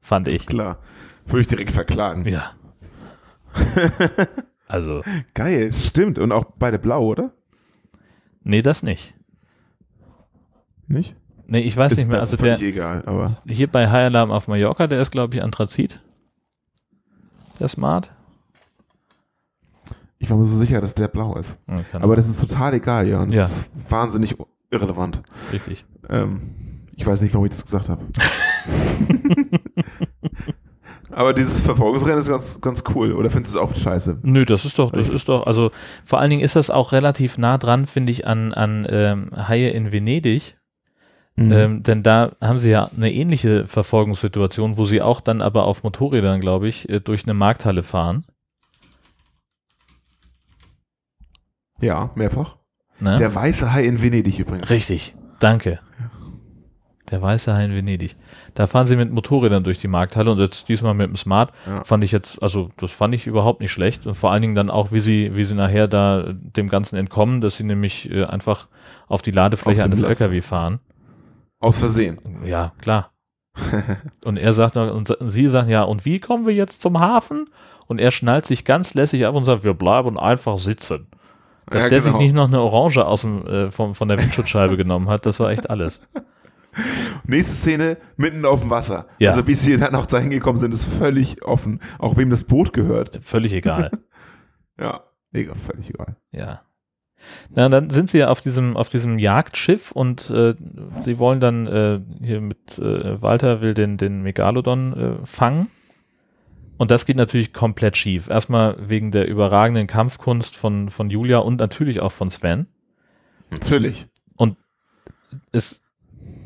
Fand 0.00 0.28
ich. 0.28 0.46
Klar. 0.46 0.78
Würde 1.26 1.40
ich 1.42 1.48
direkt 1.48 1.72
verklagen. 1.72 2.26
Ja. 2.28 2.52
Also, 4.68 5.02
Geil, 5.32 5.72
stimmt. 5.72 6.18
Und 6.18 6.32
auch 6.32 6.44
beide 6.58 6.80
blau, 6.80 7.04
oder? 7.06 7.30
nee, 8.42 8.62
das 8.62 8.82
nicht. 8.82 9.14
Nicht? 10.88 11.14
Nee, 11.46 11.60
ich 11.60 11.76
weiß 11.76 11.92
Ist 11.92 11.98
nicht 11.98 12.08
mehr. 12.08 12.18
Also 12.18 12.36
der, 12.36 12.60
egal, 12.60 13.04
aber 13.06 13.40
hier 13.46 13.68
bei 13.68 13.86
High 13.88 14.06
Alarm 14.06 14.32
auf 14.32 14.48
Mallorca, 14.48 14.88
der 14.88 15.00
ist, 15.00 15.12
glaube 15.12 15.36
ich, 15.36 15.42
Anthrazit. 15.44 16.00
Der 17.60 17.68
Smart. 17.68 18.10
Ich 20.18 20.30
war 20.30 20.36
mir 20.36 20.46
so 20.46 20.56
sicher, 20.56 20.80
dass 20.80 20.94
der 20.94 21.08
blau 21.08 21.36
ist. 21.36 21.56
Ja, 21.68 22.00
Aber 22.00 22.16
das 22.16 22.28
ist 22.28 22.40
total 22.40 22.74
egal, 22.74 23.06
ja. 23.06 23.20
Und 23.20 23.32
Ja. 23.32 23.42
Das 23.42 23.58
ist 23.58 23.66
wahnsinnig 23.88 24.36
irrelevant. 24.70 25.22
richtig. 25.52 25.84
Ähm, 26.08 26.40
ich 26.96 27.06
weiß 27.06 27.20
nicht, 27.20 27.34
warum 27.34 27.46
ich 27.46 27.52
das 27.52 27.64
gesagt 27.64 27.88
habe. 27.90 28.06
aber 31.10 31.34
dieses 31.34 31.60
Verfolgungsrennen 31.60 32.18
ist 32.18 32.28
ganz, 32.28 32.60
ganz 32.60 32.84
cool. 32.94 33.12
Oder 33.12 33.28
findest 33.30 33.54
du 33.54 33.58
es 33.58 33.62
auch 33.62 33.74
scheiße? 33.74 34.18
Nö, 34.22 34.46
das 34.46 34.64
ist 34.64 34.78
doch, 34.78 34.90
das 34.90 35.08
ist 35.08 35.28
doch, 35.28 35.46
also 35.46 35.70
vor 36.04 36.20
allen 36.20 36.30
Dingen 36.30 36.42
ist 36.42 36.56
das 36.56 36.70
auch 36.70 36.92
relativ 36.92 37.36
nah 37.36 37.58
dran, 37.58 37.86
finde 37.86 38.12
ich, 38.12 38.26
an, 38.26 38.54
an 38.54 38.86
ähm, 38.88 39.30
Haie 39.36 39.68
in 39.70 39.92
Venedig. 39.92 40.56
Mhm. 41.36 41.52
Ähm, 41.52 41.82
denn 41.82 42.02
da 42.02 42.32
haben 42.40 42.58
sie 42.58 42.70
ja 42.70 42.90
eine 42.96 43.12
ähnliche 43.12 43.66
Verfolgungssituation, 43.66 44.78
wo 44.78 44.86
sie 44.86 45.02
auch 45.02 45.20
dann 45.20 45.42
aber 45.42 45.66
auf 45.66 45.82
Motorrädern, 45.82 46.40
glaube 46.40 46.66
ich, 46.66 46.88
äh, 46.88 47.00
durch 47.00 47.24
eine 47.24 47.34
Markthalle 47.34 47.82
fahren. 47.82 48.24
Ja, 51.80 52.10
mehrfach. 52.14 52.56
Ne? 52.98 53.16
Der 53.16 53.34
weiße 53.34 53.72
Hai 53.72 53.84
in 53.84 54.00
Venedig 54.00 54.38
übrigens. 54.38 54.70
Richtig, 54.70 55.14
danke. 55.38 55.80
Der 57.10 57.22
weiße 57.22 57.54
Hai 57.54 57.66
in 57.66 57.74
Venedig. 57.74 58.16
Da 58.54 58.66
fahren 58.66 58.86
sie 58.86 58.96
mit 58.96 59.12
Motorrädern 59.12 59.62
durch 59.62 59.78
die 59.78 59.88
Markthalle 59.88 60.32
und 60.32 60.40
jetzt 60.40 60.68
diesmal 60.68 60.94
mit 60.94 61.08
dem 61.08 61.16
Smart. 61.16 61.52
Ja. 61.66 61.84
Fand 61.84 62.02
ich 62.02 62.10
jetzt, 62.10 62.42
also 62.42 62.70
das 62.78 62.90
fand 62.90 63.14
ich 63.14 63.26
überhaupt 63.26 63.60
nicht 63.60 63.70
schlecht. 63.70 64.06
Und 64.06 64.14
vor 64.14 64.32
allen 64.32 64.42
Dingen 64.42 64.54
dann 64.54 64.70
auch, 64.70 64.92
wie 64.92 65.00
sie, 65.00 65.36
wie 65.36 65.44
sie 65.44 65.54
nachher 65.54 65.86
da 65.86 66.32
dem 66.32 66.68
Ganzen 66.68 66.96
entkommen, 66.96 67.40
dass 67.40 67.56
sie 67.56 67.64
nämlich 67.64 68.10
äh, 68.10 68.24
einfach 68.24 68.66
auf 69.06 69.22
die 69.22 69.30
Ladefläche 69.30 69.82
Auf 69.82 69.86
eines 69.86 70.00
Laster. 70.00 70.24
LKW 70.24 70.40
fahren. 70.40 70.80
Aus 71.60 71.78
Versehen. 71.78 72.18
Ja, 72.44 72.72
klar. 72.80 73.12
und 74.24 74.36
er 74.36 74.52
sagt 74.52 74.76
und 74.76 75.16
sie 75.20 75.48
sagen, 75.48 75.70
ja, 75.70 75.82
und 75.82 76.04
wie 76.04 76.20
kommen 76.20 76.46
wir 76.46 76.54
jetzt 76.54 76.80
zum 76.80 76.98
Hafen? 76.98 77.48
Und 77.86 78.00
er 78.00 78.10
schnallt 78.10 78.46
sich 78.46 78.64
ganz 78.64 78.94
lässig 78.94 79.26
ab 79.26 79.34
und 79.34 79.44
sagt, 79.44 79.64
wir 79.64 79.74
bleiben 79.74 80.18
einfach 80.18 80.58
sitzen. 80.58 81.06
Dass 81.66 81.84
Ja, 81.84 81.90
der 81.90 82.00
genau. 82.00 82.12
sich 82.12 82.26
nicht 82.26 82.34
noch 82.34 82.48
eine 82.48 82.60
Orange 82.60 83.04
aus 83.04 83.22
dem, 83.22 83.46
äh, 83.46 83.70
vom, 83.70 83.94
von 83.94 84.08
der 84.08 84.18
Windschutzscheibe 84.18 84.76
genommen 84.76 85.08
hat, 85.08 85.26
das 85.26 85.40
war 85.40 85.50
echt 85.50 85.68
alles. 85.70 86.00
Nächste 87.24 87.54
Szene, 87.54 87.96
mitten 88.16 88.44
auf 88.44 88.60
dem 88.60 88.70
Wasser. 88.70 89.06
Ja. 89.18 89.30
Also 89.30 89.46
wie 89.46 89.54
sie 89.54 89.76
dann 89.78 89.94
auch 89.94 90.06
dahin 90.06 90.30
gekommen 90.30 90.58
sind, 90.58 90.74
ist 90.74 90.84
völlig 90.84 91.42
offen. 91.44 91.80
Auch 91.98 92.16
wem 92.16 92.30
das 92.30 92.44
Boot 92.44 92.72
gehört. 92.72 93.18
Völlig 93.22 93.52
egal. 93.52 93.90
Ja, 94.78 95.04
egal, 95.32 95.56
völlig 95.56 95.88
egal. 95.88 96.16
Ja. 96.32 96.60
Na, 97.48 97.70
dann 97.70 97.88
sind 97.88 98.10
sie 98.10 98.18
ja 98.18 98.28
auf 98.28 98.42
diesem, 98.42 98.76
auf 98.76 98.90
diesem 98.90 99.18
Jagdschiff 99.18 99.90
und 99.90 100.28
äh, 100.28 100.54
sie 101.00 101.18
wollen 101.18 101.40
dann 101.40 101.66
äh, 101.66 102.00
hier 102.22 102.42
mit 102.42 102.78
äh, 102.78 103.20
Walter 103.22 103.62
will 103.62 103.72
den, 103.72 103.96
den 103.96 104.20
Megalodon 104.20 104.92
äh, 105.22 105.26
fangen. 105.26 105.68
Und 106.78 106.90
das 106.90 107.06
geht 107.06 107.16
natürlich 107.16 107.52
komplett 107.52 107.96
schief. 107.96 108.28
Erstmal 108.28 108.76
wegen 108.88 109.10
der 109.10 109.28
überragenden 109.28 109.86
Kampfkunst 109.86 110.56
von, 110.56 110.90
von 110.90 111.08
Julia 111.08 111.38
und 111.38 111.58
natürlich 111.58 112.00
auch 112.00 112.12
von 112.12 112.30
Sven. 112.30 112.66
Natürlich. 113.50 114.08
Es, 115.52 115.82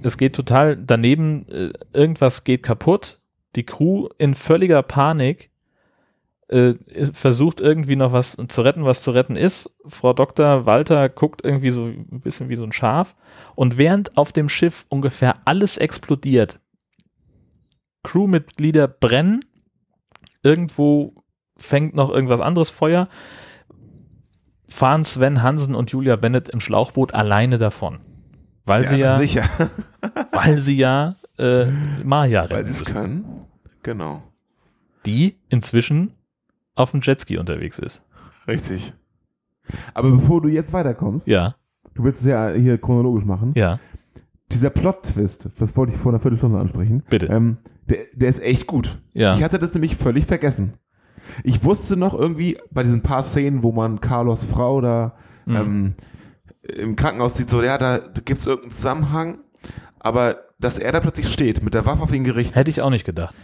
es 0.03 0.17
geht 0.17 0.35
total 0.35 0.77
daneben, 0.77 1.49
äh, 1.49 1.73
irgendwas 1.93 2.45
geht 2.45 2.63
kaputt. 2.63 3.21
Die 3.57 3.65
Crew 3.65 4.09
in 4.19 4.35
völliger 4.35 4.83
Panik 4.83 5.51
äh, 6.49 6.75
versucht 7.13 7.61
irgendwie 7.61 7.97
noch 7.97 8.13
was 8.13 8.37
zu 8.49 8.63
retten, 8.63 8.85
was 8.85 9.03
zu 9.03 9.11
retten 9.11 9.37
ist. 9.37 9.71
Frau 9.87 10.13
Dr. 10.13 10.67
Walter 10.67 11.09
guckt 11.09 11.45
irgendwie 11.45 11.71
so 11.71 11.85
ein 11.85 12.21
bisschen 12.21 12.49
wie 12.49 12.57
so 12.57 12.65
ein 12.65 12.73
Schaf. 12.73 13.17
Und 13.55 13.77
während 13.77 14.17
auf 14.17 14.33
dem 14.33 14.49
Schiff 14.49 14.87
ungefähr 14.89 15.47
alles 15.47 15.79
explodiert, 15.79 16.61
Crewmitglieder 18.03 18.89
brennen, 18.89 19.45
irgendwo 20.43 21.15
fängt 21.57 21.95
noch 21.95 22.11
irgendwas 22.11 22.41
anderes 22.41 22.71
Feuer, 22.71 23.09
fahren 24.69 25.05
Sven 25.05 25.43
Hansen 25.43 25.75
und 25.75 25.91
Julia 25.91 26.17
Bennett 26.17 26.49
im 26.49 26.61
Schlauchboot 26.61 27.15
alleine 27.15 27.59
davon. 27.59 27.99
Weil 28.65 28.87
sie 28.87 28.99
ja, 28.99 29.19
sicher. 29.19 29.45
weil 30.33 30.59
sie 30.59 30.77
ja 30.77 31.17
äh, 31.39 31.67
Maya 32.05 32.43
Weil 32.49 32.59
retten 32.59 32.73
sie 32.73 32.83
es 32.83 32.85
können. 32.85 33.25
Genau. 33.83 34.23
die 35.07 35.37
inzwischen 35.49 36.13
auf 36.75 36.91
dem 36.93 37.01
Jetski 37.01 37.39
unterwegs 37.39 37.79
ist. 37.79 38.03
Richtig. 38.47 38.93
Aber 39.95 40.11
bevor 40.11 40.41
du 40.43 40.49
jetzt 40.49 40.73
weiterkommst, 40.73 41.27
Ja, 41.27 41.55
du 41.95 42.05
willst 42.05 42.21
es 42.21 42.27
ja 42.27 42.51
hier 42.51 42.79
chronologisch 42.79 43.25
machen. 43.25 43.53
ja, 43.57 43.79
Dieser 44.53 44.71
Plot-Twist, 44.71 45.49
das 45.59 45.77
wollte 45.77 45.93
ich 45.93 45.99
vor 45.99 46.13
einer 46.13 46.21
Viertelstunde 46.21 46.59
ansprechen. 46.59 47.03
bitte. 47.09 47.27
Ähm, 47.27 47.57
der, 47.91 47.99
der 48.15 48.29
ist 48.31 48.41
echt 48.43 48.67
gut. 48.67 48.99
ja, 49.13 49.35
Ich 49.37 49.43
hatte 49.43 49.59
das 49.59 49.75
nämlich 49.75 49.97
völlig 49.97 50.25
vergessen. 50.27 50.75
Ich 51.45 51.63
wusste 51.65 51.97
noch 51.97 52.15
irgendwie 52.19 52.59
bei 52.71 52.83
diesen 52.83 53.03
paar 53.03 53.23
Szenen, 53.23 53.63
wo 53.63 53.71
man 53.73 54.01
Carlos 54.01 54.43
Frau 54.45 54.81
da 54.81 55.15
Mhm. 55.47 55.57
ähm, 55.57 55.95
im 56.63 56.97
Krankenhaus 56.97 57.35
sieht, 57.37 57.51
so, 57.51 57.63
ja, 57.63 57.79
da, 57.79 57.99
da 57.99 58.21
gibt 58.25 58.39
es 58.41 58.47
irgendeinen 58.47 58.73
Zusammenhang, 58.73 59.39
aber 59.99 60.39
dass 60.59 60.79
er 60.79 60.93
da 60.93 61.01
plötzlich 61.01 61.29
steht, 61.33 61.63
mit 61.63 61.73
der 61.75 61.87
Waffe 61.87 62.03
auf 62.03 62.13
ihn 62.13 62.25
gerichtet, 62.25 62.57
hätte 62.57 62.71
ich 62.71 62.83
auch 62.83 62.91
nicht 62.91 63.07
gedacht. 63.07 63.35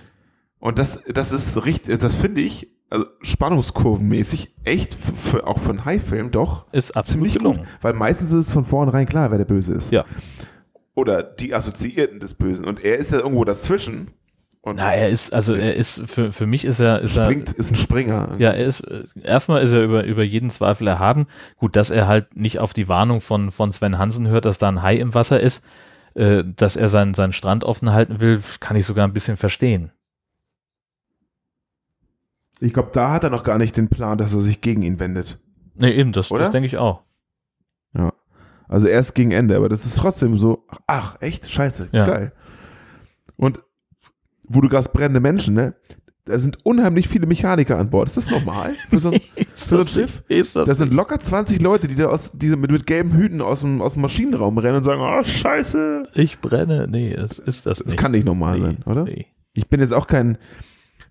und 0.58 0.78
das, 0.78 1.00
das 1.12 1.32
ist 1.32 1.64
richtig, 1.64 1.98
das 1.98 2.14
finde 2.14 2.42
ich, 2.42 2.68
also 2.90 3.06
spannungskurvenmäßig, 3.22 4.54
echt, 4.64 4.94
für, 4.94 5.46
auch 5.46 5.58
für 5.58 5.70
einen 5.70 5.84
High-Film 5.84 6.30
doch 6.30 6.70
Ist 6.72 6.96
absolut 6.96 7.16
ziemlich 7.18 7.34
gelungen. 7.34 7.58
gut, 7.60 7.66
weil 7.82 7.94
meistens 7.94 8.32
ist 8.32 8.48
es 8.48 8.52
von 8.52 8.64
vornherein 8.64 9.06
klar, 9.06 9.30
wer 9.30 9.38
der 9.38 9.44
Böse 9.44 9.72
ist. 9.74 9.90
Ja. 9.92 10.04
Oder 10.94 11.22
die 11.22 11.54
Assoziierten 11.54 12.20
des 12.20 12.34
Bösen. 12.34 12.64
Und 12.64 12.82
er 12.84 12.96
ist 12.98 13.10
ja 13.12 13.18
irgendwo 13.18 13.44
dazwischen. 13.44 14.08
Und 14.66 14.78
Na, 14.78 14.92
er 14.92 15.10
ist, 15.10 15.32
also 15.32 15.54
er 15.54 15.76
ist, 15.76 16.02
für, 16.10 16.32
für 16.32 16.44
mich 16.44 16.64
ist 16.64 16.80
er, 16.80 17.00
ist 17.00 17.16
er, 17.16 17.26
springt, 17.26 17.52
ist 17.52 17.70
ein 17.70 17.76
Springer. 17.76 18.34
Ja, 18.38 18.50
er 18.50 18.66
ist, 18.66 18.80
erstmal 19.22 19.62
ist 19.62 19.70
er 19.70 19.84
über, 19.84 20.02
über 20.02 20.24
jeden 20.24 20.50
Zweifel 20.50 20.88
erhaben. 20.88 21.28
Gut, 21.56 21.76
dass 21.76 21.90
er 21.90 22.08
halt 22.08 22.34
nicht 22.36 22.58
auf 22.58 22.72
die 22.72 22.88
Warnung 22.88 23.20
von, 23.20 23.52
von 23.52 23.72
Sven 23.72 23.96
Hansen 23.96 24.26
hört, 24.26 24.44
dass 24.44 24.58
da 24.58 24.66
ein 24.66 24.82
Hai 24.82 24.96
im 24.96 25.14
Wasser 25.14 25.38
ist, 25.38 25.64
äh, 26.14 26.42
dass 26.44 26.74
er 26.74 26.88
seinen, 26.88 27.14
seinen 27.14 27.32
Strand 27.32 27.62
offen 27.62 27.92
halten 27.92 28.18
will, 28.18 28.42
kann 28.58 28.76
ich 28.76 28.84
sogar 28.84 29.06
ein 29.06 29.12
bisschen 29.12 29.36
verstehen. 29.36 29.92
Ich 32.58 32.72
glaube, 32.72 32.90
da 32.92 33.12
hat 33.12 33.22
er 33.22 33.30
noch 33.30 33.44
gar 33.44 33.58
nicht 33.58 33.76
den 33.76 33.88
Plan, 33.88 34.18
dass 34.18 34.34
er 34.34 34.40
sich 34.40 34.60
gegen 34.62 34.82
ihn 34.82 34.98
wendet. 34.98 35.38
Nee, 35.76 35.92
eben, 35.92 36.10
das, 36.10 36.32
Oder? 36.32 36.40
das 36.40 36.50
denke 36.50 36.66
ich 36.66 36.76
auch. 36.76 37.02
Ja. 37.96 38.12
Also 38.66 38.88
erst 38.88 39.14
gegen 39.14 39.30
Ende, 39.30 39.54
aber 39.54 39.68
das 39.68 39.86
ist 39.86 39.96
trotzdem 39.96 40.36
so, 40.38 40.66
ach, 40.88 41.18
echt? 41.20 41.48
Scheiße, 41.48 41.90
Ja. 41.92 42.06
geil. 42.06 42.32
Und 43.36 43.62
wo 44.48 44.60
du 44.60 44.68
gerade 44.68 44.88
brennende 44.92 45.20
Menschen, 45.20 45.54
ne? 45.54 45.74
Da 46.24 46.36
sind 46.40 46.58
unheimlich 46.64 47.06
viele 47.08 47.24
Mechaniker 47.26 47.78
an 47.78 47.88
Bord. 47.88 48.08
Ist 48.08 48.16
das 48.16 48.28
normal 48.30 48.74
für 48.90 48.98
so 48.98 49.10
ein, 49.12 49.20
für 49.54 49.76
so 49.76 49.78
ein 49.82 49.86
Schiff? 49.86 50.24
Ist 50.26 50.56
das 50.56 50.66
Das 50.66 50.78
sind 50.78 50.92
locker 50.92 51.20
20 51.20 51.60
Leute, 51.62 51.86
die 51.86 51.94
da 51.94 52.06
aus, 52.08 52.32
die 52.32 52.48
mit, 52.56 52.72
mit 52.72 52.84
gelben 52.84 53.12
Hüten 53.12 53.40
aus 53.40 53.60
dem, 53.60 53.80
aus 53.80 53.92
dem 53.92 54.02
Maschinenraum 54.02 54.58
rennen 54.58 54.78
und 54.78 54.82
sagen, 54.82 55.00
oh, 55.00 55.22
scheiße. 55.22 56.02
ich 56.14 56.40
brenne? 56.40 56.88
Nee, 56.90 57.12
es 57.12 57.38
ist 57.38 57.66
das, 57.66 57.78
Das 57.78 57.86
nicht. 57.86 57.96
kann 57.96 58.10
nicht 58.10 58.24
normal 58.24 58.58
nee, 58.58 58.64
sein, 58.64 58.78
oder? 58.86 59.04
Nee. 59.04 59.26
Ich 59.52 59.68
bin 59.68 59.78
jetzt 59.80 59.92
auch 59.92 60.08
kein, 60.08 60.36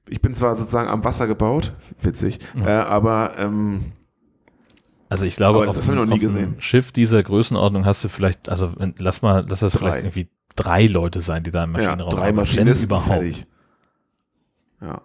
ich 0.09 0.21
bin 0.21 0.35
zwar 0.35 0.57
sozusagen 0.57 0.89
am 0.89 1.05
Wasser 1.05 1.27
gebaut, 1.27 1.73
witzig, 2.01 2.39
Mhm. 2.53 2.63
äh, 2.63 2.71
aber 2.71 3.35
ähm, 3.37 3.79
Also 5.07 5.25
ich 5.25 5.37
glaube, 5.37 5.59
auf, 5.69 5.77
das 5.77 5.87
nie 5.87 5.95
auf 5.97 6.35
einem. 6.35 6.59
Schiff 6.59 6.91
dieser 6.91 7.23
Größenordnung 7.23 7.85
hast 7.85 8.03
du 8.03 8.09
vielleicht, 8.09 8.49
also 8.49 8.73
lass 8.99 9.21
mal, 9.21 9.45
lass 9.47 9.61
das 9.61 9.71
Drei. 9.71 9.79
vielleicht 9.79 9.99
irgendwie 10.03 10.27
drei 10.55 10.87
Leute 10.87 11.21
sein, 11.21 11.43
die 11.43 11.51
da 11.51 11.63
im 11.63 11.71
ja, 11.73 11.77
Maschinenraum 11.79 12.09
drei 12.11 12.17
arbeiten, 12.17 12.27
wenn 12.37 12.43
Maschinisten 12.43 12.85
überhaupt. 12.87 13.07
fertig. 13.07 13.45
Ja. 14.81 15.01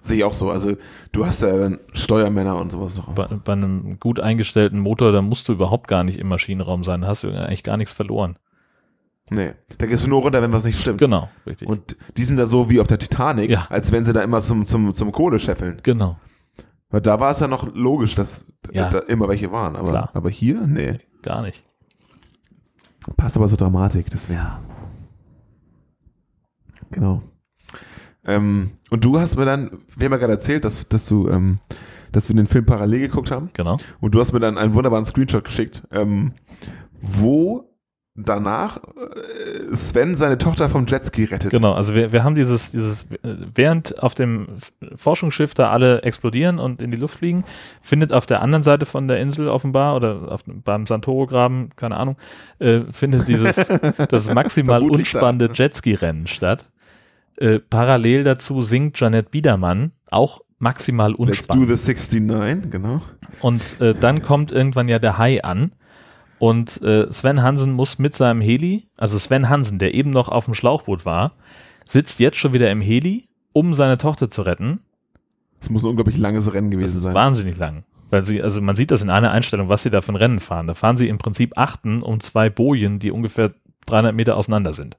Sehe 0.00 0.16
ich 0.18 0.24
auch 0.24 0.32
so. 0.32 0.50
Also 0.50 0.76
du 1.12 1.26
hast 1.26 1.42
ja 1.42 1.56
dann 1.56 1.78
Steuermänner 1.92 2.56
und 2.56 2.72
sowas 2.72 2.96
noch. 2.96 3.08
Bei, 3.14 3.26
bei 3.28 3.52
einem 3.52 3.98
gut 4.00 4.18
eingestellten 4.18 4.80
Motor, 4.80 5.12
da 5.12 5.22
musst 5.22 5.48
du 5.48 5.52
überhaupt 5.52 5.86
gar 5.86 6.02
nicht 6.02 6.18
im 6.18 6.28
Maschinenraum 6.28 6.82
sein, 6.82 7.02
da 7.02 7.06
hast 7.08 7.22
du 7.24 7.28
eigentlich 7.28 7.62
gar 7.62 7.76
nichts 7.76 7.92
verloren. 7.92 8.36
Nee, 9.30 9.52
da 9.78 9.86
gehst 9.86 10.04
du 10.04 10.10
nur 10.10 10.20
runter, 10.22 10.42
wenn 10.42 10.52
was 10.52 10.64
nicht 10.64 10.80
stimmt. 10.80 10.98
Genau, 10.98 11.30
richtig. 11.46 11.68
Und 11.68 11.96
die 12.16 12.24
sind 12.24 12.36
da 12.36 12.44
so 12.46 12.68
wie 12.68 12.80
auf 12.80 12.88
der 12.88 12.98
Titanic, 12.98 13.48
Ja. 13.50 13.66
als 13.70 13.92
wenn 13.92 14.04
sie 14.04 14.12
da 14.12 14.22
immer 14.22 14.40
zum, 14.42 14.66
zum, 14.66 14.92
zum 14.92 15.12
Kohle 15.12 15.38
scheffeln. 15.38 15.78
genau. 15.82 16.18
Weil 16.90 17.00
da 17.00 17.18
war 17.20 17.30
es 17.30 17.40
ja 17.40 17.46
noch 17.48 17.74
logisch, 17.74 18.14
dass 18.16 18.44
Ja. 18.70 18.90
da 18.90 18.98
immer 18.98 19.26
welche 19.28 19.50
waren. 19.50 19.76
Aber, 19.76 19.88
Klar. 19.88 20.10
aber 20.12 20.28
hier, 20.28 20.66
nee. 20.66 20.98
Gar 21.22 21.40
nicht. 21.40 21.64
Passt 23.16 23.36
aber 23.36 23.48
zur 23.48 23.58
Dramatik, 23.58 24.10
deswegen. 24.10 24.46
Genau. 26.90 27.22
Ähm, 28.24 28.72
und 28.90 29.04
du 29.04 29.18
hast 29.18 29.36
mir 29.36 29.44
dann, 29.44 29.82
wir 29.96 30.04
haben 30.04 30.12
ja 30.12 30.18
gerade 30.18 30.34
erzählt, 30.34 30.64
dass, 30.64 30.86
dass 30.88 31.06
du, 31.06 31.28
ähm, 31.28 31.58
dass 32.12 32.28
wir 32.28 32.36
den 32.36 32.46
Film 32.46 32.64
parallel 32.64 33.08
geguckt 33.08 33.30
haben. 33.30 33.50
Genau. 33.54 33.78
Und 34.00 34.14
du 34.14 34.20
hast 34.20 34.32
mir 34.32 34.40
dann 34.40 34.58
einen 34.58 34.74
wunderbaren 34.74 35.04
Screenshot 35.04 35.44
geschickt, 35.44 35.82
ähm, 35.90 36.32
wo 37.00 37.71
danach 38.14 38.76
äh, 38.76 39.74
Sven 39.74 40.16
seine 40.16 40.36
Tochter 40.36 40.68
vom 40.68 40.86
Jetski 40.86 41.24
rettet. 41.24 41.50
Genau, 41.50 41.72
also 41.72 41.94
wir, 41.94 42.12
wir 42.12 42.24
haben 42.24 42.34
dieses, 42.34 42.70
dieses, 42.70 43.04
äh, 43.04 43.36
während 43.54 44.02
auf 44.02 44.14
dem 44.14 44.48
Forschungsschiff 44.96 45.54
da 45.54 45.70
alle 45.70 46.02
explodieren 46.02 46.58
und 46.58 46.82
in 46.82 46.90
die 46.90 46.98
Luft 46.98 47.18
fliegen, 47.18 47.44
findet 47.80 48.12
auf 48.12 48.26
der 48.26 48.42
anderen 48.42 48.62
Seite 48.62 48.84
von 48.84 49.08
der 49.08 49.18
Insel 49.18 49.48
offenbar 49.48 49.96
oder 49.96 50.30
auf, 50.30 50.42
beim 50.46 50.86
Santoro-Graben, 50.86 51.70
keine 51.76 51.96
Ahnung, 51.96 52.16
äh, 52.58 52.80
findet 52.90 53.28
dieses, 53.28 53.56
das 54.08 54.32
maximal 54.32 54.82
unspannende 54.82 55.50
Jetski-Rennen 55.52 56.26
statt. 56.26 56.66
Äh, 57.36 57.60
parallel 57.60 58.24
dazu 58.24 58.60
singt 58.60 59.00
Janette 59.00 59.30
Biedermann, 59.30 59.92
auch 60.10 60.42
maximal 60.58 61.10
Let's 61.10 61.16
do 61.16 61.22
unspannend. 61.22 61.78
the 61.78 61.92
69, 61.92 62.70
genau. 62.70 63.00
Und 63.40 63.80
äh, 63.80 63.94
dann 63.94 64.20
kommt 64.22 64.52
irgendwann 64.52 64.88
ja 64.88 64.98
der 64.98 65.16
Hai 65.16 65.42
an. 65.42 65.72
Und 66.42 66.82
äh, 66.82 67.06
Sven 67.12 67.40
Hansen 67.40 67.70
muss 67.70 68.00
mit 68.00 68.16
seinem 68.16 68.40
Heli, 68.40 68.88
also 68.96 69.16
Sven 69.16 69.48
Hansen, 69.48 69.78
der 69.78 69.94
eben 69.94 70.10
noch 70.10 70.28
auf 70.28 70.46
dem 70.46 70.54
Schlauchboot 70.54 71.06
war, 71.06 71.36
sitzt 71.86 72.18
jetzt 72.18 72.36
schon 72.36 72.52
wieder 72.52 72.68
im 72.72 72.80
Heli, 72.80 73.28
um 73.52 73.74
seine 73.74 73.96
Tochter 73.96 74.28
zu 74.28 74.42
retten. 74.42 74.80
Es 75.60 75.70
muss 75.70 75.84
ein 75.84 75.90
unglaublich 75.90 76.18
langes 76.18 76.52
Rennen 76.52 76.72
Das 76.72 76.80
gewesen 76.80 76.96
ist 76.96 77.02
sein. 77.04 77.14
wahnsinnig 77.14 77.56
lang. 77.58 77.84
Weil 78.10 78.24
sie, 78.24 78.42
also 78.42 78.60
man 78.60 78.74
sieht 78.74 78.90
das 78.90 79.02
in 79.02 79.10
einer 79.10 79.30
Einstellung, 79.30 79.68
was 79.68 79.84
sie 79.84 79.90
da 79.90 80.00
für 80.00 80.10
ein 80.10 80.16
Rennen 80.16 80.40
fahren. 80.40 80.66
Da 80.66 80.74
fahren 80.74 80.96
sie 80.96 81.06
im 81.06 81.18
Prinzip 81.18 81.52
achten 81.54 82.02
um 82.02 82.18
zwei 82.18 82.50
Bojen, 82.50 82.98
die 82.98 83.12
ungefähr 83.12 83.52
300 83.86 84.12
Meter 84.12 84.36
auseinander 84.36 84.72
sind. 84.72 84.96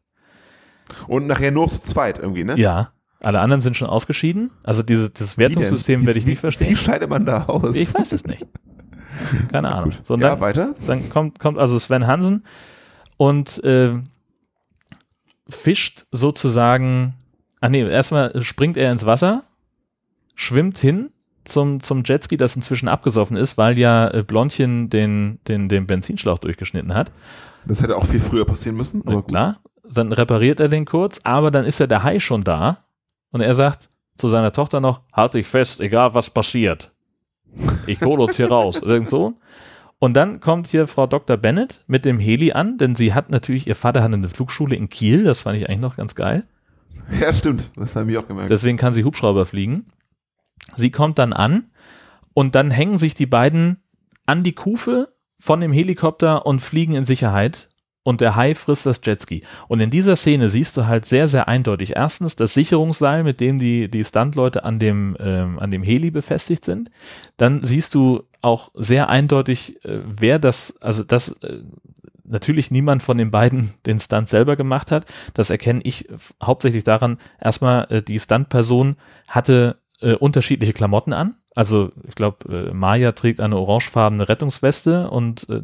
Und 1.10 1.28
nachher 1.28 1.52
nur 1.52 1.70
zu 1.70 1.82
zweit 1.82 2.20
irgendwie, 2.20 2.46
ne? 2.46 2.58
Ja. 2.58 2.94
Alle 3.22 3.42
anderen 3.42 3.60
sind 3.60 3.76
schon 3.76 3.90
ausgeschieden. 3.90 4.52
Also 4.64 4.82
dieses, 4.82 5.12
dieses 5.12 5.38
Wertungssystem 5.38 6.06
werde 6.06 6.20
ich 6.20 6.26
nicht 6.26 6.40
verstehen. 6.40 6.70
wie 6.70 6.78
scheidet 6.78 7.10
man 7.10 7.26
da 7.26 7.44
aus? 7.48 7.76
Ich 7.76 7.94
weiß 7.94 8.14
es 8.14 8.26
nicht. 8.26 8.48
Keine 9.52 9.72
Ahnung. 9.74 9.94
So, 10.04 10.16
und 10.16 10.22
ja, 10.22 10.30
dann, 10.32 10.40
weiter. 10.40 10.76
Dann 10.86 11.10
kommt, 11.10 11.40
kommt 11.40 11.58
also 11.58 11.78
Sven 11.80 12.08
Hansen 12.08 12.44
und 13.18 13.64
äh, 13.64 13.94
fischt 15.50 16.06
sozusagen, 16.12 17.14
ah 17.62 17.70
nee, 17.70 17.88
erstmal 17.88 18.42
springt 18.42 18.78
er 18.78 18.92
ins 18.92 19.06
Wasser, 19.06 19.44
schwimmt 20.36 20.78
hin 20.78 21.10
zum, 21.44 21.82
zum 21.82 22.04
Jetski, 22.06 22.38
das 22.38 22.56
inzwischen 22.56 22.88
abgesoffen 22.88 23.38
ist, 23.38 23.58
weil 23.58 23.78
ja 23.78 24.10
äh, 24.10 24.24
Blondchen 24.24 24.90
den, 24.90 25.40
den, 25.48 25.70
den 25.70 25.88
Benzinschlauch 25.88 26.40
durchgeschnitten 26.40 26.94
hat. 26.94 27.12
Das 27.66 27.82
hätte 27.82 27.98
auch 27.98 28.06
viel 28.06 28.20
früher 28.20 28.46
passieren 28.46 28.76
müssen. 28.76 29.02
Aber 29.06 29.18
gut. 29.18 29.28
klar, 29.28 29.60
dann 29.90 30.12
repariert 30.12 30.60
er 30.60 30.70
den 30.70 30.86
kurz, 30.86 31.20
aber 31.24 31.52
dann 31.52 31.66
ist 31.66 31.80
ja 31.80 31.88
der 31.88 32.04
Hai 32.04 32.20
schon 32.20 32.44
da 32.44 32.78
und 33.32 33.42
er 33.42 33.56
sagt 33.56 33.90
zu 34.16 34.30
seiner 34.30 34.54
Tochter 34.54 34.80
noch, 34.80 35.02
halt 35.12 35.34
dich 35.34 35.48
fest, 35.48 35.82
egal 35.82 36.14
was 36.14 36.30
passiert. 36.30 36.92
Ich 37.86 38.02
hole 38.02 38.24
uns 38.24 38.38
hier 38.38 38.50
raus. 38.50 38.82
Irgend 38.82 39.10
so. 39.10 39.36
Und 40.00 40.16
dann 40.16 40.40
kommt 40.42 40.68
hier 40.68 40.88
Frau 40.88 41.08
Dr. 41.08 41.38
Bennett 41.38 41.84
mit 41.88 42.04
dem 42.04 42.20
Heli 42.20 42.52
an, 42.52 42.78
denn 42.78 42.96
sie 42.96 43.14
hat 43.14 43.30
natürlich, 43.30 43.68
ihr 43.68 43.76
Vater 43.76 44.04
hat 44.04 44.14
eine 44.14 44.28
Flugschule 44.28 44.76
in 44.76 44.90
Kiel, 44.90 45.24
das 45.24 45.40
fand 45.40 45.58
ich 45.58 45.70
eigentlich 45.70 45.80
noch 45.80 45.96
ganz 45.96 46.14
geil. 46.16 46.44
Ja, 47.20 47.34
stimmt. 47.34 47.72
Das 47.76 47.96
haben 47.96 48.08
wir 48.08 48.20
auch 48.20 48.28
gemerkt. 48.28 48.50
Deswegen 48.50 48.78
kann 48.78 48.94
sie 48.94 49.04
Hubschrauber 49.04 49.46
fliegen. 49.46 49.86
Sie 50.76 50.92
kommt 50.92 51.20
dann 51.20 51.34
an 51.34 51.72
und 52.34 52.56
dann 52.56 52.72
hängen 52.72 52.98
sich 52.98 53.16
die 53.16 53.26
beiden 53.26 53.78
an 54.26 54.44
die 54.44 54.54
Kufe 54.54 55.14
von 55.40 55.60
dem 55.60 55.72
Helikopter 55.72 56.46
und 56.46 56.62
fliegen 56.62 56.96
in 56.96 57.06
Sicherheit. 57.06 57.70
Und 58.04 58.20
der 58.20 58.36
Hai 58.36 58.54
frisst 58.54 58.86
das 58.86 59.00
Jetski. 59.04 59.44
Und 59.70 59.80
in 59.80 59.90
dieser 59.90 60.16
Szene 60.18 60.50
siehst 60.50 60.76
du 60.76 60.86
halt 60.86 61.06
sehr, 61.06 61.28
sehr 61.28 61.48
eindeutig 61.48 61.96
erstens 61.96 62.36
das 62.36 62.54
Sicherungsseil, 62.54 63.24
mit 63.24 63.40
dem 63.40 63.60
die, 63.60 63.90
die 63.90 64.04
Stuntleute 64.04 64.66
an 64.66 64.78
dem, 64.78 65.16
ähm, 65.20 65.58
an 65.58 65.72
dem 65.72 65.84
Heli 65.84 66.12
befestigt 66.12 66.66
sind. 66.66 66.92
Dann 67.38 67.64
siehst 67.64 67.96
du 67.96 68.24
auch 68.42 68.72
sehr 68.76 69.10
eindeutig, 69.10 69.84
äh, 69.86 70.00
wer 70.06 70.38
das, 70.38 70.76
also 70.82 71.04
das 71.04 71.30
äh, 71.44 71.62
natürlich 72.26 72.72
niemand 72.72 73.04
von 73.04 73.18
den 73.18 73.32
beiden 73.32 73.74
den 73.86 74.00
Stunt 74.02 74.28
selber 74.28 74.58
gemacht 74.58 74.92
hat. 74.92 75.06
Das 75.34 75.50
erkenne 75.50 75.82
ich 75.84 76.10
hauptsächlich 76.44 76.84
daran, 76.84 77.18
erstmal 77.40 77.88
äh, 77.90 78.02
die 78.02 78.20
Stuntperson 78.20 78.98
hatte 79.30 79.78
äh, 80.02 80.16
unterschiedliche 80.16 80.74
Klamotten 80.74 81.14
an. 81.14 81.36
Also 81.56 81.92
ich 82.08 82.16
glaube, 82.16 82.70
äh, 82.70 82.74
Maya 82.74 83.14
trägt 83.14 83.40
eine 83.40 83.58
orangefarbene 83.58 84.28
Rettungsweste 84.28 85.10
und 85.10 85.48
äh, 85.50 85.62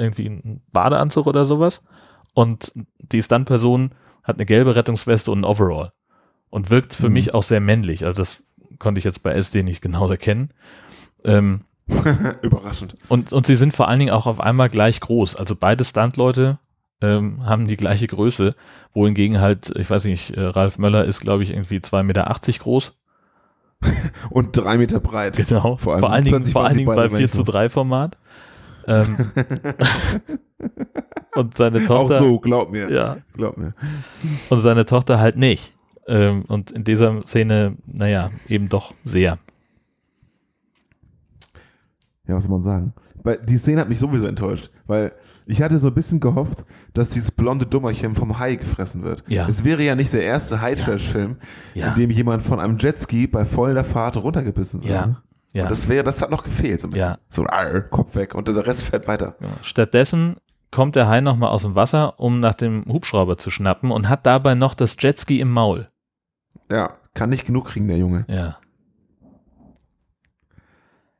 irgendwie 0.00 0.26
einen 0.26 0.62
Badeanzug 0.72 1.26
oder 1.26 1.44
sowas. 1.44 1.82
Und 2.34 2.72
die 2.98 3.22
Stuntperson 3.22 3.90
hat 4.22 4.36
eine 4.36 4.46
gelbe 4.46 4.74
Rettungsweste 4.76 5.30
und 5.30 5.40
ein 5.40 5.44
Overall. 5.44 5.92
Und 6.50 6.70
wirkt 6.70 6.94
für 6.94 7.08
Mhm. 7.08 7.14
mich 7.14 7.34
auch 7.34 7.42
sehr 7.42 7.60
männlich. 7.60 8.04
Also 8.04 8.20
das 8.20 8.42
konnte 8.78 8.98
ich 8.98 9.04
jetzt 9.04 9.22
bei 9.22 9.32
SD 9.32 9.62
nicht 9.62 9.82
genau 9.82 10.08
erkennen. 10.08 10.50
Ähm, 11.24 11.62
Überraschend. 12.42 12.94
und, 13.08 13.32
und 13.32 13.46
sie 13.46 13.56
sind 13.56 13.74
vor 13.74 13.88
allen 13.88 13.98
Dingen 13.98 14.12
auch 14.12 14.26
auf 14.26 14.40
einmal 14.40 14.68
gleich 14.68 15.00
groß. 15.00 15.36
Also 15.36 15.56
beide 15.56 15.84
Stuntleute 15.84 16.58
ähm, 17.00 17.44
haben 17.46 17.66
die 17.66 17.76
gleiche 17.76 18.06
Größe, 18.06 18.54
wohingegen 18.92 19.40
halt, 19.40 19.70
ich 19.76 19.88
weiß 19.90 20.04
nicht, 20.04 20.30
äh, 20.36 20.40
Ralf 20.42 20.78
Möller 20.78 21.04
ist, 21.04 21.20
glaube 21.20 21.42
ich, 21.42 21.50
irgendwie 21.50 21.78
2,80 21.78 22.02
Meter 22.04 22.34
groß. 22.62 22.92
Und 24.30 24.56
drei 24.56 24.76
Meter 24.78 25.00
breit. 25.00 25.36
Genau. 25.36 25.76
Vor 25.76 25.78
Vor, 25.78 25.94
allem 25.94 26.04
allen 26.04 26.24
Dingen, 26.24 26.44
vor 26.44 26.64
allen 26.64 26.76
Dingen 26.76 26.86
bei 26.94 27.08
4 27.08 27.18
gleich 27.18 27.30
zu 27.32 27.44
groß. 27.44 27.52
3 27.54 27.68
Format. 27.70 28.18
Ähm, 28.86 29.16
und 31.34 31.56
seine 31.56 31.78
Auch 31.80 31.86
Tochter. 31.86 32.18
so, 32.18 32.38
glaub 32.40 32.70
mir. 32.70 32.90
Ja. 32.90 33.16
Glaub 33.34 33.56
mir. 33.56 33.74
Und 34.48 34.58
seine 34.60 34.84
Tochter 34.86 35.20
halt 35.20 35.36
nicht. 35.36 35.74
Ähm, 36.06 36.44
und 36.48 36.72
in 36.72 36.84
dieser 36.84 37.22
Szene, 37.26 37.76
naja, 37.86 38.30
eben 38.48 38.68
doch 38.68 38.94
sehr. 39.04 39.38
Ja, 42.26 42.36
was 42.36 42.44
soll 42.44 42.52
man 42.52 42.62
sagen? 42.62 42.92
Weil 43.22 43.38
die 43.44 43.58
Szene 43.58 43.80
hat 43.80 43.88
mich 43.88 43.98
sowieso 43.98 44.26
enttäuscht, 44.26 44.70
weil 44.86 45.12
ich 45.46 45.60
hatte 45.62 45.78
so 45.78 45.88
ein 45.88 45.94
bisschen 45.94 46.20
gehofft, 46.20 46.64
dass 46.94 47.08
dieses 47.08 47.30
blonde 47.30 47.66
Dummerchen 47.66 48.14
vom 48.14 48.38
Hai 48.38 48.54
gefressen 48.54 49.02
wird. 49.02 49.24
Ja. 49.26 49.48
Es 49.48 49.64
wäre 49.64 49.82
ja 49.82 49.94
nicht 49.96 50.12
der 50.12 50.22
erste 50.22 50.60
Hai-Trash-Film, 50.60 51.36
Ja. 51.74 51.88
in 51.88 51.94
dem 52.00 52.10
jemand 52.10 52.42
von 52.44 52.60
einem 52.60 52.78
Jetski 52.78 53.26
bei 53.26 53.44
voller 53.44 53.82
Fahrt 53.84 54.16
runtergebissen 54.16 54.82
wird. 54.82 54.92
Ja. 54.92 55.22
Ja. 55.52 55.64
Und 55.64 55.70
das 55.70 55.88
wäre, 55.88 56.04
das 56.04 56.22
hat 56.22 56.30
noch 56.30 56.44
gefehlt 56.44 56.80
so 56.80 56.86
ein 56.86 56.90
bisschen. 56.90 57.08
Ja. 57.08 57.18
So, 57.28 57.44
arr, 57.46 57.80
Kopf 57.82 58.14
weg 58.14 58.34
und 58.34 58.46
der 58.48 58.66
Rest 58.66 58.82
fährt 58.82 59.08
weiter. 59.08 59.36
Ja. 59.40 59.48
Stattdessen 59.62 60.36
kommt 60.70 60.96
der 60.96 61.08
Hai 61.08 61.20
nochmal 61.20 61.50
aus 61.50 61.62
dem 61.62 61.74
Wasser, 61.74 62.18
um 62.20 62.38
nach 62.40 62.54
dem 62.54 62.84
Hubschrauber 62.86 63.36
zu 63.36 63.50
schnappen 63.50 63.90
und 63.90 64.08
hat 64.08 64.26
dabei 64.26 64.54
noch 64.54 64.74
das 64.74 64.96
Jetski 64.98 65.40
im 65.40 65.50
Maul. 65.50 65.88
Ja, 66.70 66.96
kann 67.14 67.30
nicht 67.30 67.46
genug 67.46 67.66
kriegen, 67.66 67.88
der 67.88 67.98
Junge. 67.98 68.24
Ja. 68.28 68.58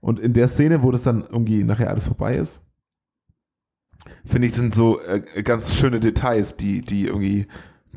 Und 0.00 0.18
in 0.18 0.32
der 0.32 0.48
Szene, 0.48 0.82
wo 0.82 0.92
das 0.92 1.02
dann 1.02 1.22
irgendwie 1.22 1.64
nachher 1.64 1.90
alles 1.90 2.06
vorbei 2.06 2.36
ist, 2.36 2.62
finde 4.24 4.46
ich, 4.46 4.54
sind 4.54 4.74
so 4.74 5.00
äh, 5.00 5.42
ganz 5.42 5.74
schöne 5.74 6.00
Details, 6.00 6.56
die, 6.56 6.80
die 6.80 7.06
irgendwie, 7.06 7.48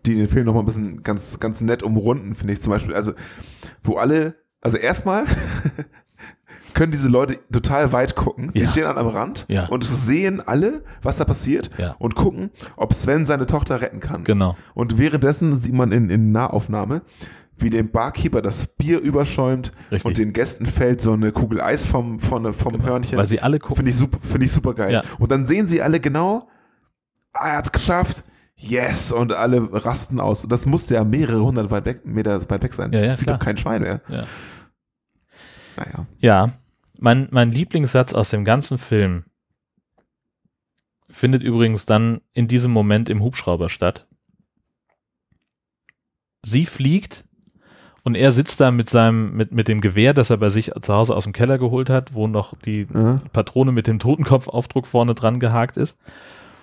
die 0.05 0.15
den 0.15 0.27
Film 0.27 0.45
nochmal 0.45 0.63
ein 0.63 0.65
bisschen 0.65 1.01
ganz, 1.01 1.39
ganz 1.39 1.61
nett 1.61 1.83
umrunden, 1.83 2.35
finde 2.35 2.53
ich 2.53 2.61
zum 2.61 2.71
Beispiel. 2.71 2.93
Also, 2.93 3.13
wo 3.83 3.95
alle, 3.95 4.35
also 4.59 4.77
erstmal 4.77 5.25
können 6.73 6.91
diese 6.91 7.07
Leute 7.09 7.39
total 7.51 7.91
weit 7.91 8.15
gucken. 8.15 8.51
Die 8.53 8.59
Ja. 8.61 8.69
stehen 8.69 8.85
an 8.85 8.97
am 8.97 9.07
Rand 9.07 9.45
Ja. 9.47 9.67
und 9.67 9.83
sehen 9.83 10.41
alle, 10.45 10.83
was 11.01 11.17
da 11.17 11.25
passiert 11.25 11.69
Ja. 11.77 11.95
und 11.99 12.15
gucken, 12.15 12.51
ob 12.75 12.93
Sven 12.93 13.25
seine 13.25 13.45
Tochter 13.45 13.81
retten 13.81 13.99
kann. 13.99 14.23
Genau. 14.23 14.55
Und 14.73 14.97
währenddessen 14.97 15.55
sieht 15.55 15.73
man 15.73 15.91
in, 15.91 16.09
in 16.09 16.31
Nahaufnahme, 16.31 17.01
wie 17.57 17.69
dem 17.69 17.91
Barkeeper 17.91 18.41
das 18.41 18.65
Bier 18.67 18.99
überschäumt 18.99 19.71
Richtig. 19.91 20.05
und 20.05 20.17
den 20.17 20.33
Gästen 20.33 20.65
fällt 20.65 21.01
so 21.01 21.13
eine 21.13 21.31
Kugel 21.31 21.61
Eis 21.61 21.85
vom, 21.85 22.19
vom, 22.19 22.53
vom 22.53 22.83
Hörnchen. 22.83 23.17
Weil 23.17 23.27
sie 23.27 23.41
alle 23.41 23.59
gucken. 23.59 23.77
Finde 23.77 23.91
ich 23.91 23.97
super, 23.97 24.17
finde 24.21 24.45
ich 24.45 24.51
super 24.51 24.73
geil. 24.73 24.91
Ja. 24.91 25.03
Und 25.19 25.31
dann 25.31 25.45
sehen 25.45 25.67
sie 25.67 25.81
alle 25.81 25.99
genau, 25.99 26.47
ah, 27.33 27.47
er 27.49 27.57
hat's 27.57 27.71
geschafft. 27.71 28.23
Yes! 28.55 29.11
Und 29.11 29.33
alle 29.33 29.67
rasten 29.85 30.19
aus. 30.19 30.43
Und 30.43 30.51
das 30.51 30.65
musste 30.65 30.93
ja 30.95 31.03
mehrere 31.03 31.43
hundert 31.43 31.69
weit 31.69 31.85
weg, 31.85 32.05
Meter 32.05 32.39
weit 32.49 32.63
weg 32.63 32.73
sein. 32.73 32.91
Ja, 32.93 32.99
ja, 33.01 33.05
das 33.07 33.17
sieht 33.17 33.27
klar. 33.27 33.37
doch 33.37 33.45
kein 33.45 33.57
Schwein 33.57 33.81
mehr. 33.81 34.01
Ja. 34.07 34.23
Naja. 35.77 36.05
Ja, 36.19 36.49
mein, 36.99 37.27
mein 37.31 37.51
Lieblingssatz 37.51 38.13
aus 38.13 38.29
dem 38.29 38.43
ganzen 38.45 38.77
Film 38.77 39.25
findet 41.09 41.43
übrigens 41.43 41.85
dann 41.85 42.21
in 42.33 42.47
diesem 42.47 42.71
Moment 42.71 43.09
im 43.09 43.21
Hubschrauber 43.21 43.69
statt. 43.69 44.07
Sie 46.43 46.65
fliegt 46.65 47.25
und 48.03 48.15
er 48.15 48.31
sitzt 48.31 48.59
da 48.59 48.71
mit 48.71 48.89
seinem, 48.89 49.33
mit, 49.33 49.53
mit 49.53 49.67
dem 49.67 49.79
Gewehr, 49.79 50.13
das 50.13 50.29
er 50.29 50.37
bei 50.37 50.49
sich 50.49 50.71
zu 50.81 50.93
Hause 50.93 51.15
aus 51.15 51.23
dem 51.23 51.31
Keller 51.33 51.57
geholt 51.57 51.89
hat, 51.89 52.13
wo 52.13 52.27
noch 52.27 52.57
die 52.57 52.87
Ja. 52.93 53.21
Patrone 53.31 53.71
mit 53.71 53.87
dem 53.87 53.99
Totenkopfaufdruck 53.99 54.87
vorne 54.87 55.15
dran 55.15 55.39
gehakt 55.39 55.77
ist. 55.77 55.97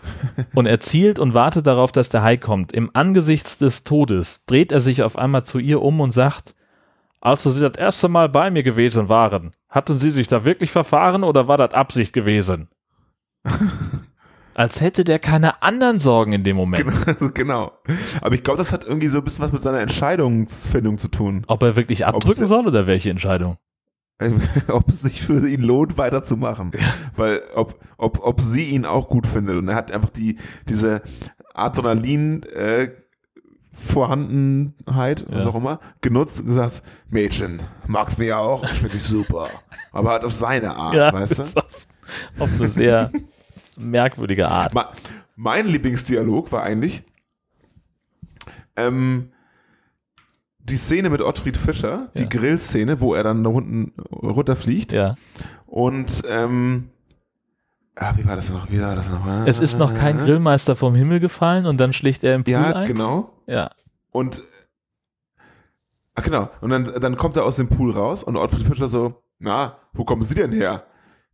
Und 0.54 0.66
er 0.66 0.80
zielt 0.80 1.18
und 1.18 1.34
wartet 1.34 1.66
darauf, 1.66 1.92
dass 1.92 2.08
der 2.08 2.22
Hai 2.22 2.38
kommt. 2.38 2.72
Im 2.72 2.90
Angesichts 2.94 3.58
des 3.58 3.84
Todes 3.84 4.46
dreht 4.46 4.72
er 4.72 4.80
sich 4.80 5.02
auf 5.02 5.18
einmal 5.18 5.44
zu 5.44 5.58
ihr 5.58 5.82
um 5.82 6.00
und 6.00 6.12
sagt, 6.12 6.54
Als 7.20 7.42
Sie 7.42 7.60
das 7.60 7.76
erste 7.76 8.08
Mal 8.08 8.28
bei 8.30 8.50
mir 8.50 8.62
gewesen 8.62 9.08
waren, 9.08 9.52
hatten 9.68 9.98
Sie 9.98 10.10
sich 10.10 10.28
da 10.28 10.44
wirklich 10.44 10.70
verfahren 10.70 11.22
oder 11.22 11.48
war 11.48 11.58
das 11.58 11.72
Absicht 11.72 12.12
gewesen? 12.12 12.68
Als 14.54 14.80
hätte 14.80 15.04
der 15.04 15.18
keine 15.18 15.62
anderen 15.62 16.00
Sorgen 16.00 16.32
in 16.32 16.44
dem 16.44 16.56
Moment. 16.56 16.84
Genau, 16.84 17.30
genau. 17.34 17.72
Aber 18.20 18.34
ich 18.34 18.42
glaube, 18.42 18.58
das 18.58 18.72
hat 18.72 18.84
irgendwie 18.84 19.08
so 19.08 19.18
ein 19.18 19.24
bisschen 19.24 19.44
was 19.44 19.52
mit 19.52 19.62
seiner 19.62 19.80
Entscheidungsfindung 19.80 20.98
zu 20.98 21.08
tun. 21.08 21.44
Ob 21.46 21.62
er 21.62 21.76
wirklich 21.76 22.04
abdrücken 22.04 22.46
soll 22.46 22.66
oder 22.66 22.86
welche 22.86 23.10
Entscheidung? 23.10 23.58
ob 24.68 24.88
es 24.90 25.02
sich 25.02 25.22
für 25.22 25.48
ihn 25.48 25.62
lohnt, 25.62 25.96
weiterzumachen. 25.96 26.72
Weil 27.16 27.42
ob, 27.54 27.80
ob, 27.96 28.20
ob 28.22 28.40
sie 28.40 28.64
ihn 28.64 28.84
auch 28.84 29.08
gut 29.08 29.26
findet. 29.26 29.56
Und 29.56 29.68
er 29.68 29.76
hat 29.76 29.92
einfach 29.92 30.10
die, 30.10 30.36
diese 30.68 31.02
Adrenalin 31.54 32.42
äh, 32.42 32.90
Vorhandenheit, 33.72 35.24
was 35.28 35.44
Ja. 35.44 35.50
auch 35.50 35.54
immer, 35.54 35.80
genutzt 36.00 36.40
und 36.40 36.46
gesagt, 36.46 36.82
Mädchen, 37.08 37.60
magst 37.86 38.18
mich 38.18 38.32
auch, 38.32 38.62
ich 38.64 38.70
finde 38.70 38.94
dich 38.94 39.04
super. 39.04 39.48
Aber 39.92 40.10
halt 40.10 40.24
auf 40.24 40.32
seine 40.34 40.74
Art, 40.76 40.94
Ja, 40.94 41.12
weißt 41.12 41.56
du? 41.56 41.60
auf, 41.60 41.86
auf 42.38 42.50
eine 42.58 42.68
sehr 42.68 43.10
merkwürdige 43.78 44.48
Art. 44.48 44.74
Ma- 44.74 44.92
Mein 45.36 45.66
Lieblingsdialog 45.66 46.50
war 46.52 46.62
eigentlich 46.64 47.02
ähm, 48.76 49.30
die 50.58 50.76
Szene 50.76 51.10
mit 51.10 51.20
Ottfried 51.20 51.56
Fischer, 51.56 52.08
die 52.14 52.20
Ja. 52.22 52.28
Grillszene, 52.28 53.00
wo 53.00 53.14
er 53.14 53.22
dann 53.24 53.42
da 53.44 53.50
unten 53.50 53.92
runterfliegt. 54.12 54.92
Ja. 54.92 55.16
Und 55.66 56.22
ähm, 56.28 56.90
ah, 57.96 58.12
wie 58.16 58.26
war 58.26 58.36
das 58.36 58.50
noch? 58.50 58.70
Wie 58.70 58.80
war 58.80 58.94
das 58.94 59.08
noch? 59.08 59.26
Es 59.46 59.60
ist 59.60 59.78
noch 59.78 59.94
kein 59.94 60.18
Grillmeister 60.18 60.76
vom 60.76 60.94
Himmel 60.94 61.20
gefallen 61.20 61.66
und 61.66 61.78
dann 61.78 61.92
schlägt 61.92 62.24
er 62.24 62.34
im 62.34 62.44
Pool 62.44 62.52
Ja, 62.52 62.72
ein. 62.76 62.86
genau. 62.88 63.30
Ja. 63.50 63.70
Und 64.12 64.42
ah, 66.14 66.20
genau. 66.22 66.48
Und 66.60 66.70
dann, 66.70 67.00
dann 67.00 67.16
kommt 67.16 67.36
er 67.36 67.44
aus 67.44 67.56
dem 67.56 67.68
Pool 67.68 67.90
raus 67.90 68.22
und 68.22 68.36
Ottfried 68.36 68.66
Fischer 68.66 68.86
so, 68.88 69.22
na, 69.38 69.76
wo 69.92 70.04
kommen 70.04 70.22
Sie 70.22 70.34
denn 70.34 70.52
her? 70.52 70.84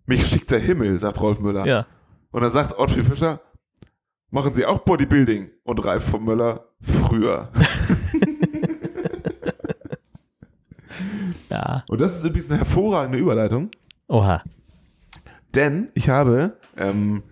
Mich 0.06 0.26
schickt 0.26 0.50
der 0.50 0.60
Himmel, 0.60 0.98
sagt 0.98 1.20
Rolf 1.20 1.40
Müller. 1.40 1.66
Ja. 1.66 1.86
Und 2.30 2.40
dann 2.40 2.50
sagt 2.50 2.78
Ottfried 2.78 3.04
Fischer, 3.04 3.40
machen 4.30 4.54
Sie 4.54 4.64
auch 4.64 4.78
Bodybuilding? 4.78 5.50
Und 5.64 5.84
Ralf 5.84 6.04
von 6.04 6.24
Müller, 6.24 6.68
früher. 6.80 7.50
Ja. 11.50 11.84
Und 11.88 12.00
das 12.00 12.16
ist 12.16 12.24
übrigens 12.24 12.50
eine 12.50 12.58
hervorragende 12.58 13.18
Überleitung, 13.18 13.70
Oha. 14.08 14.42
denn 15.54 15.88
ich 15.94 16.08
habe 16.08 16.58
ähm, 16.76 17.22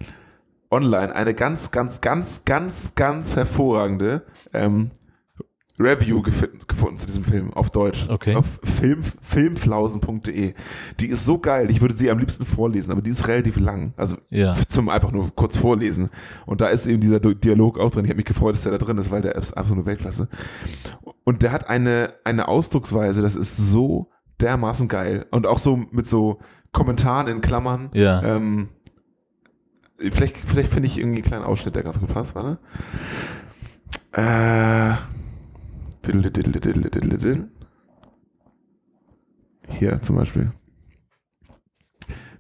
online 0.74 1.14
eine 1.14 1.32
ganz, 1.34 1.70
ganz, 1.70 2.00
ganz, 2.00 2.44
ganz, 2.44 2.94
ganz 2.94 3.36
hervorragende 3.36 4.22
ähm, 4.52 4.90
Review 5.78 6.22
gefunden, 6.22 6.58
gefunden 6.68 6.98
zu 6.98 7.06
diesem 7.06 7.24
Film 7.24 7.52
auf 7.52 7.70
Deutsch. 7.70 8.06
Okay. 8.08 8.36
Auf 8.36 8.46
film, 8.62 9.02
filmflausen.de. 9.22 10.54
Die 11.00 11.06
ist 11.08 11.24
so 11.24 11.38
geil, 11.38 11.70
ich 11.70 11.80
würde 11.80 11.94
sie 11.94 12.10
am 12.10 12.18
liebsten 12.18 12.44
vorlesen, 12.44 12.92
aber 12.92 13.02
die 13.02 13.10
ist 13.10 13.26
relativ 13.26 13.58
lang. 13.58 13.92
Also 13.96 14.16
Ja. 14.30 14.54
zum 14.68 14.88
einfach 14.88 15.10
nur 15.10 15.34
kurz 15.34 15.56
vorlesen. 15.56 16.10
Und 16.46 16.60
da 16.60 16.66
ist 16.68 16.86
eben 16.86 17.00
dieser 17.00 17.18
Dialog 17.18 17.78
auch 17.78 17.90
drin. 17.90 18.04
Ich 18.04 18.10
habe 18.10 18.18
mich 18.18 18.24
gefreut, 18.26 18.54
dass 18.54 18.62
der 18.62 18.72
da 18.72 18.78
drin 18.78 18.98
ist, 18.98 19.10
weil 19.10 19.22
der 19.22 19.34
ist 19.34 19.56
absolute 19.56 19.86
Weltklasse. 19.86 20.28
Und 21.24 21.42
der 21.42 21.50
hat 21.50 21.68
eine, 21.68 22.14
eine 22.24 22.46
Ausdrucksweise, 22.46 23.20
das 23.22 23.34
ist 23.34 23.56
so 23.56 24.10
dermaßen 24.40 24.86
geil. 24.88 25.26
Und 25.32 25.46
auch 25.46 25.58
so 25.58 25.76
mit 25.90 26.06
so 26.06 26.38
Kommentaren 26.72 27.26
in 27.26 27.40
Klammern. 27.40 27.90
Ja. 27.94 28.22
Ähm, 28.22 28.68
vielleicht 29.98 30.36
vielleicht 30.36 30.72
finde 30.72 30.88
ich 30.88 30.98
irgendwie 30.98 31.18
einen 31.18 31.26
kleinen 31.26 31.44
Ausschnitt, 31.44 31.76
der 31.76 31.82
ganz 31.82 31.98
gut 31.98 32.08
passt, 32.08 32.34
warte. 32.34 32.58
Äh. 34.12 34.96
Hier 39.68 40.00
zum 40.02 40.16
Beispiel. 40.16 40.52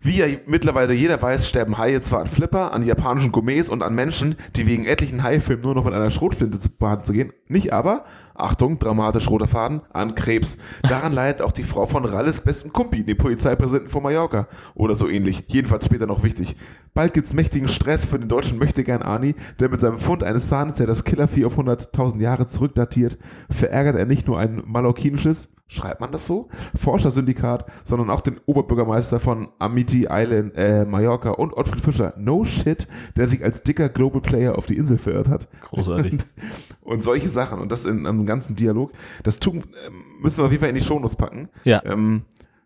Wie 0.06 0.18
ja 0.18 0.26
mittlerweile 0.44 0.92
jeder 0.92 1.22
weiß, 1.22 1.48
sterben 1.48 1.78
Haie 1.78 1.98
zwar 2.02 2.20
an 2.20 2.26
Flipper, 2.26 2.74
an 2.74 2.84
japanischen 2.84 3.32
Gourmets 3.32 3.70
und 3.70 3.82
an 3.82 3.94
Menschen, 3.94 4.36
die 4.54 4.66
wegen 4.66 4.84
etlichen 4.84 5.22
Haifilmen 5.22 5.64
nur 5.64 5.74
noch 5.74 5.86
mit 5.86 5.94
einer 5.94 6.10
Schrotflinte 6.10 6.58
zu 6.58 6.68
behandeln 6.68 7.06
zu 7.06 7.14
gehen, 7.14 7.32
nicht 7.48 7.72
aber, 7.72 8.04
Achtung, 8.34 8.78
dramatisch 8.78 9.30
roter 9.30 9.46
Faden, 9.46 9.80
an 9.94 10.14
Krebs. 10.14 10.58
Daran 10.82 11.12
leidet 11.14 11.40
auch 11.40 11.52
die 11.52 11.62
Frau 11.62 11.86
von 11.86 12.04
Ralles 12.04 12.42
besten 12.42 12.70
Kumpi, 12.70 13.02
dem 13.02 13.16
Polizeipräsidenten 13.16 13.88
von 13.88 14.02
Mallorca. 14.02 14.46
Oder 14.74 14.94
so 14.94 15.08
ähnlich. 15.08 15.44
Jedenfalls 15.46 15.86
später 15.86 16.04
noch 16.04 16.22
wichtig. 16.22 16.54
Bald 16.92 17.14
gibt's 17.14 17.32
mächtigen 17.32 17.70
Stress 17.70 18.04
für 18.04 18.18
den 18.18 18.28
deutschen 18.28 18.58
Möchtegern 18.58 19.00
Ani, 19.00 19.34
der 19.58 19.70
mit 19.70 19.80
seinem 19.80 19.98
Fund 19.98 20.22
eines 20.22 20.48
Zahns, 20.48 20.76
der 20.76 20.86
das 20.86 21.04
Killervieh 21.04 21.46
auf 21.46 21.58
100.000 21.58 22.20
Jahre 22.20 22.46
zurückdatiert, 22.46 23.16
verärgert 23.48 23.96
er 23.96 24.04
nicht 24.04 24.26
nur 24.26 24.38
ein 24.38 24.62
mallorquinisches, 24.66 25.48
schreibt 25.74 26.00
man 26.00 26.12
das 26.12 26.26
so? 26.26 26.48
Forschersyndikat, 26.80 27.66
sondern 27.84 28.10
auch 28.10 28.20
den 28.20 28.40
Oberbürgermeister 28.46 29.20
von 29.20 29.48
Amity 29.58 30.06
Island, 30.10 30.52
äh, 30.56 30.84
Mallorca 30.84 31.30
und 31.30 31.52
Ottfried 31.54 31.80
Fischer. 31.80 32.14
No 32.16 32.44
shit, 32.44 32.86
der 33.16 33.28
sich 33.28 33.42
als 33.42 33.62
dicker 33.62 33.88
Global 33.88 34.20
Player 34.20 34.56
auf 34.56 34.66
die 34.66 34.76
Insel 34.76 34.98
verirrt 34.98 35.28
hat. 35.28 35.48
Großartig. 35.62 36.20
Und 36.82 37.02
solche 37.02 37.30
Sachen 37.30 37.60
und 37.60 37.72
das 37.72 37.86
in 37.86 38.06
einem 38.06 38.26
ganzen 38.26 38.56
Dialog, 38.56 38.92
das 39.22 39.40
tun, 39.40 39.64
ähm, 39.86 39.94
müssen 40.20 40.36
wir 40.36 40.44
auf 40.44 40.50
jeden 40.50 40.60
Fall 40.60 40.68
in 40.68 40.74
die 40.74 40.84
Shownotes 40.84 41.16
packen. 41.16 41.48
Ja. 41.64 41.82
Ähm, 41.86 42.24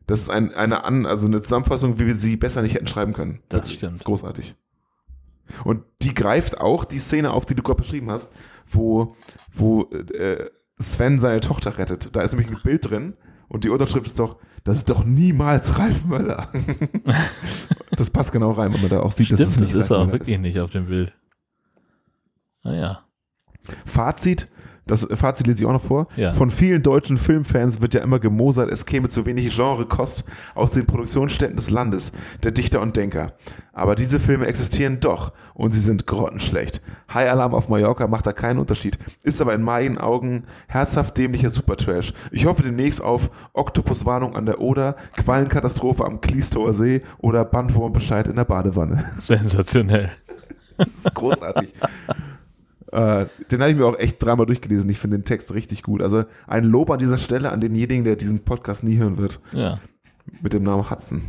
das 0.08 0.22
ist 0.22 0.28
ein, 0.28 0.52
eine, 0.54 0.84
An 0.84 1.06
also 1.06 1.26
eine 1.26 1.40
Zusammenfassung, 1.40 2.00
wie 2.00 2.06
wir 2.06 2.16
sie 2.16 2.36
besser 2.36 2.62
nicht 2.62 2.74
hätten 2.74 2.88
schreiben 2.88 3.12
können. 3.12 3.40
Das 3.48 3.60
Wirklich. 3.60 3.74
stimmt. 3.74 3.94
ist 3.94 4.04
großartig. 4.04 4.56
Und 5.64 5.84
die 6.02 6.14
greift 6.14 6.60
auch 6.60 6.84
die 6.84 6.98
Szene 6.98 7.30
auf, 7.30 7.46
die 7.46 7.54
du 7.54 7.62
gerade 7.62 7.80
beschrieben 7.80 8.10
hast, 8.10 8.32
wo, 8.66 9.16
wo 9.52 9.84
äh, 9.84 10.50
Sven 10.78 11.18
seine 11.18 11.40
Tochter 11.40 11.78
rettet. 11.78 12.10
Da 12.14 12.22
ist 12.22 12.32
nämlich 12.32 12.50
ein 12.50 12.62
Bild 12.62 12.88
drin 12.88 13.14
und 13.48 13.64
die 13.64 13.70
Unterschrift 13.70 14.06
ist 14.06 14.18
doch, 14.18 14.36
das 14.64 14.78
ist 14.78 14.90
doch 14.90 15.04
niemals 15.04 15.78
Ralf 15.78 16.04
Möller. 16.04 16.52
das 17.96 18.10
passt 18.10 18.32
genau 18.32 18.52
rein, 18.52 18.72
wenn 18.72 18.80
man 18.80 18.90
da 18.90 19.00
auch 19.00 19.12
sieht, 19.12 19.30
dass 19.32 19.40
Stimmt, 19.40 19.50
es 19.50 19.54
das 19.54 19.60
nicht 19.60 19.74
ist 19.74 19.90
Ralf 19.90 20.00
auch 20.00 20.06
Möller 20.06 20.18
wirklich 20.20 20.38
nicht 20.38 20.60
auf 20.60 20.70
dem 20.70 20.86
Bild. 20.86 21.14
Naja. 22.62 23.04
Fazit, 23.86 24.48
das 24.88 25.06
Fazit 25.14 25.46
lese 25.46 25.60
ich 25.62 25.66
auch 25.66 25.72
noch 25.72 25.84
vor. 25.84 26.08
Ja. 26.16 26.34
Von 26.34 26.50
vielen 26.50 26.82
deutschen 26.82 27.18
Filmfans 27.18 27.80
wird 27.80 27.94
ja 27.94 28.02
immer 28.02 28.18
gemosert, 28.18 28.70
es 28.70 28.86
käme 28.86 29.08
zu 29.08 29.26
wenig 29.26 29.54
Genrekost 29.54 30.24
aus 30.54 30.72
den 30.72 30.86
Produktionsstätten 30.86 31.56
des 31.56 31.70
Landes, 31.70 32.12
der 32.42 32.50
Dichter 32.50 32.80
und 32.80 32.96
Denker. 32.96 33.34
Aber 33.72 33.94
diese 33.94 34.18
Filme 34.18 34.46
existieren 34.46 34.98
doch 35.00 35.32
und 35.54 35.72
sie 35.72 35.80
sind 35.80 36.06
grottenschlecht. 36.06 36.80
High 37.12 37.30
Alarm 37.30 37.54
auf 37.54 37.68
Mallorca 37.68 38.08
macht 38.08 38.26
da 38.26 38.32
keinen 38.32 38.58
Unterschied, 38.58 38.98
ist 39.22 39.40
aber 39.40 39.54
in 39.54 39.62
meinen 39.62 39.98
Augen 39.98 40.44
herzhaft 40.66 41.16
dämlicher 41.16 41.50
Supertrash. 41.50 42.12
Ich 42.32 42.46
hoffe 42.46 42.62
demnächst 42.62 43.02
auf 43.02 43.30
Oktopuswarnung 43.52 44.34
an 44.34 44.46
der 44.46 44.60
Oder, 44.60 44.96
Quallenkatastrophe 45.16 46.04
am 46.04 46.20
Kliestower 46.20 46.72
See 46.72 47.02
oder 47.18 47.44
Bandwurmbescheid 47.44 48.26
in 48.26 48.36
der 48.36 48.44
Badewanne. 48.44 49.04
Sensationell. 49.18 50.10
Das 50.76 50.88
ist 50.88 51.14
großartig. 51.14 51.74
Äh, 52.92 53.26
den 53.50 53.60
habe 53.60 53.70
ich 53.70 53.76
mir 53.76 53.86
auch 53.86 53.98
echt 53.98 54.22
dreimal 54.22 54.46
durchgelesen. 54.46 54.88
Ich 54.90 54.98
finde 54.98 55.18
den 55.18 55.24
Text 55.24 55.52
richtig 55.52 55.82
gut. 55.82 56.02
Also 56.02 56.24
ein 56.46 56.64
Lob 56.64 56.90
an 56.90 56.98
dieser 56.98 57.18
Stelle 57.18 57.50
an 57.50 57.60
denjenigen, 57.60 58.04
der 58.04 58.16
diesen 58.16 58.40
Podcast 58.40 58.84
nie 58.84 58.96
hören 58.96 59.18
wird. 59.18 59.40
Ja. 59.52 59.80
Mit 60.42 60.52
dem 60.52 60.62
Namen 60.62 60.90
Hudson. 60.90 61.22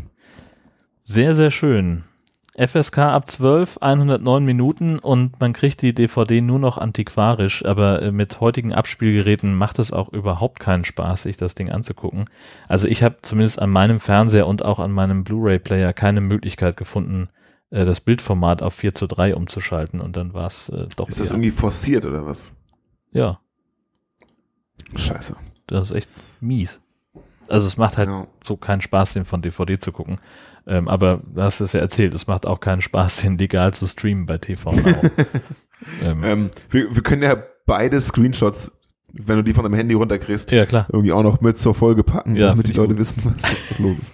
Sehr, 1.01 1.35
sehr 1.35 1.51
schön. 1.51 2.03
FSK 2.57 2.97
ab 2.97 3.31
12, 3.31 3.77
109 3.79 4.43
Minuten 4.43 4.99
und 4.99 5.39
man 5.39 5.53
kriegt 5.53 5.81
die 5.81 5.93
DVD 5.93 6.41
nur 6.41 6.59
noch 6.59 6.77
antiquarisch, 6.77 7.63
aber 7.63 8.01
äh, 8.01 8.11
mit 8.11 8.41
heutigen 8.41 8.73
Abspielgeräten 8.73 9.55
macht 9.55 9.79
es 9.79 9.93
auch 9.93 10.09
überhaupt 10.11 10.59
keinen 10.59 10.83
Spaß, 10.83 11.23
sich 11.23 11.37
das 11.37 11.55
Ding 11.55 11.69
anzugucken. 11.69 12.25
Also 12.67 12.89
ich 12.89 13.01
habe 13.01 13.17
zumindest 13.21 13.61
an 13.61 13.69
meinem 13.69 14.01
Fernseher 14.01 14.45
und 14.45 14.65
auch 14.65 14.79
an 14.79 14.91
meinem 14.91 15.23
Blu-ray-Player 15.23 15.93
keine 15.93 16.19
Möglichkeit 16.19 16.75
gefunden, 16.75 17.29
äh, 17.71 17.85
das 17.85 18.01
Bildformat 18.01 18.61
auf 18.61 18.73
4 18.73 18.93
zu 18.93 19.07
3 19.07 19.35
umzuschalten 19.35 20.01
und 20.01 20.17
dann 20.17 20.33
war 20.33 20.47
es 20.47 20.69
äh, 20.69 20.87
doch 20.95 21.09
Ist 21.09 21.19
das 21.19 21.31
irgendwie 21.31 21.51
forciert 21.51 22.05
oder 22.05 22.25
was? 22.25 22.53
ja, 23.11 23.39
Scheiße. 24.95 25.35
das 25.67 25.85
ist 25.85 25.91
echt 25.95 26.09
mies. 26.41 26.81
Also 27.47 27.67
es 27.67 27.77
macht 27.77 27.97
halt 27.97 28.07
Ja. 28.09 28.27
so 28.43 28.57
keinen 28.57 28.81
Spaß, 28.81 29.13
den 29.13 29.25
von 29.25 29.41
DVD 29.41 29.79
zu 29.79 29.91
gucken. 29.91 30.19
Ähm, 30.67 30.87
aber 30.87 31.21
du 31.33 31.41
hast 31.41 31.61
es 31.61 31.73
ja 31.73 31.79
erzählt, 31.79 32.13
es 32.13 32.27
macht 32.27 32.45
auch 32.45 32.59
keinen 32.59 32.81
Spaß, 32.81 33.21
den 33.21 33.37
legal 33.37 33.73
zu 33.73 33.87
streamen 33.87 34.25
bei 34.25 34.37
TV 34.37 34.71
Now. 34.71 35.01
ähm, 36.03 36.23
Ähm, 36.23 36.49
wir, 36.69 36.93
wir 36.95 37.01
können 37.03 37.23
ja 37.23 37.41
beide 37.65 37.99
Screenshots, 38.01 38.71
wenn 39.13 39.37
du 39.37 39.43
die 39.43 39.53
von 39.53 39.63
deinem 39.63 39.73
Handy 39.73 39.95
runterkriegst, 39.95 40.51
ja, 40.51 40.65
klar. 40.67 40.85
irgendwie 40.91 41.11
auch 41.11 41.23
noch 41.23 41.41
mit 41.41 41.57
zur 41.57 41.73
Folge 41.73 42.03
packen, 42.03 42.35
Ja, 42.35 42.49
damit 42.49 42.67
die 42.67 42.73
Leute 42.73 42.95
wissen, 42.97 43.21
was, 43.25 43.41
was 43.69 43.79
los 43.79 43.97
ist. 43.97 44.13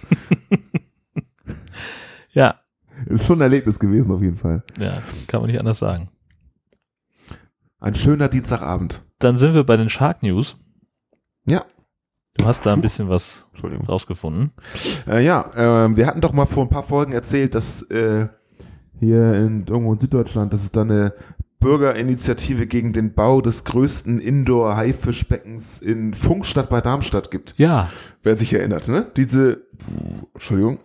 Ist 3.06 3.26
schon 3.26 3.38
ein 3.38 3.42
Erlebnis 3.42 3.78
gewesen 3.78 4.12
auf 4.12 4.22
jeden 4.22 4.36
Fall. 4.36 4.62
ja, 4.78 5.02
kann 5.26 5.40
man 5.40 5.50
nicht 5.50 5.58
anders 5.58 5.78
sagen. 5.78 6.08
Ein 7.78 7.94
schöner 7.94 8.28
Dienstagabend. 8.28 9.02
Dann 9.18 9.38
sind 9.38 9.54
wir 9.54 9.64
bei 9.64 9.76
den 9.76 9.88
Shark 9.88 10.22
News. 10.22 10.56
Ja. 11.46 11.64
Du 12.36 12.44
hast 12.44 12.66
da 12.66 12.72
ein 12.72 12.80
bisschen 12.80 13.08
was 13.08 13.48
rausgefunden. 13.88 14.50
Äh, 15.06 15.24
ja, 15.24 15.50
ähm, 15.56 15.96
wir 15.96 16.06
hatten 16.06 16.20
doch 16.20 16.32
mal 16.32 16.46
vor 16.46 16.64
ein 16.64 16.68
paar 16.68 16.82
Folgen 16.82 17.12
erzählt, 17.12 17.54
dass 17.54 17.82
äh, 17.90 18.28
hier 18.98 19.34
in 19.34 19.64
irgendwo 19.66 19.92
in 19.92 19.98
Süddeutschland, 19.98 20.52
dass 20.52 20.62
es 20.62 20.72
da 20.72 20.82
eine 20.82 21.14
Bürgerinitiative 21.60 22.66
gegen 22.66 22.92
den 22.92 23.14
Bau 23.14 23.40
des 23.40 23.64
größten 23.64 24.18
Indoor-Haifischbeckens 24.18 25.78
in 25.78 26.12
Funkstadt 26.12 26.68
bei 26.68 26.80
Darmstadt 26.80 27.30
gibt. 27.30 27.54
Ja, 27.56 27.88
Wer 28.22 28.36
sich 28.36 28.52
erinnert, 28.52 28.88
ne? 28.88 29.06
Diese, 29.16 29.62
Entschuldigung, 30.34 30.78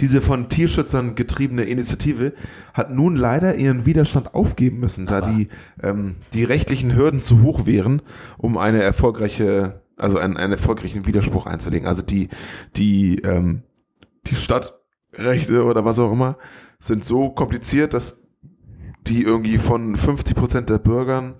diese 0.00 0.22
von 0.22 0.48
Tierschützern 0.48 1.14
getriebene 1.16 1.64
Initiative 1.64 2.32
hat 2.72 2.90
nun 2.90 3.16
leider 3.16 3.56
ihren 3.56 3.84
Widerstand 3.84 4.34
aufgeben 4.34 4.78
müssen, 4.78 5.06
da 5.06 5.18
Aber- 5.18 5.30
die, 5.30 5.48
ähm, 5.82 6.16
die 6.32 6.44
rechtlichen 6.44 6.94
Hürden 6.94 7.22
zu 7.22 7.42
hoch 7.42 7.66
wären, 7.66 8.02
um 8.36 8.56
eine 8.58 8.82
erfolgreiche, 8.82 9.82
also 9.96 10.18
einen, 10.18 10.36
einen 10.36 10.52
erfolgreichen 10.52 11.06
Widerspruch 11.06 11.46
einzulegen. 11.46 11.88
Also 11.88 12.02
die, 12.02 12.28
die, 12.76 13.18
ähm, 13.20 13.62
die 14.26 14.36
Stadtrechte 14.36 15.64
oder 15.64 15.84
was 15.84 15.98
auch 15.98 16.12
immer 16.12 16.36
sind 16.80 17.04
so 17.04 17.30
kompliziert, 17.30 17.92
dass 17.92 18.22
die 19.08 19.22
irgendwie 19.22 19.58
von 19.58 19.96
50 19.96 20.36
Prozent 20.36 20.70
der 20.70 20.78
Bürgern 20.78 21.34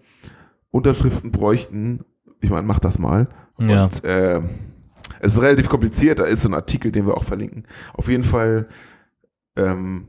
Unterschriften 0.70 1.30
bräuchten. 1.30 2.04
Ich 2.40 2.50
meine, 2.50 2.66
mach 2.66 2.80
das 2.80 2.98
mal. 2.98 3.28
Ja. 3.58 3.84
Und 3.84 4.04
äh, 4.04 4.40
es 5.20 5.34
ist 5.36 5.42
relativ 5.42 5.68
kompliziert, 5.68 6.18
da 6.18 6.24
ist 6.24 6.42
so 6.42 6.48
ein 6.48 6.54
Artikel, 6.54 6.92
den 6.92 7.06
wir 7.06 7.16
auch 7.16 7.24
verlinken. 7.24 7.64
Auf 7.94 8.08
jeden 8.08 8.24
Fall 8.24 8.68
ähm, 9.56 10.08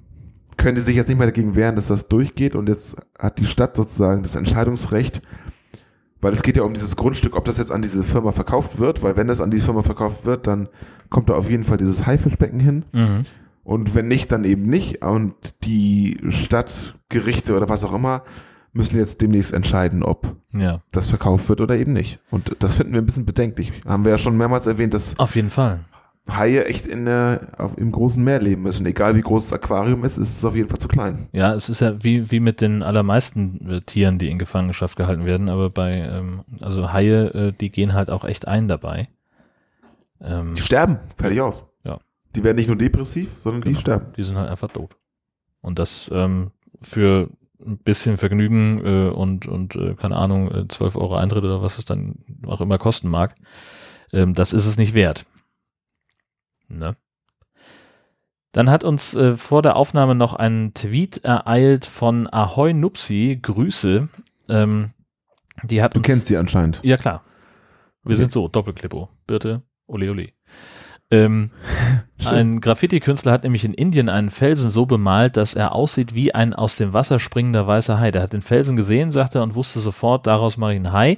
können 0.58 0.76
die 0.76 0.82
sich 0.82 0.96
jetzt 0.96 1.08
nicht 1.08 1.18
mehr 1.18 1.28
dagegen 1.28 1.56
wehren, 1.56 1.76
dass 1.76 1.88
das 1.88 2.08
durchgeht 2.08 2.56
und 2.56 2.70
jetzt 2.70 2.98
hat 3.18 3.40
die 3.40 3.46
Stadt 3.46 3.76
sozusagen 3.76 4.24
das 4.24 4.36
Entscheidungsrecht, 4.36 5.22
weil 6.22 6.34
es 6.34 6.44
geht 6.44 6.58
ja 6.58 6.64
um 6.64 6.74
dieses 6.74 6.96
Grundstück, 6.96 7.36
ob 7.36 7.46
das 7.46 7.58
jetzt 7.58 7.72
an 7.72 7.82
diese 7.82 8.04
Firma 8.04 8.32
verkauft 8.32 8.78
wird, 8.78 9.02
weil 9.02 9.16
wenn 9.16 9.28
das 9.28 9.42
an 9.42 9.52
die 9.52 9.60
Firma 9.60 9.84
verkauft 9.84 10.26
wird, 10.26 10.48
dann 10.48 10.68
kommt 11.10 11.30
da 11.30 11.36
auf 11.36 11.50
jeden 11.50 11.64
Fall 11.64 11.78
dieses 11.78 12.06
Haifischbecken 12.06 12.60
hin 12.60 12.86
mhm. 12.92 13.24
und 13.64 13.96
wenn 13.96 14.08
nicht, 14.08 14.32
dann 14.32 14.44
eben 14.44 14.64
nicht 14.64 15.04
und 15.04 15.34
die 15.64 16.18
Stadtgerichte 16.28 17.56
oder 17.56 17.70
was 17.70 17.86
auch 17.86 17.94
immer 17.94 18.24
müssen 18.74 18.98
jetzt 18.98 19.22
demnächst 19.22 19.54
entscheiden, 19.54 20.04
ob 20.04 20.36
ja, 20.54 20.82
das 20.92 21.08
verkauft 21.08 21.50
wird 21.50 21.62
oder 21.62 21.76
eben 21.76 21.94
nicht. 21.94 22.20
Und 22.32 22.56
das 22.60 22.76
finden 22.76 22.94
wir 22.94 23.02
ein 23.02 23.06
bisschen 23.06 23.26
bedenklich. 23.26 23.72
Haben 23.86 24.04
wir 24.04 24.12
ja 24.12 24.18
schon 24.18 24.38
mehrmals 24.38 24.68
erwähnt, 24.68 24.94
dass 24.94 25.18
auf 25.20 25.36
jeden 25.36 25.50
Fall. 25.50 25.80
Haie 26.30 26.66
echt 26.66 26.86
in 26.86 27.06
der, 27.06 27.54
auf, 27.58 27.76
im 27.80 27.92
großen 27.92 28.24
Meer 28.24 28.40
leben 28.40 28.62
müssen. 28.62 28.86
Egal 28.86 29.16
wie 29.16 29.22
groß 29.22 29.50
das 29.50 29.54
Aquarium 29.54 30.04
ist, 30.06 30.18
ist 30.18 30.38
es 30.38 30.46
auf 30.46 30.56
jeden 30.56 30.70
Fall 30.70 30.78
zu 30.78 30.88
klein. 30.88 31.28
Ja, 31.32 31.54
es 31.54 31.70
ist 31.70 31.80
ja 31.80 32.04
wie, 32.04 32.30
wie 32.30 32.40
mit 32.40 32.62
den 32.62 32.84
allermeisten 32.84 33.68
äh, 33.68 33.82
Tieren, 33.82 34.20
die 34.20 34.30
in 34.30 34.38
Gefangenschaft 34.38 34.96
gehalten 34.96 35.26
werden, 35.26 35.50
aber 35.50 35.72
bei, 35.72 35.94
ähm, 35.94 36.42
also 36.62 36.94
Haie, 36.94 37.30
äh, 37.34 37.52
die 37.60 37.72
gehen 37.72 37.94
halt 37.96 38.12
auch 38.12 38.24
echt 38.26 38.48
ein 38.48 38.68
dabei. 38.68 39.08
Ähm, 40.22 40.54
Die 40.56 40.62
sterben, 40.62 41.00
fertig 41.18 41.42
aus. 41.42 41.66
Ja. 41.84 42.00
Die 42.36 42.44
werden 42.44 42.58
nicht 42.58 42.68
nur 42.68 42.78
depressiv, 42.78 43.38
sondern 43.44 43.62
die 43.62 43.70
Genau. 43.70 43.80
sterben. 43.80 44.14
die 44.16 44.24
sind 44.24 44.38
halt 44.38 44.50
einfach 44.50 44.70
tot. 44.70 44.98
Und 45.62 45.80
das 45.80 46.12
ähm, 46.14 46.52
für 46.82 47.30
ein 47.66 47.78
bisschen 47.78 48.18
Vergnügen 48.18 48.86
äh, 48.86 49.10
und, 49.10 49.48
und 49.48 49.76
äh, 49.76 49.96
keine 49.96 50.16
Ahnung, 50.16 50.52
äh, 50.52 50.68
12 50.68 50.96
Euro 50.96 51.16
Eintritt 51.16 51.44
oder 51.44 51.62
was 51.62 51.78
es 51.78 51.86
dann 51.86 52.16
auch 52.46 52.62
immer 52.62 52.78
kosten 52.78 53.10
mag, 53.10 53.36
ähm, 54.14 54.34
das 54.34 54.54
ist 54.54 54.66
es 54.66 54.78
nicht 54.78 54.94
wert. 54.94 55.26
Ne? 56.68 56.96
Dann 58.52 58.70
hat 58.70 58.84
uns 58.84 59.14
äh, 59.14 59.36
vor 59.36 59.62
der 59.62 59.76
Aufnahme 59.76 60.16
noch 60.16 60.34
ein 60.34 60.74
Tweet 60.74 61.20
ereilt 61.24 61.86
von 61.86 62.28
Ahoy 62.28 62.74
Nupsi, 62.74 63.38
Grüße. 63.42 64.08
Ähm, 64.48 64.92
die 65.64 65.82
hat 65.84 65.94
Du 65.94 66.00
uns, 66.00 66.08
kennst 66.08 66.26
sie 66.28 66.38
anscheinend. 66.38 66.80
Ja, 66.84 66.98
klar. 66.98 67.24
Wir 68.04 68.12
Okay. 68.12 68.16
sind 68.16 68.32
so, 68.32 68.48
Doppelklippo. 68.48 69.10
Birte, 69.28 69.62
ole 69.88 70.10
ole. 70.10 70.30
Ähm, 71.12 71.50
ein 72.26 72.60
Graffiti-Künstler 72.60 73.32
hat 73.32 73.44
nämlich 73.44 73.66
in 73.66 73.74
Indien 73.74 74.10
einen 74.10 74.30
Felsen 74.30 74.70
so 74.70 74.86
bemalt, 74.86 75.38
dass 75.38 75.54
er 75.54 75.74
aussieht 75.74 76.14
wie 76.14 76.36
ein 76.36 76.54
aus 76.54 76.76
dem 76.76 76.94
Wasser 76.94 77.20
springender 77.20 77.66
weißer 77.66 78.00
Hai. 78.00 78.12
Der 78.12 78.22
hat 78.22 78.34
den 78.34 78.42
Felsen 78.42 78.76
gesehen, 78.76 79.12
sagte 79.12 79.40
er, 79.40 79.44
und 79.44 79.56
wusste 79.56 79.80
sofort, 79.80 80.28
daraus 80.28 80.58
mache 80.58 80.74
ich 80.74 80.78
einen 80.78 80.94
Hai. 80.94 81.18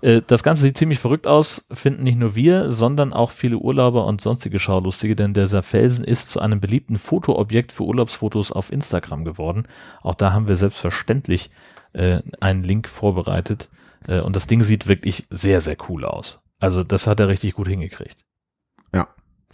Äh, 0.00 0.22
das 0.26 0.42
Ganze 0.42 0.62
sieht 0.62 0.78
ziemlich 0.78 0.98
verrückt 0.98 1.26
aus, 1.26 1.66
finden 1.72 2.04
nicht 2.04 2.18
nur 2.18 2.36
wir, 2.36 2.70
sondern 2.70 3.12
auch 3.12 3.30
viele 3.30 3.58
Urlauber 3.58 4.06
und 4.06 4.20
sonstige 4.20 4.60
Schaulustige, 4.60 5.16
denn 5.16 5.34
dieser 5.34 5.62
Felsen 5.62 6.04
ist 6.04 6.28
zu 6.28 6.40
einem 6.40 6.60
beliebten 6.60 6.98
Fotoobjekt 6.98 7.72
für 7.72 7.84
Urlaubsfotos 7.84 8.52
auf 8.52 8.70
Instagram 8.70 9.24
geworden. 9.24 9.64
Auch 10.02 10.14
da 10.14 10.32
haben 10.32 10.48
wir 10.48 10.56
selbstverständlich 10.56 11.50
äh, 11.94 12.20
einen 12.40 12.62
Link 12.62 12.88
vorbereitet. 12.88 13.70
Äh, 14.06 14.20
und 14.20 14.36
das 14.36 14.46
Ding 14.46 14.62
sieht 14.62 14.86
wirklich 14.86 15.26
sehr, 15.30 15.60
sehr 15.60 15.76
cool 15.88 16.04
aus. 16.04 16.38
Also 16.60 16.84
das 16.84 17.08
hat 17.08 17.18
er 17.18 17.26
richtig 17.26 17.54
gut 17.54 17.66
hingekriegt. 17.66 18.24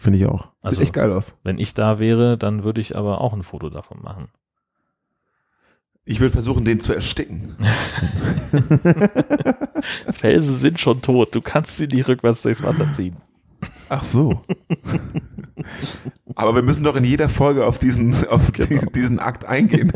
Finde 0.01 0.19
ich 0.21 0.27
auch. 0.27 0.45
Sieht 0.45 0.65
Also- 0.65 0.83
echt 0.83 0.93
geil 0.93 1.11
aus. 1.13 1.37
Wenn 1.43 1.59
ich 1.59 1.75
da 1.75 1.99
wäre, 1.99 2.39
dann 2.39 2.63
würde 2.63 2.81
ich 2.81 2.97
aber 2.97 3.21
auch 3.21 3.33
ein 3.35 3.43
Foto 3.43 3.69
davon 3.69 4.01
machen. 4.01 4.29
Ich 6.05 6.21
will 6.21 6.31
versuchen, 6.31 6.65
den 6.65 6.81
zu 6.81 6.95
ersticken. 6.95 7.57
Felsen 10.11 10.57
sind 10.57 10.81
schon 10.81 11.03
tot, 11.03 11.35
du 11.35 11.41
kannst 11.43 11.77
sie 11.77 11.87
nicht 11.87 12.09
rückwärts 12.09 12.43
durchs 12.43 12.63
Wasser 12.63 12.91
ziehen. 12.93 13.17
Ach 13.91 14.05
so. 14.05 14.43
Aber 16.37 16.55
wir 16.55 16.63
müssen 16.63 16.85
doch 16.85 16.95
in 16.97 17.05
jeder 17.05 17.29
Folge 17.29 17.67
auf 17.67 17.79
diesen, 17.79 18.15
auf 18.29 18.51
die, 18.53 18.63
Genau. 18.69 18.91
diesen 18.93 19.19
Akt 19.19 19.45
eingehen. 19.45 19.93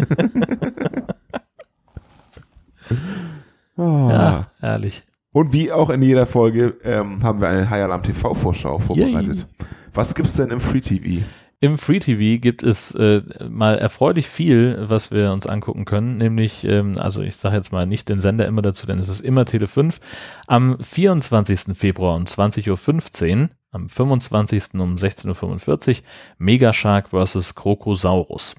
Ah. 3.77 4.11
Ja, 4.11 4.51
ehrlich. 4.61 5.05
Und 5.33 5.53
wie 5.53 5.73
auch 5.73 5.89
in 5.89 6.03
jeder 6.03 6.27
Folge 6.27 6.77
ähm, 6.85 7.23
haben 7.23 7.41
wir 7.41 7.49
eine 7.49 7.71
High 7.71 7.85
Alarm 7.85 8.03
TV 8.03 8.35
Vorschau 8.35 8.79
vorbereitet. 8.79 9.47
Was 9.95 10.15
gibt's 10.15 10.35
denn 10.35 10.51
im 10.51 10.61
Free 10.61 10.81
TV? 10.81 11.23
Im 11.61 11.79
Free 11.79 12.01
TV 12.01 12.41
gibt 12.41 12.63
es 12.63 12.95
äh, 12.95 13.23
mal 13.49 13.79
erfreulich 13.79 14.27
viel, 14.27 14.87
was 14.89 15.11
wir 15.11 15.33
uns 15.33 15.47
angucken 15.47 15.85
können, 15.85 16.17
nämlich, 16.17 16.65
ähm, 16.65 16.97
also 16.99 17.23
ich 17.23 17.37
sage 17.37 17.57
jetzt 17.57 17.73
mal 17.73 17.87
nicht 17.87 18.09
den 18.09 18.21
Sender 18.21 18.47
immer 18.47 18.63
dazu, 18.63 18.87
denn 18.87 18.99
es 18.99 19.09
ist 19.09 19.21
immer 19.21 19.45
Tele 19.45 19.69
5, 19.69 20.01
am 20.47 20.77
24. 20.81 21.77
Februar 21.77 22.17
um 22.17 22.25
20.15 22.25 23.43
Uhr, 23.43 23.49
am 23.71 23.89
25. 23.89 24.75
um 24.75 24.97
16.45 24.97 25.91
Uhr, 25.91 26.05
Megashark 26.39 27.11
vs. 27.11 27.55
Krokosaurus. 27.55 28.55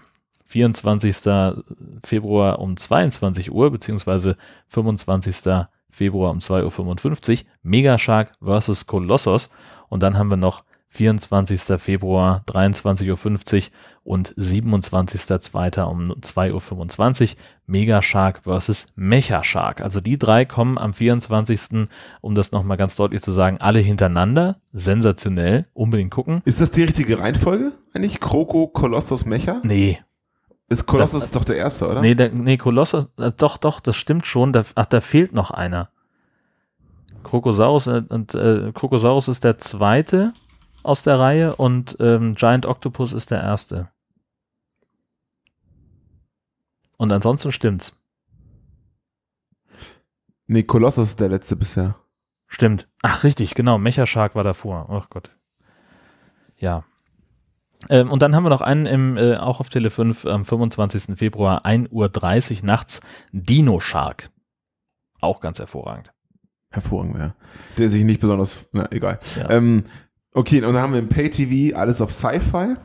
24. 0.45 1.15
Februar 2.05 2.59
um 2.59 2.77
22 2.77 3.51
Uhr, 3.51 3.71
beziehungsweise 3.71 4.37
25. 4.67 5.65
Februar 5.89 6.31
um 6.31 6.37
2.55 6.37 7.31
Uhr, 7.31 7.47
Megashark 7.63 8.31
vs. 8.39 8.85
Kolossos. 8.85 9.49
Und 9.89 10.03
dann 10.03 10.17
haben 10.17 10.29
wir 10.29 10.37
noch 10.37 10.63
24. 10.93 11.81
Februar 11.81 12.43
23.50 12.47 13.09
Uhr 13.09 13.71
und 14.03 14.33
27.02. 14.35 15.81
um 15.83 16.11
2.25 16.11 17.31
Uhr 17.31 17.37
Megashark 17.65 18.41
vs. 18.43 18.87
Mechashark. 18.95 19.81
Also 19.81 20.01
die 20.01 20.17
drei 20.17 20.45
kommen 20.45 20.77
am 20.77 20.93
24. 20.93 21.87
um 22.21 22.35
das 22.35 22.51
nochmal 22.51 22.77
ganz 22.77 22.95
deutlich 22.95 23.21
zu 23.21 23.31
sagen, 23.31 23.57
alle 23.59 23.79
hintereinander. 23.79 24.57
Sensationell. 24.71 25.65
Unbedingt 25.73 26.11
gucken. 26.11 26.41
Ist 26.45 26.61
das 26.61 26.71
die 26.71 26.83
richtige 26.83 27.19
Reihenfolge? 27.19 27.71
Eigentlich 27.93 28.19
Kroko, 28.19 28.67
Kolossus, 28.67 29.25
Mecha? 29.25 29.61
Nee, 29.63 29.99
Ist 30.69 30.85
Kolossus 30.85 31.31
doch 31.31 31.43
der 31.43 31.57
erste, 31.57 31.87
oder? 31.87 32.01
nee, 32.01 32.13
der, 32.13 32.29
nee, 32.29 32.57
Kolossus, 32.57 33.07
äh, 33.17 33.31
doch, 33.35 33.57
doch, 33.57 33.79
das 33.79 33.95
stimmt 33.95 34.27
schon. 34.27 34.53
Da, 34.53 34.63
ach, 34.75 34.85
da 34.85 34.99
fehlt 34.99 35.33
noch 35.33 35.49
einer. 35.49 35.89
Krokosaurus 37.23 37.87
äh, 37.87 38.03
und 38.09 38.35
äh, 38.35 38.71
Krokosaurus 38.73 39.27
ist 39.27 39.43
der 39.43 39.57
zweite 39.57 40.33
aus 40.83 41.03
der 41.03 41.19
Reihe 41.19 41.55
und 41.55 41.97
ähm, 41.99 42.35
Giant 42.35 42.65
Octopus 42.65 43.13
ist 43.13 43.31
der 43.31 43.41
erste. 43.41 43.89
Und 46.97 47.11
ansonsten 47.11 47.51
stimmt's. 47.51 47.97
Nee, 50.47 50.63
Kolossus 50.63 51.09
ist 51.09 51.19
der 51.19 51.29
letzte 51.29 51.55
bisher. 51.55 51.95
Stimmt. 52.47 52.87
Ach, 53.01 53.23
richtig, 53.23 53.55
genau. 53.55 53.77
Mechashark 53.77 54.35
war 54.35 54.43
davor. 54.43 54.87
Ach 54.89 55.09
Gott. 55.09 55.31
Ja. 56.57 56.83
Ähm, 57.89 58.11
und 58.11 58.21
dann 58.21 58.35
haben 58.35 58.43
wir 58.43 58.49
noch 58.49 58.61
einen 58.61 58.85
im, 58.85 59.17
äh, 59.17 59.37
auch 59.37 59.59
auf 59.59 59.69
Tele 59.69 59.89
5 59.89 60.25
am 60.25 60.45
25. 60.45 61.17
Februar 61.17 61.65
1.30 61.65 62.61
Uhr 62.61 62.65
nachts 62.65 63.01
Dino 63.31 63.79
Shark. 63.79 64.29
Auch 65.19 65.41
ganz 65.41 65.59
hervorragend. 65.59 66.13
Hervorragend, 66.69 67.17
ja. 67.17 67.35
Der 67.77 67.89
sich 67.89 68.03
nicht 68.03 68.19
besonders, 68.21 68.65
na, 68.71 68.91
egal. 68.91 69.19
Ja. 69.35 69.49
Ähm, 69.49 69.85
okay, 70.33 70.57
und 70.57 70.73
dann 70.73 70.81
haben 70.81 70.93
wir 70.93 70.99
im 70.99 71.09
Pay-TV 71.09 71.77
alles 71.77 72.01
auf 72.01 72.13
Sci-Fi. 72.13 72.75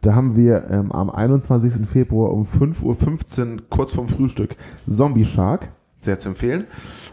Da 0.00 0.14
haben 0.14 0.36
wir 0.36 0.68
ähm, 0.70 0.92
am 0.92 1.10
21. 1.10 1.86
Februar 1.86 2.32
um 2.32 2.46
5.15 2.46 2.82
Uhr, 2.82 3.62
kurz 3.68 3.92
vorm 3.92 4.08
Frühstück, 4.08 4.56
Zombie 4.88 5.26
Shark. 5.26 5.68
Sehr 5.98 6.18
zu 6.18 6.30
empfehlen. 6.30 6.66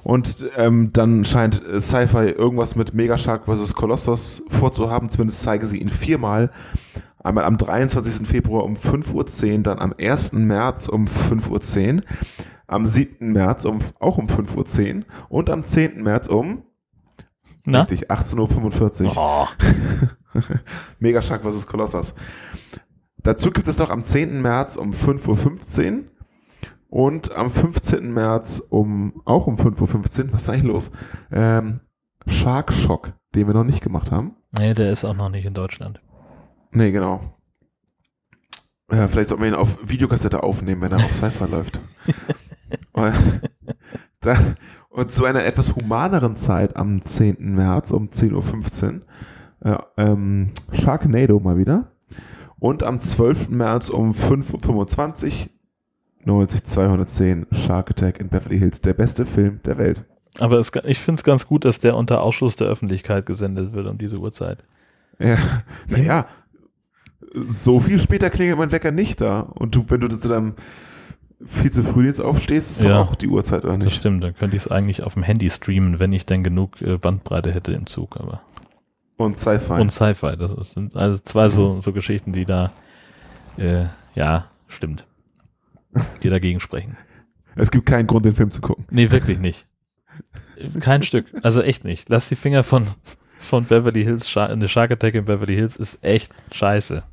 Und 0.04 0.46
ähm, 0.56 0.92
dann 0.94 1.26
scheint 1.26 1.62
Sci-Fi 1.78 2.30
irgendwas 2.30 2.78
mit 2.78 2.94
Mega 2.94 3.18
Shark 3.18 3.44
vs. 3.46 3.74
Colossus 3.74 4.44
vorzuhaben. 4.48 5.10
Zumindest 5.10 5.42
zeige 5.42 5.66
sie 5.66 5.80
ihn 5.80 5.90
viermal. 5.90 6.52
Einmal 7.22 7.44
am 7.44 7.58
23. 7.58 8.26
Februar 8.26 8.64
um 8.64 8.78
5.10 8.78 9.58
Uhr, 9.58 9.64
dann 9.64 9.80
am 9.80 9.94
1. 10.00 10.32
März 10.32 10.88
um 10.88 11.08
5.10 11.08 11.98
Uhr, 11.98 12.04
am 12.68 12.86
7. 12.86 13.34
März 13.34 13.66
um, 13.66 13.82
auch 14.00 14.18
um 14.18 14.28
5.10 14.28 15.00
Uhr 15.00 15.04
und 15.28 15.50
am 15.50 15.64
10. 15.64 16.02
März 16.02 16.30
um 16.30 16.64
Na? 17.68 17.82
richtig, 17.82 18.10
18.45 18.10 19.06
Uhr. 19.06 19.14
Oh, 19.18 19.48
Mega 21.00 21.22
Shark 21.22 21.44
vs. 21.44 21.68
Colossus. 21.68 22.14
Dazu 23.24 23.52
gibt 23.52 23.68
es 23.68 23.78
noch 23.78 23.90
am 23.90 24.04
10. 24.04 24.42
März 24.42 24.78
um 24.78 24.92
5.15 24.94 25.98
Uhr 25.98 26.04
Und 26.88 27.32
am 27.34 27.52
15. 27.52 28.14
März 28.14 28.62
um, 28.70 29.22
auch 29.26 29.48
um 29.48 29.58
5.15 29.58 29.82
Uhr, 30.28 30.34
was 30.34 30.44
ist 30.44 30.50
eigentlich 30.50 30.64
los? 30.64 30.92
Ähm, 31.30 31.82
Shark 32.26 32.72
Shock, 32.72 33.14
den 33.36 33.48
wir 33.48 33.54
noch 33.54 33.66
nicht 33.66 33.82
gemacht 33.82 34.12
haben. 34.12 34.38
Nee, 34.58 34.74
der 34.74 34.92
ist 34.92 35.04
auch 35.04 35.16
noch 35.16 35.30
nicht 35.30 35.46
in 35.46 35.54
Deutschland. 35.54 36.02
Nee, 36.72 36.92
genau. 36.92 37.38
Ja, 38.90 39.10
vielleicht 39.10 39.28
sollten 39.28 39.44
wir 39.44 39.50
ihn 39.50 39.56
auf 39.56 39.78
Videokassette 39.84 40.42
aufnehmen, 40.42 40.82
wenn 40.82 40.94
er 40.94 41.04
auf 41.04 41.14
Sci-Fi 41.14 41.52
läuft. 41.52 41.80
Da, 44.22 44.36
und 44.98 45.14
zu 45.14 45.26
einer 45.26 45.46
etwas 45.46 45.76
humaneren 45.76 46.36
Zeit 46.36 46.76
am 46.76 47.06
10. 47.06 47.54
März 47.54 47.92
um 47.92 48.08
10.15 48.08 49.02
Uhr 49.64 49.78
äh, 49.96 50.02
ähm, 50.02 50.50
Sharknado 50.74 51.40
mal 51.40 51.56
wieder. 51.56 51.92
Und 52.58 52.82
am 52.82 53.00
12. 53.00 53.50
März 53.50 53.90
um 53.90 54.14
5.25 54.14 55.26
Uhr 55.26 55.50
90210 56.26 57.46
Shark 57.52 57.92
Attack 57.92 58.20
in 58.20 58.30
Beverly 58.30 58.58
Hills, 58.58 58.82
der 58.82 58.96
beste 58.96 59.28
Film 59.28 59.60
der 59.66 59.78
Welt. 59.78 60.04
Aber 60.40 60.58
es, 60.58 60.72
ich 60.86 60.98
finde 60.98 61.20
es 61.20 61.24
ganz 61.24 61.46
gut, 61.46 61.64
dass 61.64 61.78
der 61.78 61.96
unter 61.96 62.24
Ausschluss 62.24 62.56
der 62.56 62.66
Öffentlichkeit 62.66 63.28
gesendet 63.28 63.74
wird 63.74 63.86
um 63.86 64.00
diese 64.00 64.18
Uhrzeit. 64.18 64.66
Ja, 65.20 65.38
naja, 65.88 66.26
so 67.48 67.80
viel 67.80 68.00
später 68.00 68.32
klingelt 68.32 68.58
mein 68.58 68.72
Wecker 68.72 68.90
nicht 68.90 69.22
da. 69.22 69.42
Und 69.42 69.76
du, 69.76 69.86
wenn 69.90 70.02
du 70.02 70.08
zu 70.08 70.28
deinem 70.28 70.56
viel 71.46 71.72
zu 71.72 71.84
früh 71.84 72.08
jetzt 72.08 72.20
aufstehst, 72.20 72.72
ist 72.72 72.84
Ja. 72.84 72.98
doch 73.04 73.12
auch 73.12 73.16
die 73.16 73.28
Uhrzeit, 73.28 73.64
oder 73.64 73.74
Das 73.76 73.86
nicht? 73.86 73.96
stimmt, 73.98 74.24
dann 74.24 74.34
könnte 74.36 74.58
ich 74.58 74.64
es 74.64 74.72
eigentlich 74.72 75.04
auf 75.04 75.14
dem 75.14 75.24
Handy 75.24 75.50
streamen, 75.50 76.00
wenn 76.00 76.12
ich 76.14 76.26
denn 76.26 76.44
genug 76.44 76.82
äh, 76.82 76.98
Bandbreite 76.98 77.54
hätte 77.54 77.74
im 77.74 77.86
Zug. 77.86 78.18
Aber 78.18 78.42
Und 79.18 79.38
Sci-Fi. 79.38 79.74
und 79.82 79.92
Sci-Fi, 79.92 80.36
das 80.38 80.54
ist, 80.54 80.74
sind 80.74 80.96
also 80.96 81.20
zwei 81.20 81.48
so, 81.50 81.80
so 81.80 81.94
Geschichten, 81.94 82.32
die 82.34 82.46
da 82.46 82.72
äh, 83.58 83.86
ja 84.16 84.48
stimmt, 84.68 85.06
die 86.24 86.30
dagegen 86.30 86.60
sprechen. 86.60 86.98
es 87.56 87.70
gibt 87.72 87.86
keinen 87.86 88.08
Grund, 88.08 88.26
den 88.26 88.36
Film 88.36 88.52
zu 88.52 88.62
gucken. 88.62 88.86
Nee, 88.90 89.12
wirklich 89.12 89.38
nicht. 89.40 89.68
Kein 90.80 91.04
Stück. 91.04 91.28
Also 91.44 91.62
echt 91.62 91.84
nicht. 91.84 92.10
Lass 92.10 92.28
die 92.30 92.36
Finger 92.36 92.64
von, 92.64 92.88
von 93.38 93.66
Beverly 93.66 94.04
Hills. 94.04 94.36
Eine 94.36 94.68
Shark 94.68 94.90
Attack 94.90 95.14
in 95.14 95.26
Beverly 95.26 95.54
Hills 95.54 95.78
ist 95.78 96.04
echt 96.04 96.32
scheiße. 96.52 97.04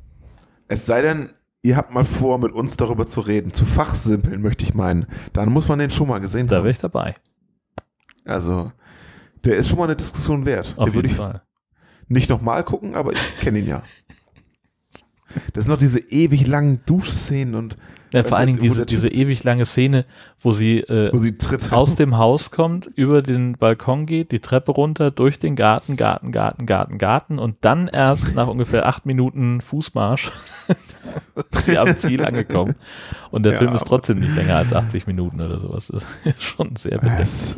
Es 0.67 0.87
sei 0.87 1.03
denn, 1.03 1.29
ihr 1.65 1.75
habt 1.77 1.91
mal 1.91 2.05
vor, 2.05 2.37
mit 2.37 2.51
uns 2.53 2.77
darüber 2.77 3.07
zu 3.07 3.21
reden, 3.21 3.51
zu 3.51 3.65
fachsimpeln, 3.65 4.39
möchte 4.41 4.63
ich 4.63 4.75
meinen. 4.75 5.07
Dann 5.33 5.51
muss 5.51 5.67
man 5.67 5.79
den 5.79 5.89
schon 5.89 6.07
mal 6.07 6.19
gesehen 6.19 6.47
Da 6.47 6.57
haben. 6.57 6.63
wäre 6.63 6.71
ich 6.71 6.77
dabei. 6.77 7.15
Also, 8.23 8.71
der 9.43 9.57
ist 9.57 9.67
schon 9.69 9.79
mal 9.79 9.85
eine 9.85 9.95
Diskussion 9.95 10.45
wert. 10.45 10.75
Auf 10.77 10.85
den 10.89 10.93
würde 10.93 11.07
jeden 11.07 11.15
ich 11.15 11.17
Fall. 11.17 11.41
nicht 12.07 12.29
nochmal 12.29 12.63
gucken, 12.63 12.93
aber 12.93 13.13
ich 13.13 13.37
kenne 13.39 13.59
ihn 13.59 13.67
ja. 13.67 13.81
Das 15.53 15.63
sind 15.63 15.71
noch 15.71 15.79
diese 15.79 15.99
ewig 15.99 16.45
langen 16.45 16.81
Duschszenen 16.85 17.55
und 17.55 17.77
Ja, 18.15 18.23
vor 18.23 18.37
allen 18.37 18.47
Dingen 18.47 18.59
diese, 18.59 18.85
diese 18.85 19.09
ewig 19.09 19.43
lange 19.43 19.65
Szene, 19.65 20.05
wo 20.39 20.53
sie 20.53 20.79
äh, 20.79 21.11
wo 21.13 21.17
sie 21.17 21.35
aus 21.71 21.95
dem 21.95 22.17
Haus 22.17 22.49
kommt, 22.51 22.87
über 22.95 23.21
den 23.21 23.53
Balkon 23.53 24.05
geht, 24.05 24.31
die 24.31 24.39
Treppe 24.39 24.71
runter, 24.71 25.11
durch 25.11 25.37
den 25.37 25.55
Garten, 25.55 25.97
Garten, 25.97 26.31
Garten, 26.31 26.65
Garten, 26.65 26.97
Garten 26.97 27.39
und 27.39 27.57
dann 27.61 27.87
erst 27.87 28.33
nach 28.35 28.47
ungefähr 28.47 28.87
acht 28.87 29.05
Minuten 29.05 29.59
Fußmarsch 29.61 30.31
ist 31.51 31.65
sie 31.65 31.77
am 31.77 31.97
Ziel 31.97 32.23
angekommen. 32.25 32.75
Und 33.31 33.43
der 33.43 33.53
Ja, 33.53 33.59
Film 33.59 33.73
ist 33.73 33.85
trotzdem 33.85 34.19
nicht 34.19 34.33
länger 34.33 34.55
als 34.55 34.73
80 34.73 35.07
Minuten 35.07 35.41
oder 35.41 35.59
sowas. 35.59 35.87
Das 35.87 36.05
ist 36.23 36.41
schon 36.43 36.75
sehr 36.75 36.99
bedenklich. 36.99 37.55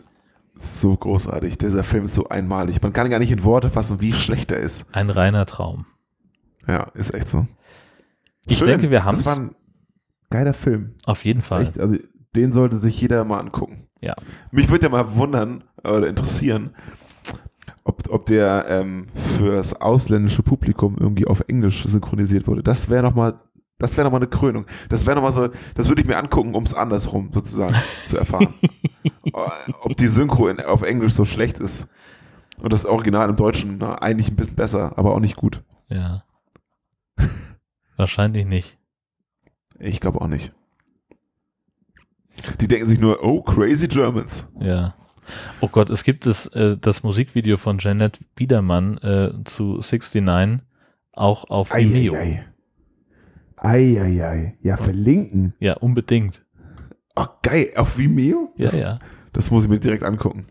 So 0.59 0.95
großartig. 0.95 1.57
Dieser 1.59 1.83
Film 1.83 2.05
ist 2.05 2.15
so 2.15 2.29
einmalig. 2.29 2.81
Man 2.81 2.93
kann 2.93 3.09
gar 3.09 3.19
nicht 3.19 3.31
in 3.31 3.43
Worte 3.43 3.69
fassen, 3.69 4.01
wie 4.01 4.13
schlecht 4.13 4.51
er 4.51 4.57
ist. 4.57 4.85
Ein 4.91 5.09
reiner 5.11 5.45
Traum. 5.45 5.85
Ja, 6.67 6.87
ist 6.95 7.13
echt 7.13 7.29
so. 7.29 7.45
Ich 8.47 8.57
Schön. 8.59 8.67
denke, 8.67 8.89
wir 8.91 9.05
haben 9.05 9.17
es 9.17 9.39
geiler 10.29 10.53
Film. 10.53 10.95
auf 11.05 11.23
jeden 11.25 11.41
Fall. 11.41 11.63
Echt, 11.63 11.79
also 11.79 11.95
den 12.35 12.53
sollte 12.53 12.77
sich 12.77 12.99
jeder 12.99 13.23
mal 13.23 13.39
angucken. 13.39 13.87
Ja. 14.01 14.15
Mich 14.51 14.69
würde 14.69 14.85
ja 14.85 14.89
mal 14.89 15.15
wundern 15.15 15.63
oder 15.83 16.07
interessieren, 16.07 16.75
ob, 17.83 18.09
ob 18.09 18.25
der 18.25 18.65
ähm, 18.69 19.07
fürs 19.15 19.73
ausländische 19.73 20.43
Publikum 20.43 20.97
irgendwie 20.99 21.25
auf 21.25 21.43
Englisch 21.47 21.83
synchronisiert 21.85 22.47
wurde. 22.47 22.61
Das 22.61 22.89
wäre 22.89 23.03
nochmal, 23.03 23.39
das 23.79 23.97
wäre 23.97 24.05
nochmal 24.05 24.21
eine 24.21 24.29
Krönung. 24.29 24.65
Das 24.89 25.05
wäre 25.05 25.15
nochmal 25.15 25.33
so, 25.33 25.49
das 25.75 25.87
würde 25.87 26.01
ich 26.01 26.07
mir 26.07 26.17
angucken, 26.17 26.53
um 26.53 26.63
es 26.63 26.73
andersrum 26.73 27.31
sozusagen 27.33 27.75
zu 28.05 28.17
erfahren. 28.17 28.53
ob 29.81 29.95
die 29.97 30.07
Synchro 30.07 30.47
in, 30.47 30.59
auf 30.59 30.81
Englisch 30.81 31.13
so 31.13 31.25
schlecht 31.25 31.59
ist. 31.59 31.87
Und 32.61 32.73
das 32.73 32.85
Original 32.85 33.29
im 33.29 33.35
Deutschen 33.35 33.77
na, 33.77 33.95
eigentlich 33.95 34.29
ein 34.29 34.35
bisschen 34.35 34.55
besser, 34.55 34.97
aber 34.97 35.13
auch 35.13 35.19
nicht 35.19 35.35
gut. 35.35 35.63
Ja. 35.87 36.23
Wahrscheinlich 37.97 38.45
nicht. 38.45 38.77
Ich 39.79 39.99
glaube 39.99 40.21
auch 40.21 40.27
nicht. 40.27 40.51
Die 42.59 42.67
denken 42.67 42.87
sich 42.87 42.99
nur, 42.99 43.23
oh, 43.23 43.41
crazy 43.41 43.87
Germans. 43.87 44.47
Ja. 44.59 44.95
Oh 45.59 45.67
Gott, 45.67 45.89
es 45.89 46.03
gibt 46.03 46.25
das, 46.25 46.47
äh, 46.47 46.77
das 46.77 47.03
Musikvideo 47.03 47.57
von 47.57 47.79
Janet 47.79 48.19
Biedermann 48.35 48.97
äh, 48.99 49.31
zu 49.43 49.79
69 49.81 50.65
auch 51.11 51.49
auf 51.49 51.73
Vimeo. 51.73 52.15
Eieiei. 53.57 54.57
Ja, 54.61 54.77
verlinken. 54.77 55.53
Ja, 55.59 55.73
unbedingt. 55.77 56.45
Oh, 57.15 57.25
geil. 57.41 57.71
Auf 57.75 57.97
Vimeo? 57.97 58.53
Ja, 58.55 58.65
das, 58.65 58.75
ja. 58.75 58.99
Das 59.33 59.51
muss 59.51 59.63
ich 59.63 59.69
mir 59.69 59.79
direkt 59.79 60.03
angucken. 60.03 60.47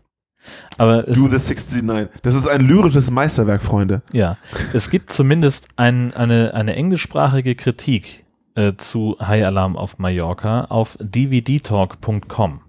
Aber 0.77 1.03
Do 1.03 1.13
the 1.27 1.39
69. 1.39 2.09
Das 2.21 2.35
ist 2.35 2.47
ein 2.47 2.61
lyrisches 2.61 3.09
Meisterwerk, 3.09 3.61
Freunde. 3.61 4.01
ja, 4.13 4.37
es 4.73 4.89
gibt 4.89 5.11
zumindest 5.11 5.67
ein, 5.75 6.13
eine, 6.13 6.53
eine 6.53 6.75
englischsprachige 6.75 7.55
Kritik 7.55 8.25
äh, 8.57 8.75
zu 8.75 9.17
High 9.19 9.45
Alarm 9.45 9.77
auf 9.77 9.99
Mallorca 9.99 10.65
auf 10.65 10.97
dvdtalk.com. 10.99 12.61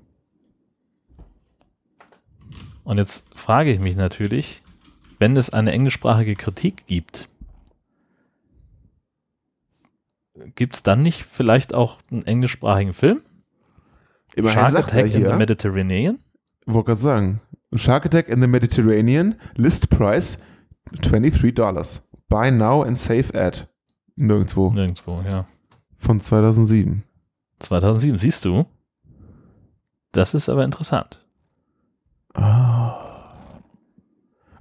Und 2.84 2.98
jetzt 2.98 3.24
frage 3.34 3.72
ich 3.72 3.80
mich 3.80 3.96
natürlich, 3.96 4.62
wenn 5.18 5.36
es 5.36 5.50
eine 5.50 5.72
englischsprachige 5.72 6.36
Kritik 6.36 6.86
gibt, 6.86 7.28
gibt 10.54 10.74
es 10.74 10.82
dann 10.82 11.02
nicht 11.02 11.24
vielleicht 11.24 11.74
auch 11.74 11.98
einen 12.10 12.26
englischsprachigen 12.26 12.92
Film? 12.92 13.22
Immerhin 14.36 14.60
Shark 14.60 14.76
Attack 14.76 15.14
in 15.14 15.26
the 15.26 15.32
Mediterranean? 15.32 16.18
wollte 16.66 16.86
gerade 16.86 17.00
sagen, 17.00 17.40
Shark 17.74 18.06
Attack 18.06 18.28
in 18.28 18.40
the 18.40 18.46
Mediterranean, 18.46 19.36
List 19.56 19.88
Price 19.90 20.38
23 21.00 21.54
Dollars. 21.54 22.02
Buy 22.28 22.50
now 22.50 22.82
and 22.82 22.98
save 22.98 23.34
at. 23.34 23.68
Nirgendwo. 24.16 24.70
Nirgendwo, 24.70 25.22
ja. 25.22 25.46
Von 25.98 26.20
2007. 26.20 27.02
2007, 27.58 28.18
siehst 28.18 28.44
du? 28.44 28.66
Das 30.12 30.32
ist 30.34 30.48
aber 30.48 30.64
interessant. 30.64 31.24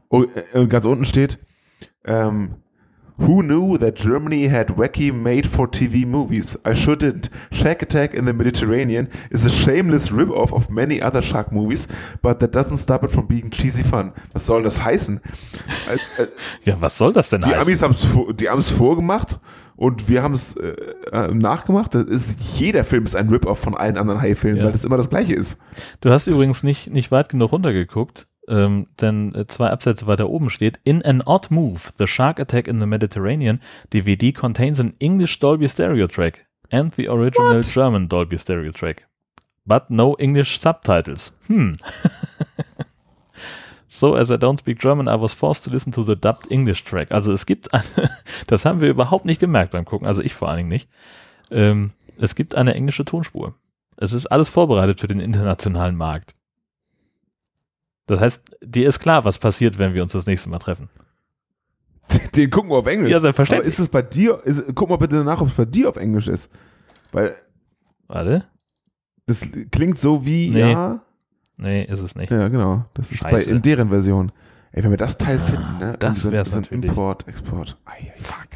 Oh, 0.09 0.23
äh, 0.23 0.57
und 0.57 0.69
ganz 0.69 0.85
unten 0.85 1.05
steht, 1.05 1.37
ähm, 2.05 2.55
Who 3.19 3.41
knew 3.41 3.79
that 3.79 3.95
Germany 3.95 4.47
had 4.47 4.77
wacky 4.77 5.11
made-for-TV 5.11 6.05
movies? 6.05 6.55
I 6.63 6.75
shouldn't. 6.75 7.31
Shark 7.51 7.81
Attack 7.81 8.13
in 8.13 8.27
the 8.27 8.33
Mediterranean 8.33 9.07
is 9.31 9.43
a 9.43 9.49
shameless 9.49 10.11
rip-off 10.11 10.53
of 10.53 10.69
many 10.69 11.01
other 11.01 11.23
shark 11.23 11.51
movies, 11.51 11.87
but 12.21 12.39
that 12.41 12.51
doesn't 12.51 12.77
stop 12.77 13.03
it 13.03 13.09
from 13.09 13.25
being 13.25 13.49
cheesy 13.49 13.83
fun. 13.83 14.13
Was 14.33 14.45
soll 14.45 14.61
das 14.61 14.83
heißen? 14.83 15.19
Äh, 15.89 16.27
Ja, 16.63 16.79
was 16.79 16.95
soll 16.95 17.11
das 17.11 17.31
denn 17.31 17.41
die 17.41 17.47
heißen? 17.47 17.61
Amis 17.63 17.81
haben 17.81 17.93
es 17.93 18.05
die 18.37 18.49
haben's 18.49 18.69
vorgemacht 18.69 19.39
und 19.77 20.09
wir 20.09 20.21
haben 20.23 20.33
es 20.33 20.57
äh, 20.57 20.75
äh, 21.13 21.33
nachgemacht. 21.33 21.95
Ist, 21.95 22.39
jeder 22.59 22.83
Film 22.83 23.05
ist 23.05 23.15
ein 23.15 23.29
Rip-Off 23.29 23.59
von 23.59 23.75
allen 23.77 23.97
anderen 23.97 24.19
Hai-Filmen, 24.21 24.57
Ja. 24.57 24.65
weil 24.65 24.71
das 24.73 24.83
immer 24.83 24.97
das 24.97 25.09
gleiche 25.09 25.33
ist. 25.33 25.57
Du 26.01 26.09
hast 26.09 26.27
übrigens 26.27 26.63
nicht, 26.63 26.91
nicht 26.91 27.09
weit 27.11 27.29
genug 27.29 27.51
runtergeguckt, 27.53 28.27
ähm, 28.49 28.87
denn 28.99 29.33
äh, 29.35 29.47
zwei 29.47 29.69
Absätze 29.69 30.07
weiter 30.07 30.29
oben 30.29 30.49
steht, 30.49 30.79
In 30.83 31.01
an 31.03 31.21
odd 31.25 31.49
move, 31.51 31.79
the 31.99 32.07
shark 32.07 32.39
attack 32.39 32.67
in 32.67 32.79
the 32.81 32.85
Mediterranean 32.85 33.61
DVD 33.93 34.33
contains 34.33 34.79
an 34.79 34.93
English 34.99 35.39
Dolby 35.39 35.67
Stereo 35.69 36.07
track 36.07 36.45
and 36.71 36.93
the 36.95 37.07
original 37.09 37.61
German 37.61 38.09
Dolby 38.09 38.37
Stereo 38.37 38.71
track. 38.71 39.07
But 39.65 39.89
no 39.89 40.15
English 40.17 40.59
subtitles. 40.59 41.33
Hmm. 41.47 41.73
so, 43.99 44.15
as 44.15 44.29
I 44.29 44.35
don't 44.35 44.59
speak 44.59 44.79
German, 44.79 45.07
I 45.07 45.19
was 45.19 45.33
forced 45.33 45.63
to 45.65 45.71
listen 45.71 45.91
to 45.93 46.03
the 46.03 46.15
dubbed 46.15 46.49
English 46.51 46.83
track. 46.83 47.11
Also 47.11 47.31
es 47.31 47.45
gibt, 47.45 47.73
eine, 47.73 47.83
das 48.47 48.65
haben 48.65 48.81
wir 48.81 48.89
überhaupt 48.89 49.25
nicht 49.25 49.39
gemerkt 49.39 49.71
beim 49.71 49.85
Gucken, 49.85 50.07
also 50.07 50.21
ich 50.21 50.33
vor 50.33 50.49
allen 50.49 50.57
Dingen 50.57 50.69
nicht. 50.69 50.89
Ähm, 51.51 51.91
es 52.17 52.35
gibt 52.35 52.55
eine 52.55 52.73
englische 52.75 53.05
Tonspur. 53.05 53.55
Es 53.97 54.13
ist 54.13 54.27
alles 54.27 54.49
vorbereitet 54.49 54.99
für 54.99 55.07
den 55.07 55.19
internationalen 55.19 55.95
Markt. 55.95 56.33
Das 58.05 58.19
heißt, 58.19 58.41
dir 58.61 58.87
ist 58.87 58.99
klar, 58.99 59.25
was 59.25 59.37
passiert, 59.37 59.79
wenn 59.79 59.93
wir 59.93 60.01
uns 60.01 60.13
das 60.13 60.25
nächste 60.27 60.49
Mal 60.49 60.59
treffen. 60.59 60.89
Den 62.35 62.49
gucken 62.49 62.69
wir 62.71 62.77
auf 62.77 62.87
Englisch. 62.87 63.11
Ja, 63.11 63.19
selbstverständlich. 63.19 63.73
Aber 63.73 63.73
ist 63.73 63.79
es 63.79 63.89
bei 63.89 64.01
dir, 64.01 64.41
ist, 64.45 64.63
guck 64.75 64.89
mal 64.89 64.95
bitte 64.97 65.23
nach, 65.23 65.41
ob 65.41 65.47
es 65.49 65.53
bei 65.53 65.65
dir 65.65 65.89
auf 65.89 65.97
Englisch 65.97 66.27
ist. 66.27 66.49
Weil 67.11 67.35
Warte. 68.07 68.45
das 69.25 69.45
klingt 69.71 69.99
so 69.99 70.25
wie, 70.25 70.49
Nee. 70.51 70.71
ja, 70.71 71.01
Nee, 71.57 71.83
ist 71.83 72.01
es 72.01 72.15
nicht. 72.15 72.31
ja 72.31 72.47
genau, 72.49 72.85
das 72.93 73.11
ist 73.11 73.23
bei, 73.23 73.41
in 73.41 73.61
deren 73.61 73.89
Version. 73.89 74.31
Ey, 74.71 74.83
wenn 74.83 74.91
wir 74.91 74.97
das 74.97 75.17
Teil 75.17 75.39
finden, 75.39 75.79
ne? 75.79 75.95
das 75.99 76.21
so- 76.21 76.31
wär's 76.31 76.49
so 76.49 76.57
ein 76.57 76.61
natürlich. 76.61 76.89
Import, 76.91 77.27
Export. 77.27 77.77
Ei. 77.85 78.11
Fuck. 78.15 78.47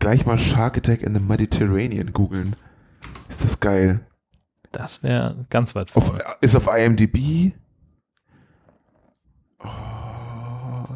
Gleich 0.00 0.26
mal 0.26 0.36
Shark 0.38 0.76
Attack 0.76 1.02
in 1.02 1.14
the 1.14 1.20
Mediterranean 1.20 2.12
googeln. 2.12 2.56
Ist 3.28 3.44
das 3.44 3.60
geil. 3.60 4.00
Das 4.72 5.04
wäre 5.04 5.36
ganz 5.50 5.76
weit 5.76 5.90
vorne. 5.92 6.20
ist 6.40 6.56
auf 6.56 6.66
IMDb. 6.66 7.52
Oh, 9.60 9.68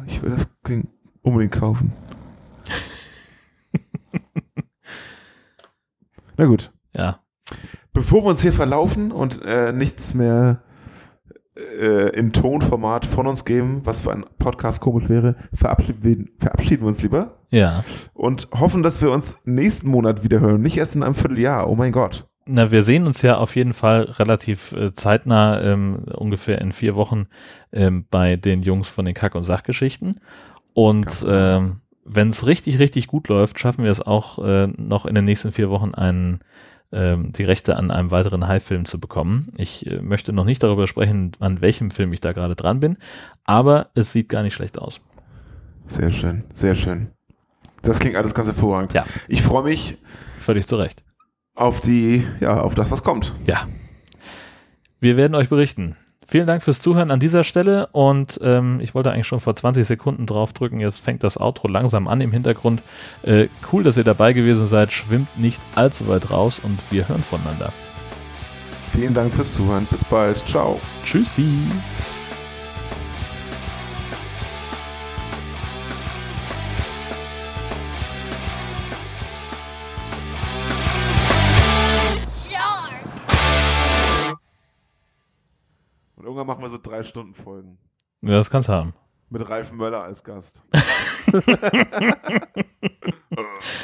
ich 0.05 0.21
will 0.21 0.31
das 0.31 0.47
Ding 0.67 0.89
unbedingt 1.21 1.53
kaufen. 1.53 1.93
Na 6.37 6.45
gut. 6.45 6.71
Ja. 6.95 7.19
Bevor 7.93 8.23
wir 8.23 8.29
uns 8.29 8.41
hier 8.41 8.53
verlaufen 8.53 9.11
und 9.11 9.41
äh, 9.43 9.71
nichts 9.71 10.13
mehr 10.13 10.61
äh, 11.79 12.09
in 12.17 12.31
Tonformat 12.33 13.05
von 13.05 13.27
uns 13.27 13.45
geben, 13.45 13.81
was 13.83 14.01
für 14.01 14.11
ein 14.11 14.25
Podcast 14.37 14.79
komisch 14.79 15.09
wäre, 15.09 15.35
verabschieden 15.53 16.03
wir, 16.03 16.25
verabschieden 16.39 16.81
wir 16.83 16.87
uns 16.87 17.01
lieber 17.01 17.37
Ja. 17.51 17.83
und 18.13 18.47
hoffen, 18.57 18.83
dass 18.83 19.01
wir 19.01 19.11
uns 19.11 19.37
nächsten 19.45 19.89
Monat 19.89 20.23
wieder 20.23 20.39
hören. 20.39 20.61
Nicht 20.61 20.77
erst 20.77 20.95
in 20.95 21.03
einem 21.03 21.15
Vierteljahr. 21.15 21.69
Oh 21.69 21.75
mein 21.75 21.91
Gott. 21.91 22.25
Na, 22.51 22.71
wir 22.71 22.81
sehen 22.81 23.05
uns 23.05 23.21
ja 23.21 23.37
auf 23.37 23.55
jeden 23.55 23.73
Fall 23.73 24.03
relativ 24.03 24.71
äh, 24.71 24.91
zeitnah, 24.93 25.61
ähm, 25.61 26.03
ungefähr 26.15 26.59
in 26.61 26.71
vier 26.71 26.95
Wochen, 26.95 27.27
ähm, 27.71 28.05
bei 28.09 28.37
den 28.37 28.61
Jungs 28.61 28.89
von 28.89 29.05
den 29.05 29.13
Kack- 29.13 29.35
und 29.35 29.43
Sachgeschichten. 29.43 30.19
Und 30.73 31.23
ähm, 31.27 31.81
wenn 32.05 32.29
es 32.29 32.47
richtig, 32.47 32.79
richtig 32.79 33.05
gut 33.05 33.27
läuft, 33.27 33.59
schaffen 33.59 33.83
wir 33.83 33.91
es 33.91 34.01
auch 34.01 34.39
äh, 34.43 34.65
noch 34.77 35.05
in 35.05 35.13
den 35.13 35.25
nächsten 35.25 35.51
vier 35.51 35.69
Wochen 35.69 35.93
einen, 35.93 36.39
die 36.91 37.43
Rechte 37.43 37.75
an 37.75 37.91
einem 37.91 38.11
weiteren 38.11 38.47
High-Film 38.47 38.85
zu 38.85 38.99
bekommen. 38.99 39.51
Ich 39.57 39.85
äh, 39.85 40.01
möchte 40.01 40.33
noch 40.33 40.45
nicht 40.45 40.63
darüber 40.63 40.87
sprechen, 40.87 41.31
an 41.39 41.61
welchem 41.61 41.91
Film 41.91 42.11
ich 42.13 42.21
da 42.21 42.33
gerade 42.33 42.55
dran 42.55 42.79
bin, 42.79 42.97
aber 43.43 43.89
es 43.95 44.11
sieht 44.11 44.29
gar 44.29 44.41
nicht 44.43 44.53
schlecht 44.55 44.79
aus. 44.79 45.01
Sehr 45.87 46.11
schön, 46.11 46.43
sehr 46.53 46.75
schön. 46.75 47.11
Das 47.81 47.99
klingt 47.99 48.15
alles 48.15 48.33
ganz 48.33 48.47
hervorragend. 48.47 48.93
Ja. 48.93 49.05
Ich 49.27 49.41
freue 49.41 49.63
mich 49.63 49.97
Völlig 50.39 50.67
zu 50.67 50.75
Recht. 50.77 51.03
auf 51.55 51.79
die, 51.81 52.25
ja, 52.39 52.59
auf 52.59 52.75
das, 52.75 52.91
was 52.91 53.03
kommt. 53.03 53.33
Ja. 53.45 53.67
Wir 54.99 55.15
werden 55.15 55.35
euch 55.35 55.49
berichten. 55.49 55.95
Vielen 56.29 56.45
Dank 56.45 56.61
fürs 56.61 56.79
Zuhören 56.79 57.09
an 57.09 57.19
dieser 57.19 57.43
Stelle 57.43 57.87
und 57.87 58.39
ähm, 58.43 58.79
ich 58.81 58.93
wollte 58.93 59.11
eigentlich 59.11 59.25
schon 59.25 59.39
vor 59.39 59.55
20 59.55 59.87
Sekunden 59.87 60.27
draufdrücken. 60.27 60.79
Jetzt 60.79 61.01
fängt 61.01 61.23
das 61.23 61.39
Outro 61.39 61.67
langsam 61.67 62.07
an 62.07 62.21
im 62.21 62.31
Hintergrund. 62.31 62.83
Äh, 63.23 63.47
cool, 63.73 63.81
dass 63.81 63.97
ihr 63.97 64.03
dabei 64.03 64.33
gewesen 64.33 64.67
seid. 64.67 64.91
Schwimmt 64.91 65.39
nicht 65.39 65.59
allzu 65.73 66.07
weit 66.07 66.29
raus 66.29 66.61
und 66.63 66.77
wir 66.91 67.09
hören 67.09 67.23
voneinander. 67.23 67.73
Vielen 68.93 69.15
Dank 69.15 69.33
fürs 69.33 69.55
Zuhören. 69.55 69.87
Bis 69.89 70.05
bald. 70.05 70.37
Ciao. 70.47 70.79
Tschüssi. 71.03 71.47
Irgendwann 86.39 86.55
machen 86.55 86.63
wir 86.63 86.69
so 86.69 86.79
drei 86.81 87.03
Stunden 87.03 87.33
Folgen. 87.33 87.77
Ja, 88.21 88.29
das 88.29 88.49
kannst 88.49 88.69
haben. 88.69 88.93
Mit 89.29 89.49
Ralf 89.49 89.73
Möller 89.73 90.03
als 90.03 90.23
Gast. 90.23 90.63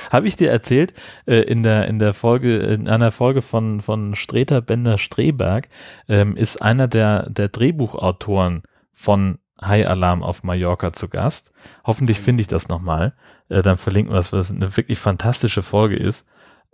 Habe 0.09 0.27
ich 0.27 0.37
dir 0.37 0.49
erzählt, 0.51 0.93
äh, 1.25 1.41
in 1.41 1.63
der, 1.63 1.89
in 1.89 1.99
der 1.99 2.13
Folge, 2.13 2.55
in 2.59 2.87
einer 2.87 3.11
Folge 3.11 3.41
von, 3.41 3.81
von 3.81 4.15
Streter 4.15 4.61
Bender 4.61 4.97
Streberg, 4.97 5.67
ähm, 6.07 6.37
ist 6.37 6.61
einer 6.61 6.87
der, 6.87 7.29
der 7.29 7.49
Drehbuchautoren 7.49 8.63
von 8.93 9.39
High 9.61 9.87
Alarm 9.87 10.23
auf 10.23 10.43
Mallorca 10.43 10.93
zu 10.93 11.09
Gast. 11.09 11.51
Hoffentlich 11.83 12.21
finde 12.21 12.39
ich 12.39 12.47
das 12.47 12.69
nochmal. 12.69 13.15
Äh, 13.49 13.63
dann 13.63 13.75
verlinken 13.75 14.13
wir 14.13 14.31
weil 14.31 14.39
es 14.39 14.51
eine 14.51 14.77
wirklich 14.77 14.99
fantastische 14.99 15.61
Folge 15.61 15.97
ist. 15.97 16.25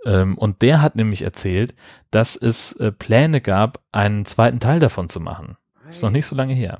Ähm, 0.06 0.38
und 0.38 0.62
der 0.62 0.80
hat 0.84 0.96
nämlich 0.96 1.24
erzählt, 1.24 1.74
dass 2.12 2.36
es 2.36 2.74
äh, 2.74 2.92
Pläne 2.92 3.42
gab, 3.42 3.80
einen 3.92 4.26
zweiten 4.26 4.60
Teil 4.60 4.80
davon 4.80 5.10
zu 5.10 5.20
machen. 5.20 5.58
Ist 5.92 6.02
noch 6.02 6.10
nicht 6.10 6.26
so 6.26 6.36
lange 6.36 6.54
her. 6.54 6.80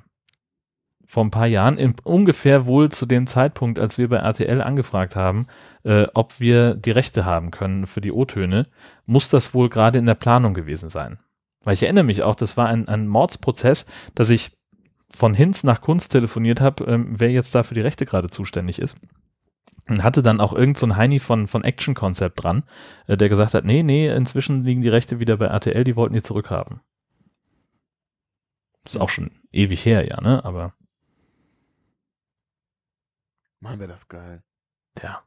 Vor 1.06 1.26
ein 1.26 1.32
paar 1.32 1.48
Jahren, 1.48 1.78
in, 1.78 1.94
ungefähr 2.04 2.66
wohl 2.66 2.90
zu 2.90 3.06
dem 3.06 3.28
Zeitpunkt, 3.28 3.78
als 3.78 3.98
wir 3.98 4.08
bei 4.08 4.16
RTL 4.16 4.62
angefragt 4.62 5.18
haben, 5.18 5.48
äh, 5.84 6.08
ob 6.14 6.40
wir 6.40 6.76
die 6.76 6.92
Rechte 6.92 7.26
haben 7.26 7.52
können 7.52 7.86
für 7.86 8.00
die 8.00 8.14
O-Töne, 8.14 8.68
muss 9.06 9.28
das 9.28 9.54
wohl 9.54 9.68
gerade 9.68 10.00
in 10.00 10.06
der 10.06 10.16
Planung 10.16 10.54
gewesen 10.54 10.90
sein. 10.90 11.20
Weil 11.64 11.74
ich 11.74 11.84
erinnere 11.84 12.06
mich 12.06 12.24
auch, 12.24 12.36
das 12.36 12.56
war 12.56 12.68
ein, 12.68 12.88
ein 12.88 13.08
Mordsprozess, 13.08 13.86
dass 14.16 14.30
ich 14.30 14.52
von 15.10 15.34
Hinz 15.34 15.66
nach 15.66 15.82
Kunst 15.82 16.14
telefoniert 16.14 16.62
habe, 16.62 16.86
ähm, 16.86 17.08
wer 17.10 17.32
jetzt 17.32 17.54
da 17.54 17.64
für 17.64 17.74
die 17.74 17.82
Rechte 17.82 18.06
gerade 18.06 18.30
zuständig 18.30 18.80
ist. 18.80 18.96
Und 19.90 20.04
hatte 20.04 20.24
dann 20.24 20.40
auch 20.40 20.54
irgend 20.54 20.78
so 20.78 20.86
ein 20.86 20.96
Heini 20.96 21.20
von, 21.20 21.48
von 21.48 21.66
Action 21.66 21.96
Concept 21.96 22.42
dran, 22.42 22.64
äh, 23.08 23.18
der 23.18 23.28
gesagt 23.28 23.54
hat, 23.54 23.66
nee, 23.66 23.84
nee, 23.84 24.10
inzwischen 24.10 24.64
liegen 24.64 24.82
die 24.82 24.88
Rechte 24.88 25.20
wieder 25.20 25.36
bei 25.36 25.48
RTL, 25.48 25.84
die 25.84 25.98
wollten 25.98 26.14
die 26.14 26.24
zurückhaben. 26.24 26.80
Ist 28.86 29.00
auch 29.00 29.10
schon 29.10 29.32
ewig 29.52 29.86
her, 29.86 30.08
ja, 30.08 30.20
ne? 30.22 30.44
Aber 30.44 30.74
Machen 33.62 33.80
wir 33.80 33.88
das 33.88 34.08
geil. 34.08 34.44
ja. 35.02 35.24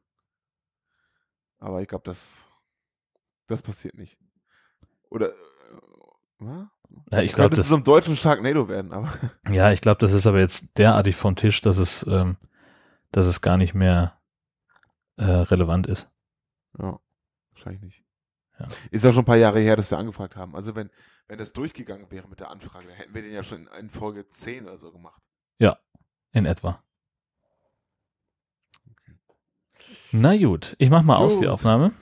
Aber 1.59 1.81
ich 1.81 1.89
glaube, 1.89 2.05
das, 2.05 2.47
das 3.47 3.62
passiert 3.62 3.94
nicht. 3.94 4.18
Oder, 5.09 5.31
äh, 6.40 6.66
ja 7.12 7.22
ich 7.22 7.32
glaube, 7.32 7.56
das 7.56 7.66
ist 7.66 7.72
im 7.72 7.85
deutschen 7.85 8.16
Sharknado 8.16 8.68
werden, 8.68 8.93
aber 8.93 9.10
ja, 9.51 9.70
ich 9.70 9.81
glaube, 9.81 9.98
das 9.98 10.12
ist 10.12 10.26
aber 10.26 10.40
jetzt 10.40 10.76
derartig 10.76 11.16
vom 11.16 11.36
Tisch, 11.36 11.62
dass 11.62 11.78
es, 11.78 12.05
ähm, 12.09 12.36
dass 13.12 13.26
es 13.26 13.40
gar 13.40 13.56
nicht 13.56 13.74
mehr 13.74 14.20
äh, 15.16 15.24
relevant 15.24 15.86
ist. 15.86 16.10
ja, 16.78 16.98
wahrscheinlich 17.52 17.82
nicht. 17.82 18.03
Ja. 18.59 18.68
Ist 18.90 19.05
ja 19.05 19.12
schon 19.12 19.22
ein 19.22 19.26
paar 19.26 19.36
Jahre 19.36 19.60
her, 19.60 19.76
dass 19.76 19.90
wir 19.90 19.98
angefragt 19.98 20.36
haben. 20.36 20.55
Also 20.55 20.74
wenn, 20.74 20.90
wenn 21.26 21.39
das 21.39 21.52
durchgegangen 21.52 22.10
wäre 22.10 22.28
mit 22.28 22.40
der 22.40 22.51
Anfrage, 22.51 22.86
dann 22.86 22.97
hätten 22.97 23.14
wir 23.14 23.22
den 23.22 23.32
ja 23.32 23.43
schon 23.43 23.68
in 23.78 23.90
Folge 23.90 24.28
10 24.28 24.64
oder 24.64 24.78
so 24.78 24.93
gemacht. 24.93 25.22
In 26.35 26.47
etwa. 26.47 26.82
Na 30.10 30.36
gut, 30.36 30.74
ich 30.78 30.90
mach 30.90 31.05
mal 31.05 31.16
aus 31.16 31.39
die 31.39 31.44
Gut. 31.44 31.52
Aufnahme. 31.52 31.93